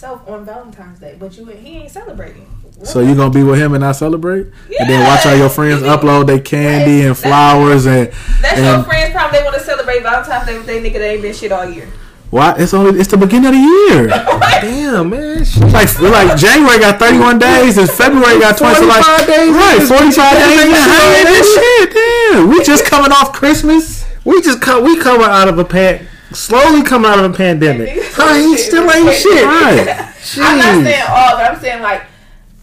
be 0.01 0.07
by 0.07 0.13
yourself 0.13 0.27
on 0.29 0.45
Valentine's 0.45 0.99
Day, 0.99 1.15
but 1.19 1.37
you 1.37 1.45
he 1.45 1.77
ain't 1.77 1.91
celebrating. 1.91 2.47
So 2.83 2.99
you 3.01 3.15
gonna 3.15 3.29
be 3.29 3.43
with 3.43 3.59
him 3.59 3.73
and 3.73 3.81
not 3.81 3.95
celebrate, 3.95 4.47
and 4.79 4.89
then 4.89 5.07
watch 5.07 5.25
all 5.25 5.35
your 5.35 5.49
friends 5.49 5.83
upload 5.83 6.27
their 6.27 6.39
candy 6.39 7.01
and 7.05 7.15
That's- 7.15 7.21
flowers 7.21 7.85
and 7.85 8.11
That's 8.41 8.57
your 8.59 8.83
friends' 8.83 9.13
problem. 9.13 9.33
They 9.33 9.43
want 9.43 9.57
to 9.57 9.63
celebrate 9.63 10.01
Valentine's 10.01 10.45
Day 10.47 10.57
with 10.57 10.65
their 10.65 10.81
nigga 10.81 10.93
that 10.93 11.11
ain't 11.11 11.21
been 11.21 11.33
shit 11.33 11.51
all 11.51 11.69
year. 11.69 11.87
Why? 12.31 12.55
It's 12.57 12.73
only 12.73 12.97
it's 12.99 13.09
the 13.11 13.17
beginning 13.17 13.47
of 13.47 13.53
the 13.53 13.59
year. 13.59 14.07
Damn, 14.61 15.09
man. 15.09 15.45
like 15.73 15.99
like 15.99 16.37
January 16.37 16.79
got 16.79 16.97
31 16.97 17.39
days 17.39 17.77
and 17.77 17.89
February 17.89 18.39
got 18.39 18.57
20 18.57 18.75
so 18.75 18.85
like 18.87 19.27
days. 19.27 19.51
right 19.53 19.83
45 19.83 20.15
days 20.31 20.57
Make 20.57 20.69
behind 20.71 21.27
sure 21.27 21.33
this 21.35 21.53
shit. 21.53 21.93
Damn, 21.93 22.49
we 22.49 22.63
just 22.63 22.85
coming 22.85 23.11
off 23.11 23.33
Christmas. 23.33 24.05
We 24.23 24.41
just 24.41 24.61
come. 24.61 24.83
We 24.83 24.97
coming 24.97 25.25
out 25.27 25.49
of 25.49 25.59
a 25.59 25.65
pan. 25.65 26.07
Slowly 26.33 26.83
coming 26.83 27.09
out 27.11 27.23
of 27.23 27.33
a 27.33 27.37
pandemic. 27.37 27.89
Huh, 28.13 28.35
he 28.35 28.57
still 28.57 28.89
ain't 28.91 29.13
shit. 29.15 29.43
Right. 29.45 30.13
I'm 30.37 30.57
not 30.57 30.83
saying 30.83 31.03
all, 31.07 31.37
but 31.37 31.51
I'm 31.51 31.59
saying 31.59 31.81
like, 31.81 32.03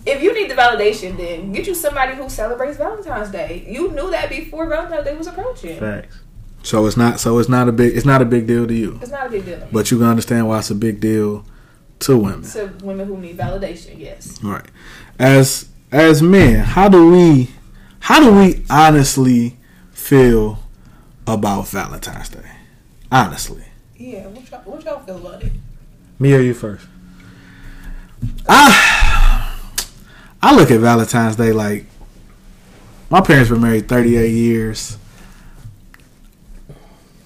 if 0.06 0.22
you 0.22 0.34
need 0.34 0.50
the 0.50 0.54
validation, 0.54 1.16
then 1.16 1.52
get 1.52 1.66
you 1.66 1.74
somebody 1.74 2.14
who 2.14 2.28
celebrates 2.28 2.76
Valentine's 2.76 3.30
Day. 3.30 3.64
You 3.68 3.90
knew 3.92 4.10
that 4.10 4.28
before 4.28 4.66
Valentine's 4.68 5.04
Day 5.04 5.16
was 5.16 5.26
approaching. 5.26 5.78
Facts. 5.80 6.18
So 6.62 6.84
it's 6.86 6.96
not 6.96 7.18
so 7.18 7.38
it's 7.38 7.48
not 7.48 7.68
a 7.68 7.72
big 7.72 7.96
it's 7.96 8.04
not 8.06 8.20
a 8.20 8.24
big 8.24 8.46
deal 8.46 8.66
to 8.66 8.74
you, 8.74 8.98
It's 9.00 9.10
not 9.10 9.26
a 9.26 9.30
big 9.30 9.44
deal 9.46 9.66
but 9.72 9.90
you 9.90 9.98
can 9.98 10.06
understand 10.06 10.48
why 10.48 10.58
it's 10.58 10.70
a 10.70 10.74
big 10.74 11.00
deal 11.00 11.44
to 12.00 12.16
women. 12.16 12.42
to 12.42 12.72
women 12.82 13.06
who 13.08 13.16
need 13.16 13.38
validation. 13.38 13.98
Yes. 13.98 14.42
Right. 14.42 14.66
As 15.18 15.68
as 15.90 16.20
men, 16.22 16.60
how 16.64 16.88
do 16.88 17.10
we 17.10 17.50
how 18.00 18.20
do 18.20 18.34
we 18.34 18.64
honestly 18.68 19.56
feel 19.92 20.58
about 21.26 21.68
Valentine's 21.68 22.28
Day? 22.28 22.50
Honestly. 23.10 23.64
Yeah. 23.96 24.26
What 24.26 24.50
y'all, 24.50 24.60
what 24.60 24.84
y'all 24.84 25.00
feel 25.00 25.16
about 25.16 25.42
it? 25.42 25.52
Me 26.18 26.34
or 26.34 26.40
you 26.40 26.54
first? 26.54 26.86
I 28.48 29.54
I 30.42 30.54
look 30.54 30.70
at 30.70 30.80
Valentine's 30.80 31.36
Day 31.36 31.52
like 31.52 31.86
my 33.10 33.20
parents 33.20 33.50
were 33.50 33.58
married 33.58 33.88
38 33.88 34.30
years. 34.30 34.98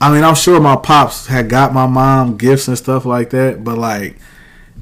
I 0.01 0.13
mean, 0.13 0.25
I'm 0.25 0.35
sure 0.35 0.61
my 0.61 0.77
pops 0.77 1.27
had 1.27 1.49
got 1.49 1.73
my 1.73 1.87
mom 1.87 2.37
gifts 2.37 2.69
and 2.69 2.77
stuff 2.77 3.05
like 3.05 3.31
that, 3.31 3.63
but 3.63 3.79
like 3.79 4.17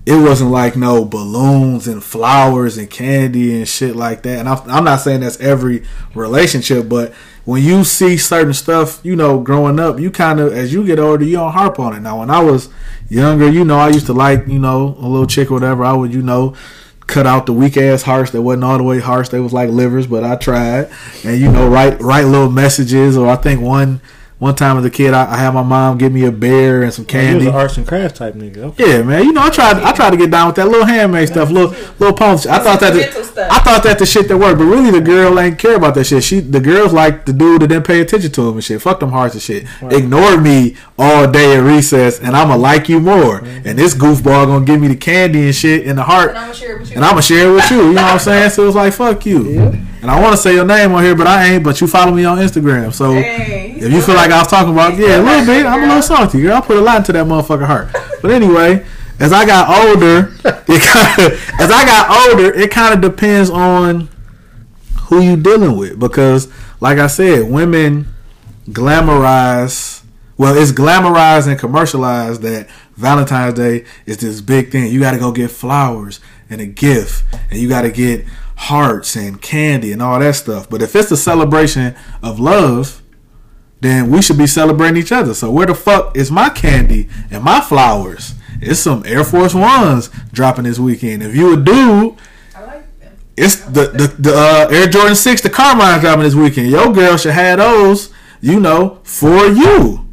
it 0.06 0.16
wasn't 0.16 0.50
like 0.50 0.76
no 0.76 1.04
balloons 1.04 1.86
and 1.86 2.02
flowers 2.02 2.78
and 2.78 2.90
candy 2.90 3.56
and 3.56 3.68
shit 3.68 3.94
like 3.94 4.22
that. 4.22 4.38
And 4.38 4.48
I'm, 4.48 4.84
not 4.84 5.00
saying 5.00 5.20
that's 5.20 5.38
every 5.40 5.84
relationship, 6.14 6.88
but 6.88 7.12
when 7.44 7.62
you 7.62 7.84
see 7.84 8.16
certain 8.16 8.54
stuff, 8.54 9.00
you 9.02 9.14
know, 9.14 9.40
growing 9.40 9.78
up, 9.78 10.00
you 10.00 10.10
kind 10.10 10.40
of, 10.40 10.52
as 10.52 10.72
you 10.72 10.86
get 10.86 10.98
older, 10.98 11.24
you 11.24 11.36
don't 11.36 11.52
harp 11.52 11.78
on 11.78 11.94
it. 11.94 12.00
Now, 12.00 12.20
when 12.20 12.30
I 12.30 12.40
was 12.42 12.70
younger, 13.08 13.48
you 13.50 13.64
know, 13.64 13.78
I 13.78 13.88
used 13.88 14.06
to 14.06 14.12
like, 14.12 14.46
you 14.46 14.58
know, 14.58 14.96
a 14.98 15.06
little 15.06 15.26
chick 15.26 15.50
or 15.50 15.54
whatever. 15.54 15.84
I 15.84 15.92
would, 15.92 16.14
you 16.14 16.22
know, 16.22 16.54
cut 17.06 17.26
out 17.26 17.46
the 17.46 17.52
weak 17.52 17.76
ass 17.76 18.02
hearts 18.02 18.30
that 18.30 18.40
wasn't 18.40 18.64
all 18.64 18.78
the 18.78 18.84
way 18.84 19.00
hearts. 19.00 19.28
They 19.28 19.40
was 19.40 19.52
like 19.52 19.68
livers, 19.68 20.06
but 20.06 20.24
I 20.24 20.36
tried. 20.36 20.90
And, 21.24 21.38
you 21.38 21.50
know, 21.50 21.68
write, 21.68 22.00
write 22.00 22.24
little 22.24 22.50
messages. 22.50 23.16
Or 23.16 23.28
I 23.28 23.36
think 23.36 23.60
one, 23.60 24.00
one 24.40 24.54
time 24.56 24.78
as 24.78 24.84
a 24.86 24.90
kid, 24.90 25.12
I, 25.14 25.30
I 25.34 25.36
had 25.36 25.52
my 25.54 25.62
mom 25.62 25.98
give 25.98 26.10
me 26.12 26.24
a 26.24 26.32
bear 26.32 26.82
and 26.82 26.92
some 26.92 27.02
You 27.04 27.08
candy. 27.08 27.38
was 27.44 27.46
an 27.48 27.54
arts 27.54 27.76
and 27.76 27.86
crafts 27.86 28.18
type 28.18 28.34
nigga. 28.34 28.56
Okay. 28.72 28.96
Yeah, 28.96 29.02
man. 29.02 29.24
You 29.24 29.32
know, 29.34 29.42
I 29.42 29.50
tried. 29.50 29.76
I 29.76 29.92
tried 29.92 30.10
to 30.10 30.16
get 30.16 30.30
down 30.30 30.46
with 30.48 30.56
that 30.56 30.66
little 30.66 30.86
handmade 30.86 31.28
stuff, 31.28 31.50
little 31.50 31.70
little 31.98 32.16
pumps. 32.16 32.46
I 32.46 32.58
thought 32.58 32.80
that. 32.80 32.94
The. 32.94 33.48
I 33.52 33.58
thought 33.60 33.82
that 33.84 33.98
the 33.98 34.06
shit 34.06 34.28
that 34.28 34.36
worked, 34.38 34.58
but 34.58 34.64
really 34.64 34.90
the 34.90 35.00
girl 35.00 35.38
ain't 35.38 35.58
care 35.58 35.76
about 35.76 35.94
that 35.94 36.04
shit. 36.04 36.24
She, 36.24 36.40
the 36.40 36.58
girls 36.60 36.92
like 36.92 37.26
the 37.26 37.32
dude 37.32 37.62
that 37.62 37.68
didn't 37.68 37.86
pay 37.86 38.00
attention 38.00 38.32
to 38.32 38.48
him 38.48 38.54
and 38.54 38.64
shit. 38.64 38.80
Fuck 38.82 39.00
them 39.00 39.10
hearts 39.10 39.34
and 39.34 39.42
shit. 39.42 39.66
Ignored 39.82 40.42
me 40.42 40.76
all 40.98 41.30
day 41.30 41.56
at 41.56 41.60
recess, 41.62 42.18
and 42.18 42.34
I'ma 42.34 42.56
like 42.56 42.88
you 42.88 42.98
more. 42.98 43.40
Mm-hmm. 43.40 43.68
And 43.68 43.78
this 43.78 43.94
goofball 43.94 44.46
gonna 44.46 44.64
give 44.64 44.80
me 44.80 44.88
the 44.88 44.96
candy 44.96 45.44
and 45.44 45.54
shit 45.54 45.86
in 45.86 45.96
the 45.96 46.02
heart, 46.04 46.30
And 46.30 46.38
I'm 46.38 46.44
gonna 46.46 46.54
share 46.54 46.76
it 46.76 46.80
with 46.80 46.90
you. 46.90 46.96
and 46.96 47.04
I'ma 47.04 47.20
share 47.20 47.50
it 47.50 47.52
with 47.52 47.70
you. 47.70 47.76
You 47.88 47.92
know 47.92 48.02
what 48.02 48.12
I'm 48.12 48.18
saying? 48.18 48.50
So 48.50 48.62
it 48.62 48.66
was 48.66 48.74
like 48.74 48.92
fuck 48.94 49.26
you. 49.26 49.58
And 50.02 50.10
I 50.10 50.18
want 50.18 50.32
to 50.32 50.38
say 50.38 50.54
your 50.54 50.64
name 50.64 50.92
on 50.92 51.04
here, 51.04 51.14
but 51.14 51.26
I 51.26 51.44
ain't. 51.52 51.62
But 51.64 51.78
you 51.82 51.86
follow 51.86 52.12
me 52.12 52.24
on 52.24 52.38
Instagram, 52.38 52.90
so. 52.94 53.12
Hey, 53.12 53.59
If 53.80 53.92
you 53.92 54.02
feel 54.02 54.14
like 54.14 54.30
I 54.30 54.38
was 54.38 54.48
talking 54.48 54.72
about, 54.72 54.96
yeah, 54.96 55.20
a 55.20 55.22
little 55.22 55.46
bit. 55.46 55.64
I'm 55.64 55.82
a 55.82 55.86
little 55.86 56.02
salty, 56.02 56.42
girl. 56.42 56.56
I 56.56 56.60
put 56.60 56.76
a 56.76 56.80
lot 56.80 56.98
into 56.98 57.12
that 57.12 57.26
motherfucker 57.26 57.66
heart. 57.66 57.88
But 58.20 58.30
anyway, 58.30 58.84
as 59.18 59.32
I 59.32 59.46
got 59.46 59.86
older, 59.86 60.32
it 60.44 60.82
kind 60.82 61.32
of, 61.32 61.50
as 61.60 61.70
I 61.70 61.84
got 61.86 62.30
older, 62.30 62.52
it 62.52 62.70
kind 62.70 62.92
of 62.92 63.00
depends 63.00 63.48
on 63.48 64.08
who 65.04 65.20
you 65.20 65.36
dealing 65.36 65.76
with 65.76 65.98
because, 65.98 66.52
like 66.80 66.98
I 66.98 67.06
said, 67.06 67.50
women 67.50 68.06
glamorize. 68.68 70.02
Well, 70.36 70.56
it's 70.56 70.72
glamorized 70.72 71.48
and 71.48 71.58
commercialized 71.58 72.42
that 72.42 72.68
Valentine's 72.96 73.54
Day 73.54 73.84
is 74.06 74.18
this 74.18 74.40
big 74.40 74.70
thing. 74.70 74.92
You 74.92 75.00
got 75.00 75.12
to 75.12 75.18
go 75.18 75.32
get 75.32 75.50
flowers 75.50 76.20
and 76.48 76.60
a 76.60 76.66
gift, 76.66 77.24
and 77.50 77.58
you 77.58 77.68
got 77.68 77.82
to 77.82 77.90
get 77.90 78.26
hearts 78.56 79.16
and 79.16 79.40
candy 79.40 79.92
and 79.92 80.02
all 80.02 80.18
that 80.18 80.34
stuff. 80.34 80.68
But 80.68 80.82
if 80.82 80.94
it's 80.94 81.10
a 81.10 81.16
celebration 81.16 81.94
of 82.22 82.38
love, 82.38 82.99
then 83.80 84.10
we 84.10 84.22
should 84.22 84.38
be 84.38 84.46
celebrating 84.46 84.96
each 84.96 85.12
other. 85.12 85.34
So 85.34 85.50
where 85.50 85.66
the 85.66 85.74
fuck 85.74 86.16
is 86.16 86.30
my 86.30 86.50
candy 86.50 87.08
and 87.30 87.42
my 87.42 87.60
flowers? 87.60 88.34
It's 88.60 88.80
some 88.80 89.02
Air 89.06 89.24
Force 89.24 89.54
Ones 89.54 90.10
dropping 90.32 90.64
this 90.64 90.78
weekend. 90.78 91.22
If 91.22 91.34
you 91.34 91.54
a 91.54 91.56
dude, 91.56 92.16
I 92.54 92.64
like 92.64 93.00
them. 93.00 93.16
it's 93.36 93.56
the 93.56 93.86
the, 93.88 94.14
the 94.18 94.34
uh, 94.34 94.68
Air 94.70 94.86
Jordan 94.86 95.16
Six, 95.16 95.40
the 95.40 95.50
Carmine 95.50 96.00
dropping 96.00 96.24
this 96.24 96.34
weekend. 96.34 96.70
Your 96.70 96.92
girl 96.92 97.16
should 97.16 97.32
have 97.32 97.58
those, 97.58 98.12
you 98.42 98.60
know, 98.60 99.00
for 99.02 99.46
you, 99.46 100.06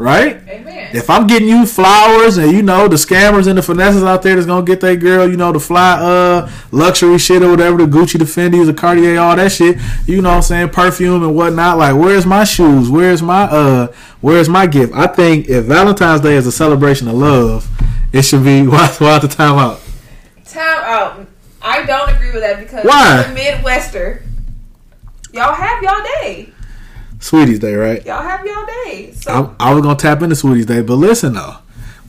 right? 0.00 0.40
Amen. 0.48 0.96
If 0.96 1.10
I'm 1.10 1.26
getting 1.26 1.48
you 1.48 1.66
flowers 1.66 2.38
and 2.38 2.50
you 2.50 2.62
know 2.62 2.88
the 2.88 2.96
scammers 2.96 3.46
and 3.46 3.58
the 3.58 3.62
finesses 3.62 4.02
out 4.02 4.22
there 4.22 4.34
that's 4.34 4.46
gonna 4.46 4.64
get 4.64 4.80
that 4.80 4.96
girl, 4.96 5.30
you 5.30 5.36
know, 5.36 5.52
the 5.52 5.60
fly 5.60 5.98
uh 6.00 6.50
luxury 6.72 7.18
shit 7.18 7.42
or 7.42 7.50
whatever, 7.50 7.76
the 7.76 7.84
Gucci, 7.84 8.18
the 8.18 8.24
Fendi, 8.24 8.64
the 8.64 8.72
Cartier, 8.72 9.20
all 9.20 9.36
that 9.36 9.52
shit, 9.52 9.78
you 10.06 10.22
know 10.22 10.30
what 10.30 10.36
I'm 10.36 10.42
saying, 10.42 10.68
perfume 10.70 11.22
and 11.22 11.36
whatnot. 11.36 11.78
Like, 11.78 11.94
where's 11.94 12.24
my 12.24 12.44
shoes? 12.44 12.88
Where's 12.88 13.22
my 13.22 13.42
uh 13.42 13.92
where's 14.20 14.48
my 14.48 14.66
gift? 14.66 14.94
I 14.94 15.06
think 15.06 15.48
if 15.48 15.66
Valentine's 15.66 16.22
Day 16.22 16.34
is 16.34 16.46
a 16.46 16.52
celebration 16.52 17.06
of 17.06 17.14
love, 17.14 17.68
it 18.12 18.22
should 18.22 18.42
be 18.42 18.66
why 18.66 18.88
why 18.98 19.18
the 19.18 19.28
time 19.28 19.58
out. 19.58 19.80
Time 20.46 20.82
out. 20.82 21.26
I 21.62 21.84
don't 21.84 22.08
agree 22.08 22.32
with 22.32 22.40
that 22.40 22.58
because 22.58 22.86
Why? 22.86 23.22
the 23.22 23.34
Midwester, 23.34 24.22
y'all 25.32 25.54
have 25.54 25.82
y'all 25.82 26.02
day. 26.22 26.54
Sweetest 27.20 27.60
Day, 27.60 27.74
right? 27.74 28.04
Y'all 28.04 28.22
have 28.22 28.44
y'all 28.44 28.66
day. 28.66 29.12
So 29.12 29.54
I, 29.60 29.68
I 29.70 29.74
was 29.74 29.82
gonna 29.82 29.96
tap 29.96 30.22
into 30.22 30.34
Sweetest 30.34 30.68
Day, 30.68 30.82
but 30.82 30.96
listen 30.96 31.34
though. 31.34 31.56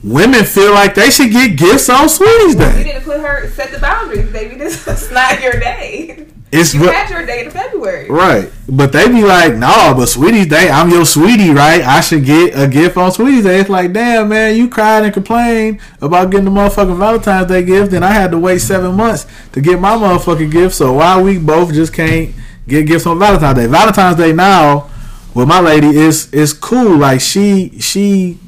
Women 0.02 0.44
feel 0.44 0.72
like 0.72 0.96
they 0.96 1.10
should 1.10 1.30
get 1.30 1.56
gifts 1.56 1.88
on 1.88 2.08
Sweetest 2.08 2.58
Day. 2.58 2.86
you 2.88 2.92
to 2.94 3.00
put 3.00 3.20
her 3.20 3.48
set 3.50 3.70
the 3.70 3.78
boundaries, 3.78 4.30
baby. 4.32 4.56
This 4.62 4.88
is 4.88 5.12
not 5.12 5.40
your 5.40 5.52
day. 5.52 6.26
It's 6.50 6.74
You 6.74 6.82
had 6.82 7.08
your 7.08 7.24
day 7.24 7.44
in 7.44 7.50
February. 7.50 8.10
Right. 8.10 8.50
But 8.68 8.92
they 8.92 9.08
be 9.08 9.22
like, 9.22 9.54
no, 9.54 9.94
but 9.96 10.06
Sweetest 10.06 10.50
Day, 10.50 10.68
I'm 10.68 10.90
your 10.90 11.06
sweetie, 11.06 11.50
right? 11.50 11.82
I 11.82 12.00
should 12.00 12.26
get 12.26 12.58
a 12.58 12.68
gift 12.68 12.96
on 12.96 13.10
Sweetest 13.10 13.44
Day. 13.44 13.60
It's 13.60 13.70
like, 13.70 13.92
damn, 13.92 14.28
man, 14.28 14.56
you 14.56 14.68
cried 14.68 15.04
and 15.04 15.14
complained 15.14 15.80
about 16.02 16.30
getting 16.30 16.44
the 16.44 16.50
motherfucking 16.50 16.98
Valentine's 16.98 17.48
Day 17.48 17.62
gift, 17.64 17.92
and 17.94 18.04
I 18.04 18.12
had 18.12 18.30
to 18.32 18.38
wait 18.38 18.58
seven 18.58 18.96
months 18.96 19.26
to 19.52 19.60
get 19.62 19.80
my 19.80 19.94
motherfucking 19.94 20.50
gift. 20.50 20.74
So 20.74 20.92
why 20.94 21.20
we 21.22 21.38
both 21.38 21.72
just 21.72 21.94
can't 21.94 22.34
get 22.68 22.86
gifts 22.86 23.06
on 23.06 23.18
Valentine's 23.18 23.56
Day? 23.56 23.66
Valentine's 23.66 24.16
Day 24.16 24.32
now 24.34 24.90
with 25.34 25.48
my 25.48 25.60
lady 25.60 25.88
is 25.88 26.32
is 26.32 26.52
cool. 26.52 26.98
Like 26.98 27.20
she 27.20 27.78
she 27.80 28.38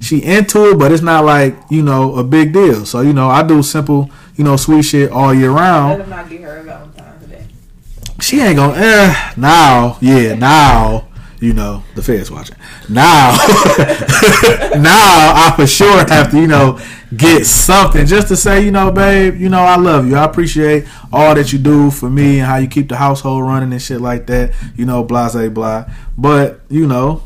she 0.00 0.22
into 0.22 0.70
it, 0.70 0.78
but 0.78 0.92
it's 0.92 1.02
not 1.02 1.24
like 1.24 1.56
you 1.70 1.82
know 1.82 2.16
a 2.16 2.24
big 2.24 2.52
deal. 2.52 2.84
So 2.86 3.00
you 3.00 3.12
know 3.12 3.28
I 3.28 3.42
do 3.42 3.62
simple 3.62 4.10
you 4.36 4.44
know 4.44 4.56
sweet 4.56 4.82
shit 4.82 5.10
all 5.10 5.34
year 5.34 5.50
round. 5.50 5.98
Let 5.98 6.00
him 6.00 6.10
not 6.10 6.30
get 6.30 6.40
her 6.42 6.58
a 6.58 6.62
Valentine's 6.62 7.26
Day. 7.26 7.46
She 8.20 8.40
ain't 8.40 8.56
gonna. 8.56 8.76
Eh, 8.76 9.32
now, 9.36 9.98
yeah, 10.00 10.34
now. 10.34 11.08
You 11.38 11.52
know 11.52 11.82
the 11.94 12.02
feds 12.02 12.30
watching. 12.30 12.56
Now, 12.88 13.32
now 14.74 15.34
I 15.36 15.52
for 15.54 15.66
sure 15.66 15.98
have 16.08 16.30
to, 16.30 16.40
you 16.40 16.46
know, 16.46 16.80
get 17.16 17.46
something 17.46 18.06
just 18.06 18.28
to 18.28 18.36
say, 18.36 18.64
you 18.64 18.70
know, 18.70 18.90
babe, 18.90 19.36
you 19.36 19.48
know, 19.48 19.60
I 19.60 19.76
love 19.76 20.06
you. 20.06 20.16
I 20.16 20.24
appreciate 20.24 20.86
all 21.12 21.34
that 21.34 21.52
you 21.52 21.58
do 21.58 21.90
for 21.90 22.10
me 22.10 22.38
and 22.38 22.46
how 22.46 22.56
you 22.56 22.68
keep 22.68 22.88
the 22.88 22.96
household 22.96 23.44
running 23.44 23.72
and 23.72 23.80
shit 23.80 24.00
like 24.00 24.26
that. 24.26 24.54
You 24.76 24.84
know, 24.86 25.02
blah, 25.04 25.30
blah, 25.30 25.48
blah. 25.48 25.84
But 26.16 26.60
you 26.68 26.86
know, 26.86 27.22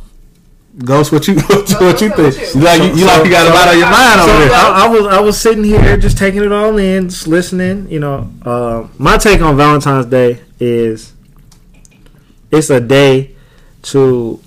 Ghost, 0.78 1.12
what 1.12 1.26
you 1.26 1.34
what 1.40 2.00
you 2.00 2.10
think? 2.10 2.54
You 2.54 2.60
like 2.60 2.80
you, 2.82 3.00
you 3.00 3.06
like 3.06 3.24
you 3.24 3.30
got 3.30 3.46
a 3.46 3.54
lot 3.54 3.68
on 3.68 3.78
your 3.78 3.90
mind 3.90 4.20
over 4.20 4.30
So 4.32 4.38
there. 4.38 4.52
I, 4.52 4.84
I 4.84 4.88
was 4.88 5.06
I 5.06 5.20
was 5.20 5.40
sitting 5.40 5.64
here 5.64 5.96
just 5.96 6.16
taking 6.16 6.42
it 6.42 6.52
all 6.52 6.78
in, 6.78 7.08
just 7.08 7.26
listening. 7.26 7.90
You 7.90 8.00
know, 8.00 8.32
uh, 8.42 8.88
my 8.98 9.18
take 9.18 9.40
on 9.40 9.56
Valentine's 9.56 10.06
Day 10.06 10.40
is 10.58 11.12
it's 12.50 12.70
a 12.70 12.80
day 12.80 13.34
to 13.82 14.40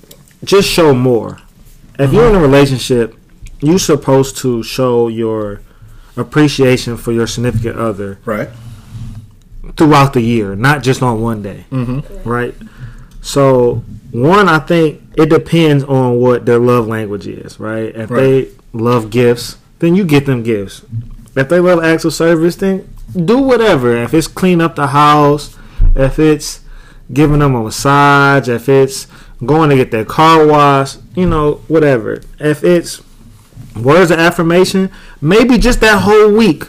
just 0.44 0.70
show 0.70 0.94
more. 0.94 1.40
If 2.00 2.12
you're 2.12 2.28
in 2.30 2.36
a 2.36 2.40
relationship, 2.40 3.16
you're 3.64 3.80
supposed 3.80 4.38
to 4.38 4.62
show 4.64 5.08
your 5.08 5.62
appreciation 6.18 6.98
for 6.98 7.12
your 7.12 7.26
significant 7.28 7.78
other 7.78 8.20
Right. 8.26 8.50
throughout 9.78 10.14
the 10.14 10.22
year, 10.22 10.56
not 10.56 10.84
just 10.84 11.02
on 11.02 11.22
one 11.22 11.42
day, 11.42 11.66
Mm-hmm. 11.72 12.28
right? 12.30 12.54
So, 13.22 13.84
one, 14.12 14.50
I 14.50 14.60
think 14.60 15.02
it 15.16 15.30
depends 15.30 15.84
on 15.86 16.20
what 16.20 16.46
their 16.46 16.60
love 16.60 16.88
language 16.88 17.26
is, 17.28 17.60
right? 17.60 17.96
If 17.96 18.12
Right. 18.12 18.20
they 18.20 18.48
love 18.74 19.10
gifts, 19.10 19.58
then 19.80 19.96
you 19.96 20.04
get 20.04 20.26
them 20.26 20.44
gifts. 20.44 20.82
If 21.36 21.50
they 21.50 21.60
love 21.60 21.84
acts 21.84 22.06
of 22.06 22.14
service, 22.14 22.56
then 22.58 22.88
do 23.26 23.38
whatever. 23.40 23.96
If 23.96 24.14
it's 24.14 24.28
clean 24.28 24.62
up 24.62 24.76
the 24.76 24.88
house, 24.88 25.56
if 25.96 26.20
it's 26.20 26.60
giving 27.12 27.40
them 27.40 27.56
a 27.56 27.64
massage, 27.64 28.48
if 28.50 28.68
it's 28.70 29.08
going 29.46 29.70
to 29.70 29.76
get 29.76 29.92
their 29.92 30.06
car 30.06 30.46
washed, 30.46 31.00
you 31.16 31.26
know, 31.28 31.62
whatever. 31.68 32.22
If 32.40 32.64
it's 32.64 33.02
words 33.76 34.12
of 34.12 34.20
affirmation, 34.20 34.90
maybe 35.22 35.58
just 35.58 35.80
that 35.82 36.02
whole 36.02 36.32
week 36.32 36.66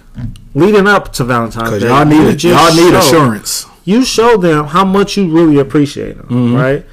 leading 0.54 0.86
up 0.86 1.12
to 1.14 1.24
Valentine's 1.24 1.80
Day. 1.82 1.88
y'all 1.88 2.04
need 2.04 2.42
y'all 2.42 2.74
need 2.74 2.90
show- 2.92 2.98
assurance. 2.98 3.66
You 3.84 4.04
show 4.04 4.36
them 4.38 4.66
how 4.68 4.84
much 4.84 5.16
you 5.16 5.28
really 5.28 5.58
appreciate 5.58 6.16
them, 6.16 6.26
Mhm. 6.30 6.54
right? 6.60 6.86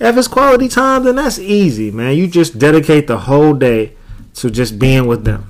If 0.00 0.16
it's 0.18 0.28
quality 0.28 0.68
time, 0.68 1.04
then 1.04 1.16
that's 1.16 1.38
easy, 1.38 1.90
man. 1.90 2.16
You 2.16 2.26
just 2.26 2.58
dedicate 2.58 3.06
the 3.06 3.16
whole 3.18 3.54
day 3.54 3.92
to 4.34 4.50
just 4.50 4.78
being 4.78 5.06
with 5.06 5.24
them. 5.24 5.44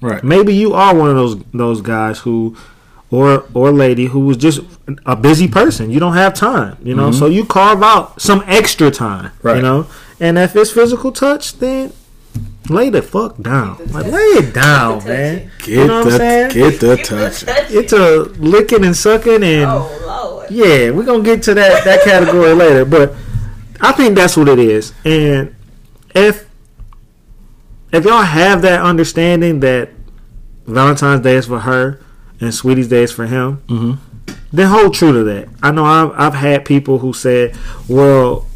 Right. 0.00 0.22
Maybe 0.22 0.54
you 0.54 0.74
are 0.74 0.94
one 0.94 1.10
of 1.10 1.16
those 1.16 1.36
those 1.52 1.80
guys 1.80 2.20
who, 2.20 2.54
or 3.10 3.44
or 3.54 3.72
lady 3.72 4.06
who 4.06 4.20
was 4.20 4.36
just 4.36 4.60
a 5.06 5.16
busy 5.16 5.48
person. 5.48 5.90
You 5.90 5.98
don't 5.98 6.12
have 6.12 6.34
time, 6.34 6.76
you 6.84 6.94
know. 6.94 7.10
So 7.10 7.26
you 7.26 7.44
carve 7.44 7.82
out 7.82 8.20
some 8.22 8.44
extra 8.46 8.92
time, 8.92 9.30
Right. 9.42 9.56
you 9.56 9.62
know. 9.62 9.86
And 10.20 10.38
if 10.38 10.54
it's 10.54 10.70
physical 10.70 11.10
touch, 11.10 11.58
then 11.58 11.92
lay 12.68 12.90
the 12.90 13.02
fuck 13.02 13.40
down. 13.40 13.76
The 13.78 13.92
Like 13.92 14.06
lay 14.06 14.18
it 14.40 14.54
down, 14.54 14.98
Get 14.98 15.08
man. 15.08 15.50
Get 15.60 15.68
You 15.68 15.86
know 15.86 15.98
what 15.98 16.06
I'm 16.06 16.10
the 16.12 16.18
saying? 16.18 16.50
get 16.50 16.80
the 16.80 16.96
touch. 16.96 17.40
touch. 17.44 17.70
It's 17.70 17.92
a 17.92 18.22
licking 18.38 18.84
and 18.84 18.96
sucking 18.96 19.42
and 19.42 19.64
Oh 19.70 19.90
lord. 20.06 20.50
yeah, 20.50 20.90
we're 20.90 21.04
gonna 21.04 21.22
get 21.22 21.42
to 21.44 21.54
that 21.54 21.84
that 21.84 22.02
category 22.04 22.52
later, 22.64 22.84
but 22.84 23.14
I 23.80 23.92
think 23.92 24.16
that's 24.16 24.36
what 24.36 24.48
it 24.48 24.58
is. 24.58 24.92
And 25.04 25.54
if 26.14 26.46
if 27.92 28.04
y'all 28.04 28.22
have 28.22 28.62
that 28.62 28.82
understanding 28.82 29.60
that 29.60 29.90
Valentine's 30.66 31.22
Day 31.22 31.36
is 31.36 31.46
for 31.46 31.60
her 31.60 32.00
and 32.40 32.54
Sweetest 32.54 32.90
Day 32.90 33.02
is 33.04 33.12
for 33.12 33.26
him, 33.26 33.62
Mhm. 33.68 33.98
then 34.52 34.66
hold 34.68 34.94
true 34.94 35.12
to 35.12 35.24
that. 35.24 35.48
I 35.62 35.70
know 35.70 35.84
I've 35.84 36.12
I've 36.16 36.34
had 36.34 36.64
people 36.66 36.98
who 36.98 37.12
said, 37.14 37.56
"Well, 37.88 38.46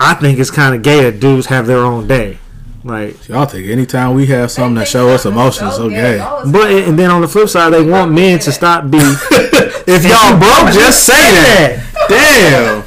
I 0.00 0.14
think 0.14 0.38
it's 0.40 0.50
kind 0.50 0.74
of 0.74 0.82
gay 0.82 1.02
that 1.04 1.20
dudes 1.20 1.46
have 1.46 1.66
their 1.68 1.78
own 1.78 2.08
day." 2.08 2.38
Like, 2.84 3.28
Y'all 3.28 3.46
think 3.46 3.68
anytime 3.68 4.14
we 4.14 4.26
have 4.26 4.50
something 4.50 4.74
that 4.76 4.88
show 4.88 5.08
us 5.10 5.24
emotions, 5.24 5.74
okay. 5.78 6.18
but 6.50 6.70
and 6.70 6.98
then 6.98 7.10
on 7.10 7.20
the 7.20 7.28
flip 7.28 7.48
side, 7.48 7.72
they 7.72 7.82
want 7.82 8.12
men 8.12 8.38
to 8.40 8.50
stop 8.52 8.90
being. 8.90 9.02
if 9.86 10.04
y'all 10.04 10.38
broke, 10.38 10.74
just 10.74 11.06
say 11.06 11.12
that. 11.14 12.06
Damn. 12.08 12.84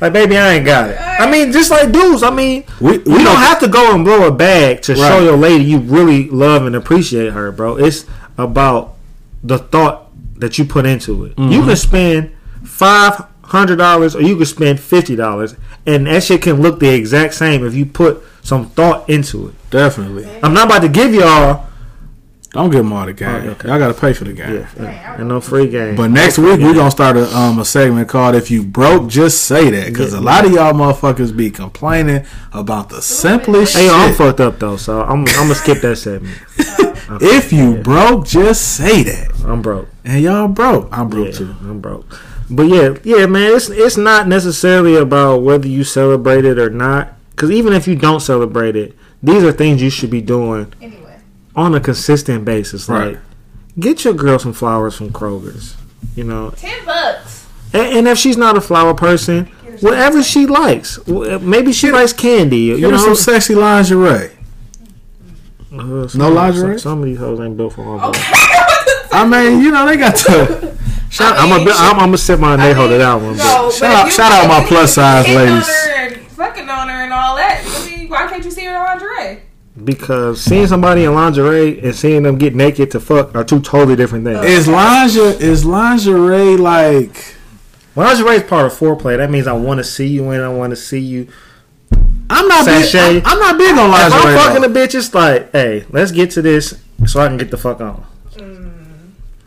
Like, 0.00 0.12
baby, 0.12 0.36
I 0.36 0.54
ain't 0.54 0.66
got 0.66 0.90
it. 0.90 0.98
I 1.00 1.30
mean, 1.30 1.52
just 1.52 1.70
like 1.70 1.90
dudes. 1.92 2.22
I 2.22 2.30
mean, 2.30 2.64
We, 2.80 2.98
we 2.98 3.22
don't 3.24 3.38
have 3.38 3.60
to 3.60 3.68
go 3.68 3.94
and 3.94 4.04
blow 4.04 4.26
a 4.26 4.32
bag 4.32 4.82
to 4.82 4.94
show 4.94 5.20
your 5.20 5.36
lady 5.38 5.64
you 5.64 5.78
really 5.78 6.28
love 6.28 6.66
and 6.66 6.74
appreciate 6.76 7.32
her, 7.32 7.50
bro. 7.52 7.76
It's 7.78 8.04
about 8.36 8.96
the 9.42 9.56
thought 9.58 10.10
that 10.40 10.58
you 10.58 10.64
put 10.66 10.84
into 10.84 11.24
it. 11.24 11.38
You 11.38 11.44
Mm-hmm. 11.60 11.66
can 11.68 11.76
spend 11.76 12.36
five 12.64 13.24
hundred 13.44 13.76
dollars 13.76 14.14
or 14.16 14.20
you 14.22 14.36
can 14.36 14.44
spend 14.44 14.80
fifty 14.80 15.16
dollars, 15.16 15.54
and 15.86 16.06
that 16.06 16.22
shit 16.24 16.42
can 16.42 16.60
look 16.60 16.80
the 16.80 16.88
exact 16.92 17.34
same 17.34 17.64
if 17.66 17.74
you 17.74 17.86
put 17.86 18.22
some 18.42 18.70
thought 18.70 19.08
into 19.08 19.48
it. 19.48 19.54
definitely. 19.70 20.28
I'm 20.42 20.54
not 20.54 20.66
about 20.66 20.82
to 20.82 20.88
give 20.88 21.12
y'all 21.14 21.66
Don't 22.52 22.70
give 22.70 22.84
them 22.84 22.92
all 22.92 23.04
the 23.04 23.12
game. 23.12 23.28
Oh, 23.28 23.50
okay. 23.50 23.68
Y'all 23.68 23.78
got 23.78 23.88
to 23.88 24.00
pay 24.00 24.12
for 24.14 24.24
the 24.24 24.32
game. 24.32 24.66
yeah, 24.78 25.16
and 25.18 25.28
no 25.28 25.40
free 25.40 25.68
game. 25.68 25.94
But 25.96 26.08
next 26.10 26.38
week 26.38 26.58
we're 26.60 26.72
gonna 26.74 26.90
start 26.90 27.16
a 27.16 27.26
um 27.36 27.58
a 27.58 27.64
segment 27.64 28.08
called 28.08 28.34
"If 28.34 28.50
You 28.50 28.62
Broke, 28.62 29.08
Just 29.08 29.42
Say 29.42 29.68
That" 29.70 29.88
because 29.88 30.12
a 30.14 30.20
lot 30.20 30.46
of 30.46 30.52
y'all 30.52 30.72
motherfuckers 30.72 31.36
be 31.36 31.50
complaining 31.50 32.24
about 32.52 32.88
the 32.88 33.02
simplest 33.02 33.76
hey, 33.76 33.86
yo, 33.86 33.92
I'm 33.94 34.14
fucked 34.14 34.40
up 34.40 34.58
though, 34.58 34.76
so 34.76 35.02
I'm, 35.02 35.20
I'm 35.20 35.24
gonna 35.24 35.54
skip 35.54 35.80
that 35.82 35.96
segment. 35.96 36.38
If 37.20 37.52
you 37.52 37.76
broke, 37.76 38.26
just 38.26 38.76
say 38.76 39.04
that. 39.04 39.30
I'm 39.44 39.62
broke. 39.62 39.88
And 40.04 40.20
y'all 40.20 40.48
broke. 40.48 40.88
I'm 40.90 41.08
broke 41.08 41.26
Yeah, 41.26 41.32
too. 41.38 41.54
I'm 41.60 41.80
broke. 41.80 42.04
But 42.48 42.64
yeah, 42.64 42.96
yeah, 43.02 43.26
man, 43.26 43.56
it's 43.56 43.68
it's 43.70 43.96
not 43.96 44.28
necessarily 44.28 44.96
about 44.96 45.38
whether 45.42 45.66
you 45.66 45.82
celebrate 45.84 46.44
it 46.44 46.58
or 46.58 46.70
not. 46.70 47.12
Because 47.30 47.50
even 47.50 47.72
if 47.72 47.86
you 47.88 47.96
don't 47.96 48.20
celebrate 48.20 48.76
it, 48.76 48.96
these 49.22 49.42
are 49.42 49.52
things 49.52 49.82
you 49.82 49.90
should 49.90 50.10
be 50.10 50.20
doing 50.22 50.72
Anyway. 50.80 51.18
on 51.54 51.74
a 51.74 51.80
consistent 51.80 52.44
basis. 52.44 52.88
Right. 52.88 53.14
Like, 53.14 53.18
get 53.78 54.04
your 54.04 54.14
girl 54.14 54.38
some 54.38 54.52
flowers 54.52 54.94
from 54.96 55.10
Kroger's. 55.10 55.76
You 56.14 56.24
know, 56.24 56.50
Ten 56.50 56.84
bucks. 56.86 57.46
and, 57.74 57.98
and 57.98 58.08
if 58.08 58.16
she's 58.18 58.36
not 58.36 58.56
a 58.56 58.60
flower 58.60 58.94
person, 58.94 59.46
whatever 59.80 60.22
she 60.22 60.46
likes, 60.46 61.04
maybe 61.06 61.72
she 61.72 61.90
likes 61.90 62.12
candy. 62.12 62.58
You 62.58 62.90
know, 62.90 62.96
some 62.96 63.14
sexy 63.16 63.54
lingerie. 63.54 64.30
Uh, 65.76 66.06
some, 66.08 66.18
No 66.20 66.30
lingerie? 66.30 66.78
Some, 66.78 66.90
some 66.92 66.98
of 67.00 67.04
these 67.06 67.18
hoes 67.18 67.40
ain't 67.40 67.56
built 67.56 67.74
for 67.74 67.82
all. 67.84 68.10
Okay. 68.10 68.20
I 69.12 69.26
mean, 69.28 69.60
you 69.60 69.70
know 69.72 69.84
they 69.84 69.96
got 69.96 70.14
to. 70.16 70.75
Shout, 71.16 71.36
I'm 71.38 71.48
gonna 71.48 71.70
I'm, 71.74 71.94
I'm 71.94 72.06
gonna 72.08 72.18
sit 72.18 72.38
my 72.38 72.56
they 72.56 72.74
hold 72.74 72.90
it 72.90 73.00
out 73.00 73.22
one. 73.22 73.36
No, 73.36 73.70
Shout 73.70 73.80
but 73.80 73.82
out- 73.90 74.06
if 74.08 74.12
shout 74.14 74.32
out 74.32 74.48
my 74.48 74.66
plus 74.66 74.94
size 74.94 75.24
hitting 75.26 75.40
on 75.40 75.46
ladies. 75.54 75.66
her 75.68 75.90
and 75.92 76.16
Fucking 76.32 76.68
on 76.68 76.88
her 76.88 77.04
and 77.04 77.12
all 77.12 77.36
that. 77.36 77.62
I 77.64 77.90
mean, 77.96 78.08
why 78.10 78.26
can't 78.28 78.44
you 78.44 78.50
see 78.50 78.64
her 78.66 78.74
in 78.76 78.82
lingerie? 78.82 79.42
because 79.84 80.40
seeing 80.42 80.66
somebody 80.66 81.04
in 81.04 81.14
lingerie 81.14 81.78
and 81.80 81.94
seeing 81.94 82.22
them 82.22 82.38
get 82.38 82.54
naked 82.54 82.90
to 82.90 82.98
fuck 83.00 83.34
are 83.34 83.44
two 83.44 83.60
totally 83.60 83.94
different 83.96 84.24
things. 84.24 84.44
Is 84.44 84.66
lingerie 84.68 85.36
is 85.42 85.64
lingerie 85.64 86.56
like? 86.56 87.34
Lingerie 87.94 88.36
is 88.36 88.42
part 88.42 88.66
of 88.66 88.72
foreplay. 88.72 89.16
That 89.16 89.30
means 89.30 89.46
I 89.46 89.52
want 89.52 89.78
to 89.78 89.84
see 89.84 90.06
you 90.06 90.28
and 90.30 90.42
I 90.42 90.48
want 90.48 90.70
to 90.70 90.76
see 90.76 90.98
you. 91.00 91.28
I'm 92.28 92.48
not 92.48 92.66
big. 92.66 92.84
Sachet. 92.84 93.18
I'm, 93.18 93.22
I'm 93.26 93.38
not 93.38 93.58
big 93.58 93.70
on 93.78 93.90
If 93.90 94.12
I'm 94.12 94.36
fucking 94.36 94.62
though. 94.62 94.80
a 94.80 94.86
bitch, 94.86 94.94
it's 94.94 95.14
like, 95.14 95.52
hey, 95.52 95.84
let's 95.90 96.10
get 96.12 96.30
to 96.32 96.42
this 96.42 96.78
so 97.06 97.20
I 97.20 97.28
can 97.28 97.36
get 97.36 97.50
the 97.50 97.56
fuck 97.56 97.80
on. 97.80 98.04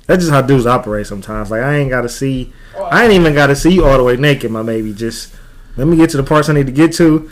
That's 0.09 0.21
just 0.23 0.31
how 0.31 0.41
dudes 0.41 0.65
operate 0.65 1.05
sometimes. 1.05 1.51
Like 1.51 1.61
I 1.61 1.75
ain't 1.77 1.91
got 1.91 2.01
to 2.01 2.09
see, 2.09 2.51
oh, 2.75 2.85
I 2.85 3.03
ain't 3.03 3.13
even 3.13 3.35
got 3.35 3.47
to 3.47 3.55
see 3.55 3.71
you 3.71 3.85
all 3.85 3.95
the 3.95 4.03
way 4.03 4.17
naked, 4.17 4.49
my 4.49 4.63
baby. 4.63 4.91
Just 4.91 5.35
let 5.77 5.85
me 5.87 5.95
get 5.97 6.09
to 6.09 6.17
the 6.17 6.23
parts 6.23 6.49
I 6.49 6.53
need 6.53 6.65
to 6.65 6.71
get 6.71 6.93
to, 6.93 7.29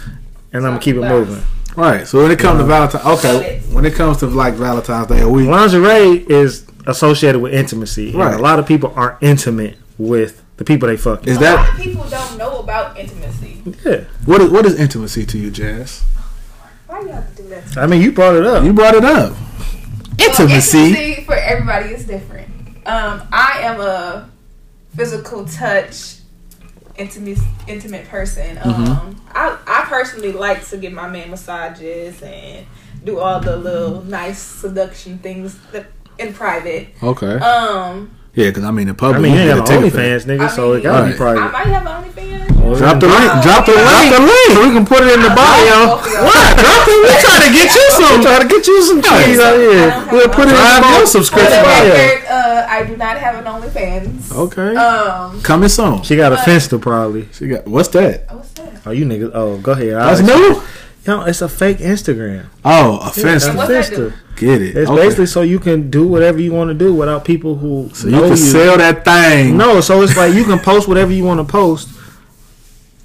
and 0.54 0.64
I'm 0.64 0.74
gonna 0.74 0.80
keep 0.80 0.96
it 0.96 1.02
moving. 1.02 1.42
Right. 1.76 2.06
So 2.08 2.22
when 2.22 2.30
it 2.30 2.38
comes 2.38 2.60
to 2.60 2.66
Valentine, 2.66 3.02
okay. 3.06 3.64
When 3.72 3.84
it 3.84 3.96
comes 3.96 4.18
to 4.18 4.28
like 4.28 4.54
Valentine's 4.54 5.08
Day, 5.08 5.26
we 5.26 5.48
Lingerie 5.48 6.30
is 6.30 6.68
associated 6.86 7.40
with 7.40 7.52
intimacy, 7.54 8.12
and 8.12 8.20
Right. 8.20 8.36
a 8.36 8.38
lot 8.42 8.60
of 8.60 8.68
people 8.68 8.94
aren't 8.96 9.18
intimate 9.24 9.76
with 9.98 10.44
the 10.58 10.64
people 10.64 10.88
they 10.88 10.98
fuck. 10.98 11.26
is 11.28 11.40
that 11.40 11.54
a 11.54 11.58
that 11.58 11.70
lot 11.72 11.80
of 11.80 11.84
people 11.84 12.04
don't 12.10 12.38
know 12.38 12.60
about 12.60 12.96
intimacy. 13.00 13.64
Yeah, 13.84 14.02
what 14.26 14.40
is 14.42 14.52
what 14.52 14.68
is 14.68 14.80
intimacy 14.80 15.26
to 15.26 15.38
you, 15.40 15.50
Jazz? 15.50 16.04
Why 16.86 17.02
you 17.02 17.08
have 17.10 17.36
to 17.36 17.42
do 17.42 17.50
that? 17.50 17.76
I 17.76 17.88
mean, 17.88 18.04
you 18.04 18.12
brought 18.12 18.36
it 18.36 18.46
up. 18.46 18.64
You 18.64 18.72
brought 18.72 18.94
it 18.94 19.04
up. 19.04 19.32
Well, 19.32 20.30
Intimacy. 20.30 20.78
intimacy 20.90 21.24
for 21.26 21.34
everybody 21.36 21.90
is 21.90 22.06
different. 22.06 22.47
Um, 22.88 23.28
I 23.34 23.60
am 23.64 23.82
a 23.82 24.30
physical 24.96 25.46
touch, 25.46 26.20
intimate, 26.98 27.38
intimate 27.68 28.08
person. 28.08 28.58
Um, 28.60 28.74
Mm-hmm. 28.74 29.14
I, 29.38 29.58
I 29.68 29.86
personally 29.88 30.32
like 30.32 30.66
to 30.70 30.78
give 30.78 30.94
my 30.94 31.08
man 31.10 31.30
massages 31.30 32.22
and 32.24 32.66
do 33.04 33.20
all 33.20 33.40
the 33.40 33.56
little 33.58 34.02
nice 34.04 34.40
seduction 34.40 35.20
things 35.20 35.58
that, 35.74 35.88
in 36.18 36.34
private. 36.34 36.88
Okay. 37.04 37.36
Um, 37.36 38.16
Yeah, 38.38 38.54
because 38.54 38.64
I 38.64 38.72
mean 38.72 38.88
in 38.88 38.94
I 38.94 38.98
public. 38.98 39.22
mean, 39.26 39.34
you 39.34 39.40
you 39.42 39.50
ain't 39.50 39.66
gotta 39.66 39.74
got 39.74 39.82
take 39.82 39.94
a 39.94 39.98
OnlyFans, 39.98 40.22
nigga, 40.30 40.46
I 40.46 40.48
so 40.54 40.74
it 40.74 40.84
gotta 40.84 41.10
be 41.10 41.18
Right. 41.18 41.38
I 41.38 41.50
private. 41.50 41.52
might 41.58 41.68
have 41.74 41.84
OnlyFans. 41.90 42.78
Drop 42.78 43.00
the 43.00 43.08
link. 43.08 43.32
Drop 43.42 43.66
the 43.66 43.72
link. 43.72 43.88
Drop 43.88 43.98
link. 43.98 44.12
the 44.14 44.22
link. 44.28 44.50
We 44.62 44.70
can 44.76 44.86
put 44.86 45.00
it 45.02 45.10
in 45.16 45.22
the 45.24 45.34
bio. 45.34 45.98
Both 45.98 46.06
of 46.06 46.12
y'all. 46.14 46.24
What? 46.28 46.58
Drop 46.60 46.82
the 46.86 46.98
link. 47.02 47.20
Trying 47.26 47.44
to 47.48 47.52
get 47.58 47.70
you 47.74 47.86
I'm 47.90 47.98
some. 47.98 48.22
trying 48.22 48.42
to 48.44 48.48
get 48.54 48.68
you 48.68 48.78
some 48.84 49.02
cheese 49.02 49.40
out 49.40 49.56
here. 49.58 49.88
We'll 50.12 50.30
put 50.30 50.46
it 50.46 50.52
in 50.52 50.56
the 50.56 50.62
Drive 50.62 50.82
bio. 50.84 50.98
your 50.98 51.08
subscription. 51.08 51.64
bio. 51.64 51.90
uh, 52.30 52.68
I 52.70 52.84
do 52.86 52.98
not 52.98 53.18
have 53.18 53.36
an 53.40 53.46
OnlyFans. 53.50 54.36
Okay. 54.36 54.76
Um, 54.76 55.42
Coming 55.42 55.70
soon. 55.70 56.04
She 56.04 56.16
got 56.18 56.34
a 56.34 56.36
Finsta 56.36 56.80
probably. 56.80 57.28
She 57.32 57.48
got 57.48 57.66
what's 57.66 57.88
that? 57.90 58.30
what's 58.36 58.52
that? 58.54 58.82
Oh, 58.86 58.92
you 58.92 59.06
niggas. 59.06 59.32
Oh, 59.34 59.58
go 59.60 59.72
ahead. 59.72 59.94
That's 59.96 60.20
I'll- 60.20 60.26
new. 60.28 60.62
Yo, 61.08 61.22
it's 61.22 61.42
a 61.42 61.48
fake 61.48 61.78
Instagram. 61.78 62.48
Oh, 62.66 63.00
a 63.02 63.08
offensive. 63.08 63.56
What's? 63.56 63.90
Get 63.90 64.62
it. 64.62 64.76
It's 64.78 64.90
Okay. 64.92 65.02
basically 65.04 65.26
so 65.26 65.42
you 65.42 65.58
can 65.58 65.90
do 65.90 66.06
whatever 66.06 66.40
you 66.40 66.52
want 66.52 66.68
to 66.70 66.74
do 66.74 66.94
without 66.94 67.24
people 67.26 67.56
who 67.56 67.90
so 67.94 68.08
you 68.08 68.12
know 68.12 68.28
can 68.28 68.36
sell 68.38 68.78
that 68.78 69.04
thing. 69.06 69.56
No, 69.58 69.80
so 69.82 70.02
it's 70.02 70.16
like 70.18 70.34
you 70.34 70.44
can 70.44 70.60
post 70.60 70.88
whatever 70.88 71.12
you 71.14 71.24
want 71.24 71.40
to 71.40 71.44
post 71.50 71.88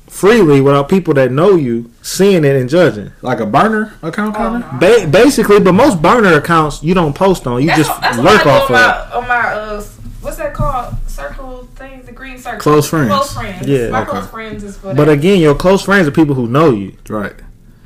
freely 0.09 0.61
without 0.61 0.89
people 0.89 1.15
that 1.15 1.31
know 1.33 1.55
you 1.55 1.91
seeing 2.03 2.45
it 2.45 2.55
and 2.57 2.69
judging. 2.69 3.13
Like 3.23 3.41
a 3.41 3.47
burner 3.47 3.95
account, 4.03 4.35
Oh, 4.35 4.39
kind 4.39 4.61
no. 4.73 4.79
Ba- 4.79 5.07
basically, 5.07 5.61
but 5.61 5.73
most 5.73 6.03
burner 6.03 6.35
accounts 6.35 6.83
you 6.83 6.93
don't 6.95 7.15
post 7.15 7.47
on. 7.47 7.61
You 7.63 7.69
That's 7.69 7.79
just 7.79 7.91
what- 7.91 8.01
that's 8.03 8.17
what 8.19 8.27
lurk 8.27 8.47
I 8.47 8.51
off 8.51 8.71
on 8.71 8.77
of. 8.77 8.83
my, 8.83 9.17
on 9.17 9.29
my 9.29 9.53
uh, 9.55 9.83
what's 10.21 10.37
that 10.37 10.53
called? 10.55 10.95
Circle 11.07 11.69
things, 11.77 12.05
the 12.07 12.13
green 12.13 12.39
circle. 12.39 12.59
Close 12.61 12.89
friends. 12.89 13.09
Close 13.13 13.33
friends. 13.33 13.67
Yeah. 13.67 13.89
my 13.91 14.03
Okay. 14.03 14.11
close 14.11 14.27
friends 14.27 14.65
is 14.65 14.77
for 14.77 14.89
But 14.95 15.07
that. 15.07 15.09
again, 15.13 15.41
your 15.41 15.55
close 15.55 15.83
friends 15.83 16.07
are 16.09 16.11
people 16.11 16.35
who 16.35 16.47
know 16.47 16.71
you. 16.71 16.93
Right. 17.09 17.35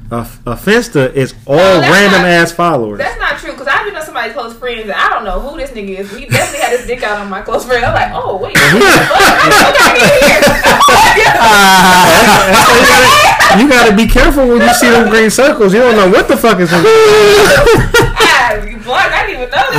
A, 0.09 0.21
a 0.47 0.55
Finsta 0.55 1.13
is 1.15 1.35
all 1.47 1.57
No, 1.57 1.81
random 1.81 2.23
not- 2.23 2.31
ass 2.31 2.53
followers. 2.53 2.99
That's 2.99 3.19
not 3.19 3.39
true 3.39 3.51
because 3.53 3.67
I've 3.67 3.85
been 3.85 3.97
on 3.97 4.03
somebody's 4.05 4.35
close 4.35 4.55
friends 4.57 4.83
and 4.83 4.93
I 4.93 5.09
don't 5.09 5.25
know 5.25 5.41
who 5.41 5.57
this 5.57 5.71
nigga 5.71 5.99
is. 5.99 6.11
He 6.17 6.27
definitely 6.27 6.61
had 6.61 6.79
his 6.79 6.87
dick 6.87 7.03
out 7.03 7.19
on 7.21 7.29
my 7.29 7.43
close 7.43 7.65
friend. 7.65 7.85
I'm 7.85 7.93
like, 7.93 8.13
oh 8.15 8.37
wait, 8.37 8.55
what 8.55 8.79
the? 8.79 8.87
Okay, 9.83 10.27
here. 10.27 10.41
You, 13.57 13.69
gotta, 13.71 13.95
be 13.97 14.07
careful 14.07 14.47
when 14.47 14.61
you 14.61 14.75
see 14.75 14.91
them 14.91 15.09
green 15.09 15.31
circles. 15.31 15.73
You 15.73 15.79
don't 15.81 15.97
know 15.97 16.09
what 16.11 16.29
the 16.29 16.37
fuck 16.37 16.61
is 16.61 16.69
ah, 16.73 18.53
you 18.65 18.77
blocked. 18.79 19.13
I 19.13 19.27
didn't 19.27 19.43
even 19.43 19.51
know 19.51 19.67
this. 19.71 19.77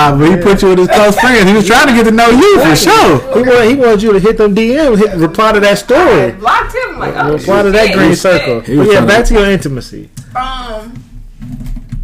Ah, 0.00 0.16
but 0.16 0.30
he 0.30 0.36
put 0.36 0.62
you 0.62 0.68
with 0.68 0.78
his 0.78 0.88
close 0.88 1.18
friends. 1.18 1.48
He 1.48 1.54
was 1.54 1.66
trying 1.66 1.88
to 1.88 1.92
get 1.92 2.04
to 2.04 2.12
know 2.12 2.28
you 2.30 2.60
for 2.60 2.76
sure. 2.76 3.18
He 3.34 3.42
want, 3.42 3.64
he 3.70 3.74
wanted 3.74 4.02
you 4.02 4.12
to 4.12 4.20
hit 4.20 4.36
them 4.38 4.54
DM, 4.54 4.96
hit, 4.96 5.16
reply 5.16 5.52
to 5.52 5.60
that 5.60 5.72
I 5.72 5.74
story. 5.74 6.32
blocked 6.32 6.74
him. 6.74 6.98
Like, 6.98 7.14
oh, 7.16 7.32
Reply 7.32 7.62
to 7.62 7.70
that 7.72 7.94
green 7.94 8.14
circle. 8.14 8.60
But 8.60 8.92
yeah, 8.92 9.04
back 9.04 9.24
to 9.26 9.34
your 9.34 9.50
intimacy. 9.50 10.10
Um, 10.36 11.02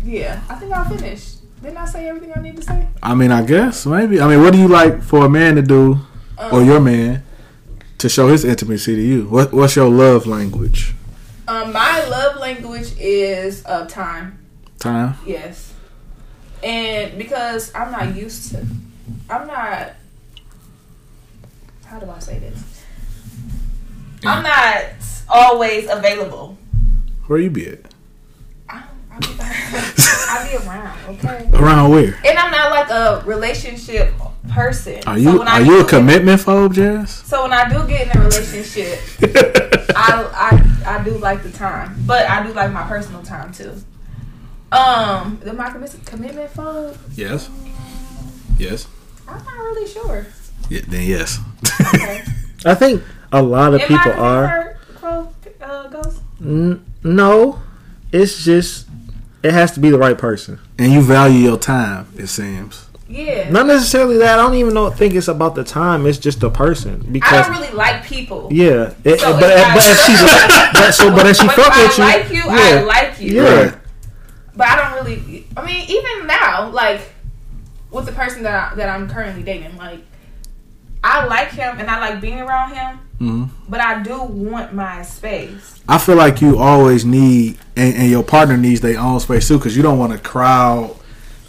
Yeah, 0.05 0.41
I 0.49 0.55
think 0.57 0.73
I'll 0.73 0.85
finish. 0.89 1.35
Didn't 1.63 1.77
I 1.79 1.85
say 1.87 2.09
everything 2.09 2.33
I 2.37 2.41
need 2.41 2.57
to 2.57 2.63
say? 2.63 2.87
I 3.03 3.15
mean, 3.15 3.31
I 3.31 3.43
guess 3.45 3.87
maybe. 3.87 4.21
I 4.21 4.27
mean, 4.29 4.41
what 4.43 4.53
do 4.53 4.59
you 4.59 4.69
like 4.69 5.03
for 5.03 5.25
a 5.27 5.29
man 5.29 5.55
to 5.57 5.63
do, 5.63 5.99
or 6.39 6.61
Um, 6.61 6.67
your 6.67 6.81
man, 6.81 7.23
to 7.99 8.09
show 8.09 8.29
his 8.29 8.45
intimacy 8.45 8.95
to 8.97 9.01
you? 9.01 9.25
What 9.29 9.53
What's 9.53 9.77
your 9.77 9.89
love 9.89 10.27
language? 10.27 10.95
Um, 11.47 11.73
my 11.73 12.05
love 12.07 12.37
language 12.41 12.93
is 12.99 13.63
uh, 13.67 13.85
time. 13.87 14.39
Time. 14.79 15.15
Yes, 15.27 15.74
and 16.65 17.19
because 17.19 17.73
I'm 17.75 17.93
not 17.93 18.17
used 18.17 18.51
to, 18.53 18.67
I'm 19.29 19.47
not. 19.47 19.93
How 21.85 22.01
do 22.01 22.11
I 22.11 22.19
say 22.19 22.39
this? 22.39 22.83
I'm 24.25 24.43
not 24.43 24.85
always 25.29 25.89
available. 25.91 26.57
Where 27.27 27.39
you 27.39 27.51
be 27.51 27.69
at? 27.69 27.81
I, 28.69 28.83
I, 29.13 29.19
be, 29.19 29.27
I 29.39 30.49
be 30.51 30.67
around, 30.67 30.99
okay. 31.17 31.51
Around 31.53 31.91
where? 31.91 32.19
And 32.25 32.39
I'm 32.39 32.51
not 32.51 32.71
like 32.71 32.91
a 32.91 33.23
relationship 33.27 34.15
person. 34.51 35.03
Are 35.07 35.19
you 35.19 35.43
I 35.43 35.61
Are 35.61 35.63
you 35.63 35.81
a 35.81 35.85
commitment 35.85 36.41
phobe, 36.41 36.73
Jazz? 36.75 37.11
So 37.11 37.43
when 37.43 37.53
I 37.53 37.69
do 37.69 37.87
get 37.87 38.15
in 38.15 38.21
a 38.21 38.25
relationship, 38.25 38.99
I, 39.97 40.73
I 40.87 40.97
I 40.99 41.05
do 41.05 41.13
like 41.19 41.43
the 41.43 41.51
time, 41.51 42.03
but 42.07 42.29
I 42.29 42.47
do 42.47 42.53
like 42.55 42.73
my 42.73 42.87
personal 42.89 43.23
time 43.23 43.53
too. 43.53 43.75
Um, 44.73 45.41
am 45.47 45.61
I 45.61 45.69
commi- 45.71 46.05
commitment 46.07 46.53
phobe? 46.53 46.97
yes. 47.15 47.49
Yes. 48.59 48.87
I'm 49.29 49.37
not 49.45 49.55
really 49.57 49.89
sure. 49.89 50.27
Yeah, 50.69 50.81
then 50.89 51.07
yes. 51.07 51.39
Okay. 51.95 52.23
I 52.65 52.75
think 52.75 53.03
a 53.33 53.43
lot 53.43 53.75
of 53.75 53.81
Am 53.83 53.89
people 53.89 54.13
I 54.13 54.17
are. 54.17 54.77
Crow, 54.97 55.29
uh, 55.61 55.89
ghost? 55.89 56.21
N- 56.41 56.85
no, 57.03 57.61
it's 58.13 58.45
just 58.45 58.87
it 59.43 59.53
has 59.53 59.73
to 59.73 59.81
be 59.81 59.91
the 59.91 59.99
right 59.99 60.17
person. 60.17 60.59
and 60.79 60.93
you 60.93 61.03
value 61.03 61.39
your 61.39 61.59
time. 61.59 62.07
It 62.17 62.29
seems. 62.29 62.87
Yeah. 63.09 63.51
Not 63.51 63.67
necessarily 63.67 64.17
that. 64.19 64.39
I 64.39 64.43
don't 64.43 64.55
even 64.55 64.73
know. 64.75 64.89
Think 64.91 65.15
it's 65.15 65.29
about 65.29 65.55
the 65.55 65.63
time. 65.65 66.07
It's 66.07 66.19
just 66.19 66.41
the 66.41 66.51
person 66.51 67.05
Because 67.13 67.47
I 67.47 67.53
don't 67.53 67.61
really 67.63 67.75
like 67.75 68.05
people. 68.05 68.49
yeah. 68.51 68.95
It, 69.05 69.21
So 69.21 69.33
but, 69.39 69.51
if 69.51 69.75
but 69.75 69.85
if 69.85 69.99
she 70.07 70.13
but, 70.81 70.91
so 70.93 71.11
but 71.11 71.27
if 71.27 71.37
she 71.37 71.47
fuck 71.49 71.77
with 71.77 71.99
you, 71.99 72.05
I 72.05 72.17
like 72.17 72.33
you, 72.33 72.43
I 72.47 72.83
like 72.83 73.21
you. 73.21 73.43
Yeah. 73.43 73.63
Right. 73.65 73.75
But 74.57 74.69
I 74.69 74.77
don't 74.77 75.05
really. 75.05 75.47
I 75.57 75.65
mean, 75.65 75.85
even 75.89 76.27
now, 76.27 76.71
like 76.71 77.01
with 77.91 78.07
the 78.07 78.13
person 78.13 78.43
that 78.45 78.73
I, 78.73 78.75
that 78.77 78.89
I'm 78.89 79.09
currently 79.09 79.43
dating, 79.43 79.77
like 79.77 80.01
I 81.03 81.27
like 81.27 81.49
him 81.51 81.79
and 81.79 81.91
I 81.91 82.01
like 82.01 82.21
being 82.21 82.41
around 82.41 82.75
him, 82.75 82.99
hmm 83.19 83.45
but 83.69 83.81
I 83.81 84.03
do 84.03 84.23
want 84.23 84.75
my 84.75 85.03
space. 85.03 85.81
I 85.89 85.99
feel 85.99 86.17
like 86.17 86.41
you 86.41 86.59
always 86.59 87.05
need, 87.05 87.59
and, 87.77 87.95
and 87.95 88.11
your 88.11 88.23
partner 88.23 88.57
needs 88.57 88.81
their 88.81 88.99
own 88.99 89.21
space 89.21 89.49
too, 89.49 89.59
because 89.59 89.77
you 89.77 89.83
don't 89.83 89.99
want 89.99 90.13
to 90.13 90.19
crowd 90.19 90.97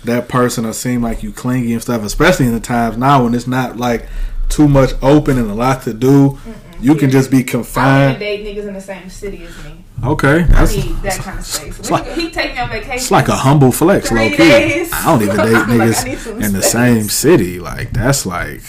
that 0.06 0.28
person 0.30 0.66
or 0.66 0.74
seem 0.74 1.01
like 1.01 1.24
you 1.24 1.32
clingy 1.32 1.74
and 1.74 1.82
stuff. 1.82 2.03
Especially 2.03 2.45
in 2.45 2.53
the 2.53 2.60
times 2.60 2.97
now 2.97 3.24
when 3.24 3.34
it's 3.34 3.47
not 3.47 3.78
like 3.78 4.08
too 4.49 4.68
much 4.68 4.91
open 5.01 5.38
and 5.38 5.49
a 5.49 5.53
lot 5.53 5.84
to 5.84 5.93
do. 5.93 6.39
You 6.82 6.95
can 6.95 7.09
just 7.09 7.32
be 7.32 7.43
confined. 7.43 7.88
I 7.88 8.19
don't 8.19 8.19
even 8.19 8.19
confined. 8.19 8.19
date 8.19 8.57
niggas 8.57 8.67
in 8.67 8.73
the 8.73 8.82
same 8.82 9.09
city 9.09 9.43
as 9.45 9.63
me. 9.65 9.84
Okay, 10.03 10.39
I 10.41 10.43
that's 10.43 10.76
need 10.76 10.95
that 11.03 11.19
kind 11.19 11.39
of 11.39 11.45
space. 11.45 11.80
it's 11.80 11.89
like- 11.91 12.05
he 12.13 12.30
take 12.30 12.53
me 12.53 12.59
on 12.59 12.69
vacation. 12.69 12.93
it's 12.95 13.11
like 13.11 13.28
a 13.30 13.36
humble 13.36 13.71
flex, 13.71 14.11
low 14.11 14.30
key. 14.30 14.88
I 14.93 15.03
don't 15.05 15.21
even 15.21 15.38
date 15.38 15.45
niggas 15.67 16.17
some 16.19 16.41
in 16.41 16.51
the 16.53 16.61
space. 16.61 16.71
same 16.71 17.03
city. 17.09 17.59
Like 17.59 17.91
that's 17.91 18.26
like 18.26 18.61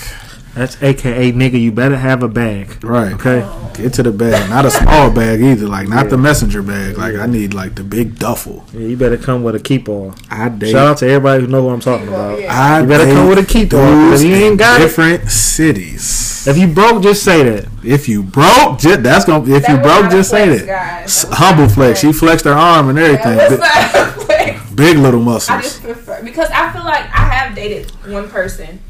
That's 0.56 0.82
AKA 0.82 1.32
nigga. 1.32 1.60
You 1.60 1.70
better 1.70 1.96
have 1.98 2.22
a 2.22 2.28
bag. 2.28 2.82
right. 2.82 3.12
Okay. 3.12 3.46
Get 3.74 3.92
to 3.94 4.02
the 4.02 4.10
bag, 4.10 4.48
not 4.48 4.64
a 4.64 4.70
small 4.70 5.10
bag 5.10 5.42
either. 5.42 5.66
Like 5.68 5.86
not 5.86 6.04
Yeah. 6.04 6.10
the 6.12 6.16
messenger 6.16 6.62
bag. 6.62 6.96
Like 6.96 7.14
I 7.16 7.26
need 7.26 7.52
like 7.52 7.74
the 7.74 7.84
big 7.84 8.18
duffel. 8.18 8.64
Yeah, 8.72 8.86
you 8.86 8.96
better 8.96 9.18
come 9.18 9.42
with 9.42 9.54
a 9.54 9.60
keep 9.60 9.86
all. 9.86 10.14
I 10.30 10.48
date. 10.48 10.70
Shout 10.72 10.86
out 10.88 10.96
to 10.98 11.06
everybody 11.06 11.42
who 11.42 11.48
know 11.48 11.62
what 11.62 11.74
I'm 11.74 11.80
talking 11.80 12.08
about. 12.08 12.40
Yeah. 12.40 12.58
I 12.58 12.80
You 12.80 12.86
better 12.88 13.04
come 13.04 13.28
with 13.28 13.38
a 13.38 13.44
keep 13.44 13.74
all. 13.74 13.80
dudes 13.84 14.22
If 14.22 14.30
you 14.30 14.34
ain't 14.36 14.52
in 14.52 14.56
got 14.56 14.80
it, 14.80 14.84
different 14.84 15.30
cities. 15.30 16.46
if 16.48 16.56
you 16.56 16.68
broke, 16.68 17.02
just 17.02 17.22
say 17.22 17.42
that. 17.42 17.68
If 17.84 18.08
you 18.08 18.22
broke, 18.22 18.78
just, 18.78 19.02
that's 19.02 19.26
gonna. 19.26 19.44
If 19.54 19.62
That 19.66 19.70
you 19.70 19.76
broke, 19.76 20.04
not 20.04 20.12
a 20.12 20.16
just 20.16 20.30
say 20.30 20.48
that. 20.56 20.66
guys. 20.66 21.22
That 21.24 21.34
Humble 21.34 21.64
not 21.64 21.72
flex. 21.72 22.00
She 22.00 22.12
flexed 22.14 22.46
her 22.46 22.52
arm 22.54 22.88
and 22.88 22.98
everything. 22.98 23.36
That 23.36 23.50
Big, 23.50 23.60
was 23.60 23.60
not 23.60 24.08
a 24.08 24.24
flex. 24.24 24.70
big 24.70 24.96
little 24.98 25.20
muscles. 25.20 25.50
I 25.58 25.60
just 25.60 25.82
prefer 25.82 26.22
because 26.24 26.48
I 26.50 26.72
feel 26.72 26.84
like 26.84 27.02
I 27.04 27.28
have 27.34 27.54
dated 27.54 27.90
one 28.06 28.28
person 28.30 28.80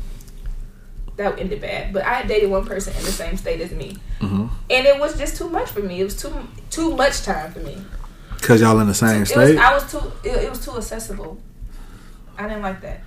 that 1.16 1.38
ended 1.38 1.60
bad, 1.60 1.92
but 1.92 2.04
I 2.04 2.14
had 2.14 2.28
dated 2.28 2.50
one 2.50 2.64
person 2.66 2.94
in 2.96 3.02
the 3.04 3.10
same 3.12 3.36
state 3.36 3.60
as 3.60 3.70
me, 3.70 3.96
Mhm. 4.20 4.50
and 4.70 4.86
it 4.86 4.98
was 5.00 5.16
just 5.16 5.36
too 5.36 5.48
much 5.48 5.70
for 5.70 5.80
me. 5.80 6.00
It 6.00 6.04
was 6.04 6.16
too 6.16 6.32
too 6.70 6.94
much 6.96 7.22
time 7.22 7.52
for 7.52 7.60
me. 7.60 7.76
Cause 8.42 8.60
y'all 8.60 8.78
in 8.80 8.86
the 8.86 8.94
same 8.94 9.16
It 9.16 9.20
was 9.20 9.28
state. 9.30 9.58
I 9.58 9.72
was 9.74 9.90
too 9.90 10.12
it, 10.24 10.44
it 10.44 10.50
was 10.50 10.64
too 10.64 10.76
accessible. 10.76 11.38
I 12.38 12.42
didn't 12.48 12.62
like 12.62 12.80
that. 12.82 13.00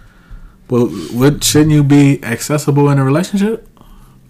Well, 0.69 0.89
would 1.13 1.43
shouldn't 1.43 1.71
you 1.71 1.83
be 1.83 2.23
accessible 2.23 2.89
in 2.89 2.97
a 2.99 3.03
relationship, 3.03 3.67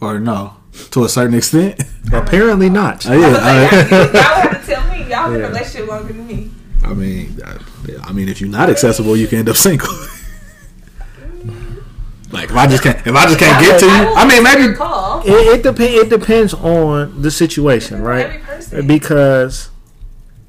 or 0.01 0.19
no? 0.19 0.55
To 0.91 1.03
a 1.03 1.09
certain 1.09 1.33
extent. 1.35 1.81
Apparently 2.13 2.69
not. 2.69 3.05
Oh, 3.07 3.11
I 3.11 3.15
yeah, 3.15 3.27
was 3.29 3.37
like, 3.37 3.91
y'all, 3.91 3.99
y'all 3.99 4.11
have 4.13 4.65
to 4.65 4.73
tell 4.73 4.91
me. 4.91 5.09
Y'all 5.09 5.25
been 5.29 5.35
in 5.35 5.39
Yeah. 5.41 5.45
a 5.45 5.49
relationship 5.49 5.87
longer 5.89 6.13
than 6.13 6.27
me. 6.27 6.51
I 6.83 6.93
mean, 6.93 7.39
I, 7.45 7.57
I 8.09 8.11
mean, 8.13 8.29
if 8.29 8.39
you're 8.39 8.49
not 8.49 8.69
accessible, 8.69 9.17
you 9.17 9.27
can 9.27 9.39
end 9.39 9.49
up 9.49 9.57
single. 9.57 9.89
Like 12.31 12.49
if 12.49 12.55
I 12.55 12.67
just 12.67 12.83
can't, 12.83 12.97
if 13.05 13.15
I 13.15 13.25
just 13.25 13.39
can't 13.39 13.63
get 13.63 13.79
to 13.79 13.85
you, 13.85 13.91
I 13.91 14.27
mean, 14.27 14.43
maybe 14.43 14.73
call. 14.75 15.21
It, 15.21 15.31
it 15.31 15.63
depends. 15.63 15.93
It 15.93 16.09
depends 16.09 16.53
on 16.53 17.21
the 17.21 17.31
situation, 17.31 18.01
right? 18.01 18.41
Because 18.85 19.69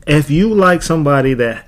if 0.07 0.31
you 0.31 0.53
like 0.53 0.83
somebody 0.83 1.35
that 1.35 1.67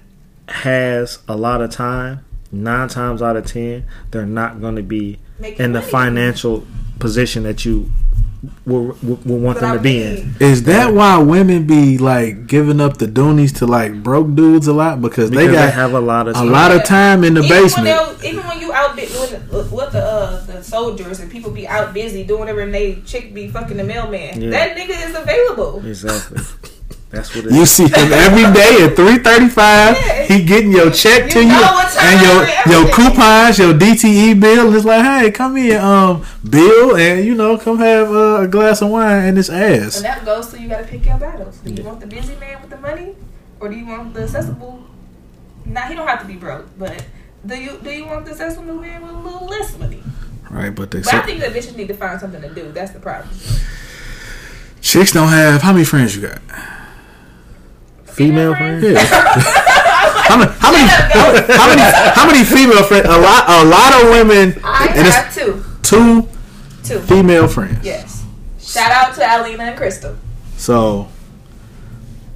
has 0.49 1.19
a 1.29 1.37
lot 1.37 1.63
of 1.63 1.71
time, 1.71 2.25
nine 2.51 2.89
times 2.89 3.23
out 3.23 3.37
of 3.37 3.47
ten, 3.47 3.87
they're 4.11 4.27
not 4.27 4.61
going 4.61 4.77
to 4.77 4.83
be 4.83 5.19
Making 5.39 5.65
in 5.67 5.73
the 5.73 5.81
money. 5.81 5.91
financial 5.91 6.67
position 6.99 7.43
that 7.45 7.65
you 7.65 7.91
will, 8.67 8.97
will, 9.03 9.21
will 9.25 9.39
want 9.39 9.61
That 9.61 9.67
them 9.67 9.71
I 9.73 9.77
to 9.77 9.83
be 9.83 10.03
in. 10.03 10.35
is 10.41 10.65
that 10.65 10.93
why 10.95 11.19
women 11.19 11.67
be 11.67 11.99
like 11.99 12.47
giving 12.47 12.81
up 12.81 12.97
the 12.99 13.07
doonies 13.07 13.57
to 13.59 13.67
like 13.67 14.03
broke 14.03 14.35
dudes 14.35 14.67
a 14.67 14.73
lot 14.73 15.01
because, 15.01 15.31
Because 15.31 15.31
they 15.31 15.47
they, 15.47 15.53
got 15.53 15.73
have 15.75 15.93
a 15.95 16.01
lot 16.01 16.27
of 16.29 16.35
a 16.37 16.39
time. 16.41 16.51
lot 16.51 16.71
of 16.73 16.85
time 16.85 17.23
in 17.25 17.35
the 17.35 17.43
even 17.43 17.63
basement. 17.63 17.87
When 17.89 17.97
they'll- 18.19 18.29
even 18.35 18.47
when 18.49 18.61
you 18.61 18.73
out 18.73 18.97
bi- 18.97 19.05
doing 19.07 19.31
the, 19.31 19.69
with 19.75 19.93
the 19.93 20.03
uh, 20.05 20.45
the 20.47 20.63
soldiers 20.65 21.21
and 21.21 21.31
people 21.31 21.51
be 21.51 21.67
out 21.69 21.93
busy 21.95 22.25
doing 22.25 22.41
whatever 22.41 22.61
and 22.61 22.75
they 22.75 22.97
chick 23.05 23.33
be 23.35 23.49
fucking 23.49 23.77
the 23.77 23.85
mailman. 23.85 24.41
Yeah. 24.41 24.51
That 24.51 24.77
nigga 24.77 25.09
is 25.09 25.15
available. 25.17 25.85
Exactly. 25.87 26.43
That's 27.13 27.37
what 27.37 27.45
it 27.45 27.53
You 27.53 27.61
is. 27.63 27.71
see 27.71 27.85
him 27.85 28.11
every 28.13 28.45
day 28.55 28.85
at 28.87 28.97
three 28.97 29.19
thirty 29.19 29.49
five. 29.49 29.95
Yeah. 30.01 30.23
He 30.25 30.43
getting 30.45 30.73
your 30.73 30.91
check 30.91 31.29
to 31.33 31.41
You 31.41 31.45
you 31.47 31.53
know 31.53 31.61
what 31.77 31.93
time 31.93 32.07
and 32.09 32.21
your 32.25 32.85
your 32.85 32.91
coupons, 32.95 33.59
your 33.59 33.75
DTE 33.75 34.41
bill. 34.41 34.67
And 34.69 34.75
it's 34.77 34.87
like, 34.87 35.05
hey, 35.05 35.31
come 35.31 35.57
here, 35.57 35.79
um, 35.79 36.25
Bill, 36.49 36.97
and 36.97 37.23
you 37.25 37.35
know, 37.35 37.59
come 37.59 37.77
have 37.79 38.11
uh, 38.11 38.41
a 38.41 38.49
glass 38.49 38.81
of 38.81 38.89
wine 38.89 39.27
and 39.27 39.37
this 39.37 39.51
ass. 39.51 39.97
And 39.97 40.07
that 40.07 40.25
goes 40.25 40.49
to 40.53 40.61
you 40.61 40.69
got 40.71 40.79
to 40.79 40.85
pick 40.89 41.05
your 41.05 41.19
battles. 41.19 41.59
Do 41.59 41.71
you 41.71 41.83
want 41.85 42.01
the 42.01 42.07
busy 42.07 42.35
man 42.37 42.61
with 42.63 42.71
the 42.71 42.79
money, 42.79 43.15
or 43.61 43.69
do 43.69 43.77
you 43.77 43.85
want 43.87 44.15
the 44.15 44.23
accessible? 44.23 44.83
Now 45.67 45.87
he 45.89 45.95
don't 45.95 46.09
have 46.09 46.21
to 46.23 46.27
be 46.27 46.37
broke, 46.37 46.67
but 46.79 47.05
do 47.47 47.55
you 47.61 47.79
do 47.85 47.91
you 47.91 48.07
want 48.07 48.25
the 48.25 48.31
accessible 48.31 48.75
man 48.75 49.03
with 49.03 49.11
a 49.15 49.19
little 49.19 49.47
less 49.47 49.79
money? 49.79 50.03
Right, 50.51 50.75
but 50.75 50.91
they 50.91 51.01
But 51.03 51.15
I 51.15 51.21
think 51.23 51.41
that 51.41 51.53
bitches 51.53 51.77
need 51.77 51.89
to 51.89 51.95
find 51.95 52.19
something 52.19 52.41
to 52.41 52.49
do. 52.55 52.73
That's 52.73 52.93
the 52.93 53.01
problem. 53.01 53.35
chicks 54.81 55.13
don't 55.13 55.29
have. 55.29 55.61
How 55.61 55.73
many 55.75 55.85
friends 55.85 56.17
you 56.17 56.23
got? 56.23 56.41
Female 58.13 58.55
Female 58.55 58.81
friends? 58.81 58.85
Yeah. 58.85 59.05
how 60.29 60.37
many? 60.39 60.53
How 60.59 60.73
many? 60.73 60.87
How, 60.87 61.57
how 61.57 61.69
many? 61.69 61.83
How 62.15 62.27
many 62.27 62.45
female 62.45 62.85
friends? 62.85 63.07
A 63.07 63.19
lot. 63.19 63.45
A 63.49 63.65
lot 63.65 64.03
of 64.03 64.11
women. 64.11 64.61
I 64.65 64.87
and 64.97 65.07
it's 65.07 65.17
have 65.17 65.35
two, 65.35 65.65
two 65.83 66.29
two. 66.85 67.01
female 67.01 67.49
friends. 67.49 67.85
Yes. 67.85 68.25
Shout 68.61 68.91
out 68.91 69.15
to 69.17 69.21
Alina 69.23 69.65
and 69.65 69.77
Crystal. 69.77 70.17
So. 70.57 71.09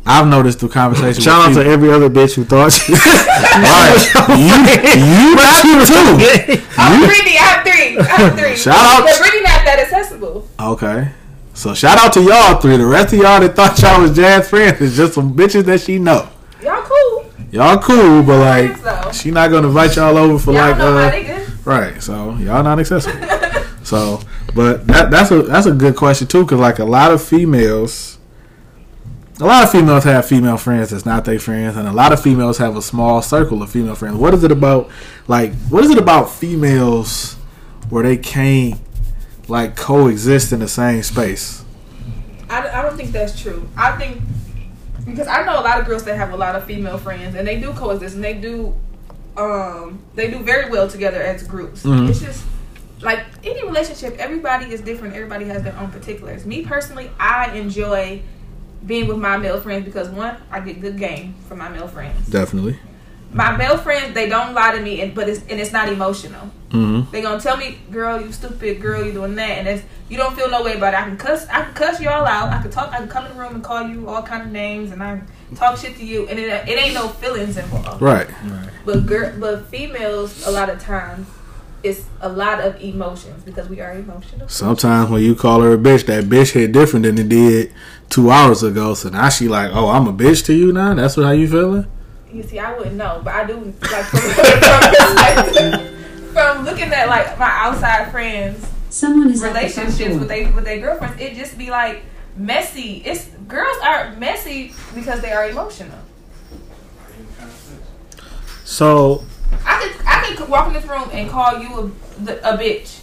I've 0.09 0.29
noticed 0.29 0.61
through 0.61 0.69
conversation. 0.69 1.21
Shout 1.21 1.43
out 1.43 1.49
with 1.57 1.67
to 1.67 1.69
every 1.69 1.91
other 1.91 2.09
bitch 2.09 2.35
who 2.37 2.45
thought 2.45 2.71
she. 2.73 2.93
Right. 2.93 3.99
you, 4.39 4.55
you 5.03 5.35
not 5.35 5.65
two. 5.67 6.69
I'm 6.79 7.01
Brittany. 7.05 7.35
I 7.35 7.43
have 7.43 7.67
three. 7.67 7.99
I 7.99 8.03
have 8.05 8.39
three. 8.39 8.55
Shout 8.55 8.77
out- 8.77 9.03
But 9.05 9.19
Brittany 9.19 9.43
not 9.43 9.65
that 9.65 9.81
accessible. 9.81 10.47
Okay. 10.61 11.09
So 11.57 11.73
shout 11.73 11.97
out 11.97 12.13
to 12.13 12.23
y'all 12.23 12.61
three. 12.61 12.77
The 12.77 12.85
rest 12.85 13.15
of 13.15 13.21
y'all 13.21 13.41
that 13.41 13.57
thought 13.57 13.81
y'all 13.81 14.03
was 14.03 14.15
Jazz 14.15 14.51
friends 14.51 14.79
is 14.83 14.95
just 14.95 15.15
some 15.15 15.35
bitches 15.35 15.65
that 15.65 15.81
she 15.81 15.99
know. 15.99 16.29
Y'all 16.63 16.83
cool. 16.83 17.33
Y'all 17.51 17.79
cool, 17.79 18.23
but 18.23 18.41
like 18.41 18.83
though. 18.83 19.11
she 19.11 19.31
not 19.31 19.51
gonna 19.51 19.69
invite 19.69 19.97
y'all 19.97 20.19
over 20.19 20.39
for 20.39 20.53
Y'all 20.53 20.77
like 20.77 21.27
uh 21.27 21.41
right. 21.65 22.03
So 22.03 22.37
y'all 22.37 22.63
not 22.63 22.79
accessible. 22.79 23.27
so, 23.83 24.21
but 24.55 24.87
that 24.87 25.11
that's 25.11 25.31
a 25.31 25.45
that's 25.45 25.65
a 25.65 25.73
good 25.73 25.97
question 25.97 26.27
too, 26.27 26.45
because 26.45 26.61
like 26.61 26.79
a 26.79 26.85
lot 26.85 27.11
of 27.11 27.23
females, 27.23 28.19
a 29.41 29.47
lot 29.47 29.65
of 29.65 29.71
females 29.71 30.05
have 30.05 30.27
female 30.27 30.59
friends 30.59 30.91
that's 30.91 31.07
not 31.07 31.25
their 31.25 31.39
friends, 31.39 31.79
and 31.79 31.89
a 31.89 31.93
lot 31.93 32.13
of 32.13 32.21
females 32.21 32.59
have 32.59 32.77
a 32.77 32.83
small 32.83 33.23
circle 33.23 33.63
of 33.63 33.71
female 33.71 33.95
friends. 33.95 34.17
What 34.17 34.35
is 34.35 34.45
it 34.45 34.53
about? 34.53 34.91
Like, 35.27 35.55
what 35.71 35.83
is 35.85 35.91
it 35.91 35.97
about 35.97 36.29
females 36.29 37.33
where 37.89 38.03
they 38.03 38.19
can't 38.19 38.79
like 39.49 39.77
coexist 39.77 40.53
in 40.53 40.61
the 40.61 40.69
same 40.69 41.03
space? 41.03 41.65
I, 42.49 42.69
I 42.69 42.83
don't 42.83 42.97
think 42.97 43.13
that's 43.13 43.41
true. 43.41 43.69
I 43.77 43.93
think 43.97 44.21
because 45.05 45.29
I 45.29 45.45
know 45.45 45.61
a 45.61 45.63
lot 45.63 45.81
of 45.81 45.87
girls 45.87 46.05
that 46.05 46.17
have 46.17 46.33
a 46.33 46.37
lot 46.37 46.57
of 46.57 46.65
female 46.65 46.99
friends 46.99 47.35
and 47.37 47.47
they 47.47 47.61
do 47.61 47.73
coexist 47.73 48.15
and 48.17 48.25
they 48.25 48.35
do 48.35 48.75
um 49.37 50.01
they 50.15 50.31
do 50.31 50.39
very 50.41 50.71
well 50.71 50.89
together 50.89 51.23
as 51.23 51.43
groups. 51.43 51.83
Mhm. 51.85 52.09
It's 52.09 52.21
just 52.21 52.45
like 53.03 53.21
any 53.45 53.63
relationship, 53.65 54.17
everybody 54.19 54.67
is 54.73 54.81
different. 54.81 55.15
Everybody 55.15 55.45
has 55.47 55.63
their 55.63 55.77
own 55.79 55.91
particulars. 55.91 56.47
Me 56.47 56.63
personally, 56.63 57.11
I 57.21 57.53
enjoy 57.53 58.23
being 58.87 59.07
with 59.09 59.19
my 59.19 59.37
male 59.37 59.61
friends 59.61 59.85
because 59.85 60.09
one, 60.09 60.37
I 60.51 60.61
get 60.61 60.81
good 60.81 60.99
game 60.99 61.35
from 61.49 61.59
my 61.59 61.69
male 61.69 61.89
friends. 61.89 62.27
Definitely. 62.29 62.79
My 63.33 63.55
male 63.57 63.77
friends, 63.77 64.15
they 64.15 64.29
don't 64.29 64.55
lie 64.55 64.75
to 64.77 64.81
me, 64.81 65.01
and 65.03 65.15
but 65.15 65.29
it's 65.29 65.41
and 65.51 65.61
it's 65.61 65.73
not 65.73 65.89
emotional. 65.89 66.51
Mm-hmm. 66.71 67.11
They 67.13 67.23
gonna 67.23 67.41
tell 67.41 67.57
me, 67.57 67.79
"Girl, 67.91 68.21
you 68.21 68.33
stupid. 68.33 68.81
Girl, 68.81 69.05
you 69.05 69.13
doing 69.13 69.37
that," 69.37 69.59
and 69.59 69.69
it's 69.69 69.85
you 70.09 70.17
don't 70.17 70.35
feel 70.37 70.51
no 70.51 70.63
way 70.63 70.77
about 70.77 70.95
it. 70.95 71.01
I 71.01 71.03
can 71.05 71.17
cuss, 71.17 71.47
I 71.49 71.63
can 71.63 71.75
cuss 71.75 72.01
y'all 72.01 72.25
out. 72.25 72.51
I 72.53 72.61
can 72.61 72.71
talk. 72.71 72.93
I 72.93 72.99
can 72.99 73.09
come 73.09 73.27
in 73.27 73.35
the 73.35 73.39
room 73.41 73.55
and 73.55 73.65
call 73.65 73.83
you 73.83 74.09
all 74.09 74.23
kind 74.23 74.43
of 74.43 74.51
names, 74.51 74.91
and 74.91 75.03
I 75.03 75.21
talk 75.55 75.79
shit 75.79 75.97
to 75.97 76.05
you, 76.05 76.29
and 76.29 76.39
it, 76.39 76.49
it 76.69 76.79
ain't 76.79 76.95
no 76.95 77.09
feelings 77.09 77.57
involved. 77.57 78.03
Right. 78.03 78.29
But 78.85 79.07
girl, 79.07 79.33
but 79.39 79.67
females, 79.67 80.47
a 80.47 80.51
lot 80.51 80.69
of 80.69 80.81
times, 80.81 81.29
it's 81.83 82.07
a 82.21 82.29
lot 82.29 82.61
of 82.61 82.81
emotions 82.81 83.45
because 83.45 83.69
we 83.69 83.81
are 83.81 83.93
emotional. 83.93 84.49
Sometimes 84.49 85.11
when 85.11 85.23
you 85.23 85.35
call 85.35 85.61
her 85.61 85.75
a 85.75 85.79
bitch, 85.79 86.07
that 86.07 86.25
bitch 86.25 86.53
hit 86.53 86.73
different 86.73 87.05
than 87.05 87.19
it 87.19 87.29
did 87.29 87.73
two 88.09 88.31
hours 88.31 88.63
ago. 88.63 88.95
So 88.95 89.09
now 89.09 89.29
she 89.29 89.49
like, 89.49 89.71
oh, 89.73 89.89
I'm 89.89 90.07
a 90.07 90.13
bitch 90.13 90.45
to 90.47 90.55
you 90.55 90.73
now. 90.73 90.95
That's 90.95 91.17
what 91.17 91.27
how 91.27 91.33
you 91.33 91.49
feeling? 91.49 91.87
You 92.33 92.43
see, 92.43 92.59
I 92.59 92.77
wouldn't 92.77 92.97
know, 92.97 93.21
but 93.25 93.35
I 93.35 93.47
do 93.47 93.57
like 93.57 94.05
from, 94.05 94.21
from, 95.81 95.96
from 96.37 96.67
looking 96.67 96.93
at 96.93 97.09
like 97.09 97.39
my 97.39 97.49
outside 97.51 98.11
friends 98.11 98.71
Someone 98.91 99.31
is 99.31 99.43
at 99.43 99.55
the 99.55 99.59
front 99.59 99.75
relationships 99.75 100.19
with 100.19 100.29
they 100.29 100.51
with 100.51 100.65
their 100.65 100.79
girlfriends, 100.79 101.19
it 101.19 101.35
just 101.35 101.57
be 101.57 101.71
like 101.71 102.03
messy. 102.37 103.03
It's 103.07 103.25
girls 103.49 103.79
are 103.83 104.15
messy 104.17 104.75
because 104.95 105.23
they 105.23 105.33
are 105.33 105.49
emotional. 105.49 105.99
So 108.65 109.25
I 109.65 109.81
could 109.81 110.07
I 110.07 110.35
could 110.37 110.49
walk 110.51 110.67
in 110.67 110.75
this 110.75 110.85
room 110.85 111.09
and 111.11 111.31
call 111.31 111.59
you 111.59 111.95
a, 112.29 112.33
a 112.55 112.59
bitch, 112.59 113.03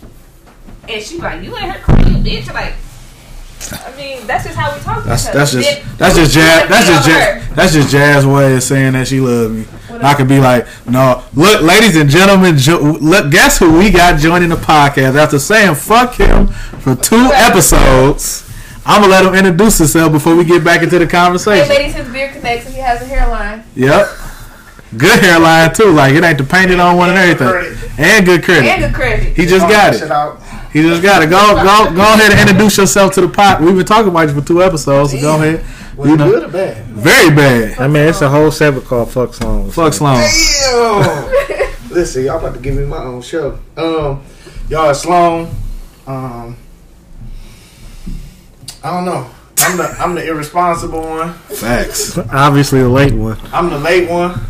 and 0.87 1.01
she 1.01 1.15
be 1.15 1.21
like, 1.23 1.43
"You 1.43 1.57
ain't 1.57 1.71
her 1.71 1.79
calling 1.79 2.13
you 2.13 2.19
a 2.19 2.23
bitch." 2.23 2.53
Like, 2.53 2.73
I 3.71 3.95
mean, 3.95 4.25
that's 4.27 4.43
just 4.43 4.57
how 4.57 4.73
we 4.75 4.81
talk. 4.81 5.03
to 5.03 5.07
That's 5.09 5.23
each 5.23 5.29
other. 5.29 5.37
that's 5.39 5.51
just 5.53 5.69
Then 5.69 5.97
that's 5.97 6.15
just 6.15 6.35
you 6.35 6.41
jazz. 6.41 6.69
That's 6.69 6.87
just 6.87 7.05
jazz. 7.07 7.49
That's 7.55 7.73
just 7.73 7.89
jazz 7.91 8.25
way 8.25 8.55
of 8.55 8.63
saying 8.63 8.93
that 8.93 9.07
she 9.07 9.19
loves 9.19 9.53
me. 9.53 9.63
What 9.63 10.03
I 10.03 10.13
could 10.15 10.27
be 10.27 10.39
like, 10.39 10.65
no, 10.87 11.23
look, 11.35 11.61
ladies 11.61 11.95
and 11.95 12.09
gentlemen, 12.09 12.57
jo- 12.57 12.97
look, 12.99 13.29
guess 13.31 13.59
who 13.59 13.77
we 13.77 13.91
got 13.91 14.19
joining 14.19 14.49
the 14.49 14.55
podcast 14.55 15.15
after 15.15 15.37
saying 15.37 15.75
fuck 15.75 16.15
him 16.15 16.47
for 16.47 16.95
two 16.95 17.29
episodes. 17.33 18.41
I'm 18.85 19.01
gonna 19.01 19.11
let 19.13 19.25
him 19.25 19.33
introduce 19.35 19.77
himself 19.77 20.11
before 20.11 20.35
we 20.35 20.43
get 20.43 20.63
back 20.63 20.81
into 20.83 20.99
the 20.99 21.07
conversation. 21.07 21.65
Hey, 21.69 21.77
conversation. 21.85 21.93
ladies, 21.93 22.05
his 22.05 22.13
beard 22.13 22.33
connects 22.33 22.65
and 22.65 22.75
he 22.75 22.81
has 22.81 23.01
a 23.01 23.05
hairline 23.05 23.63
Yep. 23.75 24.07
Good 24.97 25.19
hairline 25.23 25.73
too. 25.73 25.91
Like 25.91 26.13
it 26.13 26.23
ain't 26.23 26.37
the 26.37 26.43
painted 26.43 26.79
on 26.79 26.97
one 26.97 27.09
and 27.09 27.17
everything, 27.17 27.93
and 27.97 28.25
good 28.25 28.43
credit. 28.43 28.65
and 28.69 28.81
good 28.83 28.93
credit. 28.93 29.35
He 29.35 29.45
just 29.45 29.67
got 29.67 29.93
it. 29.95 30.01
He 30.73 30.81
just 30.81 31.01
gotta 31.03 31.27
Go, 31.27 31.55
go, 31.55 31.95
go 31.95 32.01
ahead 32.01 32.31
and 32.31 32.49
introduce 32.49 32.77
yourself 32.77 33.13
to 33.13 33.21
the 33.21 33.29
pot. 33.29 33.61
We've 33.61 33.75
been 33.75 33.85
talking 33.85 34.09
about 34.09 34.27
you 34.27 34.33
for 34.41 34.45
two 34.45 34.63
episodes, 34.63 35.11
so 35.11 35.21
go 35.21 35.35
ahead. 35.35 35.63
Was 35.95 36.07
You 36.09 36.15
it 36.15 36.17
know, 36.17 36.31
good 36.31 36.43
or 36.43 36.47
bad? 36.49 36.85
very 36.87 37.35
bad. 37.35 37.79
I 37.79 37.87
mean, 37.87 38.07
it's 38.07 38.21
a 38.21 38.29
whole 38.29 38.49
segment 38.49 38.85
called 38.85 39.11
"Fuck 39.11 39.35
Songs." 39.35 39.75
Fuck 39.75 39.93
Sloan. 39.93 40.15
Damn. 40.17 41.89
Listen, 41.91 42.25
y'all 42.25 42.39
about 42.39 42.55
to 42.55 42.59
give 42.59 42.75
me 42.75 42.85
my 42.85 42.97
own 43.03 43.21
show. 43.21 43.59
Um, 43.77 44.23
y'all 44.67 44.87
are 44.87 44.93
Sloan. 44.95 45.51
Um, 46.07 46.57
I 48.83 48.91
don't 48.91 49.05
know. 49.05 49.29
I'm 49.59 49.77
the 49.77 49.83
I'm 49.99 50.15
the 50.15 50.27
irresponsible 50.27 51.01
one. 51.01 51.33
Facts. 51.33 52.17
Obviously, 52.17 52.79
the 52.81 52.89
late 52.89 53.13
one. 53.13 53.37
I'm 53.53 53.69
the 53.69 53.77
late 53.79 54.09
one. 54.09 54.41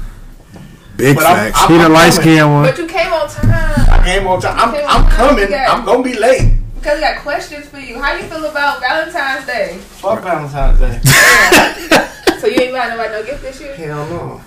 Big 0.97 1.15
But 1.15 1.25
I'm- 1.25 1.35
facts. 1.51 1.59
I'm- 1.61 1.71
He 1.71 1.77
the 1.79 1.89
light 1.89 2.09
coming. 2.11 2.21
skinned 2.21 2.53
one. 2.53 2.63
But 2.65 2.77
you 2.77 2.87
came 2.87 3.11
on 3.13 3.27
time 3.29 3.89
I 3.89 4.01
came 4.05 4.27
on 4.27 4.41
time. 4.41 4.57
I'm, 4.59 4.75
I'm 4.87 5.09
coming. 5.09 5.53
I'm 5.53 5.85
gonna 5.85 6.03
be 6.03 6.13
late. 6.13 6.51
because 6.75 6.95
we 6.95 7.01
got 7.01 7.21
questions 7.23 7.65
for 7.67 7.79
you. 7.79 7.99
How 8.01 8.13
you 8.13 8.23
feel 8.23 8.45
about 8.45 8.79
Valentine's 8.81 9.45
Day? 9.45 9.77
Fuck 10.01 10.21
Valentine's 10.23 10.79
Day. 10.79 10.99
So 12.43 12.47
you 12.49 12.59
ain't 12.59 12.73
buying 12.73 12.89
nobody 12.89 13.09
no 13.13 13.23
gift 13.23 13.41
this 13.41 13.61
year? 13.61 13.73
Hell 13.73 14.05
no. 14.07 14.41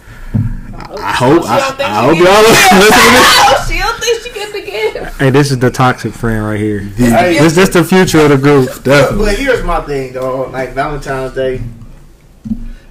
Oh, 0.91 0.97
I 1.01 1.13
hope. 1.13 1.43
She 1.45 1.49
I, 1.49 1.59
don't 1.59 1.77
think 1.79 1.89
I 1.89 2.05
hope 2.05 2.19
y'all 2.19 2.43
listen 2.43 2.69
to 2.69 2.85
this. 2.85 2.93
Oh, 2.93 3.67
she 3.71 3.79
don't 3.79 3.99
think 3.99 4.23
she 4.23 4.33
get 4.35 4.53
the 4.53 4.71
gift. 5.01 5.19
Hey, 5.19 5.31
this 5.31 5.51
is 5.51 5.59
the 5.59 5.71
toxic 5.71 6.13
friend 6.13 6.45
right 6.45 6.61
here. 6.61 6.81
Hey, 6.81 7.39
This 7.39 7.55
this 7.55 7.71
the 7.71 7.83
future 7.83 8.21
of 8.21 8.29
the 8.29 8.37
group. 8.37 8.67
but, 8.69 8.85
Definitely. 8.85 9.25
but 9.25 9.39
here's 9.39 9.65
my 9.65 9.81
thing, 9.81 10.13
though. 10.13 10.43
Like 10.51 10.75
Valentine's 10.75 11.33
Day 11.35 11.63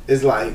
is 0.07 0.23
like 0.23 0.53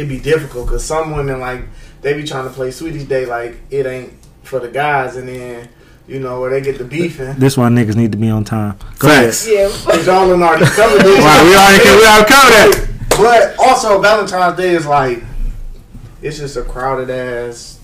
it 0.00 0.08
be 0.08 0.18
difficult 0.18 0.66
because 0.66 0.84
some 0.84 1.12
women 1.12 1.40
like 1.40 1.62
they 2.00 2.14
be 2.14 2.24
trying 2.24 2.44
to 2.44 2.50
play 2.50 2.70
Sweetest 2.70 3.08
Day 3.08 3.26
like 3.26 3.56
it 3.70 3.86
ain't 3.86 4.12
for 4.42 4.58
the 4.58 4.68
guys, 4.68 5.16
and 5.16 5.28
then 5.28 5.68
you 6.08 6.18
know 6.18 6.40
where 6.40 6.50
they 6.50 6.60
get 6.60 6.78
the 6.78 6.84
beefing. 6.84 7.34
This 7.34 7.56
why 7.56 7.68
niggas 7.68 7.94
need 7.96 8.12
to 8.12 8.18
be 8.18 8.28
on 8.30 8.44
time. 8.44 8.76
Go 8.98 9.08
ahead. 9.08 9.26
Facts. 9.26 9.46
Yeah. 9.48 9.68
Cause 9.84 10.06
y'all 10.06 10.28
done 10.28 10.42
already 10.42 10.64
covered 10.66 11.02
this. 11.02 11.18
Wow, 11.20 11.44
we 11.44 11.54
already 11.54 11.84
we 11.84 12.06
already 12.06 12.28
covered 12.28 12.52
that. 12.52 12.86
But 13.10 13.58
also 13.58 14.00
Valentine's 14.00 14.56
Day 14.56 14.74
is 14.74 14.86
like 14.86 15.22
it's 16.22 16.38
just 16.38 16.56
a 16.56 16.62
crowded 16.62 17.10
ass 17.10 17.78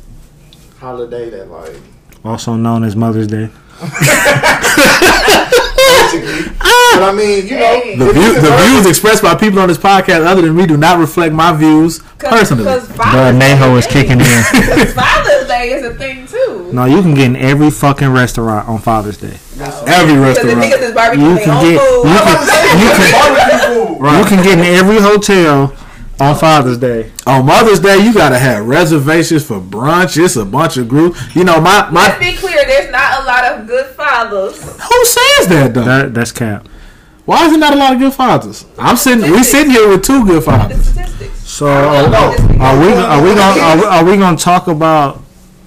holiday 0.78 1.30
that 1.30 1.50
like 1.50 1.76
Also 2.24 2.54
known 2.54 2.84
as 2.84 2.96
Mother's 2.96 3.26
Day. 3.26 3.50
basically. 6.20 6.56
Ah! 6.60 6.92
but 6.94 7.02
I 7.02 7.12
mean, 7.12 7.46
you 7.46 7.56
know, 7.56 7.80
Hey. 7.80 7.96
The, 7.96 8.12
view, 8.12 8.34
the 8.40 8.56
views 8.66 8.86
expressed 8.86 9.22
by 9.22 9.34
people 9.34 9.58
on 9.60 9.68
this 9.68 9.78
podcast, 9.78 10.26
other 10.26 10.42
than 10.42 10.54
me, 10.56 10.66
do 10.66 10.76
not 10.76 10.98
reflect 10.98 11.34
my 11.34 11.52
views 11.52 12.00
personally. 12.18 12.64
Because 12.64 12.88
But 12.96 13.32
Neho 13.32 13.78
is 13.78 13.86
kicking 13.86 14.20
in. 14.20 14.42
Father's 14.94 15.46
Day 15.48 15.72
is 15.72 15.84
a 15.84 15.94
thing 15.94 16.26
too. 16.26 16.70
No, 16.72 16.84
you 16.84 17.00
can 17.02 17.14
get 17.14 17.26
in 17.26 17.36
every 17.36 17.70
fucking 17.70 18.10
restaurant 18.10 18.68
on 18.68 18.78
Father's 18.80 19.16
Day. 19.18 19.38
Every 19.86 20.14
Because 20.14 20.36
the 20.42 20.56
restaurant. 20.56 20.62
niggas 20.62 20.82
is 20.82 20.92
barbecuing 20.92 21.30
You 21.30 21.36
can 21.44 21.62
get 21.62 21.72
you 21.72 22.18
can, 22.26 22.80
you 22.80 22.90
can 22.92 24.00
barbecue 24.00 24.18
you 24.18 24.24
can 24.24 24.44
get 24.44 24.58
in 24.58 24.64
every 24.64 24.98
hotel 25.00 25.72
on 26.18 26.36
Father's 26.36 26.78
Day. 26.78 27.12
On 27.26 27.44
Mother's 27.44 27.80
Day, 27.80 27.98
you 28.04 28.12
gotta 28.14 28.38
have 28.38 28.66
reservations 28.66 29.44
for 29.46 29.60
brunch. 29.60 30.22
It's 30.22 30.36
a 30.36 30.44
bunch 30.44 30.76
of 30.76 30.88
groups. 30.88 31.18
You 31.34 31.44
know, 31.44 31.60
my 31.60 31.90
my. 31.90 32.08
Let's 32.08 32.18
be 32.18 32.36
clear, 32.36 32.64
there's 32.66 32.90
not 32.90 33.22
a 33.22 33.24
lot 33.26 33.44
of 33.44 33.66
good 33.66 33.86
fathers. 33.94 34.56
Who 34.62 35.04
says 35.04 35.48
that 35.48 35.72
though? 35.74 35.84
That 35.84 36.14
that's 36.14 36.32
cap. 36.32 36.68
Why 37.24 37.44
is 37.44 37.50
there 37.50 37.58
not 37.58 37.74
a 37.74 37.76
lot 37.76 37.92
of 37.92 37.98
good 37.98 38.14
fathers? 38.14 38.64
I'm 38.78 38.96
sitting. 38.96 39.30
We 39.30 39.42
sitting 39.42 39.72
here 39.72 39.88
with 39.88 40.04
two 40.04 40.24
good 40.24 40.36
The 40.36 40.40
fathers. 40.42 40.86
statistics. 40.86 41.38
So 41.48 41.66
I 41.66 42.04
are, 42.04 42.60
are 42.60 42.80
we 42.80 42.92
are 42.92 43.22
we 43.22 43.34
gonna 43.34 43.60
are 43.60 43.76
we, 43.76 43.84
are 43.84 44.04
we 44.04 44.16
gonna 44.16 44.36
talk 44.36 44.68
about 44.68 45.22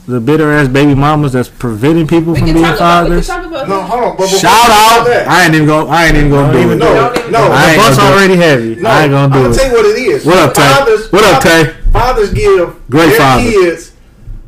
the 0.10 0.20
bitter 0.20 0.52
ass 0.52 0.68
baby 0.68 0.96
mamas 0.96 1.34
that's 1.34 1.50
preventing 1.50 2.08
people 2.08 2.34
We 2.34 2.40
from 2.40 2.54
being 2.54 2.64
talk 2.64 2.76
about. 2.78 3.04
We 3.10 3.16
can 3.16 3.22
fathers? 3.24 3.48
about. 3.48 3.70
No, 3.70 3.82
hold 3.82 4.04
on. 4.04 4.12
But 4.18 4.24
before 4.26 4.40
Shout 4.40 4.70
out! 4.70 5.06
that- 5.06 5.28
I 5.28 5.46
ain't 5.46 5.56
even 5.56 5.68
gonna. 5.68 5.90
I 5.90 6.06
ain't 6.06 6.18
even 6.18 6.30
gonna 6.32 6.54
do 6.54 6.72
it. 6.72 6.76
No, 6.78 6.86
no. 7.30 7.52
I 7.52 7.66
The 7.66 7.72
ain't 7.72 7.78
bus 7.78 7.98
it. 7.98 8.02
already 8.02 8.36
heavy. 8.36 8.76
No, 8.76 8.90
I 8.90 9.02
ain't 9.04 9.12
gonna 9.12 9.24
I'm 9.26 9.32
do 9.32 9.44
gonna 9.44 9.54
tell 9.56 9.68
you 9.68 9.74
what 9.74 9.86
it 9.86 10.00
is. 10.02 10.26
What 10.26 10.38
up, 10.38 10.54
Tay? 10.54 10.62
Fathers, 10.74 11.12
What 11.12 11.24
up, 11.26 11.44
Tay? 11.44 11.74
Fathers 11.92 12.34
give 12.34 12.76
Great 12.90 13.10
their 13.10 13.18
father. 13.18 13.44
kids 13.44 13.92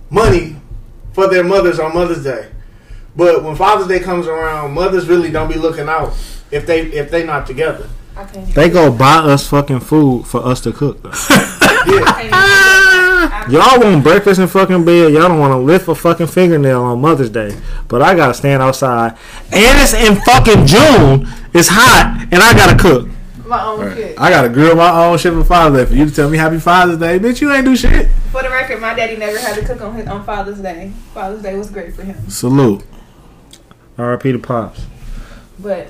money 0.10 0.56
for 1.14 1.28
their 1.28 1.44
mothers 1.44 1.80
on 1.80 1.94
Mother's 1.94 2.24
Day, 2.24 2.48
but 3.16 3.44
when 3.44 3.56
Father's 3.56 3.88
Day 3.88 4.00
comes 4.00 4.28
around, 4.28 4.74
mothers 4.74 5.08
really 5.08 5.30
don't 5.32 5.50
be 5.52 5.58
looking 5.60 5.88
out 5.90 6.14
if 6.52 6.66
they 6.66 6.82
if 6.88 7.10
they 7.12 7.24
not 7.26 7.46
together. 7.48 7.88
I 8.16 8.24
can't 8.24 8.38
even- 8.38 8.54
They 8.54 8.70
go 8.70 8.92
buy 8.92 9.18
us 9.18 9.48
fucking 9.48 9.80
food 9.82 10.28
for 10.28 10.46
us 10.46 10.62
to 10.62 10.72
cook. 10.72 11.02
Though. 11.04 11.12
I 11.14 11.84
Yeah, 11.88 12.04
can't 12.06 12.20
even 12.20 12.30
do 12.30 12.32
that. 12.32 13.48
Y'all 13.50 13.80
want 13.80 14.04
breakfast 14.04 14.40
in 14.40 14.48
fucking 14.48 14.86
bed. 14.86 15.14
Y'all 15.14 15.28
don't 15.28 15.40
want 15.40 15.52
to 15.54 15.58
lift 15.58 15.88
a 15.88 15.96
fucking 15.96 16.28
fingernail 16.28 16.84
on 16.84 17.02
Mother's 17.02 17.30
Day. 17.30 17.58
But 17.88 18.02
I 18.02 18.16
gotta 18.16 18.34
stand 18.34 18.62
outside, 18.62 19.18
and 19.52 19.80
it's 19.82 19.94
in 19.94 20.16
fucking 20.22 20.66
June. 20.68 21.28
It's 21.54 21.68
hot, 21.72 22.28
and 22.32 22.42
I 22.42 22.54
gotta 22.54 22.78
cook. 22.78 23.08
My 23.46 23.64
own 23.66 23.94
kid. 23.96 24.18
I 24.18 24.30
gotta 24.30 24.48
grill 24.50 24.76
my 24.76 25.06
own 25.06 25.18
shit 25.18 25.34
for 25.34 25.44
Father's 25.44 25.80
Day 25.84 25.90
for 25.90 25.96
you 25.96 26.06
to 26.06 26.12
tell 26.16 26.30
me 26.30 26.38
Happy 26.38 26.60
Father's 26.60 26.98
Day, 27.00 27.20
bitch. 27.20 27.42
You 27.42 27.52
ain't 27.52 27.66
do 27.66 27.76
shit. 27.76 28.08
For 28.32 28.42
the 28.44 28.50
record, 28.50 28.80
my 28.80 28.94
daddy 28.94 29.18
never 29.18 29.38
had 29.40 29.56
to 29.56 29.66
cook 29.66 29.82
on 29.82 29.96
his, 29.96 30.08
on 30.08 30.24
Father's 30.24 30.60
Day. 30.60 30.92
Father's 31.14 31.42
Day 31.42 31.58
was 31.58 31.70
great 31.70 31.94
for 31.96 32.04
him, 32.04 32.30
Salute. 32.30 32.84
R.I.P. 33.98 34.32
to 34.32 34.40
pops. 34.40 34.86
but 35.60 35.90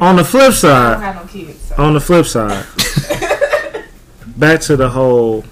On 0.00 0.16
the 0.16 0.24
flip 0.24 0.42
I 0.42 0.46
don't 0.46 0.52
side, 0.54 1.00
have 1.00 1.16
no 1.16 1.24
kids. 1.32 1.60
So. 1.60 1.74
on 1.82 1.94
the 1.94 2.00
flip 2.00 2.26
side, 2.26 2.64
back 4.36 4.60
to 4.62 4.76
the 4.76 4.88
whole. 4.90 5.44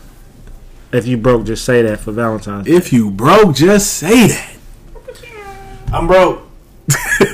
If 0.93 1.07
you 1.07 1.17
broke, 1.17 1.47
just 1.47 1.65
say 1.65 1.83
that 1.83 2.01
for 2.01 2.13
Valentine's. 2.13 2.67
Day. 2.67 2.73
If 2.73 2.93
you 2.93 3.11
broke, 3.11 3.55
just 3.55 3.95
say 3.95 4.29
that. 4.29 4.57
I'm 5.93 6.07
broke. 6.07 6.43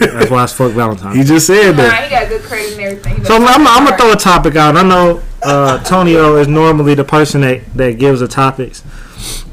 That's 0.00 0.30
why 0.30 0.44
it's 0.44 0.52
fuck 0.52 0.72
Valentine's. 0.72 1.16
He 1.16 1.24
just 1.24 1.46
said 1.46 1.70
Nah, 1.76 1.82
that. 1.84 2.04
he 2.04 2.10
got 2.10 2.28
good 2.28 2.42
credit 2.42 2.72
and 2.72 2.80
everything. 2.82 3.24
So 3.24 3.36
I'm, 3.36 3.66
I'm 3.66 3.84
gonna 3.84 3.96
throw 3.96 4.12
a 4.12 4.16
topic 4.16 4.56
out. 4.56 4.76
I 4.76 4.82
know 4.82 5.22
uh, 5.42 5.82
Tonio 5.84 6.36
is 6.36 6.48
normally 6.48 6.94
the 6.94 7.04
person 7.04 7.40
that, 7.42 7.64
that 7.74 7.98
gives 7.98 8.20
the 8.20 8.28
topics, 8.28 8.82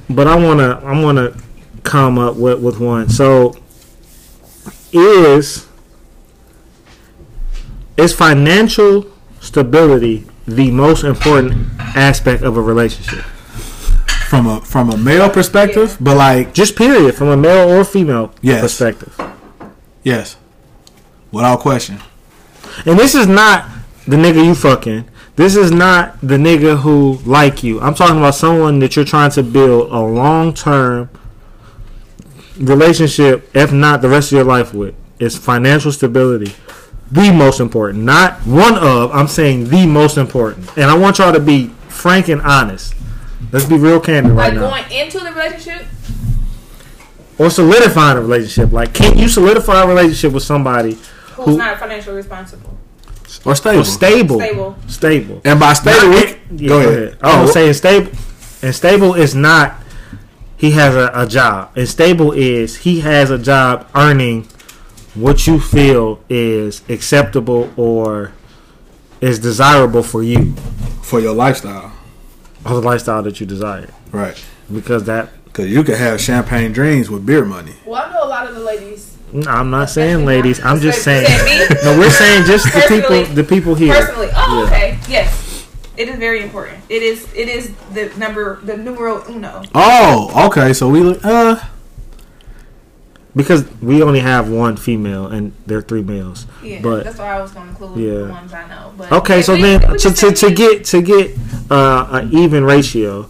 but 0.09 0.27
I 0.27 0.35
wanna 0.35 0.81
I 0.83 1.01
wanna 1.01 1.35
come 1.83 2.17
up 2.19 2.35
with, 2.35 2.61
with 2.61 2.79
one. 2.79 3.09
So 3.09 3.55
is 4.91 5.67
is 7.97 8.13
financial 8.13 9.05
stability 9.39 10.25
the 10.47 10.71
most 10.71 11.03
important 11.03 11.67
aspect 11.95 12.43
of 12.43 12.57
a 12.57 12.61
relationship? 12.61 13.23
from 14.33 14.47
a 14.47 14.59
from 14.61 14.89
a 14.89 14.97
male 14.97 15.29
perspective, 15.29 15.95
but 16.01 16.17
like 16.17 16.53
Just 16.55 16.75
period, 16.75 17.13
from 17.13 17.27
a 17.27 17.37
male 17.37 17.69
or 17.69 17.83
female 17.83 18.31
Yes. 18.41 18.61
perspective. 18.61 19.13
yes, 20.01 20.37
without 21.31 21.59
question. 21.59 21.99
And 22.85 22.97
this 22.97 23.13
is 23.13 23.27
not 23.27 23.65
the 24.07 24.15
nigga 24.17 24.43
you 24.43 24.55
fucking. 24.55 25.05
This 25.35 25.55
is 25.55 25.71
not 25.71 26.19
the 26.21 26.37
nigga 26.37 26.79
who 26.81 27.19
like 27.25 27.63
you. 27.63 27.79
I'm 27.79 27.93
talking 27.93 28.17
about 28.17 28.33
someone 28.33 28.79
that 28.79 28.95
you're 28.95 29.05
trying 29.05 29.29
to 29.31 29.43
build 29.43 29.91
a 29.91 29.99
long 29.99 30.53
term 30.55 31.09
relationship, 32.57 33.49
if 33.55 33.71
not 33.71 34.01
the 34.01 34.09
rest 34.09 34.31
of 34.31 34.35
your 34.37 34.45
life 34.45 34.73
with. 34.73 34.95
It's 35.19 35.37
financial 35.37 35.91
stability. 35.91 36.53
The 37.13 37.31
most 37.31 37.59
important. 37.59 38.03
Not 38.03 38.39
one 38.41 38.75
of, 38.75 39.11
I'm 39.11 39.27
saying 39.27 39.69
the 39.69 39.85
most 39.85 40.17
important. 40.17 40.67
And 40.77 40.85
I 40.89 40.97
want 40.97 41.19
y'all 41.19 41.31
to 41.33 41.39
be 41.39 41.67
frank 41.87 42.27
and 42.27 42.41
honest. 42.41 42.95
Let's 43.51 43.65
be 43.65 43.77
real 43.77 43.99
candid 43.99 44.31
right 44.31 44.51
Like 44.51 44.53
now. 44.55 44.69
going 44.71 44.91
into 44.91 45.19
the 45.19 45.31
relationship, 45.31 45.85
Or 47.37 47.49
solidifying 47.51 48.17
a 48.17 48.21
relationship. 48.21 48.71
Like, 48.73 48.93
can 48.95 49.15
you 49.17 49.27
solidify 49.27 49.83
a 49.83 49.87
relationship 49.87 50.33
with 50.33 50.41
somebody 50.43 50.97
who's 51.35 51.45
Who- 51.45 51.57
not 51.57 51.77
financially 51.79 52.15
responsible, 52.15 52.77
Or 53.45 53.53
stable. 53.55 53.77
who's 53.77 53.91
stable? 53.93 54.39
stable. 54.39 54.75
Stable. 54.87 55.41
And 55.45 55.59
by 55.59 55.73
stable, 55.73 56.09
Not- 56.09 56.25
we, 56.51 56.63
yeah, 56.63 56.67
go 56.69 56.79
ahead. 56.79 57.17
I 57.21 57.41
was 57.41 57.49
Oh, 57.49 57.53
saying 57.53 57.73
stable, 57.73 58.11
and 58.63 58.73
stable 58.73 59.13
is 59.13 59.35
not. 59.35 59.75
He 60.57 60.71
has 60.71 60.95
a, 60.95 61.11
a 61.13 61.27
job, 61.27 61.69
and 61.75 61.87
stable 61.87 62.31
is 62.31 62.77
he 62.77 63.01
has 63.01 63.29
a 63.29 63.37
job 63.37 63.87
earning 63.93 64.47
what 65.15 65.45
you 65.47 65.59
feel 65.59 66.19
is 66.29 66.81
acceptable 66.89 67.71
or 67.77 68.31
is 69.21 69.39
desirable 69.39 70.03
for 70.03 70.23
you, 70.23 70.53
for 71.01 71.19
your 71.19 71.33
lifestyle, 71.33 71.91
or 72.65 72.71
the 72.75 72.81
lifestyle 72.81 73.21
that 73.23 73.39
you 73.39 73.45
desire. 73.45 73.89
right? 74.11 74.43
Because 74.73 75.03
that 75.05 75.29
Because 75.45 75.69
you 75.69 75.83
could 75.83 75.97
have 75.97 76.19
champagne 76.19 76.71
dreams 76.71 77.09
with 77.09 77.25
beer 77.25 77.45
money. 77.45 77.75
Well, 77.85 78.01
I 78.03 78.11
know 78.13 78.23
a 78.23 78.27
lot 78.27 78.47
of 78.47 78.55
the 78.55 78.61
ladies. 78.61 79.09
I'm 79.47 79.69
not 79.71 79.89
saying 79.89 80.25
ladies. 80.25 80.63
I'm 80.63 80.79
just 80.79 81.03
saying. 81.03 81.25
No, 81.83 81.97
we're 81.97 82.09
saying 82.11 82.45
just 82.45 82.65
the 82.65 82.85
people. 82.87 83.23
The 83.35 83.43
people 83.43 83.75
here. 83.75 83.93
Personally, 83.93 84.29
oh, 84.35 84.59
Yeah. 84.59 84.65
okay, 84.67 84.99
yes, 85.09 85.67
it 85.97 86.07
is 86.07 86.17
very 86.17 86.43
important. 86.43 86.77
It 86.89 87.01
is. 87.03 87.27
It 87.33 87.49
is 87.49 87.71
the 87.93 88.11
number, 88.17 88.59
the 88.63 88.77
numero 88.77 89.23
uno. 89.29 89.63
Oh, 89.75 90.47
okay. 90.47 90.71
So 90.73 90.87
we 90.89 91.01
look- 91.01 91.23
uh 91.25 91.55
Because 93.35 93.65
we 93.81 94.03
only 94.03 94.19
have 94.19 94.49
one 94.49 94.77
female 94.77 95.25
and 95.27 95.53
there 95.65 95.79
are 95.79 95.81
three 95.81 96.03
males. 96.03 96.45
Yeah, 96.63 96.79
But- 96.83 97.03
that's 97.03 97.17
why 97.17 97.35
I 97.37 97.41
was 97.41 97.51
going 97.51 97.65
to 97.65 97.71
include 97.71 97.97
Yeah. 97.97 98.27
the 98.27 98.31
ones 98.31 98.53
I 98.53 98.67
know. 98.67 98.93
But 98.97 99.11
Okay, 99.11 99.41
so 99.41 99.55
we- 99.55 99.61
then 99.63 99.91
we 99.91 99.97
to, 99.97 100.11
to, 100.13 100.31
to 100.31 100.51
get 100.51 100.85
to 100.85 101.01
get 101.01 101.35
uh, 101.71 102.07
an 102.11 102.31
even 102.31 102.63
ratio, 102.63 103.27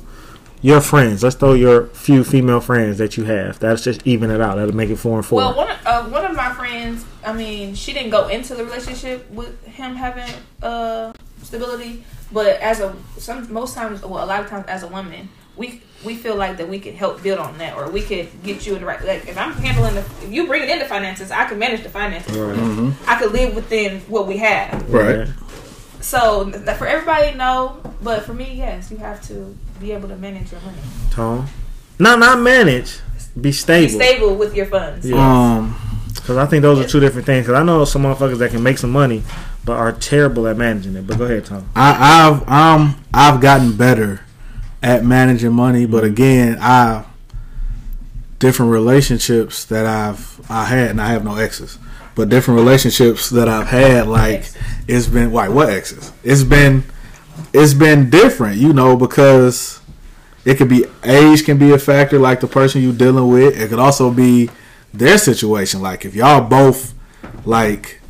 your 0.61 0.81
friends. 0.81 1.23
Let's 1.23 1.35
throw 1.37 1.53
your 1.53 1.87
few 1.87 2.23
female 2.25 2.59
friends 2.59 2.97
that 2.97 3.15
you 3.15 3.23
have. 3.23 3.59
That's 3.59 3.81
just 3.83 4.05
even 4.05 4.29
it 4.29 4.41
out. 4.41 4.57
That'll 4.57 4.75
make 4.75 4.89
it 4.89 4.97
four 4.97 5.17
and 5.17 5.25
four. 5.25 5.37
Well, 5.37 5.55
one 5.55 5.69
of, 5.71 5.77
uh, 5.85 6.03
one 6.09 6.25
of 6.25 6.35
my 6.35 6.51
friends, 6.53 7.05
I 7.25 7.31
mean, 7.31 7.73
she 7.75 7.93
didn't 7.93 8.09
go 8.11 8.27
into 8.27 8.55
the 8.55 8.65
relationship 8.65 9.29
with 9.31 9.63
him 9.65 9.95
having 9.95 10.29
uh, 10.61 11.13
stability, 11.43 12.03
but 12.31 12.47
as 12.61 12.81
a 12.81 12.93
some 13.17 13.51
most 13.53 13.73
times, 13.75 14.01
well, 14.01 14.23
a 14.23 14.27
lot 14.27 14.41
of 14.41 14.49
times 14.49 14.65
as 14.67 14.83
a 14.83 14.87
woman, 14.87 15.29
we 15.55 15.81
we 16.03 16.15
feel 16.15 16.35
like 16.35 16.57
that 16.57 16.67
we 16.67 16.79
could 16.79 16.95
help 16.95 17.23
build 17.23 17.39
on 17.39 17.57
that, 17.59 17.75
or 17.77 17.89
we 17.89 18.01
could 18.01 18.27
get 18.43 18.65
you 18.67 18.75
in 18.75 18.81
the 18.81 18.85
right. 18.85 19.01
Like 19.03 19.27
if 19.27 19.37
I'm 19.37 19.53
handling 19.53 19.95
the, 19.95 20.01
if 20.01 20.31
you 20.31 20.47
bring 20.47 20.63
it 20.63 20.69
into 20.69 20.85
finances, 20.85 21.31
I 21.31 21.45
can 21.45 21.59
manage 21.59 21.83
the 21.83 21.89
finances. 21.89 22.35
right. 22.35 22.93
I 23.07 23.19
could 23.19 23.31
live 23.31 23.55
within 23.55 23.99
what 24.01 24.27
we 24.27 24.37
have. 24.37 24.91
Right. 24.91 25.27
So 26.01 26.51
for 26.51 26.85
everybody, 26.85 27.37
no, 27.37 27.77
but 28.01 28.23
for 28.23 28.33
me, 28.33 28.55
yes, 28.55 28.91
you 28.91 28.97
have 28.97 29.21
to 29.27 29.55
be 29.79 29.93
able 29.93 30.09
to 30.09 30.17
manage 30.17 30.51
your 30.51 30.61
money, 30.61 30.77
tom 31.11 31.47
No, 31.99 32.15
not 32.17 32.39
manage. 32.41 32.99
Be 33.35 33.41
be 33.41 33.51
stable. 33.51 33.93
stable 33.93 34.35
with 34.35 34.55
your 34.55 34.65
funds. 34.65 35.09
Yeah. 35.09 35.17
Um 35.17 35.75
Because 36.13 36.37
I 36.37 36.45
think 36.45 36.61
those 36.61 36.79
are 36.79 36.87
two 36.87 36.99
different 36.99 37.25
things. 37.25 37.45
Because 37.45 37.59
I 37.59 37.63
know 37.63 37.85
some 37.85 38.03
motherfuckers 38.03 38.37
that 38.39 38.51
can 38.51 38.61
make 38.61 38.77
some 38.77 38.91
money, 38.91 39.23
but 39.65 39.73
are 39.73 39.91
terrible 39.91 40.47
at 40.47 40.57
managing 40.57 40.95
it. 40.95 41.07
But 41.07 41.17
go 41.17 41.25
ahead, 41.25 41.45
Tom. 41.45 41.69
I, 41.75 42.27
I've 42.27 42.49
um 42.49 43.03
I've 43.13 43.39
gotten 43.41 43.75
better 43.77 44.21
at 44.83 45.05
managing 45.05 45.53
money, 45.53 45.85
but 45.85 46.03
mm-hmm. 46.03 46.13
again, 46.13 46.57
I 46.61 47.05
different 48.37 48.73
relationships 48.73 49.63
that 49.65 49.85
I've 49.85 50.39
I 50.51 50.65
had, 50.65 50.91
and 50.91 51.01
I 51.01 51.07
have 51.07 51.23
no 51.23 51.37
exes, 51.37 51.79
but 52.13 52.27
different 52.27 52.59
relationships 52.59 53.29
that 53.29 53.47
I've 53.47 53.67
had, 53.67 54.07
like 54.07 54.45
it's 54.87 55.07
been 55.07 55.31
like 55.31 55.49
what 55.49 55.69
exes? 55.69 56.11
It's 56.23 56.43
been 56.43 56.83
it's 57.53 57.73
been 57.73 58.09
different, 58.09 58.57
you 58.57 58.73
know, 58.73 58.97
because 58.97 59.79
it 60.45 60.55
could 60.55 60.67
be 60.67 60.85
age 61.05 61.45
can 61.45 61.57
be 61.57 61.71
a 61.71 61.79
factor, 61.79 62.19
like 62.19 62.41
the 62.41 62.47
person 62.47 62.81
you're 62.81 62.93
dealing 62.93 63.29
with. 63.29 63.57
It 63.57 63.69
could 63.69 63.79
also 63.79 64.11
be 64.11 64.49
their 64.93 65.17
situation, 65.17 65.81
like 65.81 66.03
if 66.03 66.13
y'all 66.13 66.41
both 66.41 66.93
like 67.45 68.01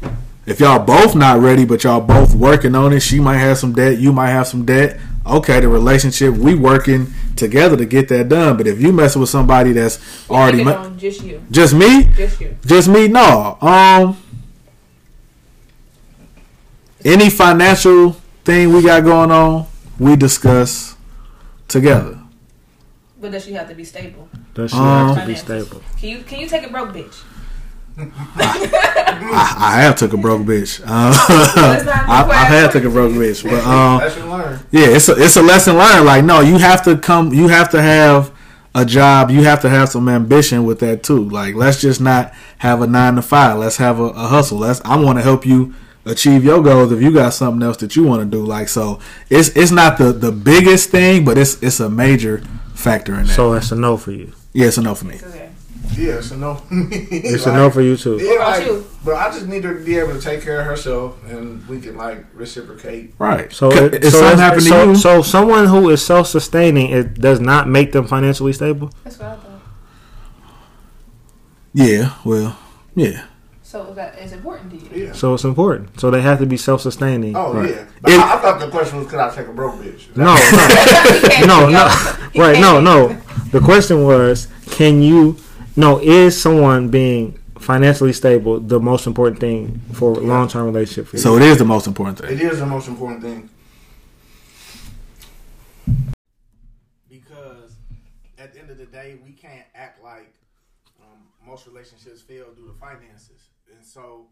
if 0.48 0.60
y'all 0.60 0.84
both 0.84 1.16
not 1.16 1.40
ready, 1.40 1.64
but 1.64 1.84
y'all 1.84 2.02
both 2.02 2.34
working 2.34 2.76
on 2.76 2.92
it, 2.92 3.02
she 3.02 3.20
might 3.20 3.38
have 3.38 3.60
some 3.60 3.74
debt, 3.74 4.00
you 4.00 4.12
might 4.12 4.30
have 4.30 4.48
some 4.48 4.66
debt. 4.66 5.00
Okay, 5.26 5.60
the 5.62 5.70
relationship 5.70 6.34
we 6.36 6.54
working 6.54 7.08
together 7.38 7.78
to 7.78 7.86
get 7.86 8.10
that 8.10 8.28
done. 8.30 8.58
But 8.58 8.68
if 8.68 8.82
you 8.82 8.92
messing 8.92 9.22
with 9.22 9.30
somebody 9.30 9.72
that's 9.72 10.00
already 10.30 10.58
Take 10.60 10.68
it 10.68 10.80
ma- 10.80 10.90
just 10.98 11.24
you, 11.24 11.42
just 11.50 11.74
me, 11.74 12.04
just 12.16 12.42
you. 12.42 12.58
just 12.66 12.90
me, 12.90 13.08
no. 13.08 13.58
Um, 13.62 14.18
any 17.06 17.30
financial 17.30 18.12
thing 18.44 18.74
we 18.74 18.82
got 18.82 19.04
going 19.04 19.32
on, 19.32 19.66
we 20.00 20.16
discuss 20.16 20.96
together. 21.68 22.20
But 23.20 23.32
does 23.32 23.46
she 23.46 23.54
have 23.54 23.70
to 23.70 23.76
be 23.76 23.86
stable? 23.86 24.28
Does 24.54 24.72
she 24.72 24.78
Um, 24.78 25.16
have 25.16 25.22
to 25.22 25.28
be 25.28 25.36
stable? 25.36 25.82
Can 26.00 26.10
you 26.10 26.18
can 26.24 26.40
you 26.42 26.48
take 26.48 26.66
a 26.66 26.70
broke 26.70 26.90
bitch? 26.94 27.16
I, 27.98 29.56
I 29.58 29.82
have 29.82 29.96
took 29.96 30.14
a 30.14 30.18
broke 30.18 30.42
bitch. 30.44 30.82
Uh, 30.82 30.86
I, 30.88 32.26
I 32.30 32.44
have 32.46 32.68
required. 32.68 32.72
took 32.72 32.84
a 32.84 32.90
broke 32.90 33.12
bitch, 33.14 33.44
but 33.44 33.64
um, 33.66 34.60
Yeah, 34.72 34.88
it's 34.96 35.10
a, 35.10 35.14
it's 35.18 35.36
a 35.38 35.42
lesson 35.42 35.78
learned. 35.78 36.06
Like, 36.06 36.24
no, 36.26 36.40
you 36.42 36.58
have 36.58 36.84
to 36.86 36.98
come. 36.98 37.34
You 37.34 37.48
have 37.48 37.70
to 37.72 37.82
have 37.82 38.32
a 38.76 38.86
job. 38.86 39.30
You 39.32 39.44
have 39.44 39.62
to 39.62 39.70
have 39.70 39.90
some 39.90 40.10
ambition 40.10 40.66
with 40.66 40.80
that 40.80 41.04
too. 41.04 41.28
Like, 41.30 41.56
let's 41.56 41.82
just 41.82 42.02
not 42.02 42.34
have 42.60 42.82
a 42.82 42.88
nine 42.88 43.16
to 43.16 43.22
five. 43.22 43.58
Let's 43.60 43.78
have 43.78 44.00
a, 44.00 44.04
a 44.06 44.28
hustle. 44.28 44.60
Let's. 44.60 44.82
I 44.86 44.96
want 44.98 45.18
to 45.20 45.24
help 45.24 45.46
you 45.46 45.74
achieve 46.06 46.44
your 46.44 46.62
goals. 46.62 46.92
If 46.92 47.02
you 47.02 47.12
got 47.12 47.34
something 47.34 47.62
else 47.64 47.78
that 47.78 47.96
you 47.96 48.04
want 48.04 48.22
to 48.24 48.26
do, 48.38 48.44
like, 48.46 48.70
so 48.70 49.00
it's 49.30 49.50
it's 49.50 49.72
not 49.72 49.98
the 49.98 50.12
the 50.12 50.32
biggest 50.32 50.90
thing, 50.90 51.24
but 51.26 51.38
it's 51.38 51.62
it's 51.62 51.80
a 51.80 51.90
major 51.90 52.40
factor 52.74 53.14
in 53.16 53.28
that. 53.28 53.34
So 53.34 53.54
that's 53.54 53.72
a 53.72 53.76
no 53.76 53.98
for 53.98 54.12
you. 54.12 54.34
yeah, 54.54 54.68
it's 54.68 54.78
enough 54.78 55.00
for 55.00 55.06
me. 55.06 55.16
Okay. 55.24 55.50
Yeah, 55.98 56.22
so 56.22 56.36
no. 56.36 56.62
It's 56.72 57.46
a 57.46 57.54
no 57.54 57.70
for 57.70 57.82
you 57.82 57.96
too. 57.98 58.18
Yeah, 58.22 58.40
What 58.40 58.40
like, 58.60 58.66
you? 58.68 58.86
but 59.06 59.16
I 59.16 59.30
just 59.32 59.48
need 59.48 59.64
her 59.64 59.78
to 59.78 59.84
be 59.86 59.98
able 59.98 60.14
to 60.14 60.22
take 60.22 60.42
care 60.42 60.60
of 60.60 60.66
herself, 60.66 61.18
and 61.30 61.66
we 61.68 61.80
can 61.80 61.98
like 61.98 62.26
reciprocate. 62.34 63.14
Right. 63.20 63.52
So, 63.54 63.70
So 63.72 63.86
it, 63.86 63.96
if 63.96 64.12
so, 64.12 64.20
something 64.20 64.26
it's- 64.28 64.40
happened 64.40 64.62
to 64.64 64.70
so, 64.70 64.84
you, 64.90 64.96
so 64.96 65.22
someone 65.22 65.68
who 65.68 65.90
is 65.90 66.06
self-sustaining, 66.06 66.92
it 66.92 67.16
does 67.16 67.40
not 67.40 67.68
make 67.68 67.92
them 67.92 68.08
financially 68.08 68.54
stable. 68.54 68.92
That's 69.04 69.18
what 69.20 69.30
I 69.30 69.36
thought. 69.36 69.50
yeah. 71.74 72.14
Well, 72.24 72.58
yeah. 72.96 73.26
So 73.62 73.88
is 73.90 73.96
that 73.96 74.20
is 74.20 74.32
important 74.34 74.70
to 74.72 74.78
you. 74.98 75.06
Yeah. 75.08 75.14
So 75.14 75.34
it's 75.34 75.44
important. 75.44 76.00
So 76.00 76.12
they 76.12 76.22
have 76.22 76.38
to 76.40 76.46
be 76.46 76.58
self-sustaining. 76.58 77.36
Oh 77.36 77.54
Right. 77.54 77.70
yeah. 77.72 77.86
But 78.02 78.12
It- 78.12 78.20
I, 78.20 78.36
I 78.36 78.40
thought 78.40 78.60
the 78.60 78.70
question 78.70 79.00
was, 79.00 79.08
could 79.10 79.20
I 79.20 79.34
take 79.34 79.48
a 79.48 79.54
broke 79.54 79.76
bitch? 79.76 79.96
Is 79.96 80.08
that- 80.16 81.46
No, 81.48 81.66
no, 81.66 81.70
no, 82.36 82.44
right? 82.44 82.60
No, 82.60 82.80
no. 82.80 83.20
The 83.52 83.60
question 83.60 84.04
was, 84.04 84.48
can 84.72 85.02
you? 85.02 85.38
No, 85.76 86.00
is 86.00 86.40
someone 86.40 86.90
being 86.90 87.40
financially 87.58 88.14
stable 88.14 88.60
the 88.60 88.80
most 88.80 89.08
important 89.08 89.40
thing 89.40 89.82
for 89.94 90.14
a 90.14 90.20
long-term 90.20 90.66
relationship 90.66 91.08
for 91.08 91.16
you? 91.16 91.22
So 91.22 91.36
it 91.36 91.42
is 91.42 91.58
the 91.58 91.66
most 91.66 91.88
important 91.88 92.20
thing. 92.20 92.32
It 92.32 92.42
is 92.42 92.60
the 92.60 92.66
most 92.66 92.88
important 92.88 93.24
thing. 93.24 93.50
Because 97.10 97.76
at 98.38 98.54
the 98.54 98.60
end 98.60 98.70
of 98.70 98.78
the 98.78 98.86
day, 98.86 99.18
we 99.26 99.32
can't 99.32 99.66
act 99.74 100.04
like 100.04 100.34
um, 101.02 101.20
most 101.46 101.66
relationships 101.66 102.22
fail 102.22 102.46
due 102.56 102.68
to 102.68 102.74
finances, 102.74 103.50
and 103.76 103.84
so 103.84 104.28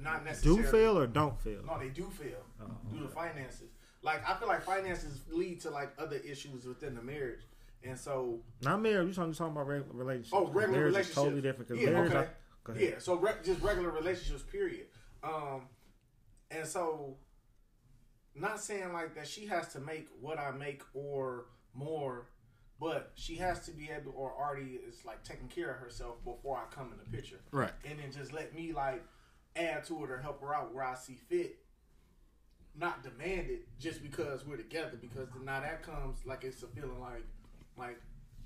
not 0.00 0.24
necessarily 0.24 0.62
do 0.62 0.68
fail 0.68 0.98
or 0.98 1.06
don't 1.06 1.38
fail? 1.40 1.60
No, 1.64 1.78
they 1.78 1.90
do 1.90 2.10
fail 2.10 2.42
due 2.90 3.00
to 3.02 3.08
finances. 3.08 3.68
Like 4.02 4.28
I 4.28 4.34
feel 4.34 4.48
like 4.48 4.62
finances 4.62 5.20
lead 5.30 5.60
to 5.60 5.70
like 5.70 5.92
other 5.98 6.16
issues 6.16 6.64
within 6.64 6.94
the 6.94 7.02
marriage, 7.02 7.40
and 7.82 7.98
so 7.98 8.40
Not 8.62 8.80
marriage. 8.82 9.06
You're 9.06 9.14
talking, 9.14 9.32
talking 9.34 9.52
about 9.52 9.66
regular 9.66 9.92
relationships. 9.92 10.32
Oh, 10.34 10.46
regular 10.46 10.68
marriage 10.68 10.84
relationships. 10.92 11.14
totally 11.14 11.42
different. 11.42 11.68
Because 11.68 11.82
Yeah, 11.84 11.90
marriage, 11.90 12.12
okay. 12.12 12.28
I- 12.68 12.78
Yeah, 12.92 12.98
so 12.98 13.14
re- 13.14 13.32
just 13.44 13.62
regular 13.62 13.90
relationships, 13.90 14.42
period. 14.42 14.86
Um, 15.22 15.62
and 16.50 16.66
so, 16.66 17.16
not 18.34 18.60
saying 18.60 18.92
like 18.92 19.14
that 19.14 19.26
she 19.26 19.46
has 19.46 19.68
to 19.72 19.80
make 19.80 20.08
what 20.20 20.38
I 20.38 20.50
make 20.50 20.82
or 20.94 21.46
more, 21.74 22.28
but 22.80 23.12
she 23.14 23.36
has 23.36 23.64
to 23.66 23.72
be 23.72 23.90
able 23.90 24.12
or 24.14 24.32
already 24.32 24.72
is 24.86 25.04
like 25.04 25.24
taking 25.24 25.48
care 25.48 25.70
of 25.72 25.78
herself 25.80 26.22
before 26.24 26.56
I 26.58 26.72
come 26.74 26.92
in 26.92 26.98
the 26.98 27.16
picture, 27.16 27.40
Right. 27.50 27.72
and 27.84 27.98
then 27.98 28.12
just 28.12 28.32
let 28.32 28.54
me 28.54 28.72
like 28.72 29.02
add 29.56 29.84
to 29.86 30.04
it 30.04 30.10
or 30.10 30.18
help 30.20 30.40
her 30.42 30.54
out 30.54 30.72
where 30.74 30.84
I 30.84 30.94
see 30.94 31.14
fit. 31.14 31.58
not 32.76 33.02
demand 33.02 33.50
it 33.50 33.66
just 33.80 34.02
because 34.04 34.46
we're 34.46 34.56
together. 34.56 34.96
Because 35.00 35.26
now 35.42 35.58
that 35.58 35.82
comes 35.82 36.24
like 36.24 36.44
it's 36.44 36.62
a 36.62 36.68
feeling 36.68 37.00
like 37.00 37.24
like 37.78 38.00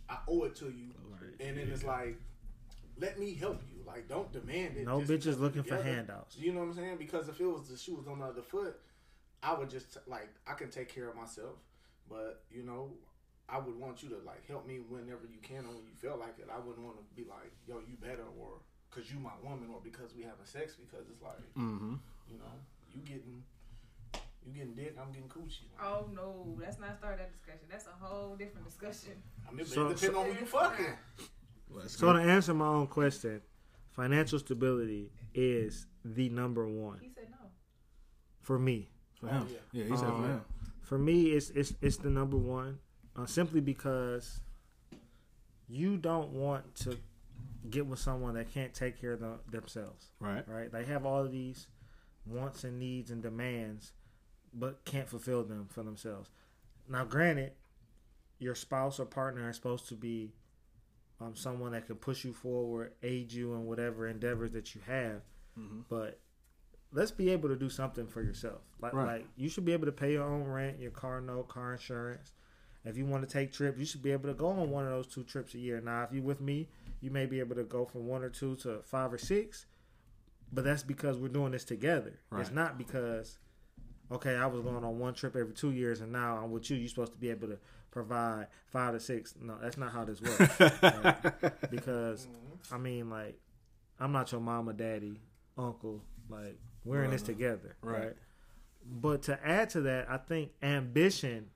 I 0.09 0.19
owe 0.29 0.45
it 0.45 0.55
to 0.57 0.67
you, 0.67 0.93
Right. 1.11 1.35
and 1.41 1.57
then 1.59 1.69
it's 1.69 1.85
like. 1.85 2.17
Let 2.99 3.19
me 3.19 3.33
help 3.35 3.63
you. 3.73 3.83
Like, 3.87 4.07
don't 4.07 4.31
demand 4.33 4.77
it. 4.77 4.85
No 4.85 5.01
bitches 5.01 5.41
looking 5.41 5.63
for 5.63 5.83
handouts. 5.83 6.37
You 6.37 6.53
know 6.53 6.61
what 6.61 6.69
I'm 6.69 6.75
saying? 6.75 6.97
Because 6.99 7.27
if 7.27 7.41
it 7.41 7.47
was 7.47 7.67
the 7.69 7.77
shoes 7.77 8.07
on 8.07 8.19
the 8.21 8.27
other 8.27 8.43
foot, 8.43 8.79
I 9.43 9.55
would 9.55 9.71
just 9.71 9.97
like 10.07 10.29
I 10.47 10.53
can 10.53 10.71
take 10.71 10.95
care 10.95 11.09
of 11.09 11.17
myself. 11.17 11.57
But 12.09 12.43
you 12.51 12.63
know, 12.63 12.91
I 13.49 13.59
would 13.59 13.75
want 13.81 14.03
you 14.03 14.11
to 14.11 14.19
like 14.27 14.47
help 14.47 14.67
me 14.69 14.77
whenever 14.77 15.25
you 15.25 15.41
can 15.43 15.65
or 15.65 15.73
when 15.73 15.87
you 15.89 15.97
feel 15.97 16.19
like 16.21 16.39
it. 16.39 16.49
I 16.55 16.59
wouldn't 16.61 16.85
want 16.85 16.99
to 16.99 17.05
be 17.17 17.27
like, 17.29 17.51
yo, 17.67 17.77
you 17.79 17.97
better 17.99 18.25
or 18.39 18.61
because 18.91 19.11
you 19.11 19.19
my 19.19 19.33
woman 19.43 19.71
or 19.73 19.81
because 19.83 20.15
we 20.15 20.23
having 20.23 20.45
sex 20.45 20.75
because 20.77 21.09
it's 21.09 21.23
like, 21.23 21.41
Mm-hmm. 21.57 21.95
you 22.29 22.37
know, 22.39 22.55
you 22.95 23.01
getting 23.01 23.43
you 24.47 24.53
getting 24.53 24.75
dick, 24.75 24.97
I'm 25.01 25.13
getting 25.13 25.29
coochie. 25.29 25.67
Oh 25.83 26.09
no, 26.15 26.57
let's 26.61 26.79
not 26.79 26.99
start 26.99 27.19
that 27.19 27.33
discussion. 27.33 27.67
That's 27.71 27.87
a 27.87 28.05
whole 28.05 28.35
different 28.37 28.67
discussion. 28.67 29.23
I 29.49 29.53
mean, 29.53 29.67
So- 29.67 29.89
it 29.89 29.97
depends 30.01 30.17
on 30.19 30.25
who 30.27 30.33
you 30.41 30.47
fucking. 30.47 30.97
So 31.87 32.13
to 32.13 32.19
answer 32.19 32.53
my 32.53 32.67
own 32.67 32.87
question, 32.87 33.41
financial 33.91 34.39
stability 34.39 35.11
is 35.35 35.87
the 36.05 36.29
number 36.29 36.67
one 36.69 36.99
He 37.01 37.09
said 37.15 37.29
no. 37.31 37.37
for 38.43 38.59
me. 38.59 38.91
for 39.15 39.29
him. 39.29 39.47
Oh, 39.49 39.57
yeah. 39.73 39.85
he 39.85 39.97
said 39.97 40.07
Um, 40.09 40.23
for 40.23 40.29
him. 40.29 40.41
For 40.83 40.99
me, 40.99 41.31
it's 41.31 41.49
it's 41.51 41.73
it's 41.81 41.97
the 41.97 42.11
number 42.11 42.37
one, 42.37 42.79
uh, 43.17 43.25
simply 43.27 43.61
because 43.61 44.41
you 45.69 45.97
don't 45.97 46.31
want 46.31 46.75
to 46.75 46.99
get 47.71 47.87
with 47.87 47.99
someone 48.01 48.35
that 48.35 48.51
can't 48.53 48.75
take 48.75 49.01
care 49.01 49.13
of 49.13 49.21
the, 49.21 49.39
themselves. 49.51 50.11
Right. 50.21 50.47
Right? 50.49 50.71
They 50.71 50.85
have 50.85 51.07
all 51.07 51.25
of 51.25 51.31
these 51.33 51.69
wants 52.27 52.65
and 52.65 52.79
needs 52.79 53.11
and 53.11 53.23
demands, 53.23 53.93
but 54.53 54.85
can't 54.85 55.09
fulfill 55.09 55.45
them 55.45 55.67
for 55.71 55.83
themselves. 55.83 56.29
Now, 56.89 57.05
granted, 57.05 57.53
your 58.39 58.55
spouse 58.55 58.99
or 59.01 59.07
partner 59.07 59.49
is 59.49 59.57
supposed 59.57 59.89
to 59.89 59.95
be 59.95 60.33
um, 61.21 61.37
someone 61.37 61.71
that 61.71 61.87
can 61.87 61.95
push 61.95 62.25
you 62.25 62.33
forward, 62.33 62.93
aid 63.05 63.33
you 63.33 63.55
in 63.55 63.65
whatever 63.65 64.09
endeavors 64.09 64.51
that 64.51 64.75
you 64.75 64.81
have, 64.89 65.23
Mhm. 65.57 65.85
but 65.89 66.19
let's 66.91 67.13
be 67.13 67.31
able 67.31 67.49
to 67.49 67.55
do 67.55 67.69
something 67.71 68.09
for 68.09 68.23
yourself. 68.23 68.61
Like, 68.81 68.93
Right. 68.93 69.21
like 69.21 69.29
you 69.37 69.49
should 69.49 69.65
be 69.65 69.73
able 69.73 69.87
to 69.87 69.93
pay 69.93 70.13
your 70.15 70.25
own 70.25 70.43
rent, 70.49 70.81
your 70.81 70.91
car 70.91 71.21
note, 71.21 71.47
car 71.49 71.73
insurance. 71.75 72.33
If 72.85 72.97
you 72.97 73.07
want 73.07 73.23
to 73.23 73.33
take 73.33 73.53
trips, 73.53 73.79
you 73.79 73.85
should 73.85 74.03
be 74.03 74.11
able 74.11 74.29
to 74.31 74.35
go 74.35 74.49
on 74.49 74.71
one 74.71 74.85
of 74.85 74.91
those 74.91 75.07
two 75.07 75.23
trips 75.23 75.55
a 75.55 75.59
year. 75.61 75.81
Now, 75.81 76.03
if 76.03 76.13
you're 76.13 76.25
with 76.25 76.41
me, 76.41 76.69
you 77.01 77.13
may 77.13 77.27
be 77.27 77.39
able 77.39 77.55
to 77.55 77.63
go 77.65 77.85
from 77.85 78.09
one 78.09 78.25
or 78.25 78.29
two 78.31 78.57
to 78.57 78.83
five 78.83 79.13
or 79.13 79.19
six, 79.19 79.67
but 80.53 80.65
that's 80.65 80.83
because 80.83 81.19
we're 81.19 81.29
doing 81.29 81.53
this 81.53 81.65
together. 81.65 82.19
It's 82.33 82.51
not 82.51 82.77
because 82.79 83.39
okay, 84.13 84.37
I 84.37 84.47
was 84.47 84.61
going 84.63 84.85
on 84.85 84.99
one 84.99 85.15
trip 85.15 85.37
every 85.37 85.55
two 85.55 85.73
years, 85.73 86.01
and 86.01 86.13
now 86.13 86.37
I'm 86.43 86.51
with 86.51 86.71
you. 86.71 86.77
You're 86.77 86.89
supposed 86.89 87.13
to 87.13 87.19
be 87.19 87.31
able 87.31 87.49
to 87.49 87.59
provide 87.91 88.47
five 88.67 88.95
to 88.95 89.01
six. 89.01 89.35
No, 89.41 89.57
that's 89.61 89.77
not 89.77 89.93
how 89.93 90.05
this 90.05 90.21
works. 90.21 90.59
Right? 90.83 91.71
Because 91.71 92.27
I 92.71 92.79
mean, 92.79 93.11
like, 93.11 93.39
I'm 94.01 94.13
not 94.13 94.31
your 94.33 94.41
mama, 94.41 94.73
daddy, 94.73 95.21
uncle. 95.59 96.03
Like, 96.29 96.59
we're 96.85 97.05
in 97.05 97.11
this 97.11 97.23
together, 97.23 97.77
Right. 97.83 97.99
right? 98.07 98.17
But 98.85 99.23
to 99.23 99.39
add 99.47 99.71
to 99.71 99.83
that, 99.83 100.11
I 100.11 100.17
think 100.17 100.51
ambition 100.63 101.51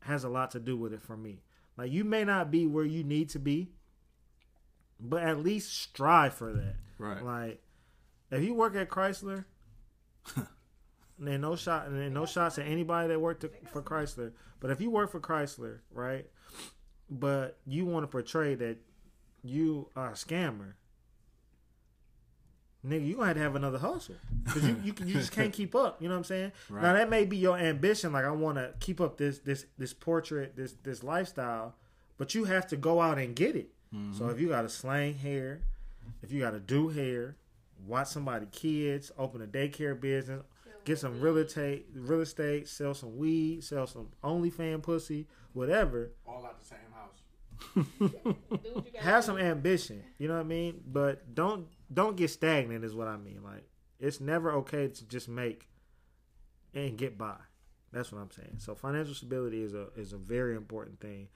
has 0.00 0.24
a 0.24 0.28
lot 0.28 0.52
to 0.52 0.60
do 0.60 0.76
with 0.76 0.92
it 0.92 1.02
for 1.02 1.16
me. 1.16 1.42
Like, 1.76 1.90
you 1.90 2.04
may 2.04 2.24
not 2.24 2.50
be 2.50 2.66
where 2.66 2.84
you 2.84 3.02
need 3.04 3.30
to 3.30 3.38
be, 3.38 3.70
but 5.00 5.22
at 5.22 5.38
least 5.40 5.74
strive 5.76 6.34
for 6.34 6.52
that. 6.52 6.76
Right. 6.98 7.24
Like, 7.24 7.62
if 8.30 8.42
you 8.44 8.54
work 8.54 8.76
at 8.76 8.88
Chrysler, 8.88 9.44
and 11.20 11.42
no 11.42 11.56
shot, 11.56 11.86
and 11.86 12.14
no 12.14 12.26
shots 12.26 12.58
at 12.58 12.66
anybody 12.66 13.08
that 13.08 13.20
worked 13.20 13.42
to, 13.42 13.50
for 13.70 13.82
Chrysler. 13.82 14.32
But 14.58 14.70
if 14.70 14.80
you 14.80 14.90
work 14.90 15.10
for 15.10 15.20
Chrysler, 15.20 15.78
right, 15.92 16.26
but 17.08 17.58
you 17.66 17.84
want 17.84 18.04
to 18.04 18.08
portray 18.08 18.54
that 18.56 18.78
you 19.42 19.88
are 19.96 20.10
a 20.10 20.14
scammer, 20.14 20.74
nigga, 22.86 23.06
you 23.06 23.14
gonna 23.14 23.28
have 23.28 23.36
to 23.36 23.42
have 23.42 23.56
another 23.56 23.78
hustle 23.78 24.16
because 24.44 24.64
you, 24.66 24.76
you 24.82 24.94
you 25.04 25.14
just 25.14 25.32
can't 25.32 25.52
keep 25.52 25.74
up. 25.74 26.00
You 26.00 26.08
know 26.08 26.14
what 26.14 26.18
I'm 26.20 26.24
saying? 26.24 26.52
Right. 26.70 26.82
Now 26.82 26.92
that 26.94 27.10
may 27.10 27.24
be 27.24 27.36
your 27.36 27.58
ambition. 27.58 28.12
Like 28.12 28.24
I 28.24 28.30
want 28.30 28.56
to 28.56 28.74
keep 28.80 29.00
up 29.00 29.16
this 29.16 29.38
this 29.38 29.66
this 29.78 29.92
portrait, 29.92 30.56
this 30.56 30.74
this 30.82 31.02
lifestyle, 31.02 31.74
but 32.16 32.34
you 32.34 32.44
have 32.44 32.66
to 32.68 32.76
go 32.76 33.00
out 33.00 33.18
and 33.18 33.34
get 33.34 33.56
it. 33.56 33.70
Mm-hmm. 33.94 34.16
So 34.16 34.28
if 34.28 34.40
you 34.40 34.48
got 34.48 34.62
to 34.62 34.68
slang 34.68 35.14
hair, 35.14 35.62
if 36.22 36.32
you 36.32 36.40
got 36.40 36.52
to 36.52 36.60
do 36.60 36.88
hair, 36.88 37.36
watch 37.86 38.08
somebody 38.08 38.46
kids, 38.52 39.10
open 39.18 39.42
a 39.42 39.46
daycare 39.46 39.98
business, 40.00 40.42
get 40.84 40.98
some 40.98 41.20
real 41.20 41.36
estate, 41.38 41.86
real 41.94 42.20
estate, 42.20 42.68
sell 42.68 42.94
some 42.94 43.16
weed, 43.16 43.64
sell 43.64 43.86
some 43.86 44.08
OnlyFan 44.22 44.82
pussy, 44.82 45.26
whatever. 45.52 46.12
All 46.26 46.44
out 46.44 46.60
the 46.60 46.66
same 46.66 46.78
house. 46.94 47.22
Do 47.74 48.70
what 48.72 48.86
you 48.86 48.92
gotta 48.92 49.04
Have 49.04 49.24
some 49.24 49.38
ambition, 49.38 50.02
you 50.18 50.28
know 50.28 50.34
what 50.34 50.40
I 50.40 50.44
mean? 50.44 50.80
But 50.86 51.34
don't 51.34 51.66
don't 51.92 52.16
get 52.16 52.30
stagnant 52.30 52.84
is 52.84 52.94
what 52.94 53.08
I 53.08 53.16
mean. 53.16 53.42
Like 53.42 53.68
it's 53.98 54.20
never 54.20 54.52
okay 54.52 54.88
to 54.88 55.04
just 55.06 55.28
make 55.28 55.68
and 56.74 56.96
get 56.96 57.18
by. 57.18 57.36
That's 57.92 58.12
what 58.12 58.20
I'm 58.20 58.30
saying. 58.30 58.56
So 58.58 58.74
financial 58.74 59.14
stability 59.14 59.62
is 59.62 59.74
a 59.74 59.88
is 59.96 60.12
a 60.12 60.18
very 60.18 60.56
important 60.56 61.00
thing. 61.00 61.28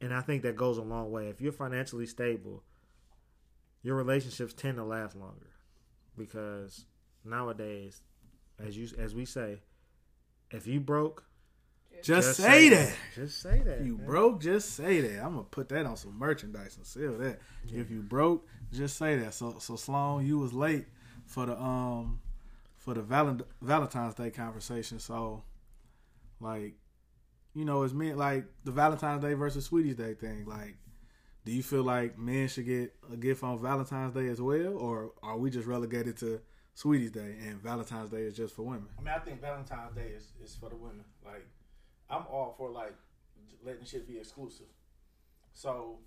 And 0.00 0.12
I 0.12 0.20
think 0.20 0.42
that 0.42 0.56
goes 0.56 0.78
a 0.78 0.82
long 0.82 1.10
way. 1.10 1.28
If 1.28 1.40
you're 1.40 1.52
financially 1.52 2.06
stable, 2.06 2.62
your 3.82 3.94
relationships 3.94 4.52
tend 4.52 4.76
to 4.78 4.84
last 4.84 5.16
longer. 5.16 5.50
Because 6.16 6.86
nowadays, 7.24 8.02
as 8.66 8.76
you 8.76 8.88
as 8.98 9.14
we 9.14 9.24
say, 9.24 9.60
if 10.50 10.66
you 10.66 10.80
broke, 10.80 11.24
Just, 12.02 12.36
say 12.36 12.68
that. 12.68 12.94
Just 13.14 13.40
say 13.40 13.60
that. 13.64 13.78
If 13.80 13.86
you 13.86 13.96
man. 13.96 14.06
broke, 14.06 14.40
just 14.42 14.74
say 14.74 15.00
that. 15.00 15.22
I'm 15.24 15.32
gonna 15.34 15.44
put 15.44 15.68
that 15.70 15.86
on 15.86 15.96
some 15.96 16.18
merchandise 16.18 16.76
and 16.76 16.86
sell 16.86 17.12
that. 17.18 17.40
If 17.72 17.90
you 17.90 18.02
broke, 18.02 18.46
just 18.72 18.96
say 18.96 19.16
that. 19.16 19.34
So 19.34 19.56
so 19.58 19.76
Sloan, 19.76 20.26
you 20.26 20.38
was 20.38 20.52
late 20.52 20.86
for 21.26 21.46
the 21.46 21.58
um 21.60 22.20
for 22.76 22.94
the 22.94 23.02
Valent- 23.02 23.42
Valentine's 23.62 24.14
Day 24.14 24.30
conversation. 24.30 24.98
So 24.98 25.42
like, 26.40 26.74
you 27.54 27.64
know, 27.64 27.82
it's 27.84 27.94
meant 27.94 28.18
like 28.18 28.44
the 28.64 28.72
Valentine's 28.72 29.22
Day 29.22 29.34
versus 29.34 29.64
Sweetest 29.64 29.96
Day 29.98 30.14
thing. 30.14 30.44
Like, 30.44 30.76
do 31.46 31.52
you 31.52 31.62
feel 31.62 31.82
like 31.82 32.18
men 32.18 32.48
should 32.48 32.66
get 32.66 32.94
a 33.12 33.16
gift 33.16 33.42
on 33.42 33.58
Valentine's 33.62 34.12
Day 34.14 34.28
as 34.28 34.40
well, 34.42 34.76
or 34.76 35.12
are 35.22 35.38
we 35.38 35.48
just 35.50 35.66
relegated 35.66 36.16
to 36.18 36.40
Sweetest 36.74 37.14
Day 37.14 37.36
and 37.46 37.62
Valentine's 37.62 38.10
Day 38.10 38.22
is 38.22 38.36
just 38.36 38.54
for 38.54 38.62
women? 38.62 38.88
I 38.98 39.02
mean, 39.02 39.14
I 39.14 39.20
think 39.20 39.40
Valentine's 39.40 39.94
Day 39.94 40.08
is, 40.16 40.32
is 40.42 40.56
for 40.56 40.68
the 40.68 40.76
women. 40.76 41.04
Like, 41.24 41.46
I'm 42.10 42.24
all 42.30 42.54
for 42.58 42.70
like 42.70 42.94
letting 43.64 43.84
shit 43.84 44.08
be 44.08 44.18
exclusive. 44.18 44.66
So 45.52 45.98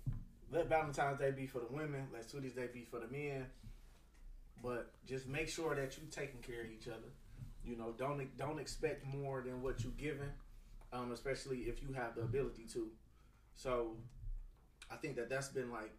let 0.52 0.68
Valentine's 0.68 1.18
Day 1.18 1.30
be 1.30 1.46
for 1.46 1.60
the 1.60 1.68
women. 1.70 2.08
Let 2.12 2.28
Sweetest 2.28 2.56
Day 2.56 2.68
be 2.72 2.84
for 2.84 3.00
the 3.00 3.08
men. 3.08 3.46
But 4.62 4.90
just 5.06 5.26
make 5.26 5.48
sure 5.48 5.74
that 5.74 5.96
you're 5.96 6.10
taking 6.10 6.40
care 6.42 6.62
of 6.62 6.70
each 6.70 6.88
other. 6.88 7.12
You 7.64 7.76
know, 7.76 7.94
don't 7.96 8.36
don't 8.36 8.58
expect 8.58 9.04
more 9.06 9.42
than 9.42 9.62
what 9.62 9.82
you 9.84 9.92
giving, 9.96 10.32
um, 10.92 11.12
especially 11.12 11.58
if 11.60 11.82
you 11.82 11.92
have 11.92 12.14
the 12.14 12.22
ability 12.22 12.64
to. 12.72 12.88
So, 13.56 13.96
I 14.90 14.96
think 14.96 15.16
that 15.16 15.28
that's 15.28 15.48
been 15.48 15.70
like, 15.70 15.92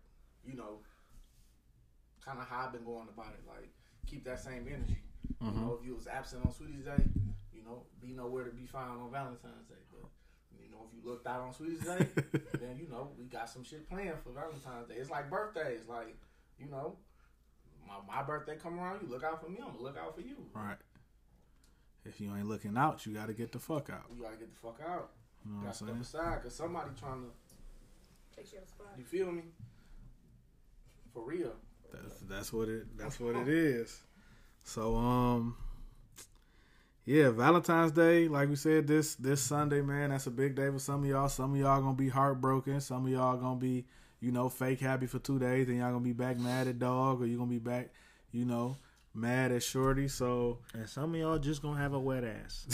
you 0.46 0.56
know, 0.56 0.80
kind 2.24 2.40
of 2.40 2.48
how 2.48 2.66
I've 2.66 2.74
been 2.74 2.86
going 2.86 3.08
about 3.14 3.34
it. 3.34 3.48
Like, 3.48 3.70
keep 4.06 4.26
that 4.26 4.40
same 4.40 4.66
energy. 4.68 5.02
You 5.42 5.48
mm-hmm. 5.48 5.62
know, 5.62 5.78
if 5.80 5.86
you 5.86 5.96
was 5.96 6.08
absent 6.08 6.46
on 6.46 6.52
Sweetest 6.54 6.86
Day, 6.86 7.04
you 7.54 7.64
know, 7.64 7.84
be 8.02 8.14
nowhere 8.14 8.44
to 8.44 8.52
be 8.52 8.66
found 8.66 9.02
on 9.02 9.12
Valentine's 9.12 9.68
Day. 9.68 9.76
But 9.92 10.10
you 10.62 10.72
know, 10.72 10.86
if 10.88 10.96
you 10.96 11.10
looked 11.10 11.28
out 11.28 11.42
on 11.42 11.54
Sweetest 11.54 11.84
Day, 11.84 12.08
then 12.60 12.78
you 12.78 12.88
know 12.90 13.10
we 13.18 13.26
got 13.26 13.50
some 13.50 13.64
shit 13.64 13.90
planned 13.90 14.18
for 14.24 14.32
Valentine's 14.32 14.88
Day. 14.88 14.96
It's 14.96 15.10
like 15.10 15.30
birthdays, 15.30 15.82
like 15.88 16.16
you 16.60 16.70
know, 16.70 16.98
my 17.88 17.96
my 18.08 18.24
birthday 18.24 18.56
come 18.56 18.80
around, 18.80 19.02
you 19.02 19.10
look 19.10 19.24
out 19.24 19.44
for 19.44 19.50
me, 19.50 19.60
I'm 19.62 19.72
gonna 19.72 19.84
look 19.84 19.98
out 19.98 20.16
for 20.16 20.22
you. 20.22 20.38
Right. 20.54 20.78
If 22.06 22.22
you 22.22 22.34
ain't 22.36 22.48
looking 22.48 22.78
out, 22.78 23.06
you 23.06 23.14
got 23.14 23.28
to 23.28 23.34
get 23.34 23.52
the 23.52 23.60
fuck 23.60 23.90
out. 23.90 24.06
You 24.16 24.24
gotta 24.24 24.38
get 24.38 24.50
the 24.50 24.60
fuck 24.60 24.80
out. 24.82 25.12
You 25.46 25.52
know 25.52 25.58
what 25.58 25.60
I'm 25.60 25.64
Got 25.64 25.72
to 25.72 25.76
step 25.76 25.90
saying? 25.90 26.02
aside 26.02 26.36
because 26.42 26.56
somebody 26.56 26.90
trying 27.00 27.24
to. 27.24 27.30
Take 28.36 28.54
your 28.54 28.62
spot. 28.66 28.88
You 28.98 29.04
feel 29.04 29.32
me? 29.32 29.44
For 31.14 31.24
real. 31.24 31.54
That's 31.92 32.20
that's 32.22 32.54
what 32.54 32.70
it 32.70 32.98
that's 32.98 33.20
what 33.20 33.36
it 33.36 33.48
is. 33.48 34.02
So 34.64 34.96
um 34.96 35.56
yeah, 37.10 37.32
Valentine's 37.32 37.92
Day, 37.92 38.28
like 38.28 38.50
we 38.50 38.56
said, 38.56 38.86
this 38.86 39.16
this 39.16 39.42
Sunday, 39.42 39.82
man, 39.82 40.12
that's 40.12 40.28
a 40.28 40.32
big 40.32 40.54
day 40.54 40.70
for 40.70 40.78
some 40.78 41.02
of 41.04 41.10
y'all. 41.10 41.28
Some 41.28 41.54
of 41.56 41.60
y'all 41.60 41.82
gonna 41.82 41.96
be 41.96 42.08
heartbroken. 42.08 42.80
Some 42.82 43.08
of 43.08 43.12
y'all 43.12 43.36
gonna 43.36 43.60
be, 43.60 43.86
you 44.20 44.32
know, 44.32 44.48
fake 44.48 44.80
happy 44.80 45.08
for 45.08 45.18
two 45.18 45.40
days, 45.40 45.70
and 45.70 45.80
y'all 45.80 45.92
gonna 45.92 46.04
be 46.04 46.14
back 46.14 46.38
mad 46.38 46.68
at 46.68 46.78
dog, 46.78 47.20
or 47.20 47.26
you 47.26 47.36
gonna 47.36 47.50
be 47.50 47.58
back, 47.58 47.90
you 48.32 48.46
know, 48.46 48.78
mad 49.16 49.52
at 49.52 49.64
shorty. 49.64 50.08
So 50.08 50.60
And 50.76 50.88
some 50.88 51.16
of 51.16 51.20
y'all 51.20 51.40
just 51.40 51.64
gonna 51.64 51.80
have 51.80 51.94
a 51.94 52.00
wet 52.00 52.24
ass. 52.24 52.68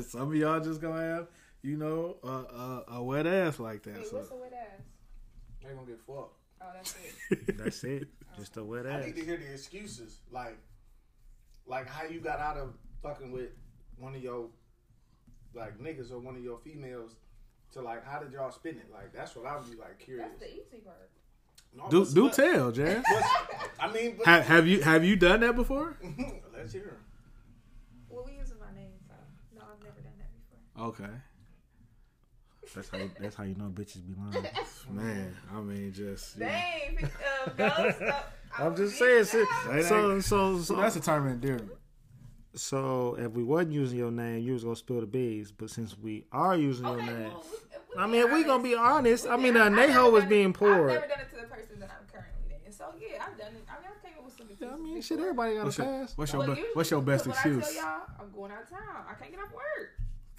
some 0.08 0.30
of 0.30 0.34
y'all 0.34 0.60
just 0.60 0.80
gonna 0.80 1.02
have, 1.02 1.28
you 1.60 1.76
know, 1.76 2.16
a, 2.24 2.28
a, 2.28 2.84
a 2.96 3.02
wet 3.02 3.26
ass 3.26 3.58
like 3.58 3.82
that. 3.82 3.96
Wait, 3.96 4.06
So 4.06 4.16
what's 4.16 4.30
a 4.30 4.36
wet 4.36 4.54
ass? 4.54 4.80
They 5.62 5.74
gonna 5.74 5.86
get 5.86 6.00
fucked. 6.00 6.37
Oh, 6.60 6.66
that's 6.74 6.94
it. 7.30 7.56
That's 7.58 7.84
it. 7.84 8.08
Oh. 8.24 8.38
Just 8.38 8.56
a 8.56 8.64
wet 8.64 8.86
ass. 8.86 9.02
I 9.02 9.06
need 9.06 9.16
to 9.16 9.24
hear 9.24 9.36
the 9.36 9.52
excuses, 9.52 10.20
like, 10.30 10.58
like 11.66 11.86
how 11.88 12.04
you 12.04 12.20
got 12.20 12.40
out 12.40 12.56
of 12.56 12.74
fucking 13.02 13.30
with 13.30 13.50
one 13.98 14.14
of 14.14 14.22
your 14.22 14.48
like 15.54 15.78
niggas 15.78 16.10
or 16.12 16.18
one 16.18 16.36
of 16.36 16.42
your 16.42 16.58
females 16.58 17.14
to 17.72 17.80
like 17.80 18.04
how 18.04 18.18
did 18.18 18.32
y'all 18.32 18.50
spend 18.50 18.76
it? 18.76 18.86
Like 18.92 19.12
that's 19.12 19.34
what 19.36 19.46
I 19.46 19.56
would 19.56 19.70
be 19.70 19.76
like 19.76 19.98
curious. 19.98 20.26
That's 20.28 20.40
the 20.40 20.52
easy 20.52 20.82
part. 20.84 21.10
No, 21.76 21.88
Do 21.90 22.04
do 22.12 22.24
but- 22.24 22.32
tell, 22.32 22.72
Jazz. 22.72 23.04
I 23.80 23.92
mean, 23.92 24.14
but, 24.16 24.26
have, 24.26 24.46
have 24.46 24.66
you 24.66 24.80
have 24.82 25.04
you 25.04 25.16
done 25.16 25.40
that 25.40 25.54
before? 25.54 25.96
let's 26.56 26.72
hear 26.72 26.88
'em. 26.88 27.04
Well, 28.08 28.24
we 28.26 28.32
using 28.38 28.56
my 28.58 28.74
name, 28.74 28.92
so 29.06 29.14
no, 29.54 29.62
I've 29.62 29.82
never 29.84 30.00
done 30.00 30.12
that 30.18 30.30
before. 30.74 30.88
Okay, 31.06 31.12
That's 32.74 32.88
how 32.90 32.98
you, 32.98 33.10
that's 33.20 33.34
how 33.36 33.44
you 33.44 33.54
know 33.54 33.64
bitches 33.66 34.06
be 34.06 34.14
lying. 34.18 34.46
man. 34.90 35.36
I 35.54 35.60
mean, 35.60 35.92
just 35.92 36.36
yeah. 36.38 36.48
Dang, 36.98 37.04
uh, 37.04 37.50
ghost. 37.82 38.02
Uh, 38.02 38.22
I'm 38.58 38.76
just 38.76 38.98
saying. 38.98 39.24
So 39.24 39.44
so 39.82 40.20
so, 40.20 40.58
so, 40.60 40.76
that's 40.76 40.96
a 40.96 41.00
term 41.00 41.26
of 41.26 41.32
endearment. 41.34 41.72
so 42.54 43.16
if 43.18 43.32
we 43.32 43.42
wasn't 43.44 43.72
using 43.72 43.98
your 43.98 44.10
name, 44.10 44.40
you 44.42 44.52
was 44.54 44.64
gonna 44.64 44.76
spill 44.76 45.00
the 45.00 45.06
beans. 45.06 45.52
But 45.52 45.70
since 45.70 45.96
we 45.98 46.24
are 46.32 46.56
using 46.56 46.86
your 46.86 46.96
name, 47.02 47.30
well, 47.32 47.44
we, 47.50 47.58
we 47.96 48.02
I 48.02 48.06
mean, 48.06 48.26
if 48.26 48.32
we 48.32 48.44
gonna 48.44 48.62
be 48.62 48.74
honest. 48.74 49.26
I 49.26 49.36
mean, 49.36 49.54
be 49.54 49.60
uh, 49.60 49.66
honest. 49.66 49.90
Neho 49.90 50.12
was 50.12 50.24
being 50.24 50.52
poor. 50.52 50.90
I've 50.90 50.94
never 51.00 51.08
done 51.08 51.20
it 51.20 51.34
to 51.34 51.40
the 51.42 51.46
person 51.48 51.80
that 51.80 51.90
I'm 51.90 52.06
currently 52.12 52.42
dating. 52.48 52.72
So 52.72 52.84
yeah, 53.00 53.24
I've 53.26 53.38
done 53.38 53.48
it. 53.54 53.64
I 53.68 53.80
mean, 53.80 53.90
I 53.90 54.06
came 54.06 54.18
up 54.18 54.24
with 54.24 54.34
some 54.36 54.46
I 54.46 54.76
mean, 54.76 54.94
before. 54.94 55.02
shit, 55.02 55.18
everybody 55.20 55.54
got 55.54 55.60
a 55.60 55.64
What's 55.64 55.78
your, 55.78 55.86
pass. 55.86 56.12
what's 56.16 56.32
your 56.32 56.38
Well, 56.40 56.48
be- 56.48 56.52
usually- 56.60 56.74
what's 56.74 56.90
your 56.90 57.02
best 57.02 57.26
when 57.26 57.34
I 57.36 57.38
excuse? 57.38 57.64
tell 57.64 57.74
y'all, 57.84 58.02
I'm 58.20 58.30
going 58.32 58.52
out 58.52 58.62
of 58.62 58.70
town. 58.70 59.04
I 59.08 59.14
can't 59.14 59.30
get 59.30 59.40
off 59.40 59.52
work. 59.52 59.90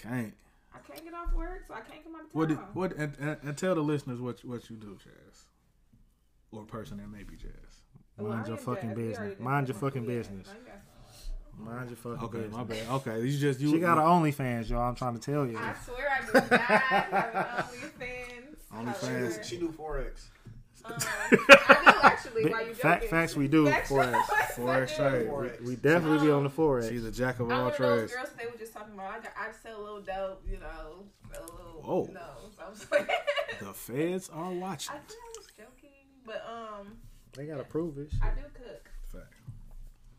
Can't. 0.01 0.33
I 0.99 1.01
can't 1.01 1.11
get 1.11 1.13
off 1.19 1.33
work, 1.33 1.65
so 1.67 1.73
I 1.73 1.81
can't 1.81 2.03
come 2.03 2.15
out 2.15 2.21
of 2.25 2.31
town. 2.31 2.33
What 2.33 2.47
did, 2.49 2.57
what 2.73 2.91
and, 2.97 3.15
and, 3.19 3.37
and 3.43 3.57
tell 3.57 3.75
the 3.75 3.81
listeners 3.81 4.19
what 4.19 4.43
what 4.43 4.69
you 4.69 4.75
do, 4.75 4.97
Jazz, 5.03 5.45
or 6.51 6.63
a 6.63 6.65
person 6.65 6.97
that 6.97 7.09
may 7.09 7.23
be 7.23 7.35
Jazz. 7.35 7.51
Mind 8.17 8.45
I 8.45 8.47
your 8.49 8.57
fucking 8.57 8.89
Jazz. 8.89 8.97
Business. 8.97 9.39
Mind 9.39 9.67
that 9.67 9.71
your 9.73 9.79
fucking. 9.79 10.03
Yeah, 10.03 10.09
business. 10.09 10.47
no, 10.47 10.53
you 10.59 10.65
got 10.65 10.81
some. 11.55 11.65
Mind 11.65 11.89
your 11.89 11.97
fucking 11.97 12.23
Okay, 12.25 12.37
business. 12.37 12.57
my 12.57 12.63
bad. 12.63 12.87
Okay, 12.89 13.21
you 13.25 13.37
just 13.37 13.59
you. 13.59 13.71
She 13.71 13.79
got 13.79 13.97
her 13.97 14.03
OnlyFans, 14.03 14.69
y'all. 14.69 14.81
I'm 14.81 14.95
trying 14.95 15.13
to 15.17 15.21
tell 15.21 15.45
you. 15.47 15.57
I 15.57 15.73
swear 15.85 16.07
I 16.11 16.25
do 16.25 16.33
not 16.33 16.71
have 16.71 17.71
OnlyFans. 17.71 18.55
OnlyFans. 18.73 19.07
However, 19.07 19.43
She 19.43 19.57
do 19.57 19.69
forex. 19.69 20.27
Um, 20.91 20.97
I 21.67 21.81
do 21.83 21.91
actually. 22.03 22.45
While 22.51 22.67
you 22.67 22.73
Fact, 22.73 23.05
facts 23.05 23.35
we 23.35 23.47
do 23.47 23.65
Facts- 23.67 23.89
forex. 23.89 24.13
Forex 24.55 24.99
I 24.99 25.09
do. 25.09 25.09
trade. 25.09 25.27
Forex. 25.27 25.61
We 25.65 25.75
definitely 25.75 26.27
be 26.27 26.31
on 26.31 26.43
the 26.43 26.49
forex. 26.49 26.89
She's 26.89 27.03
a 27.05 27.11
jack 27.11 27.39
of 27.39 27.49
I'm 27.51 27.57
all 27.57 27.63
one 27.65 27.71
of 27.73 27.77
those 27.77 27.97
trades. 28.11 28.13
girls 28.13 28.29
they 28.37 28.45
were 28.45 28.57
just 28.57 28.73
talking 28.73 28.93
about. 28.93 29.11
I, 29.11 29.19
got, 29.19 29.31
I 29.37 29.51
sell 29.63 29.79
a 29.79 29.83
little 29.83 30.01
dope, 30.01 30.43
you 30.49 30.57
know, 30.59 31.05
a 31.35 31.41
little, 31.41 31.81
Whoa. 31.83 32.05
you 32.07 32.13
know. 32.13 32.21
So 32.57 32.63
I'm 32.67 32.73
just 32.73 32.91
like, 32.91 33.09
The 33.59 33.73
feds 33.73 34.29
are 34.29 34.51
watching. 34.51 34.95
I 34.95 34.99
think 34.99 35.19
I 35.21 35.37
was 35.37 35.47
joking, 35.57 35.89
but 36.25 36.45
um, 36.49 36.97
They 37.33 37.45
gotta 37.45 37.63
prove 37.63 37.97
it. 37.97 38.11
I 38.21 38.29
do 38.29 38.41
cook 38.53 38.89
Fact. 39.11 39.33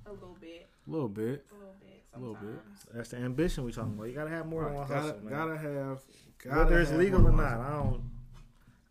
a 0.06 0.12
little 0.12 0.36
bit, 0.40 0.68
A 0.86 0.90
little 0.90 1.08
bit. 1.08 1.46
a 1.50 1.54
little 1.54 1.74
bit, 1.80 2.04
A 2.14 2.18
little 2.18 2.34
sometimes. 2.36 2.84
bit. 2.84 2.94
That's 2.96 3.08
the 3.10 3.16
ambition 3.18 3.64
we 3.64 3.72
talking 3.72 3.94
about. 3.94 4.04
You 4.04 4.14
gotta 4.14 4.30
have 4.30 4.46
more 4.46 4.64
than 4.64 4.74
one 4.74 4.88
gotta, 4.88 5.00
hustle, 5.00 5.18
man. 5.20 5.32
gotta 5.32 5.56
have. 5.58 6.00
Gotta 6.44 6.58
Whether 6.64 6.80
it's 6.80 6.90
have 6.90 6.98
legal 6.98 7.22
one 7.22 7.34
or 7.34 7.42
hustle. 7.42 7.58
not, 7.60 7.66
I 7.66 7.70
don't. 7.76 8.02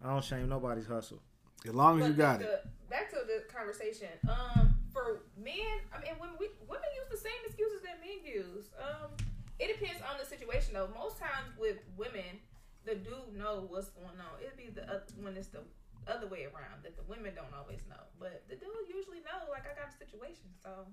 I 0.03 0.09
don't 0.13 0.23
shame 0.23 0.47
nobody's 0.49 0.85
hustle. 0.87 1.21
As 1.67 1.73
long 1.75 1.99
as 1.99 2.07
But 2.07 2.11
you 2.11 2.17
got 2.17 2.39
the, 2.39 2.53
it. 2.53 2.67
back 2.89 3.09
to 3.11 3.17
the 3.27 3.43
conversation. 3.53 4.07
Um, 4.27 4.75
for 4.93 5.21
men, 5.37 5.83
I 5.93 5.99
mean, 6.01 6.15
women, 6.19 6.35
we, 6.39 6.47
women 6.67 6.89
use 6.95 7.09
the 7.11 7.17
same 7.17 7.37
excuses 7.45 7.81
that 7.83 7.99
men 7.99 8.23
use. 8.25 8.69
Um, 8.79 9.11
it 9.59 9.67
depends 9.79 10.01
on 10.01 10.17
the 10.19 10.25
situation 10.25 10.73
though. 10.73 10.89
Most 10.95 11.19
times 11.19 11.51
with 11.59 11.77
women, 11.97 12.39
the 12.85 12.95
dude 12.95 13.35
know 13.37 13.65
what's 13.67 13.89
going 13.89 14.15
on. 14.17 14.39
It'd 14.41 14.55
be 14.57 14.71
the 14.73 14.87
oth- 14.89 15.11
when 15.19 15.35
it's 15.35 15.49
the 15.49 15.59
other 16.07 16.27
way 16.27 16.45
around 16.47 16.81
that 16.83 16.95
the 16.95 17.03
women 17.11 17.35
don't 17.35 17.53
always 17.53 17.83
know, 17.89 18.01
but 18.19 18.41
the 18.49 18.55
dude 18.55 18.87
usually 18.87 19.19
know. 19.19 19.51
Like 19.51 19.67
I 19.67 19.75
got 19.77 19.91
a 19.93 19.97
situation, 19.99 20.47
so 20.63 20.87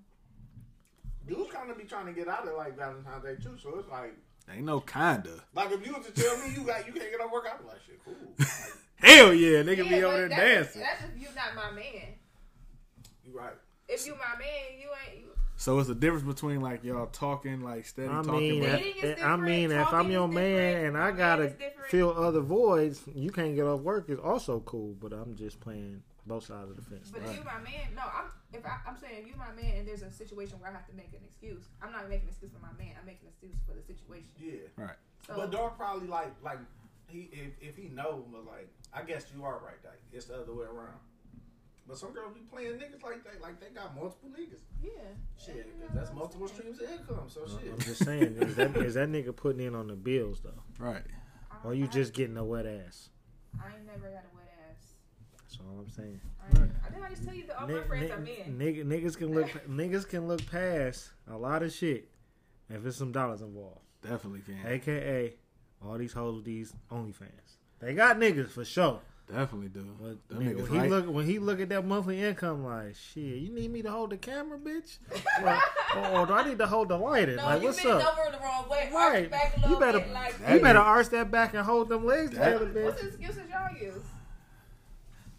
Dudes 1.26 1.50
kind 1.52 1.70
of 1.70 1.78
be 1.78 1.84
trying 1.84 2.06
to 2.06 2.12
get 2.12 2.28
out 2.28 2.46
of 2.46 2.54
like 2.54 2.76
Valentine's 2.76 3.24
Day 3.24 3.36
too. 3.42 3.56
So 3.62 3.78
it's 3.78 3.88
like, 3.88 4.14
Ain't 4.50 4.64
no 4.64 4.80
kinda. 4.80 5.42
like 5.54 5.70
if 5.72 5.86
you 5.86 5.92
was 5.94 6.06
to 6.06 6.12
tell 6.12 6.36
me 6.38 6.52
you 6.54 6.62
got 6.66 6.86
you 6.86 6.92
can't 6.92 7.10
get 7.10 7.20
off 7.20 7.32
work, 7.32 7.46
I'd 7.50 7.58
be 7.62 7.66
like, 7.66 7.80
shit, 7.86 7.98
cool. 8.04 8.14
Like, 8.38 8.48
Hell 8.98 9.34
yeah, 9.34 9.62
nigga 9.62 9.78
Yeah, 9.78 9.82
be 9.84 9.88
but 9.90 10.04
over 10.04 10.16
there 10.16 10.28
that's- 10.28 10.74
dancing. 10.74 10.80
That's 10.82 11.02
if 11.14 11.20
you 11.20 11.28
not 11.34 11.54
my 11.54 11.70
man. 11.72 12.14
you 13.24 13.36
right. 13.38 13.54
If 13.88 14.06
you 14.06 14.14
my 14.14 14.38
man, 14.38 14.80
you 14.80 14.88
ain't. 15.08 15.20
You, 15.20 15.26
So 15.56 15.78
it's 15.78 15.88
the 15.88 15.94
difference 15.94 16.24
between 16.24 16.60
like 16.60 16.82
y'all 16.82 17.06
talking 17.06 17.60
like 17.62 17.86
steady 17.86 18.08
I 18.08 18.22
talking. 18.22 18.32
mean, 18.38 18.60
but- 18.62 18.72
Dating 18.78 18.92
if, 18.98 19.04
eh, 19.04 19.08
I 19.08 19.14
different, 19.14 19.42
mean, 19.44 19.70
if 19.70 19.92
I'm 19.92 20.10
your 20.10 20.28
man 20.28 20.86
and 20.86 20.98
I 20.98 21.12
gotta 21.12 21.54
fill 21.88 22.16
other 22.16 22.40
voids, 22.40 23.02
you 23.14 23.30
can't 23.30 23.54
get 23.54 23.64
off 23.66 23.80
work 23.80 24.08
is 24.10 24.18
also 24.18 24.60
cool. 24.60 24.94
But 25.00 25.12
I'm 25.12 25.36
just 25.36 25.60
playing 25.60 26.02
both 26.26 26.44
sides 26.44 26.70
of 26.70 26.76
the 26.76 26.82
fence. 26.82 27.10
But 27.12 27.22
if 27.22 27.36
you 27.36 27.44
my 27.44 27.58
man, 27.60 27.94
no, 27.94 28.02
I'm 28.02 28.30
if 28.52 28.64
I, 28.66 28.78
I'm 28.88 28.96
saying 28.96 29.22
if 29.22 29.26
you 29.28 29.34
my 29.36 29.52
man 29.60 29.76
and 29.78 29.86
there's 29.86 30.02
a 30.02 30.10
situation 30.10 30.58
where 30.58 30.70
I 30.70 30.72
have 30.72 30.86
to 30.88 30.94
make 30.94 31.12
an 31.12 31.20
excuse, 31.24 31.64
I'm 31.82 31.92
not 31.92 32.08
making 32.08 32.24
an 32.24 32.28
excuse 32.30 32.50
for 32.50 32.60
my 32.60 32.72
man. 32.78 32.94
I'm 32.98 33.06
making 33.06 33.26
an 33.28 33.32
excuse 33.32 33.56
for 33.68 33.74
the 33.74 33.82
situation. 33.82 34.30
Yeah. 34.38 34.84
right. 34.84 34.96
So 35.26 35.34
But 35.36 35.50
dog 35.52 35.76
probably 35.76 36.08
like 36.08 36.32
like 36.42 36.58
he 37.08 37.28
if, 37.32 37.52
if 37.60 37.76
he 37.76 37.88
know 37.88 38.24
but 38.30 38.44
like 38.46 38.68
I 38.92 39.02
guess 39.02 39.26
you 39.34 39.44
are 39.44 39.54
right 39.64 39.78
like 39.84 40.00
it's 40.12 40.26
the 40.26 40.34
other 40.40 40.54
way 40.54 40.64
around. 40.66 40.98
But 41.88 41.98
some 41.98 42.12
girls 42.12 42.34
be 42.34 42.40
playing 42.40 42.72
niggas 42.72 43.02
like 43.04 43.22
that 43.24 43.40
like 43.40 43.60
they 43.60 43.68
got 43.68 43.94
multiple 43.94 44.28
niggas. 44.30 44.60
yeah, 44.82 44.90
Shit, 45.38 45.54
And, 45.54 45.64
'cause 45.64 45.90
you 45.94 46.00
that's 46.00 46.12
multiple 46.12 46.48
saying? 46.48 46.74
streams 46.74 46.80
of 46.82 46.90
income. 47.00 47.28
So 47.28 47.46
shit. 47.46 47.72
I'm 47.72 47.78
just 47.78 48.04
saying, 48.04 48.36
is 48.40 48.56
that, 48.56 48.76
is 48.78 48.94
that 48.94 49.08
nigga 49.08 49.34
putting 49.36 49.64
in 49.64 49.74
on 49.76 49.86
the 49.86 49.94
bills 49.94 50.40
though, 50.40 50.62
Right. 50.84 51.04
I- 51.50 51.56
or 51.64 51.74
you 51.74 51.84
I- 51.84 51.88
just 51.88 52.12
getting 52.12 52.36
a 52.36 52.44
wet 52.44 52.66
ass? 52.66 53.10
I 53.62 53.68
ain't 53.76 53.86
never 53.86 54.06
had 54.06 54.24
a 54.24 54.34
wet 54.36 54.52
ass. 54.68 54.94
That's 55.42 55.58
all 55.60 55.78
I'm 55.78 55.88
saying. 55.88 56.20
I, 56.42 56.46
ain't, 56.60 56.70
I 56.84 56.88
didn't 56.90 57.04
I 57.04 57.08
just 57.10 57.22
tell 57.24 57.34
you 57.34 57.46
that 57.46 57.60
all 57.60 57.68
my 57.68 57.82
friends 57.84 58.04
ni- 58.08 58.10
are 58.10 58.18
men. 58.18 58.58
nigga- 58.58 58.84
niggas 58.84 59.16
can 59.16 59.32
look 59.32 59.48
niggas 59.68 60.08
can 60.08 60.26
look 60.26 60.44
past 60.50 61.12
a 61.30 61.36
lot 61.38 61.62
of 61.62 61.72
shit 61.72 62.10
if 62.68 62.82
there's 62.82 62.96
some 62.96 63.12
dollars 63.12 63.42
involved. 63.42 63.80
Definitely 64.02 64.40
can. 64.40 64.66
AKA 64.66 65.34
all 65.84 65.98
these 65.98 66.12
hoes 66.12 66.36
with 66.36 66.44
these 66.44 66.72
OnlyFans. 66.90 67.56
They 67.80 67.94
got 67.94 68.18
niggas 68.18 68.50
for 68.50 68.64
sure. 68.64 69.00
Definitely 69.28 69.68
do. 69.68 69.84
But 70.00 70.28
Them 70.28 70.46
nigga, 70.46 70.62
when 70.62 70.70
he 70.70 70.78
right. 70.78 70.90
look 70.90 71.08
when 71.12 71.26
he 71.26 71.38
look 71.40 71.60
at 71.60 71.68
that 71.70 71.84
monthly 71.84 72.22
income, 72.22 72.64
like 72.64 72.94
shit, 72.94 73.24
you 73.24 73.52
need 73.52 73.72
me 73.72 73.82
to 73.82 73.90
hold 73.90 74.10
the 74.10 74.16
camera, 74.16 74.56
bitch, 74.56 74.98
like, 75.42 75.60
or, 75.96 75.98
or 75.98 76.04
oh, 76.06 76.10
oh, 76.22 76.26
do 76.26 76.32
I 76.32 76.48
need 76.48 76.58
to 76.58 76.66
hold 76.66 76.88
the 76.90 76.96
lighting? 76.96 77.34
no, 77.34 77.44
like 77.44 77.60
you 77.60 77.66
what's 77.68 77.82
bent 77.82 77.88
up? 78.02 78.16
over 78.18 78.30
the 78.36 78.42
wrong 78.42 78.68
way. 78.68 78.88
Right. 78.94 79.22
Arch 79.22 79.30
back 79.30 79.56
a 79.56 79.60
little 79.60 79.74
You 79.74 79.80
better 79.80 79.98
bit, 79.98 80.12
like 80.12 80.34
you 80.48 80.60
better 80.60 80.78
arch 80.78 81.08
that 81.08 81.30
back 81.32 81.54
and 81.54 81.64
hold 81.64 81.88
them 81.88 82.06
legs 82.06 82.30
That- 82.30 82.58
together, 82.60 82.84
What's 82.84 83.00
bitch. 83.00 83.02
the 83.02 83.08
excuses 83.08 83.50
y'all 83.50 83.76
use? 83.76 84.02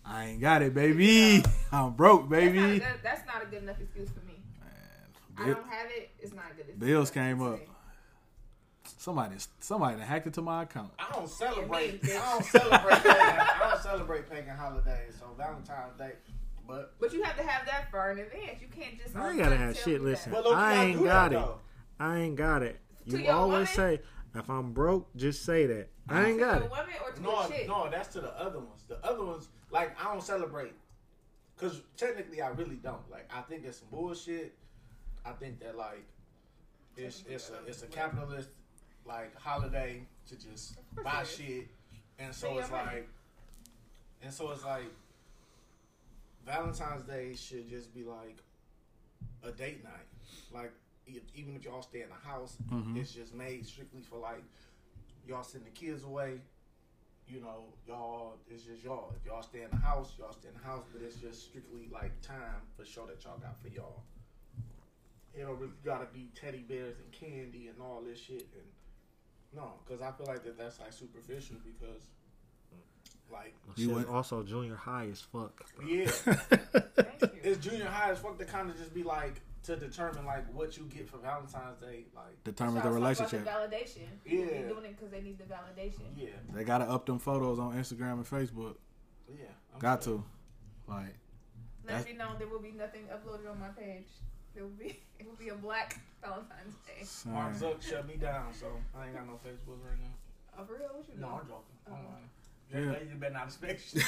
I 0.05 0.25
ain't 0.25 0.41
got 0.41 0.61
it, 0.61 0.73
baby. 0.73 1.43
I'm 1.71 1.93
broke, 1.93 2.29
That's 2.29 2.41
baby. 2.45 2.59
not, 2.59 2.79
that, 2.79 3.03
that's 3.03 3.25
not 3.25 3.41
a 3.43 3.45
good 3.45 3.63
enough 3.63 3.79
excuse 3.79 4.09
for 4.09 4.25
me. 4.25 4.33
I 5.38 5.45
Bill- 5.45 5.53
don't 5.55 5.69
have 5.69 5.88
it. 5.91 6.09
It's 6.19 6.33
not 6.33 6.45
a 6.51 6.55
good. 6.55 6.65
excuse. 6.69 6.77
Bills 6.79 7.09
came 7.11 7.39
That's 7.39 7.61
up. 7.61 7.67
It. 9.07 9.09
Somebody, 9.09 9.35
somebody 9.59 10.01
hacked 10.01 10.25
into 10.27 10.41
my 10.41 10.63
account. 10.63 10.91
I 10.99 11.11
don't 11.13 11.29
celebrate. 11.29 12.01
I 12.03 12.31
don't 12.31 12.45
celebrate. 12.45 12.95
pagan, 13.03 13.15
I 13.15 13.69
don't 13.69 13.81
celebrate 13.81 14.29
pagan 14.29 14.55
holidays. 14.55 15.15
So 15.19 15.27
Valentine's 15.38 15.97
Day, 15.97 16.13
but 16.67 16.93
But 16.99 17.13
you 17.13 17.23
have 17.23 17.38
to 17.38 17.43
have 17.43 17.65
that 17.65 17.89
far 17.91 18.11
in 18.11 18.19
advance. 18.19 18.61
You 18.61 18.67
can't 18.67 18.97
just. 19.01 19.15
I 19.15 19.29
ain't 19.29 19.39
gotta 19.39 19.57
have 19.57 19.77
shit, 19.77 20.01
me 20.01 20.11
listen. 20.11 20.31
that. 20.34 20.43
look, 20.43 20.55
I 20.55 20.84
ain't 20.85 21.03
got 21.03 21.31
that, 21.31 21.38
it. 21.38 21.39
though. 21.39 21.59
I 21.99 22.17
ain't 22.19 22.35
got 22.35 22.63
it. 22.63 22.79
You 23.05 23.19
your 23.19 23.34
always 23.34 23.75
woman? 23.77 23.97
say 23.97 23.99
if 24.35 24.49
I'm 24.49 24.73
broke, 24.73 25.15
just 25.15 25.43
say 25.45 25.65
that. 25.65 25.89
I 26.09 26.25
ain't 26.29 26.39
got 26.39 26.61
a 26.61 26.65
it. 26.65 26.69
woman 26.69 26.85
or 27.03 27.11
to 27.11 27.21
No, 27.21 27.47
no, 27.67 27.89
that's 27.89 28.09
to 28.09 28.21
the 28.21 28.38
other 28.39 28.59
ones. 28.59 28.84
The 28.88 29.03
other 29.05 29.23
ones, 29.25 29.49
like 29.71 29.99
I 29.99 30.11
don't 30.11 30.23
celebrate, 30.23 30.73
cause 31.57 31.81
technically 31.95 32.41
I 32.41 32.49
really 32.49 32.75
don't. 32.75 33.09
Like 33.09 33.29
I 33.34 33.41
think 33.41 33.65
it's 33.65 33.79
some 33.79 33.88
bullshit. 33.89 34.55
I 35.25 35.31
think 35.31 35.59
that 35.61 35.77
like 35.77 36.05
it's 36.95 37.23
it's 37.27 37.49
a 37.49 37.67
it's 37.67 37.84
a 37.84 37.88
capitalist 37.88 38.49
like 39.07 39.35
holiday 39.39 40.01
to 40.27 40.35
just 40.35 40.75
buy 41.03 41.23
shit, 41.23 41.67
and 42.19 42.34
so 42.34 42.51
your 42.53 42.61
it's 42.61 42.71
money. 42.71 42.85
like, 42.85 43.09
and 44.21 44.34
so 44.34 44.51
it's 44.51 44.63
like 44.65 44.85
Valentine's 46.45 47.03
Day 47.03 47.35
should 47.35 47.69
just 47.69 47.93
be 47.93 48.03
like 48.03 48.38
a 49.43 49.51
date 49.51 49.84
night. 49.84 50.07
Like 50.53 50.71
e- 51.07 51.19
even 51.35 51.55
if 51.55 51.63
y'all 51.65 51.81
stay 51.81 52.01
in 52.01 52.09
the 52.09 52.15
house, 52.27 52.57
Mhm. 52.69 52.97
it's 52.97 53.11
just 53.13 53.34
made 53.34 53.65
strictly 53.65 54.01
for 54.01 54.17
like 54.19 54.43
y'all 55.27 55.43
send 55.43 55.65
the 55.65 55.69
kids 55.71 56.03
away. 56.03 56.41
You 57.27 57.41
know, 57.41 57.65
y'all 57.88 58.38
it's 58.49 58.63
just 58.63 58.84
y'all. 58.84 59.13
If 59.19 59.25
y'all 59.25 59.43
stay 59.43 59.63
in 59.63 59.69
the 59.71 59.75
house, 59.77 60.13
y'all 60.17 60.31
stay 60.34 60.47
in 60.49 60.53
the 60.55 60.63
house, 60.63 60.85
but 60.93 61.01
it's 61.01 61.17
just 61.17 61.43
strictly 61.49 61.89
like 61.91 62.21
time 62.21 62.61
for 62.75 62.85
sure 62.85 63.07
that 63.07 63.23
y'all 63.23 63.38
got 63.38 63.57
for 63.61 63.67
y'all. 63.67 64.03
It 65.34 65.41
don't 65.41 65.59
really 65.59 65.73
gotta 65.84 66.05
be 66.13 66.31
teddy 66.34 66.63
bears 66.63 66.97
and 66.99 67.11
candy 67.11 67.67
and 67.67 67.79
all 67.81 68.01
this 68.01 68.17
shit. 68.19 68.47
And 68.53 68.63
no, 69.56 69.74
because 69.86 70.02
I 70.02 70.11
feel 70.11 70.26
like 70.28 70.44
that 70.44 70.57
that's 70.57 70.80
like 70.80 70.94
superficial 70.94 71.57
because, 71.65 72.02
like, 73.32 73.53
You 73.76 73.91
went- 73.91 74.07
also 74.10 74.44
junior 74.44 74.76
high 74.76 75.07
as 75.11 75.22
fuck. 75.22 75.65
yeah, 75.86 76.06
Thank 76.11 77.34
it's 77.44 77.57
junior 77.65 77.86
high 77.86 78.11
as 78.11 78.19
fuck 78.19 78.38
to 78.40 78.45
kind 78.45 78.69
of 78.69 78.78
just 78.78 78.94
be 78.94 79.03
like 79.03 79.41
to 79.64 79.76
determine 79.76 80.26
like 80.26 80.45
what 80.53 80.78
you 80.78 80.84
get 80.86 81.10
for 81.10 81.18
Valentine's 81.18 81.78
Day. 81.82 82.06
Like, 82.15 82.41
Determines 82.45 82.84
Y'all 82.84 82.94
the 82.94 82.99
relationship. 82.99 83.44
The 83.44 83.49
validation. 83.49 84.07
People 84.24 84.45
be 84.45 84.52
Yeah. 84.53 84.68
doing 84.69 84.86
it 84.86 84.95
because 84.95 85.11
they 85.11 85.22
need 85.22 85.38
the 85.38 85.44
validation. 85.44 86.03
yeah, 86.15 86.30
They 86.53 86.64
gotta 86.64 86.86
up 86.86 87.06
them 87.06 87.19
photos 87.19 87.60
on 87.60 87.74
Instagram 87.76 88.14
and 88.14 88.26
Facebook. 88.26 88.76
yeah, 89.28 89.45
I'm 89.74 89.80
Got 89.80 90.03
saying. 90.03 90.19
to. 90.19 90.91
Like, 90.91 91.15
Let 91.86 92.06
me 92.06 92.14
know 92.14 92.36
there 92.38 92.48
will 92.48 92.60
be 92.61 92.72
nothing 92.72 93.03
uploaded 93.11 93.49
on 93.52 93.60
my 93.60 93.69
page. 93.69 94.07
It 94.57 94.63
would 94.63 94.79
be 94.79 94.99
it 95.19 95.25
would 95.27 95.38
be 95.39 95.49
a 95.49 95.55
black 95.55 95.99
Valentine's 96.21 96.75
Day. 96.85 97.31
Mark 97.31 97.55
Son. 97.55 97.73
Zuck 97.73 97.81
shut 97.81 98.07
me 98.07 98.15
down, 98.15 98.53
so 98.53 98.65
I 98.97 99.05
ain't 99.05 99.15
got 99.15 99.27
no 99.27 99.34
Facebook 99.34 99.77
right 99.88 99.99
now. 100.01 100.59
Oh, 100.59 100.65
for 100.65 100.73
real? 100.73 100.89
What 100.93 101.05
you 101.07 101.13
No, 101.19 101.27
doing? 101.27 101.39
I'm 101.41 101.47
joking. 101.47 101.63
I'm 101.88 101.93
Oh. 101.93 102.09
lying. 102.11 102.29
Yeah. 102.73 102.79
Yeah. 102.99 103.09
You 103.13 103.19
better 103.19 103.34
not 103.34 103.45
expect 103.45 103.81
shit. 103.89 104.03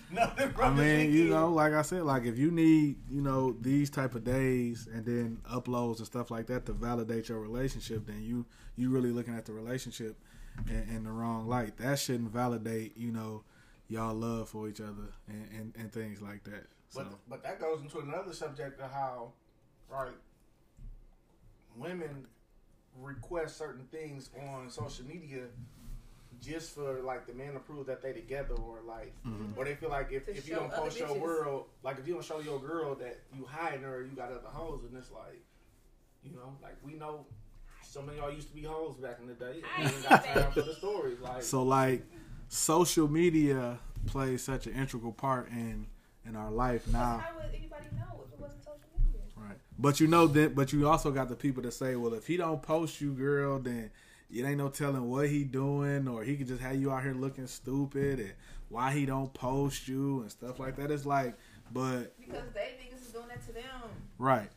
Nothing 0.10 0.52
I 0.60 0.70
mean, 0.70 1.12
you 1.12 1.28
know, 1.28 1.50
like 1.52 1.72
I 1.72 1.82
said, 1.82 2.02
like 2.02 2.24
if 2.24 2.36
you 2.38 2.50
need, 2.50 2.96
you 3.08 3.20
know, 3.22 3.52
these 3.60 3.90
type 3.90 4.14
of 4.16 4.24
days 4.24 4.88
and 4.92 5.04
then 5.04 5.38
uploads 5.50 5.98
and 5.98 6.06
stuff 6.06 6.30
like 6.30 6.46
that 6.46 6.66
to 6.66 6.72
validate 6.72 7.28
your 7.28 7.38
relationship, 7.38 8.06
then 8.06 8.22
you 8.22 8.44
you 8.76 8.88
really 8.90 9.10
looking 9.12 9.36
at 9.36 9.44
the 9.44 9.52
relationship 9.52 10.16
in, 10.68 10.82
in 10.96 11.04
the 11.04 11.10
wrong 11.12 11.46
light. 11.46 11.76
That 11.76 11.98
shouldn't 11.98 12.30
validate, 12.32 12.96
you 12.96 13.12
know, 13.12 13.44
y'all 13.88 14.14
love 14.14 14.48
for 14.48 14.68
each 14.68 14.80
other 14.80 15.12
and, 15.28 15.48
and, 15.56 15.74
and 15.78 15.92
things 15.92 16.20
like 16.22 16.42
that. 16.44 16.64
So 16.88 17.04
But 17.04 17.12
but 17.28 17.42
that 17.44 17.60
goes 17.60 17.82
into 17.82 18.00
another 18.00 18.32
subject 18.32 18.80
of 18.80 18.90
how, 18.90 19.32
right, 19.92 20.12
women 21.76 22.26
request 23.00 23.56
certain 23.56 23.84
things 23.90 24.30
on 24.50 24.68
social 24.70 25.04
media 25.06 25.44
just 26.42 26.74
for 26.74 27.00
like 27.02 27.26
the 27.26 27.32
man 27.32 27.52
to 27.54 27.58
prove 27.60 27.86
that 27.86 28.02
they 28.02 28.12
together 28.12 28.54
or 28.54 28.80
like 28.86 29.14
Mhm. 29.24 29.56
or 29.56 29.64
they 29.64 29.74
feel 29.74 29.90
like 29.90 30.10
if, 30.12 30.26
To 30.26 30.32
if 30.36 30.48
you 30.48 30.54
don't 30.56 30.72
post 30.72 30.98
your 30.98 31.14
world 31.14 31.66
like 31.82 31.98
if 31.98 32.06
you 32.06 32.14
don't 32.14 32.24
show 32.24 32.40
your 32.40 32.58
girl 32.60 32.94
that 32.96 33.20
you 33.34 33.44
hiding 33.46 33.82
her 33.82 34.02
you 34.02 34.10
got 34.16 34.30
other 34.32 34.48
hoes 34.48 34.82
and 34.84 34.96
it's 34.96 35.10
like 35.10 35.40
you 36.22 36.32
know 36.32 36.56
like 36.62 36.76
we 36.84 36.94
know 36.94 37.24
some 37.82 38.08
of 38.08 38.16
y'all 38.16 38.32
used 38.32 38.48
to 38.48 38.54
be 38.54 38.62
hoes 38.62 38.96
back 38.96 39.18
in 39.20 39.26
the 39.26 39.34
day. 39.34 39.62
And 39.78 39.88
we 39.88 39.94
ain't 39.96 40.08
got 40.08 40.24
time 40.24 40.52
for 40.52 40.62
the 40.62 40.74
stories 40.74 41.18
like 41.20 41.42
so 41.42 41.62
like 41.62 42.02
social 42.48 43.08
media 43.08 43.78
plays 44.06 44.42
such 44.42 44.66
an 44.66 44.74
integral 44.74 45.12
part 45.12 45.48
in 45.50 45.86
in 46.26 46.36
our 46.36 46.50
life 46.50 46.86
now. 46.88 47.18
How 47.18 47.36
would 47.36 47.54
anybody 47.54 47.86
know 47.96 48.24
if 48.26 48.32
it 48.32 48.40
wasn't 48.40 48.64
social 48.64 48.80
media? 48.98 49.20
Right. 49.36 49.58
But 49.82 49.98
you 49.98 50.06
know 50.06 50.28
that 50.28 50.54
but 50.54 50.72
you 50.72 50.88
also 50.88 51.10
got 51.10 51.28
the 51.28 51.34
people 51.34 51.62
that 51.64 51.72
say, 51.72 51.96
Well, 51.96 52.14
if 52.14 52.26
he 52.28 52.36
don't 52.36 52.62
post 52.62 53.00
you, 53.00 53.12
girl, 53.12 53.58
then 53.58 53.90
it 54.32 54.44
ain't 54.44 54.58
no 54.58 54.68
telling 54.68 55.10
what 55.10 55.28
he 55.28 55.42
doing 55.44 56.06
or 56.08 56.22
he 56.22 56.36
could 56.36 56.46
just 56.46 56.62
have 56.62 56.76
you 56.76 56.92
out 56.92 57.02
here 57.02 57.14
looking 57.14 57.46
stupid 57.48 58.20
and 58.20 58.32
why 58.68 58.92
he 58.92 59.04
don't 59.04 59.34
post 59.34 59.88
you 59.88 60.20
and 60.20 60.30
stuff 60.30 60.58
like 60.60 60.76
that. 60.76 60.90
It's 60.92 61.04
like 61.04 61.34
but 61.72 62.14
Because 62.20 62.44
they 62.54 62.76
niggas 62.80 63.02
is 63.02 63.12
doing 63.12 63.26
that 63.28 63.44
to 63.46 63.52
them. 63.52 63.90
right. 64.18 64.48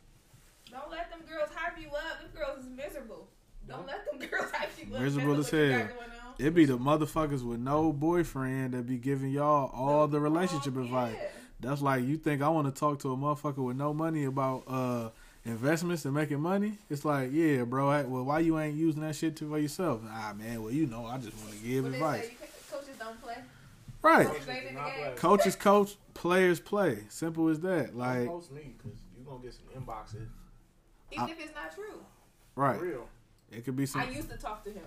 Don't 0.70 0.90
let 0.90 1.10
them 1.10 1.20
girls 1.28 1.48
hype 1.54 1.78
you 1.80 1.88
up. 1.88 2.20
Them 2.20 2.30
girls 2.34 2.64
is 2.64 2.70
miserable. 2.70 3.28
Don't 3.68 3.86
let 3.86 4.04
them 4.10 4.18
girls 4.30 4.50
hype 4.52 4.70
you 4.78 4.94
up. 4.94 5.00
Miserable 5.02 5.38
as 5.40 5.50
hell. 5.50 5.70
got 5.70 5.88
going 5.88 6.10
on. 6.10 6.34
It 6.38 6.54
be 6.54 6.66
the 6.66 6.78
motherfuckers 6.78 7.42
with 7.42 7.58
no 7.60 7.92
boyfriend 7.92 8.74
that 8.74 8.86
be 8.86 8.98
giving 8.98 9.30
y'all 9.30 9.70
all 9.74 10.06
the 10.06 10.20
relationship 10.20 10.76
advice. 10.76 11.16
yeah. 11.18 11.28
That's 11.66 11.82
like 11.82 12.04
you 12.04 12.16
think 12.16 12.42
I 12.42 12.48
want 12.48 12.72
to 12.72 12.78
talk 12.78 13.00
to 13.00 13.12
a 13.12 13.16
motherfucker 13.16 13.58
with 13.64 13.76
no 13.76 13.92
money 13.92 14.24
about 14.24 14.62
uh 14.68 15.10
investments 15.44 16.04
and 16.04 16.14
making 16.14 16.40
money. 16.40 16.78
It's 16.90 17.04
like, 17.04 17.30
yeah, 17.32 17.64
bro. 17.64 17.88
I- 17.88 18.02
Well, 18.04 18.24
why 18.24 18.40
you 18.40 18.58
ain't 18.58 18.76
using 18.76 19.02
that 19.02 19.16
shit 19.16 19.36
to 19.36 19.48
for 19.48 19.58
yourself? 19.58 20.00
Ah, 20.08 20.32
man. 20.36 20.62
Well, 20.62 20.72
you 20.72 20.86
know, 20.86 21.06
I 21.06 21.18
just 21.18 21.36
want 21.38 21.52
to 21.52 21.58
give 21.58 21.84
What 21.84 21.92
they 21.92 21.98
advice. 21.98 22.22
say, 22.24 22.30
you 22.30 22.36
coaches 22.70 22.96
don't 22.98 23.22
play. 23.22 23.36
Right. 24.02 24.26
Coaches 24.26 24.48
ain't 24.48 24.66
in 24.66 24.74
the 24.74 24.80
Not 24.80 24.90
game. 24.94 25.04
play. 25.04 25.14
Coaches 25.16 25.56
coach, 25.56 25.96
players 26.14 26.60
play. 26.60 27.04
Simple 27.08 27.48
as 27.48 27.60
that. 27.60 27.96
Like, 27.96 28.26
post 28.26 28.52
me 28.52 28.74
because 28.78 28.98
you 29.18 29.24
gonna 29.24 29.42
get 29.42 29.54
some 29.54 29.64
inboxes 29.82 30.26
Even 31.12 31.24
I- 31.26 31.30
if 31.30 31.40
it's 31.40 31.54
not 31.54 31.74
true. 31.74 32.00
for 32.54 32.60
right. 32.62 32.80
real 32.80 33.08
It 33.50 33.64
could 33.64 33.76
be 33.76 33.86
some. 33.86 34.02
I 34.02 34.10
used 34.10 34.30
to 34.30 34.36
talk 34.36 34.62
to 34.64 34.70
him. 34.70 34.84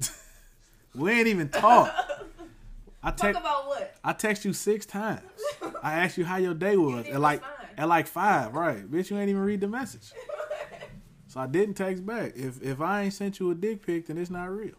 we 0.94 1.10
ain't 1.12 1.26
even 1.28 1.48
talk. 1.48 1.92
I 3.02 3.10
Talk 3.10 3.16
text. 3.18 3.40
about 3.40 3.66
what? 3.66 3.94
I 4.04 4.12
text 4.12 4.44
you 4.44 4.52
six 4.52 4.84
times. 4.86 5.22
I 5.82 5.94
asked 5.94 6.18
you 6.18 6.24
how 6.24 6.36
your 6.36 6.52
day 6.54 6.76
was 6.76 7.04
didn't 7.04 7.14
at 7.14 7.20
like 7.20 7.40
respond. 7.40 7.78
at 7.78 7.88
like 7.88 8.06
five. 8.06 8.54
Right, 8.54 8.90
bitch. 8.90 9.10
You 9.10 9.18
ain't 9.18 9.30
even 9.30 9.42
read 9.42 9.60
the 9.60 9.68
message. 9.68 10.12
So 11.28 11.38
I 11.38 11.46
didn't 11.46 11.74
text 11.74 12.04
back. 12.04 12.32
If 12.34 12.60
if 12.60 12.80
I 12.80 13.02
ain't 13.02 13.12
sent 13.14 13.38
you 13.38 13.52
a 13.52 13.54
dick 13.54 13.86
pic, 13.86 14.08
then 14.08 14.18
it's 14.18 14.30
not 14.30 14.50
real. 14.50 14.74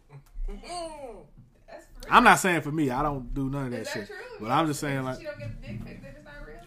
Mm-hmm. 0.50 1.20
That's. 1.66 1.86
I'm 2.10 2.26
not 2.26 2.40
saying 2.40 2.60
for 2.64 2.74
me. 2.74 2.90
I 2.90 3.02
don't 3.02 3.34
do 3.34 3.50
none 3.50 3.68
of 3.68 3.72
that 3.72 3.80
Is 3.80 3.88
that 3.88 3.94
shit. 4.00 4.08
true? 4.08 4.18
But 4.42 4.52
I'm 4.52 4.68
just 4.68 4.82
saying 4.82 4.98
If 4.98 5.06
like. 5.06 5.18
she 5.20 5.24
don't 5.24 5.40
get 5.40 5.62
the 5.62 5.68
dick 5.70 5.86
pic, 5.86 6.02
then 6.02 6.12
it's 6.14 6.26
not 6.26 6.46
real. 6.46 6.58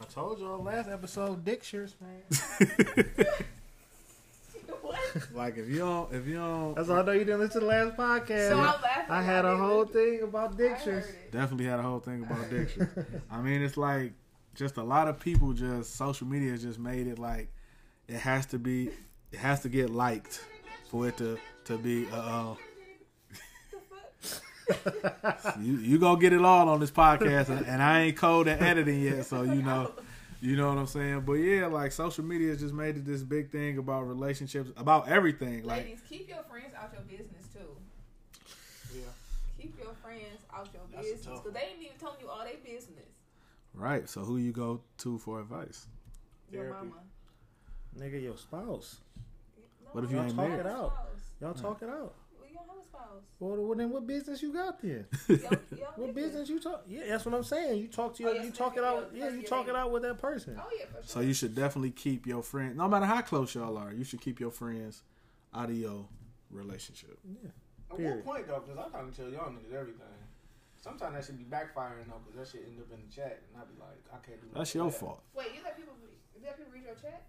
I 0.00 0.04
told 0.12 0.40
y'all 0.40 0.60
last 0.60 0.88
episode, 0.88 1.44
dick 1.44 1.62
shirts, 1.62 1.94
man. 2.00 3.06
what? 5.12 5.34
like 5.34 5.56
if 5.58 5.68
you 5.68 5.78
don't 5.78 6.12
if 6.14 6.26
you 6.26 6.34
don't 6.36 6.74
That's 6.74 6.88
all 6.88 6.98
I 6.98 7.02
know 7.02 7.12
you 7.12 7.24
didn't 7.24 7.40
listen 7.40 7.60
to 7.60 7.66
the 7.66 7.72
last 7.72 7.96
podcast. 7.96 8.48
So 8.50 8.58
I'm 8.58 8.64
laughing. 8.82 9.04
I 9.10 9.22
had 9.22 9.44
a 9.44 9.56
whole 9.56 9.80
listen. 9.80 9.92
thing 9.94 10.22
about 10.22 10.54
I 10.54 10.56
dick 10.56 10.70
heard 10.72 10.84
shirts. 10.84 11.08
it. 11.08 11.32
definitely 11.32 11.66
had 11.66 11.78
a 11.80 11.82
whole 11.82 12.00
thing 12.00 12.22
about 12.22 12.44
addiction. 12.50 12.88
I 13.30 13.40
mean, 13.40 13.62
it's 13.62 13.76
like 13.76 14.12
just 14.54 14.76
a 14.76 14.82
lot 14.82 15.08
of 15.08 15.18
people 15.20 15.52
just 15.52 15.94
social 15.96 16.26
media 16.26 16.56
just 16.58 16.78
made 16.78 17.06
it 17.06 17.18
like 17.18 17.52
it 18.08 18.16
has 18.16 18.46
to 18.46 18.58
be 18.58 18.90
it 19.32 19.38
has 19.38 19.60
to 19.60 19.68
get 19.68 19.90
liked 19.90 20.44
for 20.90 21.08
it 21.08 21.16
to 21.18 21.38
to 21.64 21.78
be 21.78 22.06
uh 22.12 22.54
you 25.60 25.76
you 25.78 25.98
gonna 25.98 26.20
get 26.20 26.32
it 26.32 26.44
all 26.44 26.68
on 26.68 26.78
this 26.80 26.90
podcast 26.90 27.48
and, 27.48 27.66
and 27.66 27.82
I 27.82 28.02
ain't 28.02 28.16
cold 28.16 28.46
at 28.48 28.62
editing 28.62 29.00
yet 29.00 29.26
so 29.26 29.42
you 29.42 29.62
know 29.62 29.92
you 30.40 30.56
know 30.56 30.68
what 30.68 30.78
I'm 30.78 30.86
saying 30.86 31.20
but 31.22 31.34
yeah 31.34 31.66
like 31.66 31.92
social 31.92 32.24
media 32.24 32.48
has 32.50 32.60
just 32.60 32.74
made 32.74 32.96
it 32.96 33.04
this 33.04 33.22
big 33.22 33.50
thing 33.50 33.78
about 33.78 34.02
relationships 34.08 34.70
about 34.76 35.08
everything 35.08 35.64
like 35.64 35.84
Ladies, 35.84 36.00
keep 36.08 36.28
your 36.28 36.42
friends 36.44 36.72
out 36.80 36.92
your 36.92 37.02
business 37.02 37.46
too. 37.52 37.76
yeah 38.94 39.02
Keep 39.60 39.78
your 39.78 39.92
friends 40.02 40.40
out 40.54 40.68
your 40.72 40.82
That's 40.94 41.06
business 41.10 41.38
because 41.38 41.52
they 41.52 41.60
ain't 41.72 41.82
even 41.82 41.96
telling 41.98 42.20
you 42.20 42.28
all 42.28 42.42
their 42.44 42.54
business. 42.64 43.10
right 43.74 44.08
so 44.08 44.22
who 44.22 44.38
you 44.38 44.52
go 44.52 44.80
to 44.98 45.18
for 45.18 45.40
advice 45.40 45.86
Your 46.50 46.64
Therapy. 46.64 46.86
mama. 46.88 47.00
Nigga, 47.98 48.22
your 48.22 48.36
spouse. 48.36 48.98
No, 49.84 49.90
What 49.92 50.04
if 50.04 50.12
you 50.12 50.18
ain't 50.18 50.28
have 50.28 50.36
married? 50.36 50.62
Talk 50.62 50.66
it 50.66 50.72
out. 50.72 50.92
Y'all 51.40 51.54
talk 51.54 51.82
it 51.82 51.88
out. 51.88 52.14
Well, 52.92 52.92
you 52.92 52.96
don't 52.96 53.02
have 53.02 53.14
a 53.14 53.16
spouse. 53.16 53.22
Well, 53.38 53.56
well, 53.66 53.78
then 53.78 53.90
what 53.90 54.06
business 54.06 54.42
you 54.42 54.52
got 54.52 54.80
then? 54.82 55.06
Yo, 55.28 55.36
yo, 55.76 55.86
What 55.96 56.14
business 56.14 56.48
you 56.48 56.60
talk? 56.60 56.84
Yeah, 56.88 57.02
that's 57.08 57.24
what 57.24 57.34
I'm 57.34 57.44
saying. 57.44 57.78
You 57.80 57.88
talk 57.88 58.14
to 58.16 58.24
Oh, 58.24 58.26
your, 58.28 58.36
yes, 58.36 58.44
you 58.46 58.52
talk 58.52 58.76
it 58.76 58.84
out. 58.84 59.10
yeah, 59.14 59.24
Yeah, 59.24 59.30
you 59.30 59.36
that's 59.38 59.50
talk 59.50 59.68
it 59.68 59.74
out 59.76 59.90
with 59.90 60.02
that 60.02 60.18
person. 60.18 60.56
Oh 60.58 60.68
yeah, 60.78 60.84
for 60.86 60.92
sure. 60.94 61.02
So 61.04 61.20
you 61.20 61.32
should 61.34 61.54
definitely 61.54 61.90
keep 61.92 62.26
your 62.26 62.42
friend, 62.42 62.76
no 62.76 62.88
matter 62.88 63.06
how 63.06 63.20
close 63.22 63.54
y'all 63.54 63.76
are, 63.78 63.92
you 63.92 64.04
should 64.04 64.20
keep 64.20 64.40
your 64.40 64.50
friends 64.50 65.02
out 65.54 65.70
of 65.70 65.76
your 65.76 66.06
relationship. 66.50 67.18
Yeah. 67.24 67.50
At 67.90 67.96
Period. 67.96 68.24
what 68.24 68.34
point 68.36 68.46
though? 68.48 68.62
Because 68.66 68.78
I 68.78 68.88
kind 68.96 69.08
of 69.08 69.16
tell 69.16 69.28
y'all 69.28 69.50
niggas 69.50 69.74
everything. 69.74 70.06
Sometimes 70.82 71.14
that 71.14 71.24
should 71.24 71.38
be 71.38 71.44
backfiring 71.44 72.06
though, 72.08 72.20
because 72.24 72.38
that 72.38 72.48
shit 72.58 72.66
end 72.66 72.78
up 72.80 72.86
in 72.94 73.00
the 73.06 73.14
chat, 73.14 73.42
and 73.52 73.60
I'd 73.60 73.68
be 73.68 73.80
like, 73.80 74.00
I 74.12 74.24
can't 74.24 74.40
do. 74.40 74.46
That. 74.52 74.58
That's 74.58 74.74
your 74.74 74.86
that. 74.90 74.98
fault. 74.98 75.22
Wait, 75.34 75.48
you 75.54 75.60
let 75.64 75.76
people 75.76 75.92
you 76.34 76.40
let 76.44 76.56
people 76.56 76.72
read 76.72 76.84
your 76.84 76.94
chat? 76.94 77.26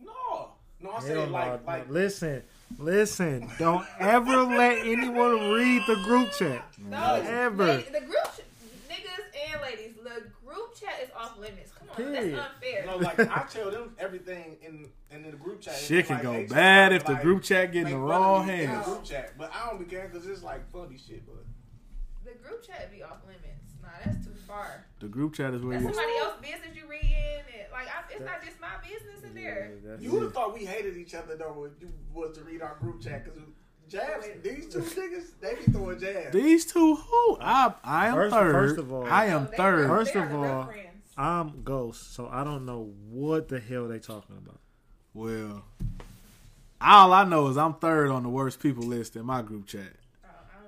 No, 0.00 0.52
no, 0.80 0.90
I 0.90 0.92
Hell 0.94 1.02
said 1.02 1.16
no, 1.16 1.32
like, 1.32 1.66
like 1.66 1.90
listen, 1.90 2.42
listen. 2.78 3.48
Don't 3.58 3.86
ever 3.98 4.42
let 4.44 4.78
anyone 4.86 5.50
read 5.52 5.82
the 5.86 5.96
group 6.04 6.30
chat. 6.32 6.64
No, 6.78 7.14
Ever. 7.26 7.64
lady- 7.66 7.90
the 7.90 8.00
group 8.00 8.24
ch- 8.36 8.88
niggas 8.88 9.52
and 9.52 9.62
ladies, 9.62 9.94
the 10.02 10.22
group 10.44 10.74
chat 10.78 10.94
is 11.02 11.10
off 11.16 11.38
limits. 11.38 11.72
Come 11.78 11.88
on, 11.90 11.96
Period. 11.96 12.36
that's 12.38 12.54
unfair. 12.54 12.80
you 12.80 12.86
know, 12.86 12.96
like 12.98 13.18
I 13.20 13.44
tell 13.48 13.70
them 13.70 13.94
everything 13.98 14.56
in 14.62 14.88
in 15.10 15.22
the 15.30 15.36
group 15.36 15.60
chat. 15.60 15.74
Shit 15.76 16.06
can 16.06 16.16
like, 16.16 16.48
go 16.48 16.54
bad 16.54 16.92
if 16.92 17.04
to, 17.04 17.14
the 17.14 17.18
group 17.20 17.42
chat 17.42 17.72
get 17.72 17.84
in 17.86 17.90
the 17.92 17.98
wrong 17.98 18.42
of 18.42 18.46
me 18.48 18.64
in 18.64 18.72
the. 18.72 18.78
Group 18.82 19.04
chat, 19.04 19.32
but 19.38 19.50
I 19.54 19.68
don't 19.68 19.78
be 19.78 19.84
caring 19.84 20.10
because 20.10 20.26
it's 20.26 20.42
like 20.42 20.70
funny 20.72 20.96
shit. 20.98 21.22
But 21.26 21.44
the 22.24 22.38
group 22.38 22.62
chat 22.66 22.90
be 22.92 23.02
off 23.02 23.18
limits. 23.26 23.45
Nah, 24.48 24.54
far. 24.54 24.84
The 25.00 25.08
group 25.08 25.34
chat 25.34 25.54
is 25.54 25.62
where 25.62 25.78
That's 25.78 25.88
you. 25.88 25.94
somebody 25.94 26.18
else's 26.18 26.40
business 26.40 26.76
you 26.76 26.88
reading. 26.88 27.12
And, 27.14 27.72
like, 27.72 27.88
I, 27.88 28.12
it's 28.12 28.24
not 28.24 28.44
just 28.44 28.60
my 28.60 28.68
business 28.82 29.22
in 29.24 29.34
there. 29.34 29.72
Yeah, 29.84 29.90
that's 29.90 30.02
you 30.02 30.12
would 30.12 30.22
have 30.22 30.32
thought 30.32 30.54
we 30.54 30.64
hated 30.64 30.96
each 30.96 31.14
other 31.14 31.36
though 31.36 31.64
if 31.70 31.80
you 31.80 31.90
was 32.14 32.36
to 32.38 32.44
read 32.44 32.62
our 32.62 32.76
group 32.80 33.02
chat 33.02 33.24
because 33.24 33.38
jabs. 33.88 34.26
These 34.42 34.72
two 34.72 34.80
niggas, 34.80 35.30
they 35.40 35.54
be 35.54 35.70
throwing 35.72 35.98
jabs. 35.98 36.32
These 36.32 36.66
two 36.72 36.96
who? 36.96 37.38
I 37.40 37.72
I 37.84 38.08
am 38.08 38.14
First- 38.14 38.34
third. 38.34 38.52
first 38.52 38.78
of 38.78 38.92
all- 38.92 39.06
I 39.06 39.26
am 39.26 39.44
So 39.46 39.50
they 39.52 39.56
third. 39.58 39.84
are- 39.84 39.88
First 39.88 40.14
of 40.16 40.34
all. 40.34 40.70
I'm 41.18 41.62
Ghost, 41.62 42.14
so 42.14 42.28
I 42.30 42.44
don't 42.44 42.66
know 42.66 42.92
what 43.08 43.48
the 43.48 43.58
hell 43.58 43.88
they 43.88 43.98
talking 43.98 44.36
about. 44.36 44.60
Well, 45.14 45.64
all 46.78 47.12
I 47.14 47.24
know 47.24 47.46
is 47.48 47.56
I'm 47.56 47.72
third 47.74 48.10
on 48.10 48.22
the 48.22 48.28
worst 48.28 48.60
people 48.60 48.84
list 48.84 49.16
in 49.16 49.24
my 49.24 49.40
group 49.40 49.66
chat. 49.66 49.92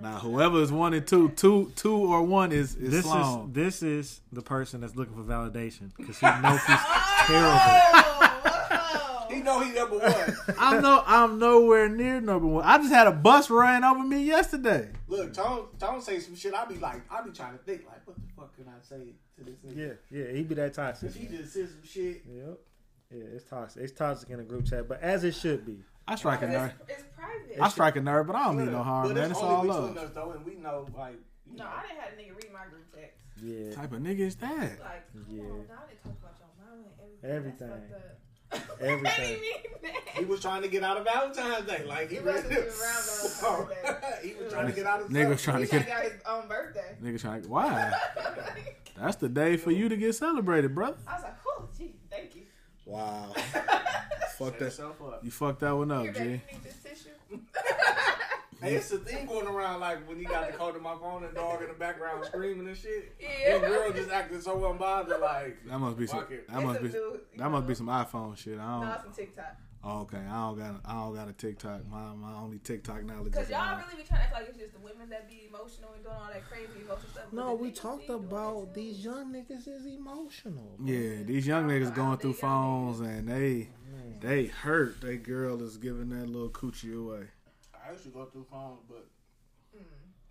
I 0.00 0.02
don't 0.02 0.12
Now, 0.12 0.18
whoever 0.18 0.60
is 0.62 0.70
one 0.72 0.94
and 0.94 1.06
two, 1.06 1.30
two, 1.30 1.72
two 1.76 1.94
or 1.96 2.22
one 2.22 2.52
is 2.52 2.74
is 2.76 2.90
This 2.90 3.04
Sloan. 3.04 3.48
is 3.48 3.54
this 3.54 3.82
is 3.82 4.20
the 4.32 4.42
person 4.42 4.80
that's 4.80 4.94
looking 4.96 5.14
for 5.14 5.22
validation 5.22 5.90
because 5.96 6.18
he 6.18 6.26
knows 6.26 6.60
he's 6.64 6.76
terrible. 7.26 7.58
Whoa. 7.58 9.34
He 9.34 9.42
know 9.42 9.60
he 9.60 9.72
number 9.72 9.98
one. 9.98 10.36
I'm 10.58 10.82
no, 10.82 11.02
I'm 11.06 11.38
nowhere 11.38 11.88
near 11.88 12.20
number 12.20 12.46
one. 12.46 12.64
I 12.64 12.78
just 12.78 12.92
had 12.92 13.06
a 13.06 13.12
bus 13.12 13.50
ran 13.50 13.84
over 13.84 14.02
me 14.02 14.22
yesterday. 14.24 14.88
Look, 15.06 15.34
Tone, 15.34 15.66
Tone 15.78 16.00
say 16.00 16.18
some 16.20 16.34
shit. 16.34 16.54
I 16.54 16.64
be 16.64 16.76
like, 16.76 17.02
I 17.12 17.22
be 17.22 17.30
trying 17.30 17.52
to 17.52 17.58
think 17.58 17.84
like, 17.86 18.06
what 18.06 18.16
the 18.16 18.22
fuck 18.36 18.54
can 18.56 18.66
I 18.68 18.72
say 18.82 19.12
to 19.38 19.44
this 19.44 19.56
nigga? 19.66 19.98
Yeah, 20.10 20.18
yeah, 20.24 20.32
he 20.32 20.42
be 20.44 20.54
that 20.54 20.72
toxic. 20.74 21.10
Cause 21.10 21.16
he 21.16 21.26
just 21.26 21.52
said 21.52 21.68
some 21.68 21.82
shit. 21.84 22.22
Yep. 22.26 22.58
Yeah, 23.10 23.24
it's 23.34 23.44
toxic. 23.44 23.82
It's 23.82 23.92
toxic 23.92 24.30
in 24.30 24.40
a 24.40 24.44
group 24.44 24.66
chat, 24.66 24.88
but 24.88 25.00
as 25.02 25.24
it 25.24 25.34
should 25.34 25.64
be. 25.66 25.78
I 26.09 26.14
strike 26.16 26.43
a 26.43 26.47
nerve. 26.48 26.72
it's, 26.89 27.01
it's 27.01 27.09
private. 27.16 27.59
I 27.62 27.68
strike 27.68 27.97
a 27.97 28.01
nerve, 28.01 28.26
but 28.26 28.36
I 28.36 28.44
don't 28.44 28.56
mean 28.56 28.72
no 28.72 28.82
harm, 28.82 29.09
but 29.09 29.16
man. 29.16 29.30
It's 29.30 29.40
only 29.40 29.55
all 29.55 29.62
between 29.62 29.94
love. 29.94 29.97
us 29.98 30.10
though, 30.14 30.30
and 30.32 30.44
we 30.44 30.55
know 30.56 30.86
like. 30.97 31.16
No, 31.51 31.64
know, 31.64 31.70
I 31.70 31.82
didn't 31.86 32.01
have 32.01 32.12
a 32.12 32.16
nigga 32.16 32.36
read 32.43 32.52
my 32.52 32.64
group 32.70 32.85
text. 32.94 33.20
Yeah. 33.43 33.74
type 33.74 33.93
of 33.93 34.01
nigga 34.01 34.20
is 34.20 34.36
that? 34.36 34.51
Like, 34.80 35.12
come 35.12 35.24
Yeah. 35.30 35.43
on, 35.44 35.48
now 35.68 35.82
they 35.89 35.97
talk 36.02 36.18
about 36.20 36.35
your 36.40 36.48
mama 36.60 36.89
and 37.01 37.30
everything. 37.32 37.70
Everything. 37.70 38.18
That's 38.51 38.62
fucked 38.64 38.80
up. 38.80 38.80
Every 38.80 39.02
What 39.02 39.16
do 39.16 39.22
time. 39.22 39.30
you 39.30 39.40
mean 39.40 39.52
that? 39.82 40.18
He 40.18 40.24
was 40.24 40.40
trying 40.40 40.62
to 40.62 40.68
get 40.68 40.82
out 40.82 40.97
of 40.98 41.05
Valentine's 41.05 41.66
Day. 41.66 41.85
Like 41.86 42.10
he, 42.10 42.16
He 42.16 42.22
wasn't 42.22 42.48
really- 42.51 42.62
even 42.66 42.68
around 42.80 43.05
Valentine's 43.40 44.01
Day. 44.01 44.18
he 44.28 44.35
was 44.43 44.52
trying 44.52 44.66
to 44.66 44.72
get 44.72 44.86
out 44.86 45.01
of. 45.02 45.09
Nigga 45.09 45.28
was 45.28 45.43
trying 45.43 45.60
to 45.64 45.66
checked 45.70 45.86
get 45.86 45.97
out 45.97 46.02
his 46.05 46.22
own 46.28 46.48
birthday. 46.48 46.97
nigga 47.02 47.20
trying 47.20 47.43
to 47.43 47.48
why? 47.48 47.93
That's 48.98 49.16
the 49.16 49.28
day 49.28 49.56
for 49.56 49.70
you 49.70 49.89
to 49.89 49.97
get 49.97 50.14
celebrated, 50.14 50.74
brother. 50.74 50.97
I 51.06 51.14
was 51.14 51.22
like, 51.22 51.35
oh, 51.47 51.68
gee, 51.76 51.94
thank 52.10 52.35
you. 52.35 52.43
Wow. 52.89 53.32
Fuck 54.39 54.59
that. 54.59 54.60
yourself 54.60 55.01
up. 55.02 55.20
You 55.23 55.31
fucked 55.31 55.60
that 55.60 55.73
one 55.77 55.90
up, 55.90 56.05
Here, 56.05 56.12
G. 56.12 56.19
baby, 56.19 56.43
need 56.52 56.85
tissue? 56.85 57.10
Hey, 58.60 58.74
it's 58.74 58.90
a 58.90 58.98
thing 58.98 59.27
going 59.27 59.47
around 59.47 59.81
like 59.81 60.09
when 60.09 60.19
you 60.19 60.27
got 60.27 60.51
the 60.51 60.56
code 60.56 60.74
to 60.74 60.81
my 60.81 60.97
phone 60.97 61.23
and 61.23 61.32
dog 61.35 61.62
in 61.62 61.69
the 61.69 61.74
background 61.74 62.24
screaming 62.24 62.66
and 62.66 62.77
shit. 62.77 63.15
Yeah. 63.20 63.55
And 63.56 63.65
girl 63.65 63.93
just 63.93 64.10
acting 64.10 64.40
so 64.40 64.56
unbothered, 64.59 65.20
like 65.20 65.65
That 65.66 65.78
must 65.78 65.97
be 65.97 66.06
some. 66.09 66.24
It. 66.31 66.48
That 66.48 66.62
must 66.62 66.81
be. 66.82 66.89
It's 66.89 66.97
That 67.36 67.51
must 67.51 67.66
be 67.69 67.74
some 67.74 67.86
iPhone 67.86 68.36
shit. 68.36 68.59
I 68.59 68.81
don't. 68.81 68.89
it's 68.89 69.02
some 69.05 69.12
TikTok. 69.12 69.56
Okay, 69.89 70.19
I 70.19 70.47
don't 70.47 70.59
got. 70.59 70.81
I 70.85 70.93
don't 70.93 71.15
got 71.15 71.28
a 71.28 71.32
TikTok. 71.32 71.89
My 71.89 72.12
my 72.15 72.35
only 72.35 72.59
TikTok 72.59 73.05
knowledge 73.05 73.32
Because 73.32 73.47
is. 73.47 73.51
y'all 73.52 73.78
really 73.78 74.02
be 74.02 74.06
trying 74.06 74.20
to 74.20 74.24
act 74.27 74.35
like 74.35 74.48
it's 74.48 74.59
just 74.59 74.73
the 74.74 74.81
women 74.81 75.09
that 75.09 75.27
be 75.28 75.48
emotional 75.48 75.93
and 75.94 76.05
doing 76.05 76.15
all 76.15 76.28
that 76.31 76.44
crazy 76.47 76.69
emotional 76.85 77.10
stuff. 77.10 77.32
No, 77.32 77.55
we 77.55 77.70
talked 77.70 78.10
about 78.10 78.74
these 78.74 79.02
young 79.02 79.32
niggas 79.32 79.66
is 79.66 79.86
emotional. 79.86 80.77
bro. 80.78 80.86
Yeah, 80.86 81.23
these 81.24 81.47
young 81.47 81.66
niggas 81.66 81.94
going 81.94 82.19
through 82.19 82.35
think 82.35 82.43
young 82.43 82.97
phones 82.97 83.01
and 83.01 83.28
they 83.28 83.70
they 84.20 84.47
hurt. 84.47 85.01
They 85.01 85.16
girl 85.16 85.62
is 85.62 85.78
giving 85.78 86.10
that 86.10 86.28
little 86.28 86.51
coochie 86.51 86.94
away. 86.94 87.28
I 87.74 87.93
used 87.93 88.05
to 88.05 88.10
go 88.10 88.27
through 88.27 88.47
phones, 88.51 88.81
but 88.86 89.06
mm. 89.74 89.82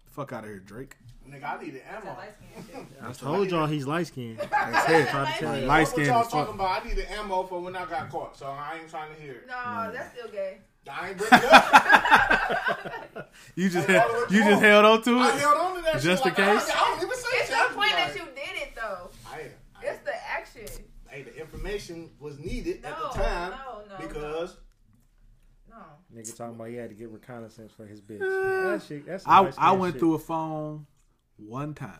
Fuck 0.05 0.33
out 0.33 0.43
of 0.43 0.49
here, 0.49 0.59
Drake. 0.59 0.97
Nigga, 1.29 1.43
I 1.59 1.63
needed 1.63 1.81
That's 1.89 2.05
ammo. 2.05 2.15
that 2.15 2.17
light 2.17 2.33
skin 2.63 2.87
shit. 2.87 3.01
I 3.03 3.11
told 3.13 3.51
y'all 3.51 3.67
he's 3.67 3.85
light 3.87 4.07
skinned. 4.07 4.39
That's 4.39 4.89
it. 4.89 5.09
Try 5.09 5.31
to 5.33 5.39
tell 5.39 5.59
you. 5.59 5.65
Light 5.65 5.79
What 5.81 5.87
skin 5.89 6.05
y'all 6.05 6.19
as 6.21 6.23
fuck. 6.27 6.31
talking 6.31 6.53
about? 6.55 6.81
I 6.81 6.83
need 6.87 6.95
needed 6.97 7.07
ammo 7.11 7.43
for 7.43 7.59
when 7.61 7.75
I 7.75 7.85
got 7.85 8.09
caught, 8.09 8.37
so 8.37 8.45
I 8.47 8.77
ain't 8.79 8.89
trying 8.89 9.13
to 9.15 9.21
hear 9.21 9.33
it. 9.33 9.47
No, 9.47 9.91
that's 9.93 10.13
still 10.17 10.29
gay. 10.29 10.57
I 10.89 11.09
ain't 11.09 11.17
breaking 11.17 11.39
up. 11.51 13.31
You 13.55 13.69
just 13.69 13.87
That's 13.87 13.99
held, 13.99 14.15
all 14.15 14.23
it 14.23 14.31
you 14.31 14.39
was. 14.39 14.49
just 14.49 14.61
held 14.61 14.85
on 14.85 15.01
to 15.03 15.17
I 15.19 15.27
it. 15.35 15.39
held 15.41 15.57
on 15.57 15.75
to 15.75 15.81
that 15.83 16.01
Just 16.01 16.23
shit 16.23 16.37
in 16.37 16.45
like, 16.45 16.55
I 16.55 16.59
case? 16.59 16.71
I 16.73 16.79
don't 16.79 17.03
even 17.03 17.17
say 17.17 17.27
It's 17.33 17.49
shit. 17.49 17.69
the 17.69 17.75
point 17.75 17.91
that 17.91 18.15
you 18.15 18.21
did 18.25 18.61
it 18.61 18.71
though. 18.75 19.09
I, 19.27 19.35
I, 19.35 19.85
It's 19.85 19.99
the 20.05 20.15
action. 20.15 20.85
hey, 21.09 21.23
the 21.23 21.35
information 21.39 22.09
was 22.19 22.39
needed 22.39 22.85
at 22.85 22.91
No, 22.97 23.07
the 23.09 23.13
time 23.15 23.51
no, 23.51 23.81
no, 23.99 24.07
because 24.07 24.57
No. 25.69 25.75
Nigga 26.15 26.35
talking 26.37 26.55
about 26.55 26.69
he 26.69 26.75
had 26.75 26.89
to 26.89 26.95
get 26.95 27.09
reconnaissance 27.09 27.73
for 27.75 27.85
his 27.85 27.99
bitch. 28.01 28.21
Uh, 28.21 28.71
that 28.77 28.83
shit, 28.83 29.05
that's 29.05 29.23
some 29.25 29.33
I 29.33 29.39
light-skinned 29.41 29.67
I 29.67 29.71
went 29.73 29.93
shit. 29.95 29.99
through 29.99 30.13
a 30.15 30.19
phone 30.19 30.85
one 31.37 31.73
time. 31.73 31.91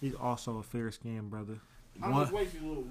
He's 0.00 0.14
also 0.14 0.58
a 0.58 0.62
fair 0.62 0.90
skinned 0.90 1.30
brother. 1.30 1.58
how 2.00 2.10
One- 2.10 2.20
much 2.24 2.32
weight 2.32 2.48
you 2.54 2.68
lose? 2.68 2.86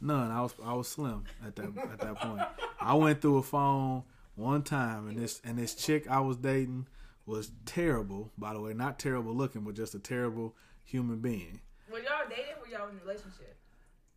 None. 0.00 0.30
I 0.30 0.42
was 0.42 0.54
I 0.64 0.74
was 0.74 0.88
slim 0.88 1.24
at 1.46 1.56
that 1.56 1.76
at 1.92 1.98
that 2.00 2.16
point. 2.16 2.42
I 2.80 2.94
went 2.94 3.20
through 3.22 3.38
a 3.38 3.42
phone 3.42 4.02
one 4.34 4.62
time, 4.62 5.08
and 5.08 5.16
this 5.18 5.40
and 5.44 5.58
this 5.58 5.74
chick 5.74 6.10
I 6.10 6.20
was 6.20 6.36
dating 6.36 6.86
was 7.26 7.52
terrible. 7.64 8.30
By 8.36 8.52
the 8.52 8.60
way, 8.60 8.74
not 8.74 8.98
terrible 8.98 9.34
looking, 9.34 9.62
but 9.62 9.74
just 9.74 9.94
a 9.94 9.98
terrible 9.98 10.54
human 10.84 11.20
being. 11.20 11.60
Were 11.90 11.98
y'all 12.00 12.28
dating? 12.28 12.44
Were 12.60 12.68
y'all 12.68 12.88
in 12.88 12.96
a 12.96 13.00
relationship? 13.00 13.56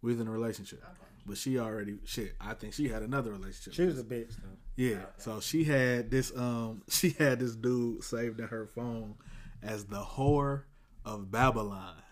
We 0.01 0.11
was 0.11 0.19
in 0.19 0.27
a 0.27 0.31
relationship, 0.31 0.83
Okay. 0.83 0.93
but 1.25 1.37
she 1.37 1.57
already 1.57 1.97
shit. 2.05 2.35
I 2.41 2.53
think 2.53 2.73
she 2.73 2.89
had 2.89 3.01
another 3.03 3.31
relationship. 3.31 3.73
She 3.73 3.83
was 3.85 3.99
a 3.99 4.03
bitch 4.03 4.35
though. 4.35 4.57
Yeah. 4.75 5.05
So 5.17 5.39
she 5.39 5.63
had 5.63 6.11
this 6.11 6.35
um 6.35 6.81
she 6.89 7.11
had 7.11 7.39
this 7.39 7.55
dude 7.55 8.03
saved 8.03 8.39
in 8.39 8.47
her 8.47 8.65
phone 8.67 9.15
as 9.61 9.85
the 9.85 10.01
whore 10.01 10.63
of 11.05 11.31
Babylon. 11.31 11.95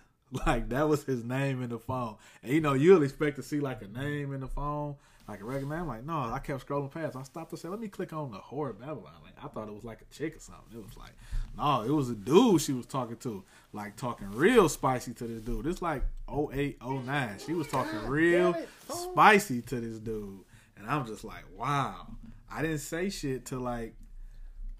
Like 0.45 0.69
that 0.69 0.89
was 0.89 1.03
his 1.03 1.23
name 1.23 1.61
in 1.61 1.69
the 1.69 1.80
phone. 1.80 2.17
And 2.43 2.51
you 2.51 2.59
know, 2.59 2.73
you'll 2.73 3.03
expect 3.03 3.38
to 3.38 3.43
see 3.43 3.61
like 3.61 3.81
a 3.84 3.88
name 3.88 4.34
in 4.34 4.41
the 4.41 4.47
phone, 4.47 4.95
like 5.30 5.39
a 5.39 5.45
regular 5.45 5.77
name. 5.77 5.88
Like, 5.88 6.03
no, 6.03 6.13
I 6.13 6.39
kept 6.39 6.65
scrolling 6.67 6.91
past. 6.91 7.15
I 7.15 7.23
stopped 7.23 7.51
to 7.51 7.57
say, 7.57 7.69
let 7.69 7.80
me 7.80 7.88
click 7.88 8.11
on 8.11 8.31
the 8.31 8.39
whore 8.39 8.72
of 8.72 8.80
Babylon. 8.80 9.13
Like 9.23 9.35
I 9.41 9.47
thought 9.47 9.69
it 9.69 9.73
was 9.73 9.85
like 9.85 10.01
a 10.01 10.13
chick 10.13 10.35
or 10.35 10.39
something. 10.39 10.77
It 10.77 10.84
was 10.84 10.97
like, 10.97 11.13
no, 11.57 11.84
it 11.84 11.91
was 11.91 12.09
a 12.09 12.15
dude 12.15 12.59
she 12.59 12.73
was 12.73 12.85
talking 12.85 13.17
to. 13.17 13.43
Like 13.72 13.95
talking 13.95 14.30
real 14.31 14.67
spicy 14.67 15.13
to 15.13 15.23
this 15.26 15.41
dude. 15.41 15.67
It's 15.67 15.81
like 15.81 16.03
08, 16.30 16.81
09. 16.81 17.38
She 17.45 17.53
was 17.53 17.67
talking 17.67 17.99
real 18.05 18.53
damn 18.53 18.63
it, 18.63 18.69
phone. 18.69 19.13
spicy 19.13 19.61
to 19.61 19.80
this 19.80 19.99
dude. 19.99 20.41
And 20.77 20.88
I'm 20.88 21.05
just 21.05 21.23
like, 21.23 21.45
wow. 21.55 22.07
I 22.51 22.61
didn't 22.61 22.80
say 22.80 23.09
shit 23.09 23.45
to 23.47 23.59
like 23.59 23.93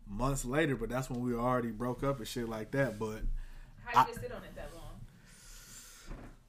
months 0.08 0.46
later, 0.46 0.76
but 0.76 0.90
that's 0.90 1.10
when 1.10 1.22
we 1.22 1.34
already 1.34 1.72
broke 1.72 2.04
up 2.04 2.20
and 2.20 2.28
shit 2.28 2.48
like 2.50 2.72
that. 2.72 2.98
But 3.00 3.22
How 3.86 4.02
I- 4.02 4.08
you 4.08 4.14
just 4.14 4.22
sit 4.22 4.32
on 4.32 4.44
it 4.44 4.56
that 4.56 4.70
long? 4.76 4.84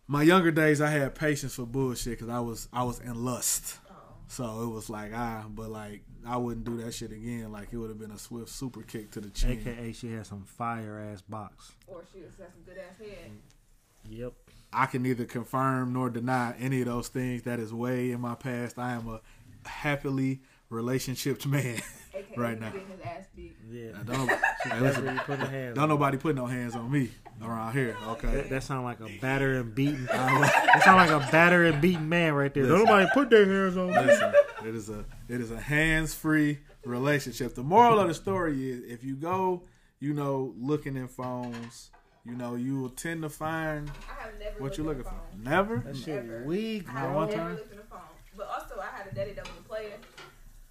my 0.08 0.22
younger 0.22 0.50
days, 0.50 0.80
I 0.80 0.90
had 0.90 1.14
patience 1.14 1.54
for 1.54 1.66
bullshit 1.66 2.18
because 2.18 2.28
I 2.32 2.40
was 2.40 2.68
I 2.72 2.84
was 2.84 3.00
in 3.00 3.24
lust. 3.24 3.78
Oh. 3.90 3.94
So 4.28 4.62
it 4.62 4.68
was 4.68 4.88
like 4.88 5.12
ah, 5.14 5.44
but 5.48 5.70
like 5.70 6.02
I 6.26 6.36
wouldn't 6.36 6.64
do 6.64 6.76
that 6.78 6.92
shit 6.94 7.12
again. 7.12 7.50
Like 7.52 7.68
it 7.72 7.76
would 7.76 7.90
have 7.90 7.98
been 7.98 8.10
a 8.12 8.18
swift 8.18 8.50
super 8.50 8.82
kick 8.82 9.10
to 9.12 9.20
the 9.20 9.30
chin. 9.30 9.60
AKA 9.60 9.92
she 9.92 10.12
had 10.12 10.26
some 10.26 10.44
fire 10.44 10.98
ass 11.12 11.22
box. 11.22 11.72
Or 11.86 12.04
she 12.12 12.20
was 12.20 12.34
got 12.34 12.50
some 12.52 12.62
good 12.62 12.78
ass 12.78 12.98
head. 12.98 13.30
Yep. 14.08 14.32
I 14.72 14.86
can 14.86 15.02
neither 15.02 15.24
confirm 15.24 15.92
nor 15.92 16.10
deny 16.10 16.54
any 16.58 16.80
of 16.80 16.86
those 16.86 17.08
things. 17.08 17.42
That 17.42 17.58
is 17.58 17.72
way 17.72 18.10
in 18.12 18.20
my 18.20 18.34
past. 18.34 18.78
I 18.78 18.92
am 18.92 19.08
a 19.08 19.20
happily 19.68 20.42
relationship 20.70 21.44
man 21.46 21.80
AKA 22.14 22.34
right 22.36 22.58
now. 22.60 22.70
getting 22.70 22.88
his 22.88 23.00
ass 23.04 23.24
beat. 23.34 23.56
Yeah. 23.70 23.92
Now, 23.92 24.02
Don't, 24.02 24.30
hey, 24.64 24.80
listen, 24.80 25.04
where 25.04 25.14
you 25.14 25.20
put 25.20 25.40
the 25.40 25.46
hands. 25.46 25.74
don't 25.76 25.88
nobody 25.88 26.16
put 26.18 26.34
no 26.34 26.46
hands 26.46 26.74
on 26.74 26.90
me 26.90 27.10
around 27.42 27.72
here. 27.74 27.96
Okay. 28.08 28.30
That, 28.30 28.50
that 28.50 28.62
sound 28.62 28.84
like 28.84 29.00
a 29.00 29.08
batter 29.20 29.60
and 29.60 29.74
beaten. 29.74 30.04
that 30.10 30.82
sound 30.84 30.96
like 30.96 31.10
a 31.10 31.30
batter 31.30 31.64
and 31.66 31.80
beaten 31.80 32.08
man 32.08 32.32
right 32.34 32.52
there. 32.52 32.66
Don't 32.66 32.84
nobody 32.84 33.06
put 33.12 33.30
their 33.30 33.44
hands 33.46 33.76
on 33.76 33.88
me. 33.88 33.96
Listen, 33.98 34.32
it 34.64 34.74
is 34.74 34.88
a 34.88 35.04
it 35.28 35.40
is 35.40 35.50
a 35.50 35.60
hands 35.60 36.14
free 36.14 36.58
relationship. 36.84 37.54
The 37.54 37.62
moral 37.62 37.98
of 38.00 38.08
the 38.08 38.14
story 38.14 38.70
is 38.70 38.82
if 38.90 39.04
you 39.04 39.14
go, 39.16 39.62
you 40.00 40.14
know, 40.14 40.54
looking 40.58 40.96
in 40.96 41.08
phones, 41.08 41.90
you 42.24 42.34
know, 42.34 42.54
you 42.54 42.80
will 42.80 42.88
tend 42.90 43.22
to 43.22 43.28
find 43.28 43.90
I 44.08 44.22
have 44.22 44.32
never 44.38 44.60
what 44.62 44.78
you're 44.78 44.86
looking 44.86 45.04
for. 45.04 45.12
Never. 45.42 45.78
That 45.78 45.96
shit 45.96 46.24
Ever. 46.24 46.44
weak, 46.44 46.88
I 46.88 47.00
have 47.00 47.14
one 47.14 47.28
never 47.28 47.38
time? 47.38 47.52
at 47.52 47.78
a 47.78 47.82
phone. 47.90 48.00
But 48.36 48.48
also, 48.48 48.80
I 48.80 48.96
had 48.96 49.10
a 49.10 49.14
daddy 49.14 49.32
that 49.32 49.44
was 49.48 49.56
a 49.58 49.68
player, 49.68 49.92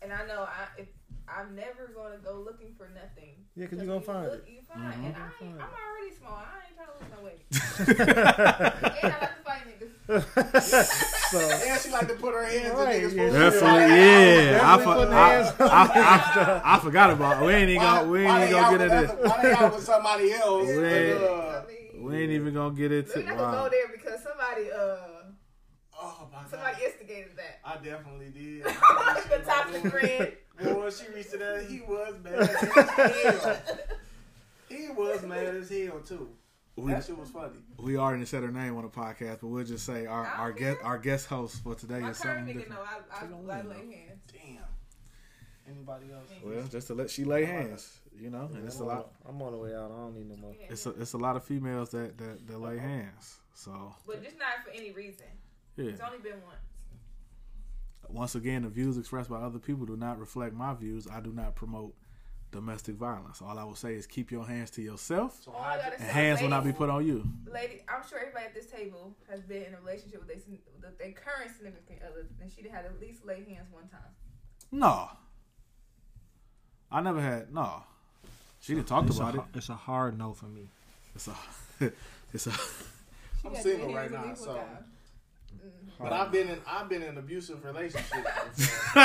and 0.05 0.13
I 0.13 0.25
know 0.27 0.43
I 0.43 0.67
if 0.77 0.87
I'm 1.27 1.55
never 1.55 1.89
gonna 1.95 2.17
go 2.23 2.39
looking 2.39 2.75
for 2.77 2.87
nothing. 2.93 3.33
Yeah, 3.55 3.65
'cause 3.65 3.79
you 3.81 3.85
Because 3.85 3.87
gonna 3.87 3.97
when 3.97 4.03
find 4.05 4.25
look, 4.31 4.45
it. 4.47 4.53
You 4.53 4.61
find, 4.61 4.93
Mhm. 4.93 5.05
and 5.07 5.15
I 5.17 5.25
You 5.25 5.47
ain't, 5.47 5.57
gonna 5.57 5.65
I'm 5.65 5.73
already 5.81 6.13
small. 6.13 6.37
I 6.37 6.61
ain't 6.69 6.75
trying 6.77 6.91
to 6.93 6.97
lose 7.01 7.09
no 7.15 7.19
weight. 7.25 7.41
and 9.03 9.11
I 9.11 9.17
like 9.19 9.35
to 9.35 9.41
fight 9.43 9.63
niggas. 9.65 9.93
So 11.25 11.39
And 11.39 11.81
she 11.81 11.89
like 11.89 12.07
to 12.07 12.13
put 12.13 12.33
her 12.35 12.45
hands 12.45 12.75
Right, 12.77 13.03
in 13.03 13.09
niggas' 13.09 13.15
yeah. 13.15 13.29
food. 13.31 13.33
Definitely, 13.33 13.95
yeah. 13.95 14.61
I, 14.61 14.77
Definitely 14.77 15.05
for, 15.05 15.13
I, 15.13 15.65
I, 15.65 16.61
I, 16.63 16.75
I 16.75 16.79
forgot 16.79 17.09
about. 17.09 17.41
It. 17.41 17.45
We 17.47 17.53
ain't 17.53 17.69
even 17.71 17.81
gonna. 17.81 18.07
We 18.07 18.19
ain't 18.27 18.37
even 18.43 18.51
gonna 18.51 18.77
get 18.77 18.91
with 18.91 19.01
into. 19.01 19.13
other- 19.13 19.27
Why 19.29 19.41
they 19.41 19.51
out 19.53 19.73
with 19.73 19.83
somebody 19.83 20.31
else? 20.33 20.67
We 20.67 20.75
But, 20.75 20.83
ain't- 20.85 21.23
uh, 21.23 21.61
We 21.97 22.17
ain't 22.17 22.31
even 22.31 22.53
gonna 22.53 22.75
get 22.75 22.91
into. 22.91 23.11
we're 23.17 23.23
not 23.25 23.37
gonna 23.37 23.41
Wow. 23.57 23.63
go 23.63 23.69
there 23.69 23.87
because 23.91 24.21
somebody, 24.21 24.71
uh, 24.71 24.97
oh 26.05 26.27
my 26.31 26.41
god. 26.41 26.49
somebody 26.49 26.85
instigated 26.85 27.31
that. 27.37 27.59
I 27.63 27.75
definitely 27.77 28.29
did. 28.29 28.63
the 28.65 29.41
toxic 29.45 29.91
friend. 29.91 30.31
Boy, 30.61 30.89
she 30.89 31.11
reached 31.13 31.31
to 31.31 31.37
that. 31.37 31.65
He 31.69 31.81
was 31.81 32.15
mad 32.23 32.39
as 32.39 33.35
hell. 33.43 33.57
He 34.69 34.87
was 34.89 35.23
mad 35.23 35.55
as 35.55 35.69
hell 35.69 35.99
too. 35.99 36.29
We, 36.77 36.91
That 36.91 37.05
shit 37.05 37.17
was 37.17 37.29
funny. 37.29 37.53
we 37.79 37.97
already 37.97 38.25
said 38.25 38.43
her 38.43 38.51
name 38.51 38.75
on 38.75 38.83
the 38.83 38.89
podcast, 38.89 39.39
but 39.41 39.47
we'll 39.47 39.63
just 39.63 39.85
say 39.85 40.05
our, 40.05 40.25
our 40.25 40.51
guest 40.51 40.79
our 40.83 40.97
guest 40.97 41.27
host 41.27 41.63
for 41.63 41.73
today 41.73 41.99
My 41.99 42.09
is 42.09 42.19
current 42.19 42.39
something 42.39 42.55
nigga 42.55 42.59
different. 42.59 42.81
know 42.81 43.35
I, 43.47 43.55
I, 43.55 43.59
I 43.59 43.61
lay 43.61 43.75
hands. 43.75 44.21
Damn. 44.31 44.65
Anybody 45.67 46.05
else? 46.13 46.29
Well, 46.43 46.67
just 46.69 46.87
to 46.87 46.93
let 46.93 47.09
she 47.09 47.23
lay 47.23 47.45
hands, 47.45 47.99
you 48.19 48.29
know, 48.29 48.49
and 48.53 48.65
it's 48.65 48.79
a 48.79 48.83
lot. 48.83 49.11
I'm 49.27 49.41
on 49.41 49.51
the 49.53 49.57
way 49.57 49.73
out. 49.73 49.91
I 49.91 49.95
don't 49.95 50.15
need 50.15 50.29
no 50.29 50.35
more. 50.37 50.53
It's 50.69 50.85
a, 50.85 50.89
it's 50.91 51.13
a 51.13 51.17
lot 51.17 51.35
of 51.35 51.43
females 51.43 51.89
that, 51.89 52.17
that, 52.17 52.45
that 52.47 52.59
lay 52.59 52.77
uh-huh. 52.77 52.87
hands. 52.87 53.37
So 53.53 53.95
But 54.05 54.21
just 54.23 54.37
not 54.37 54.63
for 54.63 54.71
any 54.71 54.91
reason. 54.91 55.25
It's 55.77 55.99
yeah. 55.99 56.05
only 56.05 56.19
been 56.19 56.41
once. 56.45 56.59
Once 58.07 58.35
again, 58.35 58.61
the 58.61 58.69
views 58.69 58.97
expressed 58.97 59.29
by 59.29 59.37
other 59.37 59.59
people 59.59 59.85
do 59.85 59.97
not 59.97 60.19
reflect 60.19 60.53
my 60.53 60.73
views. 60.73 61.07
I 61.11 61.19
do 61.21 61.31
not 61.33 61.55
promote 61.55 61.93
domestic 62.51 62.95
violence. 62.95 63.41
All 63.41 63.57
I 63.57 63.63
will 63.63 63.75
say 63.75 63.95
is 63.95 64.05
keep 64.07 64.31
your 64.31 64.45
hands 64.45 64.69
to 64.71 64.81
yourself, 64.81 65.41
So 65.43 65.51
All 65.51 65.61
I 65.61 65.71
how'd 65.71 65.79
gotta 65.79 65.89
you- 65.89 65.93
and 65.95 66.05
say, 66.07 66.11
hands 66.13 66.41
will 66.41 66.49
not 66.49 66.63
be 66.63 66.71
put 66.71 66.89
on 66.89 67.05
you. 67.05 67.27
Lady, 67.51 67.81
I'm 67.89 68.07
sure 68.07 68.19
everybody 68.19 68.45
at 68.45 68.53
this 68.53 68.67
table 68.67 69.15
has 69.29 69.41
been 69.41 69.63
in 69.63 69.73
a 69.73 69.79
relationship 69.81 70.19
with 70.19 70.27
their, 70.29 70.37
with 70.81 70.97
their 70.97 71.11
current 71.11 71.51
significant 71.55 71.99
other, 72.03 72.27
and 72.41 72.49
she 72.51 72.61
had 72.69 72.85
at 72.85 72.99
least 73.01 73.25
lay 73.25 73.43
hands 73.43 73.67
one 73.71 73.87
time. 73.89 73.99
No, 74.71 75.09
I 76.91 77.01
never 77.01 77.19
had. 77.21 77.53
No, 77.53 77.83
she 78.61 78.75
didn't 78.75 78.87
talk 78.87 79.05
It's 79.07 79.17
about 79.17 79.35
a, 79.35 79.39
it. 79.39 79.43
It's 79.55 79.69
a 79.69 79.73
hard 79.75 80.17
no 80.17 80.33
for 80.33 80.45
me. 80.45 80.69
It's 81.15 81.27
a, 81.27 81.35
it's 82.33 82.47
a. 82.47 82.51
She 82.51 82.57
I'm 83.45 83.53
had 83.53 83.63
single 83.63 83.93
right 83.93 84.11
now, 84.11 84.25
least 84.27 84.43
so. 84.43 84.55
one 84.55 84.65
time. 84.65 84.85
But 85.99 86.11
I've 86.13 86.31
been 86.31 86.49
in 86.49 86.59
I've 86.67 86.89
been 86.89 87.01
in 87.03 87.17
abusive 87.17 87.63
relationships. 87.63 88.11
before. 88.13 89.03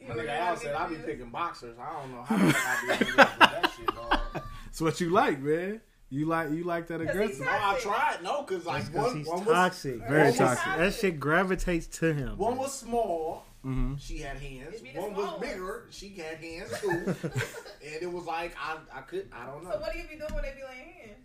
You 0.00 0.08
My 0.08 0.14
nigga 0.14 0.28
Al 0.38 0.56
said 0.56 0.74
I 0.74 0.88
be 0.88 0.96
picking 0.96 1.30
boxers. 1.30 1.76
I 1.78 1.92
don't 2.00 2.12
know 2.12 2.22
how 2.22 2.36
I 2.36 2.80
be 2.86 2.92
able 2.92 2.98
to 2.98 3.04
do 3.04 3.16
that 3.16 3.72
shit, 3.76 3.86
dog. 3.94 4.42
It's 4.68 4.80
what 4.80 5.00
you 5.00 5.10
like, 5.10 5.40
man. 5.40 5.80
You 6.08 6.26
like 6.26 6.50
you 6.50 6.64
like 6.64 6.88
that 6.88 7.00
'Cause 7.00 7.08
aggressive? 7.10 7.40
No, 7.46 7.50
I 7.50 7.78
tried. 7.80 8.18
No, 8.22 8.42
because 8.42 8.66
like 8.66 8.86
Because 8.86 9.06
one, 9.06 9.16
he's 9.18 9.26
one 9.28 9.44
was 9.44 9.54
toxic. 9.54 9.98
Very 10.08 10.22
That 10.22 10.30
shit- 10.32 10.38
toxic. 10.38 10.76
That 10.78 10.94
shit 10.94 11.20
gravitates 11.20 11.86
to 11.98 12.12
him. 12.12 12.36
one 12.38 12.56
was 12.56 12.72
small. 12.76 13.44
Mm-hmm. 13.64 13.96
She 13.98 14.18
had 14.18 14.38
hands. 14.38 14.68
It'd 14.74 14.82
be 14.82 14.92
the 14.92 15.00
One 15.00 15.10
small 15.14 15.22
was 15.22 15.30
ones. 15.40 15.52
bigger. 15.52 15.86
She 15.90 16.08
had 16.16 16.36
hands 16.38 16.80
too. 16.80 16.88
and 17.84 18.02
it 18.02 18.10
was 18.10 18.24
like 18.24 18.56
I, 18.58 18.78
I 18.92 19.02
could. 19.02 19.28
I 19.32 19.46
don't 19.46 19.62
know. 19.62 19.72
So 19.72 19.80
what 19.80 19.92
do 19.92 19.98
you 19.98 20.08
be 20.08 20.16
doing 20.16 20.32
when 20.34 20.42
they 20.42 20.54
be 20.56 20.64
laying 20.66 20.88
hands? 20.94 21.20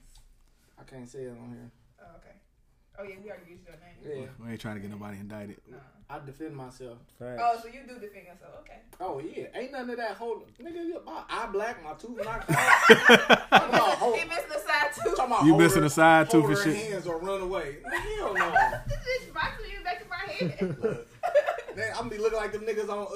I 0.77 0.84
can't 0.84 1.07
say 1.10 1.19
it 1.19 1.30
on 1.31 1.49
here. 1.49 1.72
Oh, 2.02 2.18
okay. 2.18 2.35
Oh 2.97 3.03
yeah, 3.03 3.15
we 3.23 3.30
already 3.30 3.51
used 3.51 3.63
your 3.67 3.76
name. 3.76 4.23
Yeah, 4.23 4.45
We 4.45 4.51
ain't 4.51 4.61
trying 4.61 4.76
to 4.76 4.81
get 4.81 4.89
nobody 4.91 5.17
indicted. 5.17 5.57
No. 5.69 5.77
I 6.09 6.19
defend 6.23 6.55
myself. 6.55 6.99
Facts. 7.17 7.41
Oh, 7.43 7.59
so 7.61 7.67
you 7.67 7.80
do 7.88 7.95
defend 7.95 8.26
yourself? 8.27 8.59
Okay. 8.61 8.77
Oh 9.01 9.19
yeah, 9.19 9.47
ain't 9.59 9.72
none 9.72 9.89
of 9.89 9.97
that 9.97 10.11
whole 10.11 10.43
nigga. 10.61 10.73
you- 10.85 11.01
My 11.05 11.23
eye 11.30 11.47
black, 11.51 11.84
my 11.84 11.93
tooth 11.93 12.23
knocked 12.23 12.49
out. 12.51 13.41
I'm 13.51 13.69
about 13.69 13.97
hold, 13.97 14.15
He 14.17 14.26
missing 14.26 14.43
the 14.53 14.59
side 14.59 14.91
too. 14.93 15.09
talking 15.15 15.26
about 15.26 15.43
You 15.45 15.49
hold 15.51 15.61
missing 15.63 15.81
her- 15.81 15.88
a 15.88 15.89
side 15.89 16.30
tooth 16.30 16.45
and 16.45 16.57
shit. 16.76 16.76
hands 16.91 17.07
or 17.07 17.17
run 17.17 17.41
away. 17.41 17.77
Hell 18.17 18.34
no. 18.35 18.51
this 18.88 18.97
bitch 19.27 19.34
boxing 19.34 19.72
you 19.72 19.84
back 19.84 20.01
in 20.01 20.09
my 20.09 20.15
head. 20.31 20.77
Look, 20.84 21.07
Man, 21.76 21.89
I'm 21.91 21.97
gonna 21.97 22.09
be 22.11 22.17
looking 22.19 22.38
like 22.38 22.53
them 22.53 22.61
niggas 22.61 22.88
on 22.88 23.07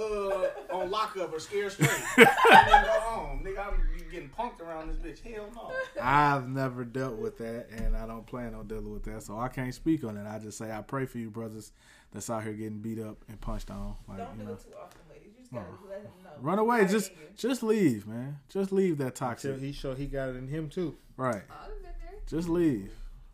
uh 0.71 0.75
on 0.75 0.89
lockup 0.89 1.31
or 1.31 1.39
scared 1.39 1.71
straight. 1.71 1.89
and 2.17 2.27
then 2.27 2.83
go 2.85 2.99
home, 3.01 3.43
nigga. 3.45 3.67
I'm 3.67 3.77
be 3.95 3.98
getting 4.09 4.29
punked 4.29 4.61
around 4.61 4.89
this 4.89 4.97
bitch. 4.97 5.21
Hell 5.21 5.49
no. 5.55 5.71
I've 6.01 6.47
never 6.49 6.83
dealt 6.83 7.17
with 7.17 7.37
that, 7.39 7.67
and 7.71 7.95
I 7.95 8.05
don't 8.05 8.25
plan 8.25 8.53
on 8.53 8.67
dealing 8.67 8.91
with 8.91 9.03
that, 9.03 9.23
so 9.23 9.37
I 9.37 9.47
can't 9.47 9.73
speak 9.73 10.03
on 10.03 10.17
it. 10.17 10.27
I 10.27 10.39
just 10.39 10.57
say 10.57 10.71
I 10.71 10.81
pray 10.81 11.05
for 11.05 11.17
you, 11.17 11.29
brothers, 11.29 11.71
that's 12.11 12.29
out 12.29 12.43
here 12.43 12.53
getting 12.53 12.79
beat 12.79 12.99
up 12.99 13.17
and 13.27 13.39
punched 13.39 13.69
on. 13.71 13.95
Like 14.07 14.17
Don't 14.19 14.31
you 14.35 14.39
do 14.41 14.45
know, 14.47 14.53
it 14.53 14.59
too 14.61 14.69
often, 14.81 14.99
ladies. 15.09 15.27
You 15.37 15.39
just 15.39 15.51
gotta 15.53 15.65
let 15.89 15.99
him 15.99 16.11
know. 16.23 16.29
run 16.41 16.59
away. 16.59 16.81
Gotta 16.81 16.91
Just 16.93 17.11
just 17.35 17.63
leave, 17.63 18.07
man. 18.07 18.39
Just 18.49 18.71
leave 18.71 18.97
that 18.99 19.07
Until 19.19 19.27
toxic. 19.29 19.59
he 19.59 19.71
show 19.71 19.93
he 19.95 20.05
got 20.07 20.29
it 20.29 20.35
in 20.35 20.47
him 20.47 20.69
too. 20.69 20.95
Right. 21.17 21.43
Oh, 21.49 21.53
I've 21.63 21.67
been 21.83 21.83
there. 21.83 22.19
Just 22.27 22.49
leave. 22.49 22.91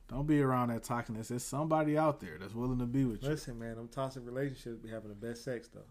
Don't 0.08 0.28
be 0.28 0.40
around 0.40 0.70
that 0.70 0.84
toxicness. 0.84 1.30
There's 1.30 1.44
somebody 1.44 1.98
out 1.98 2.20
there 2.20 2.38
that's 2.40 2.54
willing 2.54 2.78
to 2.80 2.86
be 2.86 3.06
with 3.06 3.24
you. 3.24 3.30
Listen, 3.30 3.58
man, 3.58 3.76
them 3.76 3.88
toxic 3.88 4.24
relationships 4.26 4.78
be 4.78 4.90
having 4.90 5.10
the 5.10 5.16
best 5.16 5.44
sex 5.44 5.68
though. 5.74 5.82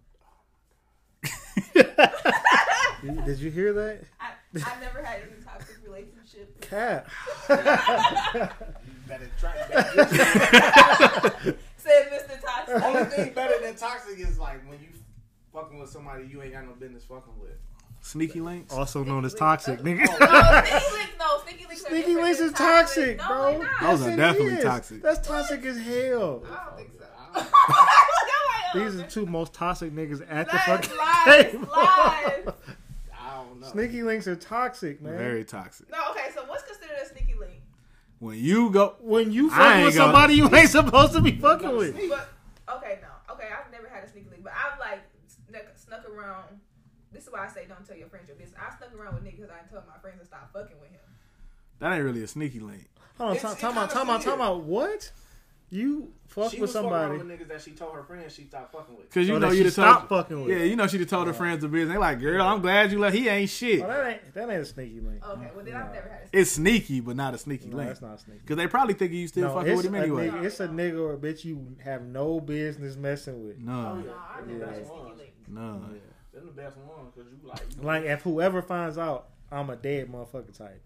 You- 3.02 3.20
Did 3.26 3.38
you 3.38 3.50
hear 3.50 3.72
that? 3.74 4.00
I, 4.20 4.30
I 4.56 4.80
never 4.80 5.02
had 5.02 5.20
any 5.22 5.42
toxic 5.44 5.76
relationship. 5.84 6.60
Cat. 6.68 7.06
Better 9.08 9.30
try. 9.38 9.54
You 11.44 11.54
Said 11.76 12.10
Mr. 12.10 12.40
Toxic. 12.40 12.82
Only 12.82 13.04
thing 13.04 13.32
better 13.34 13.60
than 13.62 13.74
toxic 13.76 14.18
is 14.18 14.38
like 14.38 14.66
when 14.68 14.78
you 14.80 14.88
fucking 15.52 15.78
with 15.78 15.90
somebody 15.90 16.26
you 16.26 16.42
ain't 16.42 16.52
got 16.52 16.64
no 16.64 16.72
business 16.72 17.04
fucking 17.04 17.38
with. 17.40 17.50
Sneaky 18.00 18.40
links. 18.40 18.72
Also 18.74 19.02
known 19.04 19.24
as 19.24 19.34
toxic, 19.34 19.80
oh, 19.80 19.82
nigga. 19.82 20.04
No, 20.04 20.06
sneaky 20.62 20.94
links. 20.94 21.12
No, 21.18 21.40
sneaky 21.46 21.64
links. 21.66 21.80
Sneaky 21.82 21.96
different 22.06 22.22
links 22.22 22.40
is 22.40 22.52
toxic, 22.52 23.16
No, 23.18 23.26
bro. 23.28 23.50
they're 23.50 23.58
not. 23.60 23.80
Those 23.80 24.00
Yes, 24.00 24.08
it 24.08 24.16
definitely 24.16 24.54
is. 24.54 24.64
toxic. 24.64 25.02
That's 25.02 25.26
toxic 25.26 25.64
as 25.64 25.78
hell. 25.78 26.42
I 26.46 26.64
don't 26.66 26.76
think 26.76 26.90
so. 26.98 27.06
These 28.74 28.94
are 28.94 28.96
the 28.98 29.02
two 29.04 29.24
most 29.26 29.52
toxic 29.54 29.92
niggas 29.94 30.20
at 30.28 30.46
the 30.50 30.56
Lies, 30.56 30.64
fucking 30.66 30.96
lies, 30.98 31.44
table. 31.52 31.68
lies. 31.74 32.54
I 33.34 33.44
don't 33.44 33.60
know. 33.60 33.66
Sneaky 33.68 34.02
links 34.02 34.26
are 34.28 34.36
toxic, 34.36 35.02
man. 35.02 35.16
Very 35.18 35.44
toxic. 35.44 35.90
No, 35.90 35.98
okay. 36.10 36.30
So 36.34 36.44
what's 36.46 36.62
considered 36.64 36.96
a 37.02 37.06
sneaky 37.08 37.34
link? 37.38 37.60
When 38.20 38.38
you 38.38 38.70
go, 38.70 38.94
When 39.00 39.32
you 39.32 39.50
I 39.50 39.56
fuck 39.56 39.74
ain't 39.76 39.84
with 39.86 39.94
gonna- 39.96 40.06
somebody 40.12 40.34
you 40.34 40.54
ain't 40.54 40.70
supposed 40.70 41.12
to 41.14 41.20
be 41.20 41.32
fucking 41.32 41.76
with. 41.76 41.94
But 42.08 42.28
okay, 42.76 43.00
no, 43.02 43.34
okay. 43.34 43.48
I've 43.52 43.70
never 43.72 43.88
had 43.88 44.04
a 44.04 44.08
sneaky 44.10 44.28
link, 44.30 44.44
but 44.44 44.52
I've 44.52 44.78
like 44.78 45.00
snuck, 45.48 45.62
snuck 45.74 46.08
around. 46.08 46.60
This 47.12 47.24
is 47.24 47.32
why 47.32 47.44
I 47.44 47.48
say 47.48 47.66
don't 47.68 47.84
tell 47.86 47.96
your 47.96 48.08
friends 48.08 48.28
your 48.28 48.36
business. 48.36 48.58
I 48.60 48.74
snuck 48.76 48.94
around 48.98 49.14
with 49.14 49.24
niggas 49.24 49.36
because 49.42 49.50
I 49.50 49.68
told 49.70 49.84
my 49.86 49.98
friends 50.00 50.20
to 50.20 50.26
stop 50.26 50.52
fucking 50.52 50.76
with 50.80 50.90
him. 50.90 51.00
that 51.80 51.92
ain't 51.92 52.04
really 52.04 52.22
a 52.22 52.26
sneaky 52.28 52.60
link. 52.60 52.88
Hold 53.18 53.30
on, 53.30 53.36
It's- 53.36 53.42
time, 53.42 53.56
it 53.58 53.60
time 53.60 53.78
out, 53.82 53.90
kinda 53.90 53.94
time 54.04 54.10
out, 54.10 54.22
time 54.22 54.40
out. 54.40 54.60
What? 54.62 55.12
You 55.74 56.12
fuck 56.28 56.52
she 56.52 56.56
with 56.60 56.68
was 56.68 56.72
fucking 56.72 56.88
somebody 56.90 57.16
around 57.16 57.28
with 57.28 57.40
niggas 57.40 57.48
that 57.48 57.60
she 57.62 57.72
told 57.72 57.94
her 57.96 58.04
friends 58.04 58.32
she 58.32 58.44
stopped 58.44 58.70
fucking 58.72 58.96
with. 58.96 59.10
Cause 59.10 59.26
you 59.26 59.34
Oh, 59.34 59.38
know 59.38 59.50
you 59.50 59.56
she 59.58 59.62
would 59.64 59.72
stopped 59.72 60.08
told, 60.08 60.22
fucking 60.22 60.44
with. 60.44 60.56
Yeah, 60.56 60.64
you 60.64 60.76
know 60.76 60.86
she 60.86 61.04
told 61.04 61.26
her 61.26 61.30
uh-huh. 61.32 61.36
friends 61.38 61.62
the 61.62 61.68
business. 61.68 61.94
They 61.94 61.98
like, 61.98 62.20
girl, 62.20 62.46
I'm 62.46 62.60
glad 62.60 62.92
you 62.92 63.00
let. 63.00 63.12
He 63.12 63.28
ain't 63.28 63.50
shit. 63.50 63.82
Oh, 63.82 63.88
that 63.88 64.06
ain't 64.06 64.34
that 64.34 64.42
ain't 64.50 64.62
a 64.62 64.64
sneaky 64.64 65.00
link. 65.00 65.26
Okay, 65.26 65.50
well 65.52 65.64
then 65.64 65.74
I've 65.74 65.92
never 65.92 66.08
had 66.08 66.20
a 66.32 66.38
It's 66.40 66.52
sneaky, 66.52 67.00
but 67.00 67.16
not 67.16 67.34
a 67.34 67.38
sneaky 67.38 67.66
No, 67.70 67.78
link. 67.78 67.88
that's 67.88 68.02
not 68.02 68.20
sneaky. 68.20 68.40
Cause 68.46 68.56
they 68.56 68.68
probably 68.68 68.94
think 68.94 69.10
you 69.12 69.26
still 69.26 69.48
No, 69.48 69.54
fucking 69.54 69.76
with 69.76 69.86
him 69.86 69.94
anyway. 69.96 70.28
nigga- 70.28 70.44
it's 70.44 70.60
a 70.60 70.68
nigga 70.68 71.00
or 71.00 71.14
a 71.14 71.16
bitch 71.18 71.44
you 71.44 71.76
have 71.82 72.02
no 72.02 72.38
business 72.38 72.94
messing 72.96 73.44
with. 73.44 73.56
Oh, 73.58 73.64
No, 73.64 73.94
no, 73.96 74.14
I've 74.32 74.46
never 74.46 74.66
had 74.66 74.76
a 74.76 74.78
Yeah. 74.80 74.86
sneaky 74.86 75.16
link. 75.18 75.32
no. 75.48 75.82
They're 76.32 76.42
the 76.42 76.50
best 76.52 76.76
one 76.78 77.06
because 77.14 77.30
you 77.32 77.48
like. 77.48 77.60
You 77.76 77.82
Like 77.82 78.04
if 78.04 78.22
whoever 78.22 78.62
finds 78.62 78.96
out, 78.96 79.28
I'm 79.50 79.70
a 79.70 79.76
dead 79.76 80.08
motherfucker 80.10 80.56
type. 80.56 80.80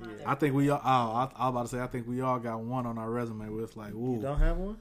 Yeah. 0.00 0.06
I 0.26 0.34
think 0.34 0.54
we 0.54 0.70
all. 0.70 0.80
Oh, 0.84 0.88
I, 0.88 1.30
I 1.36 1.48
was 1.48 1.50
about 1.50 1.62
to 1.62 1.68
say. 1.68 1.80
I 1.80 1.86
think 1.86 2.06
we 2.08 2.20
all 2.20 2.38
got 2.38 2.60
one 2.60 2.86
on 2.86 2.98
our 2.98 3.10
resume 3.10 3.48
where 3.48 3.64
it's 3.64 3.76
like, 3.76 3.92
You 3.94 4.18
don't 4.20 4.38
have 4.38 4.56
one? 4.56 4.78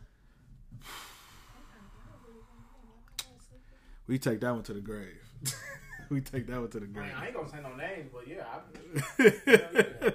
we 4.08 4.18
take 4.20 4.40
that 4.42 4.52
one 4.54 4.64
to 4.64 4.74
the 4.74 4.82
grave. 4.82 5.18
we 6.10 6.22
take 6.22 6.48
that 6.48 6.60
one 6.60 6.70
to 6.70 6.80
the 6.80 6.86
I, 6.86 6.90
grave. 6.90 7.06
mean, 7.08 7.16
I 7.18 7.26
ain't 7.28 7.36
gonna 7.36 7.50
say 7.50 7.58
no 7.62 7.76
names, 7.76 8.10
but 8.14 8.28
yeah, 8.28 8.44
I, 8.52 9.22
hell 9.22 9.32
yeah. 10.04 10.10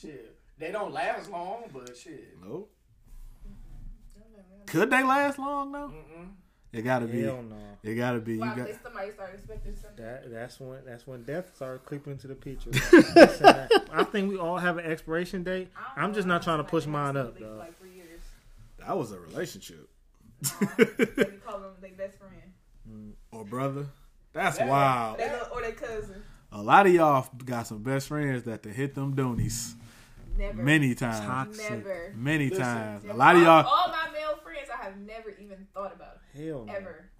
shit. 0.00 0.36
They 0.58 0.70
don't 0.72 0.92
last 0.92 1.30
long, 1.30 1.64
but 1.72 1.96
shit. 1.96 2.36
nope. 2.42 2.70
I've 4.16 4.30
never 4.30 4.42
had 4.48 4.62
a- 4.62 4.70
Could 4.70 4.90
they 4.90 5.02
last 5.02 5.38
long 5.38 5.72
though? 5.72 5.88
Mm-mm. 5.88 6.28
It 6.74 6.82
gotta 6.82 7.06
be. 7.06 7.22
Hell 7.22 7.42
no. 7.42 7.56
It 7.82 7.94
gotta 7.94 8.18
be. 8.20 8.34
You 8.34 8.40
Well, 8.40 8.50
at 8.50 8.56
got. 8.56 8.66
least 8.66 8.82
somebody 8.82 9.10
started 9.12 9.34
expecting 9.36 9.76
something. 9.76 10.04
That 10.04 10.30
that's 10.30 10.58
when 10.60 10.78
that's 10.84 11.06
when 11.06 11.22
death 11.22 11.54
started 11.54 11.84
creeping 11.84 12.12
into 12.14 12.26
the 12.26 12.34
picture. 12.34 12.70
I, 12.74 13.68
I 14.00 14.04
think 14.04 14.30
we 14.30 14.38
all 14.38 14.58
have 14.58 14.78
an 14.78 14.84
expiration 14.84 15.42
date. 15.44 15.68
I 15.76 15.94
don't 15.96 16.04
I'm 16.08 16.14
just 16.14 16.26
not 16.26 16.42
trying 16.42 16.58
to 16.58 16.64
push 16.64 16.86
mine 16.86 17.16
up, 17.16 17.36
sneaky 17.36 17.44
link 17.44 17.56
dog. 17.56 17.60
for 17.60 17.64
Like 17.66 17.78
three 17.78 17.92
years. 17.94 18.20
That 18.78 18.96
was 18.98 19.12
a 19.12 19.18
relationship. 19.20 19.88
They 20.78 20.84
be 21.24 21.36
calling 21.44 21.62
them 21.62 21.72
their 21.80 21.90
best 21.92 22.18
friend. 22.18 23.14
or 23.30 23.44
brother. 23.44 23.86
That's 24.32 24.58
Yeah. 24.58 24.68
wild. 24.68 25.18
They 25.18 25.30
look, 25.30 25.54
or 25.54 25.60
their 25.62 25.72
cousin. 25.72 26.22
A 26.52 26.62
lot 26.62 26.86
of 26.86 26.92
y'all 26.92 27.26
got 27.44 27.66
some 27.66 27.82
best 27.82 28.08
friends 28.08 28.42
that 28.44 28.62
they 28.62 28.70
hit 28.70 28.94
them 28.94 29.14
doonies 29.14 29.74
Never. 30.36 30.62
many 30.62 30.94
times. 30.94 31.20
Toxic. 31.20 31.70
Never. 31.70 32.12
Many 32.16 32.48
Listen. 32.50 32.64
times. 32.64 33.04
A 33.06 33.14
lot 33.14 33.36
of 33.36 33.42
y'all. 33.42 33.64
All 33.66 33.88
my 33.88 33.94
male 33.94 33.94
friends, 33.94 34.04
I 34.04 34.13
have 34.84 34.96
never 34.98 35.30
even 35.30 35.66
thought 35.74 35.92
about 35.94 36.18
it. 36.34 36.46
Hell 36.46 36.64
no. 36.66 36.72
ever. 36.72 37.10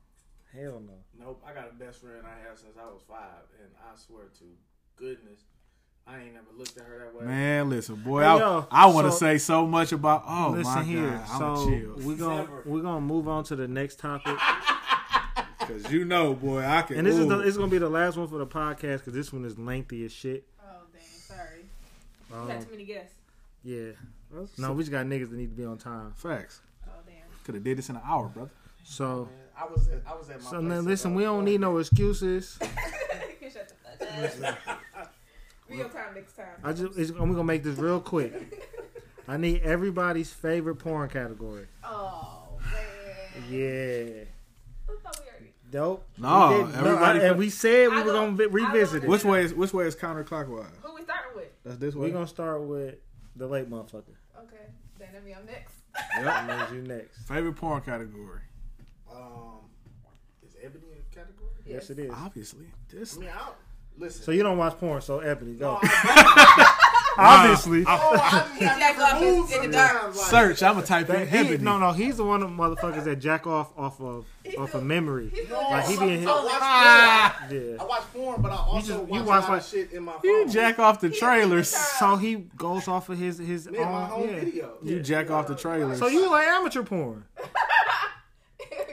Hell 0.53 0.81
no. 0.87 0.95
Nope. 1.19 1.43
I 1.47 1.53
got 1.53 1.69
a 1.71 1.75
best 1.75 2.01
friend 2.01 2.25
I 2.25 2.47
had 2.49 2.57
since 2.59 2.77
I 2.81 2.85
was 2.85 3.03
five, 3.09 3.43
and 3.61 3.71
I 3.83 3.97
swear 3.97 4.25
to 4.39 4.45
goodness, 4.97 5.41
I 6.07 6.19
ain't 6.21 6.35
never 6.35 6.47
looked 6.57 6.77
at 6.77 6.85
her 6.85 6.99
that 6.99 7.19
way. 7.19 7.25
Man, 7.27 7.71
listen, 7.71 7.97
boy, 7.97 8.21
Hey, 8.21 8.27
I, 8.27 8.37
yo, 8.39 8.67
I 8.71 8.87
want 8.87 9.07
to 9.07 9.13
so- 9.13 9.19
say 9.19 9.39
so 9.39 9.67
much 9.67 9.91
about. 9.93 10.23
Oh 10.29 10.51
Listen 10.57 10.75
my 10.75 10.85
here. 10.85 11.11
god, 11.11 11.27
I'm 11.31 11.57
so 11.57 11.69
chill 11.69 11.95
we're 12.07 12.17
gonna 12.17 12.49
we're 12.67 12.83
gonna 12.83 13.01
move 13.01 13.27
on 13.27 13.43
to 13.45 13.57
the 13.57 13.67
next 13.67 13.99
topic, 13.99 14.37
because 15.59 15.91
you 15.93 16.05
know, 16.05 16.35
boy, 16.35 16.63
I 16.65 16.83
can. 16.83 16.99
and 16.99 17.07
this 17.07 17.17
is 17.17 17.27
the, 17.27 17.41
it's 17.41 17.57
gonna 17.57 17.71
be 17.71 17.79
the 17.79 17.89
last 17.89 18.17
one 18.17 18.29
for 18.29 18.39
the 18.39 18.47
podcast 18.47 18.99
because 18.99 19.15
this 19.15 19.33
one 19.33 19.45
is 19.45 19.59
lengthy 19.59 20.05
as 20.05 20.13
shit. 20.13 20.45
Oh 20.63 20.83
dang, 20.93 21.03
sorry. 21.03 21.65
You 22.31 22.37
Um, 22.37 22.49
had 22.49 22.61
too 22.63 22.71
many 22.71 22.85
guests. 22.85 23.15
yeah. 23.63 23.93
No, 24.59 24.73
we 24.73 24.83
just 24.83 24.91
got 24.91 25.07
niggas 25.07 25.31
that 25.31 25.37
need 25.37 25.51
to 25.51 25.57
be 25.57 25.65
on 25.65 25.79
time. 25.79 26.13
facts. 26.17 26.61
Damn. 27.45 27.45
Could 27.45 27.55
have 27.57 27.65
did 27.65 27.79
this 27.79 27.89
in 27.91 27.97
an 27.97 28.03
hour, 28.07 28.29
brother. 28.29 28.51
So 28.85 29.29
Man, 29.31 29.35
I 29.59 29.67
was 29.73 29.89
at, 29.89 30.03
I 30.07 30.15
was 30.15 30.31
at 30.31 30.43
my. 30.43 30.51
so 30.51 30.59
place 30.61 30.63
now 30.65 30.81
listen, 30.81 31.15
we 31.15 31.23
don't 31.25 31.45
need 31.45 31.61
no 31.61 31.79
excuses. 31.79 32.59
you 32.63 32.69
can 33.41 33.51
shut 33.51 33.73
the 33.99 33.99
fuck 34.45 34.59
up. 34.99 35.15
Real 35.71 35.89
time 35.89 36.15
next 36.15 36.37
time. 36.37 36.47
I 36.63 36.73
just 36.73 36.99
it's, 36.99 37.11
I'm 37.11 37.31
gonna 37.33 37.45
make 37.45 37.63
this 37.63 37.79
real 37.79 38.01
quick. 38.01 38.71
I 39.29 39.39
need 39.39 39.63
everybody's 39.63 40.31
favorite 40.33 40.77
porn 40.77 41.09
category. 41.09 41.67
Oh 41.83 42.49
man. 42.61 43.45
Yeah. 43.51 44.25
I 44.87 44.97
thought 45.03 45.19
we 45.21 45.31
already. 45.31 45.53
Dope. 45.71 46.05
No, 46.19 46.51
we 46.51 46.57
didn't- 46.65 46.75
everybody 46.77 47.21
I- 47.21 47.23
and 47.29 47.39
we 47.39 47.49
said 47.51 47.89
we 47.91 47.97
I 47.97 48.03
were 48.05 48.13
gonna 48.13 48.33
vi- 48.33 48.47
revisit 48.47 49.05
it. 49.05 49.09
Which 49.09 49.25
way 49.25 49.45
is 49.45 49.55
which 49.55 49.73
way 49.73 49.87
is 49.87 49.97
counterclockwise? 49.97 50.67
Who 50.83 50.95
we 50.95 51.03
starting 51.03 51.35
with? 51.37 51.49
That's 51.65 51.79
this 51.79 51.95
way. 51.95 52.09
We're 52.09 52.13
gonna 52.15 52.27
start 52.27 52.61
with 52.63 52.97
the 53.37 53.47
late 53.47 53.69
motherfucker. 53.71 54.15
Okay, 54.39 54.67
then 54.99 55.09
let 55.15 55.25
me 55.25 55.33
up 55.33 55.47
next. 55.47 55.74
That 56.21 56.47
means 56.47 56.73
you 56.73 56.95
next. 56.95 57.27
Favorite 57.29 57.55
porn 57.55 57.81
category. 57.83 58.41
Um, 59.11 59.61
is 60.47 60.57
Ebony 60.63 60.85
a 60.99 61.15
category? 61.15 61.51
Yes, 61.67 61.91
it 61.91 61.99
is. 61.99 62.11
Obviously, 62.13 62.67
this. 62.89 63.17
I 63.17 63.21
mean, 63.21 63.31
I 63.31 63.39
don't, 63.39 63.55
listen. 63.97 64.23
So 64.25 64.33
you 64.33 64.43
don't 64.43 64.59
watch 64.59 64.79
porn, 64.79 65.01
so 65.01 65.21
Ebony, 65.21 65.55
go. 65.55 65.73
No, 65.73 65.79
I, 65.83 66.79
Obviously. 67.17 67.85
I 67.87 68.47
jack 68.59 68.99
off 68.99 69.23
in- 69.23 69.65
in 69.65 69.71
the 69.71 69.77
dark. 69.77 70.15
Search. 70.15 70.63
I'm 70.63 70.75
gonna 70.75 70.87
type 70.87 71.09
in 71.11 71.29
That- 71.31 71.47
he- 71.47 71.57
no, 71.59 71.79
no, 71.79 71.93
he's 71.93 72.17
the 72.17 72.25
one 72.25 72.43
of 72.43 72.51
the 72.51 72.57
motherfuckers 72.57 73.05
that 73.05 73.17
jack 73.17 73.47
off 73.47 73.71
off 73.79 74.01
of 74.01 74.25
off 74.59 74.75
of 74.75 74.83
memory. 74.85 75.33
No, 75.51 75.59
Like, 75.71 75.87
he 75.87 75.97
be 75.97 76.13
in 76.15 76.29
I 76.29 76.31
watch 76.33 76.43
porn. 76.43 76.59
Ah. 76.61 77.47
Yeah. 77.51 77.61
I 77.81 77.85
watch 77.85 78.03
porn, 78.13 78.43
but 78.43 78.53
I 78.53 78.57
also 78.57 78.93
you 78.93 78.99
watch, 79.01 79.09
watch 79.11 79.25
a 79.25 79.29
lot 79.47 79.49
like- 79.51 79.63
shit 79.63 79.93
in 79.93 80.03
my 80.05 80.13
phone. 80.13 80.21
You 80.25 80.49
jack 80.49 80.79
off 80.79 81.01
the 81.01 81.11
trailers. 81.11 81.69
So 81.69 82.17
he 82.17 82.37
goes 82.57 82.87
off 82.89 83.09
of 83.09 83.19
his 83.19 83.39
his 83.39 83.67
own 83.69 83.75
yeah. 83.75 84.41
video. 84.41 84.71
You 84.83 85.01
jack 85.01 85.31
off 85.31 85.47
the 85.47 85.55
trailers. 85.55 85.99
So 85.99 86.09
you 86.09 86.31
like 86.31 86.47
amateur 86.49 86.83
porn? 86.83 87.25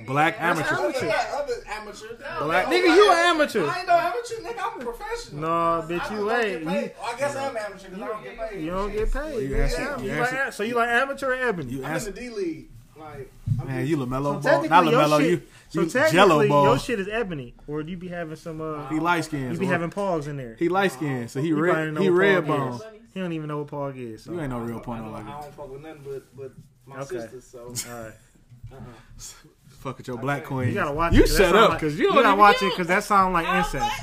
Black 0.05 0.39
amateur. 0.41 0.76
Amateur. 0.76 1.05
Yeah, 1.05 1.26
other 1.35 1.53
amateur. 1.69 2.07
Black- 2.43 2.65
Nigga, 2.68 2.95
you 2.95 3.11
an 3.11 3.18
amateur. 3.18 3.65
I 3.68 3.80
ain't 3.80 3.88
no 3.88 3.93
amateur, 3.95 4.35
nigga. 4.41 4.61
I'm 4.73 4.81
a 4.81 4.84
professional. 4.84 5.41
No, 5.41 5.47
I 5.47 5.81
bitch, 5.88 6.11
you 6.11 6.18
don't 6.18 6.45
ain't. 6.45 6.59
You- 6.61 6.65
Well, 6.68 6.89
I 7.13 7.18
guess 7.19 7.35
I'm 7.35 7.57
amateur 7.57 7.89
because 7.89 8.01
I 8.01 8.07
don't 8.07 8.23
get 8.23 8.38
paid. 8.49 8.63
You 8.63 8.72
don't 8.72 8.91
get 8.91 9.11
paid. 9.13 9.22
Well, 9.22 9.41
you 9.41 9.55
Yeah, 9.55 9.63
answer- 9.63 9.95
you 10.03 10.11
you 10.11 10.19
like- 10.22 10.53
so 10.53 10.63
you 10.63 10.76
like 10.76 10.89
amateur 10.89 11.31
or 11.31 11.35
ebony? 11.35 11.72
You 11.73 11.85
I'm 11.85 11.97
in 11.97 12.03
the 12.05 12.11
D 12.11 12.30
league. 12.30 12.68
Like, 12.97 13.31
I'm 13.59 13.68
man, 13.68 13.88
you 13.88 13.97
LaMelo 13.97 14.03
So 14.03 14.22
ball, 14.22 14.41
not 14.41 14.43
technically, 14.43 14.91
LaMelo. 14.93 15.19
shit, 15.19 15.30
You, 15.31 15.41
so 15.69 15.81
you 15.81 15.89
technically, 15.89 16.11
Jello 16.18 16.47
ball. 16.47 16.63
your 16.65 16.77
shit 16.80 16.99
is 16.99 17.07
ebony, 17.07 17.55
or 17.68 17.81
you 17.81 17.97
be 17.97 18.07
having 18.09 18.35
some. 18.35 18.61
Uh, 18.61 18.88
He 18.89 18.99
light 18.99 19.26
skinned. 19.26 19.53
you 19.53 19.57
be 19.59 19.65
having 19.65 19.89
pogs 19.89 20.27
in 20.27 20.38
there. 20.38 20.55
He 20.59 20.69
light 20.69 20.91
skinned, 20.91 21.31
so 21.31 21.41
he 21.41 21.47
You 21.47 21.59
red. 21.59 21.97
He 21.97 22.09
red 22.09 22.45
Paul 22.45 22.57
bone. 22.57 22.81
He 23.13 23.19
don't 23.19 23.34
even 23.34 23.47
know 23.47 23.57
what 23.59 23.68
pog 23.68 23.97
is. 23.97 24.23
So. 24.23 24.34
You 24.34 24.39
ain't 24.41 24.51
no 24.51 24.59
real 24.59 24.77
I 24.77 24.81
point 24.81 25.03
don't, 25.03 25.11
like 25.13 25.26
I 25.26 25.41
don't 25.41 25.55
fuck 25.55 25.72
with 25.72 25.81
nothing 25.81 26.01
but, 26.05 26.38
but 26.38 26.51
my 26.85 26.97
Okay. 27.01 27.19
sisters, 27.22 27.43
so. 27.47 27.59
All 27.91 28.03
right, 28.03 28.13
Uh-uh. 28.72 28.77
Fuck 29.81 29.97
with 29.97 30.07
your 30.07 30.17
black 30.17 30.43
You 30.43 30.47
queen. 30.47 30.67
you 30.69 30.73
gotta 30.75 30.91
watch. 30.91 31.13
You 31.13 31.19
it, 31.23 31.27
'cause 31.27 31.37
that 31.37 31.43
shut 31.43 31.51
sound 31.53 31.63
up, 31.65 31.69
like- 31.71 31.79
cause 31.81 31.93
you 31.97 32.05
you 32.07 32.13
don't 32.13 32.23
gotta 32.23 32.37
watch 32.39 32.61
it 32.61 32.69
because 32.69 32.87
that 32.87 33.03
sound 33.03 33.33
like 33.33 33.47
incest. 33.47 34.01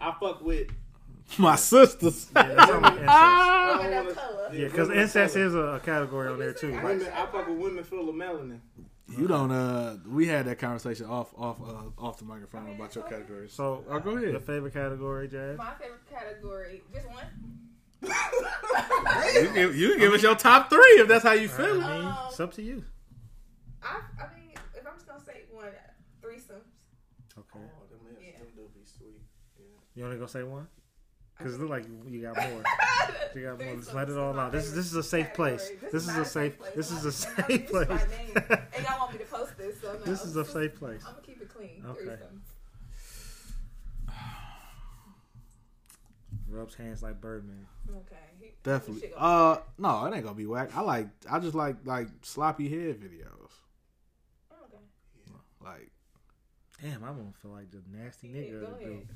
I 0.00 0.14
fuck 0.18 0.40
with. 0.42 0.68
My 1.38 1.56
sisters. 1.56 2.28
Yeah, 2.34 2.42
that 2.54 2.68
sound 2.68 2.82
like 2.82 2.92
incest. 2.94 3.08
I 3.10 3.76
Women 3.76 3.90
don't 3.90 3.98
of 4.10 4.16
wanna- 4.16 4.28
color. 4.28 4.50
Yeah, 4.54 4.64
because 4.68 4.90
incest 4.90 5.34
color. 5.34 5.46
is 5.46 5.54
a, 5.54 5.58
a 5.58 5.80
category 5.80 6.28
on 6.28 6.38
there 6.38 6.54
too. 6.54 6.72
Women, 6.72 7.06
I 7.14 7.26
fuck 7.26 7.46
with 7.46 7.58
women 7.58 7.84
full 7.84 8.08
of 8.08 8.14
melanin. 8.14 8.60
You 9.18 9.26
don't. 9.28 9.50
Uh, 9.50 9.96
we 10.06 10.26
had 10.28 10.46
that 10.46 10.58
conversation 10.58 11.04
off, 11.06 11.32
off, 11.36 11.58
uh, 11.60 12.02
off 12.02 12.18
the 12.18 12.24
microphone 12.24 12.74
about 12.74 12.94
your 12.94 13.04
categories. 13.04 13.52
So, 13.52 13.84
Oh, 13.88 13.98
go 14.00 14.16
ahead. 14.16 14.30
Your 14.30 14.40
favorite 14.40 14.72
category, 14.74 15.28
Jazz? 15.28 15.56
My 15.58 15.72
favorite 15.80 16.08
category, 16.10 16.82
just 16.92 17.06
one. 17.08 17.26
You 19.34 19.50
give, 19.54 19.76
you 19.76 19.98
give 19.98 20.12
us 20.12 20.22
your 20.22 20.34
top 20.34 20.70
three 20.70 20.80
if 21.00 21.08
that's 21.08 21.24
how 21.24 21.32
you 21.32 21.48
feel. 21.48 21.82
I 21.82 21.98
mean, 22.00 22.14
it's 22.28 22.40
up 22.40 22.52
to 22.54 22.62
you. 22.62 22.84
I, 23.82 24.00
I 24.18 24.24
mean, 24.38 24.50
if 24.74 24.86
I'm 24.86 24.92
just 24.94 25.06
gonna 25.06 25.24
say 25.24 25.44
one, 25.52 25.66
threesomes. 26.22 26.68
Okay. 27.38 27.56
Oh, 27.56 27.86
them, 27.90 28.00
is, 28.10 28.18
Yeah. 28.22 28.38
them 28.38 28.48
do 28.56 28.62
be 28.74 28.84
sweet. 28.84 29.22
Yeah. 29.58 29.64
You 29.98 30.04
only 30.04 30.16
gonna 30.16 30.28
say 30.28 30.44
one? 30.44 30.68
Because 31.36 31.56
it 31.56 31.60
look 31.60 31.70
like 31.70 31.84
you 32.08 32.22
got 32.22 32.36
more. 32.36 32.62
You 33.34 33.42
got 33.42 33.58
more. 33.64 33.74
Just 33.80 33.92
let 33.94 34.08
it 34.08 34.16
all 34.16 34.38
out. 34.38 34.52
This 34.52 34.66
is 34.66 34.74
this 34.76 34.86
is 34.86 34.94
a 34.94 35.02
safe 35.02 35.34
place. 35.34 35.72
This 35.90 36.06
is 36.06 36.16
a 36.16 36.24
safe. 36.36 36.52
This 36.76 36.92
is 36.92 37.04
a 37.04 37.10
safe 37.10 37.66
place. 37.66 37.88
And 37.90 38.84
y'all 38.84 39.00
want 39.00 39.12
me 39.14 39.18
to 39.18 39.24
post 39.24 39.58
this, 39.58 39.80
so 39.80 39.94
no. 39.94 39.98
This 40.04 40.24
is 40.24 40.36
a 40.36 40.44
safe 40.44 40.76
place. 40.76 41.02
I'm 41.04 41.14
gonna 41.14 41.26
keep 41.26 41.42
it 41.42 41.48
clean. 41.52 41.82
Okay. 41.84 42.04
Threesomes. 42.04 42.44
Rubs 46.48 46.76
hands 46.76 47.02
like 47.02 47.20
Birdman. 47.20 47.66
Okay. 47.90 48.14
He- 48.40 48.52
Definitely. 48.62 49.10
Uh, 49.16 49.56
no, 49.78 50.04
it 50.04 50.14
ain't 50.14 50.22
gonna 50.22 50.36
be 50.36 50.46
whack. 50.46 50.76
I 50.76 50.82
like. 50.82 51.08
I 51.28 51.40
just 51.40 51.56
like 51.56 51.74
like 51.84 52.06
sloppy 52.22 52.68
head 52.68 53.00
videos. 53.00 53.50
okay. 54.52 54.78
Like 55.60 55.90
Damn, 56.80 57.02
I'm 57.02 57.16
gonna 57.16 57.32
feel 57.42 57.50
like 57.50 57.72
the 57.72 57.82
nasty 57.92 58.28
Yeah, 58.28 58.60
go 58.60 58.76
ahead. 58.80 59.08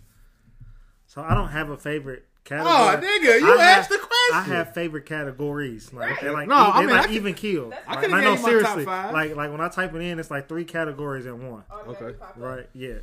Do. 1.14 1.20
So 1.20 1.26
I 1.26 1.34
don't 1.34 1.48
have 1.48 1.70
a 1.70 1.76
favorite 1.76 2.26
category. 2.44 2.74
Oh, 2.74 2.96
nigga, 2.96 3.40
you 3.40 3.58
I 3.58 3.62
asked 3.64 3.90
have- 3.90 4.00
the 4.00 4.06
question. 4.06 4.52
I 4.52 4.56
have 4.56 4.74
favorite 4.74 5.06
categories. 5.06 5.92
Like 5.92 6.20
they're 6.20 6.32
like 6.32 6.48
No, 6.48 6.56
I 6.56 6.80
they 6.80 6.86
mean, 6.86 6.96
like 6.96 7.04
I 7.04 7.06
could- 7.08 7.16
even 7.16 7.34
kill. 7.34 7.68
Like, 7.68 7.88
I 7.88 7.94
could've 7.96 8.10
like, 8.10 8.22
gave 8.22 8.24
no, 8.24 8.30
my 8.30 8.36
top 8.36 8.44
seriously. 8.48 8.84
five. 8.84 9.12
Like 9.12 9.36
like 9.36 9.50
when 9.50 9.60
I 9.60 9.68
type 9.68 9.94
it 9.94 10.00
in, 10.00 10.18
it's 10.18 10.30
like 10.30 10.48
three 10.48 10.64
categories 10.64 11.26
in 11.26 11.50
one. 11.50 11.64
Automatically 11.70 12.06
Okay. 12.08 12.40
Right? 12.40 12.68
Yeah. 12.72 12.98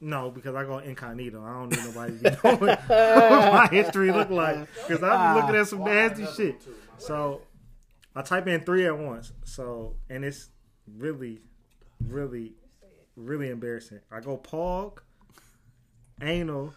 No, 0.00 0.30
because 0.30 0.56
I 0.56 0.64
go 0.64 0.78
incognito. 0.78 1.42
I 1.44 1.52
don't 1.52 1.70
need 1.70 1.84
nobody 1.84 2.18
to 2.18 2.30
know 2.30 2.56
what 2.56 2.80
what 2.88 3.52
my 3.52 3.68
history 3.70 4.10
look 4.10 4.30
like. 4.30 4.66
Because 4.74 5.02
I'm 5.02 5.12
ah. 5.12 5.34
looking 5.36 5.54
at 5.54 5.68
some 5.68 5.78
Well, 5.80 5.88
I 5.92 6.08
got 6.08 6.18
nasty 6.18 6.22
another 6.22 6.36
shit. 6.36 6.64
too. 6.64 6.74
So 6.98 7.42
I 8.16 8.22
type 8.22 8.46
in 8.48 8.62
three 8.62 8.86
at 8.86 8.98
once. 8.98 9.32
So 9.44 9.94
and 10.10 10.24
it's 10.24 10.48
really, 10.98 11.40
really, 12.04 12.54
really 13.16 13.48
embarrassing. 13.50 14.00
I 14.10 14.20
go 14.20 14.38
pog, 14.38 14.98
anal. 16.20 16.74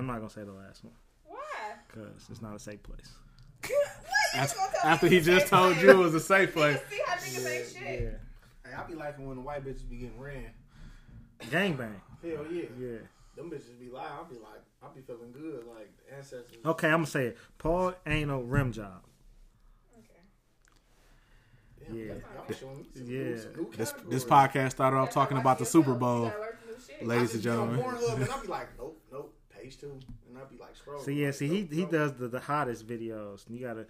I'm 0.00 0.06
not 0.06 0.16
gonna 0.18 0.30
say 0.30 0.42
the 0.44 0.52
last 0.52 0.84
one 0.84 0.94
Why? 1.26 1.38
because 1.86 2.26
it's 2.30 2.40
not 2.42 2.54
a 2.54 2.58
safe 2.58 2.82
place. 2.82 3.12
What? 3.70 3.70
You 4.34 4.40
after, 4.40 4.56
gonna 4.56 4.70
tell 4.80 4.90
after 4.90 5.06
he 5.08 5.20
just 5.20 5.46
told 5.48 5.72
place? 5.74 5.84
you 5.84 5.90
it 5.90 5.96
was 5.96 6.14
a 6.14 6.20
safe 6.20 6.52
place. 6.54 6.78
See 6.90 6.98
how 7.06 7.14
niggas 7.16 7.46
ain't 7.50 7.68
shit. 7.68 8.00
Yeah, 8.64 8.70
Hey, 8.70 8.76
I 8.76 8.82
be 8.86 8.94
liking 8.94 9.26
when 9.26 9.36
the 9.36 9.42
white 9.42 9.64
bitches 9.64 9.88
be 9.88 9.96
getting 9.96 10.18
ran. 10.18 10.46
gangbang. 11.50 11.94
Hell 12.22 12.46
yeah. 12.50 12.62
Yeah. 12.78 12.96
Them 13.36 13.50
bitches 13.50 13.78
be 13.78 13.90
lying. 13.90 14.08
I'll 14.12 14.24
be 14.24 14.36
like, 14.36 14.62
I'll 14.82 14.90
be 14.94 15.00
feeling 15.02 15.32
good. 15.32 15.64
Like 15.66 15.90
ancestors. 16.16 16.56
Okay, 16.64 16.86
I'm 16.88 16.94
gonna 16.94 17.06
say 17.06 17.26
it. 17.26 17.38
Paul 17.58 17.94
ain't 18.06 18.28
no 18.28 18.40
rim 18.40 18.72
job. 18.72 19.02
Okay. 19.98 20.20
Damn, 21.86 21.96
Yeah. 21.96 22.14
Y'all 22.34 22.44
be 22.48 22.54
showing 22.54 22.78
me 22.78 22.86
some 22.94 23.06
Yeah. 23.06 23.18
new, 23.18 23.38
some 23.38 23.70
This 23.76 23.92
this 24.08 24.24
podcast 24.24 24.70
started 24.72 24.96
off 24.96 25.10
talking 25.10 25.36
about 25.38 25.58
the 25.58 25.66
Super 25.66 25.94
Bowl, 25.94 26.24
You 26.24 26.30
gotta 26.30 26.40
learn 26.40 26.56
new 26.68 26.74
shit. 26.98 27.06
ladies 27.06 27.34
and 27.34 27.42
just 27.42 27.56
be 27.56 27.60
on 27.62 27.76
gentlemen. 27.76 27.96
Pornhub 28.00 28.14
and 28.22 28.30
I 28.30 28.40
be 28.40 28.48
like, 28.48 28.68
nope, 28.78 29.00
nope, 29.12 29.34
page 29.62 29.78
two, 29.78 29.98
and 30.28 30.38
I 30.38 30.42
be 30.50 30.56
like, 30.58 30.76
scroll. 30.76 31.00
So 31.02 31.10
yeah, 31.10 31.30
see 31.30 31.48
he 31.48 31.62
he 31.74 31.84
does 31.84 32.12
the, 32.14 32.28
the 32.28 32.40
hottest 32.40 32.86
videos. 32.86 33.44
You 33.48 33.60
gotta 33.60 33.86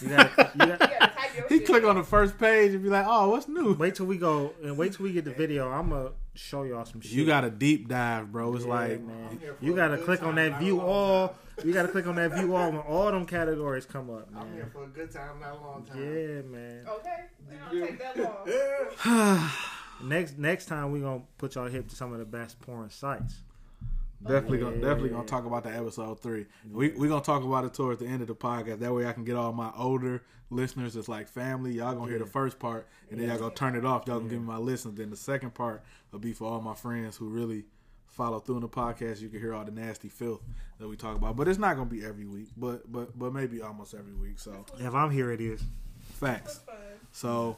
you 0.00 0.08
gotta 0.08 0.30
you 0.54 0.60
You 0.66 0.66
gotta 0.66 0.78
gotta 0.78 1.48
He 1.48 1.60
click 1.60 1.84
on 1.84 1.96
the 1.96 2.02
first 2.04 2.38
page 2.38 2.72
and 2.72 2.82
be 2.82 2.88
like, 2.88 3.06
"Oh, 3.08 3.30
what's 3.30 3.48
new?" 3.48 3.74
wait 3.74 3.94
till 3.94 4.06
we 4.06 4.16
go 4.16 4.52
and 4.62 4.76
wait 4.76 4.92
till 4.94 5.04
we 5.04 5.12
get 5.12 5.24
the 5.24 5.32
video. 5.32 5.70
I'm 5.70 5.90
gonna 5.90 6.10
show 6.34 6.62
y'all 6.62 6.84
some 6.84 7.00
shit. 7.00 7.12
You 7.12 7.26
got 7.26 7.44
a 7.44 7.50
deep 7.50 7.88
dive, 7.88 8.30
bro. 8.32 8.54
It's 8.54 8.64
Yeah, 8.64 8.70
like 8.70 9.00
man. 9.02 9.28
I'm 9.30 9.38
here 9.38 9.54
for 9.54 9.64
You 9.64 9.74
gotta 9.74 9.96
good 9.96 10.04
click 10.06 10.22
on 10.22 10.34
that 10.36 10.58
view 10.58 10.80
all. 10.80 11.28
time. 11.28 11.36
You 11.64 11.72
gotta 11.72 11.88
click 11.88 12.06
on 12.06 12.14
that 12.16 12.32
view 12.32 12.54
all 12.56 12.70
when 12.70 12.80
all 12.80 13.10
them 13.12 13.26
categories 13.26 13.84
come 13.86 14.08
up, 14.10 14.28
I'm 14.34 14.52
here 14.54 14.62
man. 14.62 14.70
for 14.72 14.84
a 14.84 14.88
good 14.88 15.10
time, 15.10 15.38
not 15.40 15.52
a 15.52 15.60
long 15.60 15.84
time. 15.84 15.98
Yeah, 15.98 16.42
man. 16.42 16.86
Okay. 16.88 17.24
It 17.50 17.58
don't 17.70 17.86
take 17.86 17.98
that 17.98 19.04
long. 19.04 19.50
Next 20.08 20.36
next 20.38 20.66
time 20.66 20.90
we 20.90 21.00
gonna 21.00 21.22
put 21.38 21.54
y'all 21.54 21.68
hip 21.68 21.88
to 21.88 21.94
some 21.96 22.12
of 22.12 22.18
the 22.18 22.24
best 22.24 22.58
porn 22.60 22.90
sites. 22.90 23.36
Definitely 24.24 24.58
gonna 24.58 24.76
definitely 24.76 25.10
gonna 25.10 25.26
talk 25.26 25.44
about 25.44 25.64
the 25.64 25.70
episode 25.74 26.20
three. 26.20 26.46
We 26.70 26.90
we 26.90 27.08
gonna 27.08 27.22
talk 27.22 27.42
about 27.44 27.64
it 27.64 27.74
towards 27.74 28.00
the 28.00 28.06
end 28.06 28.22
of 28.22 28.28
the 28.28 28.34
podcast. 28.34 28.78
That 28.80 28.92
way 28.94 29.06
I 29.06 29.12
can 29.12 29.24
get 29.24 29.36
all 29.36 29.52
my 29.52 29.70
older 29.76 30.22
listeners. 30.50 30.96
It's 30.96 31.08
like 31.08 31.28
family. 31.28 31.72
Y'all 31.72 31.94
gonna 31.94 32.08
hear 32.10 32.18
the 32.18 32.26
first 32.26 32.58
part, 32.58 32.86
and 33.10 33.20
then 33.20 33.28
y'all 33.28 33.38
gonna 33.38 33.54
turn 33.54 33.74
it 33.76 33.84
off. 33.84 34.06
Y'all 34.06 34.18
gonna 34.18 34.30
give 34.30 34.40
me 34.40 34.46
my 34.46 34.58
listen. 34.58 34.94
Then 34.94 35.10
the 35.10 35.16
second 35.16 35.54
part 35.54 35.82
will 36.10 36.18
be 36.18 36.32
for 36.32 36.48
all 36.50 36.60
my 36.60 36.74
friends 36.74 37.16
who 37.16 37.28
really 37.28 37.64
follow 38.06 38.38
through 38.40 38.56
in 38.56 38.60
the 38.60 38.68
podcast. 38.68 39.20
You 39.20 39.28
can 39.30 39.40
hear 39.40 39.54
all 39.54 39.64
the 39.64 39.70
nasty 39.70 40.08
filth 40.08 40.42
that 40.78 40.86
we 40.86 40.96
talk 40.96 41.16
about. 41.16 41.34
But 41.36 41.48
it's 41.48 41.58
not 41.58 41.76
gonna 41.76 41.88
be 41.88 42.04
every 42.04 42.26
week. 42.26 42.48
But 42.56 42.90
but 42.90 43.18
but 43.18 43.32
maybe 43.32 43.60
almost 43.62 43.94
every 43.94 44.14
week. 44.14 44.38
So 44.38 44.66
If 44.78 44.94
I'm 44.94 45.10
here, 45.10 45.30
it 45.32 45.40
is. 45.40 45.62
facts. 46.14 46.60
So, 47.12 47.56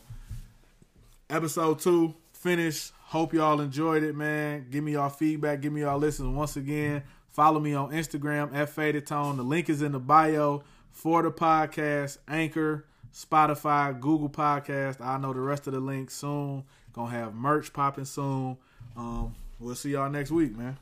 episode 1.31 1.79
two 1.81 2.15
finished. 2.33 2.93
Hope 3.09 3.33
y'all 3.33 3.61
enjoyed 3.61 4.03
it, 4.03 4.17
man. 4.17 4.67
Give 4.71 4.83
me 4.83 4.93
y'all 4.93 5.09
feedback. 5.09 5.61
Give 5.61 5.73
me 5.73 5.83
y'all 5.83 5.99
listens. 5.99 6.35
Once 6.35 6.57
again, 6.57 7.03
follow 7.29 7.61
me 7.61 7.75
on 7.75 7.91
Instagram 7.91 8.53
at 8.55 8.71
Faded 8.71 9.07
Tone. 9.07 9.37
The 9.37 9.43
link 9.43 9.69
is 9.69 9.83
in 9.83 9.93
the 9.93 10.01
bio 10.01 10.65
for 10.91 11.23
the 11.23 11.31
podcast, 11.31 12.19
Anchor, 12.27 12.87
Spotify, 13.13 13.99
Google 14.01 14.31
Podcast. 14.31 15.01
I 15.01 15.19
know 15.19 15.33
the 15.33 15.41
rest 15.41 15.67
of 15.67 15.75
the 15.75 15.81
links 15.81 16.15
soon. 16.15 16.65
Gonna 16.93 17.11
have 17.11 17.35
merch 17.35 17.73
popping 17.73 18.05
soon. 18.05 18.57
Um, 18.97 19.35
we'll 19.61 19.75
see 19.75 19.91
y'all 19.91 20.11
next 20.11 20.31
week, 20.31 20.57
man. 20.57 20.77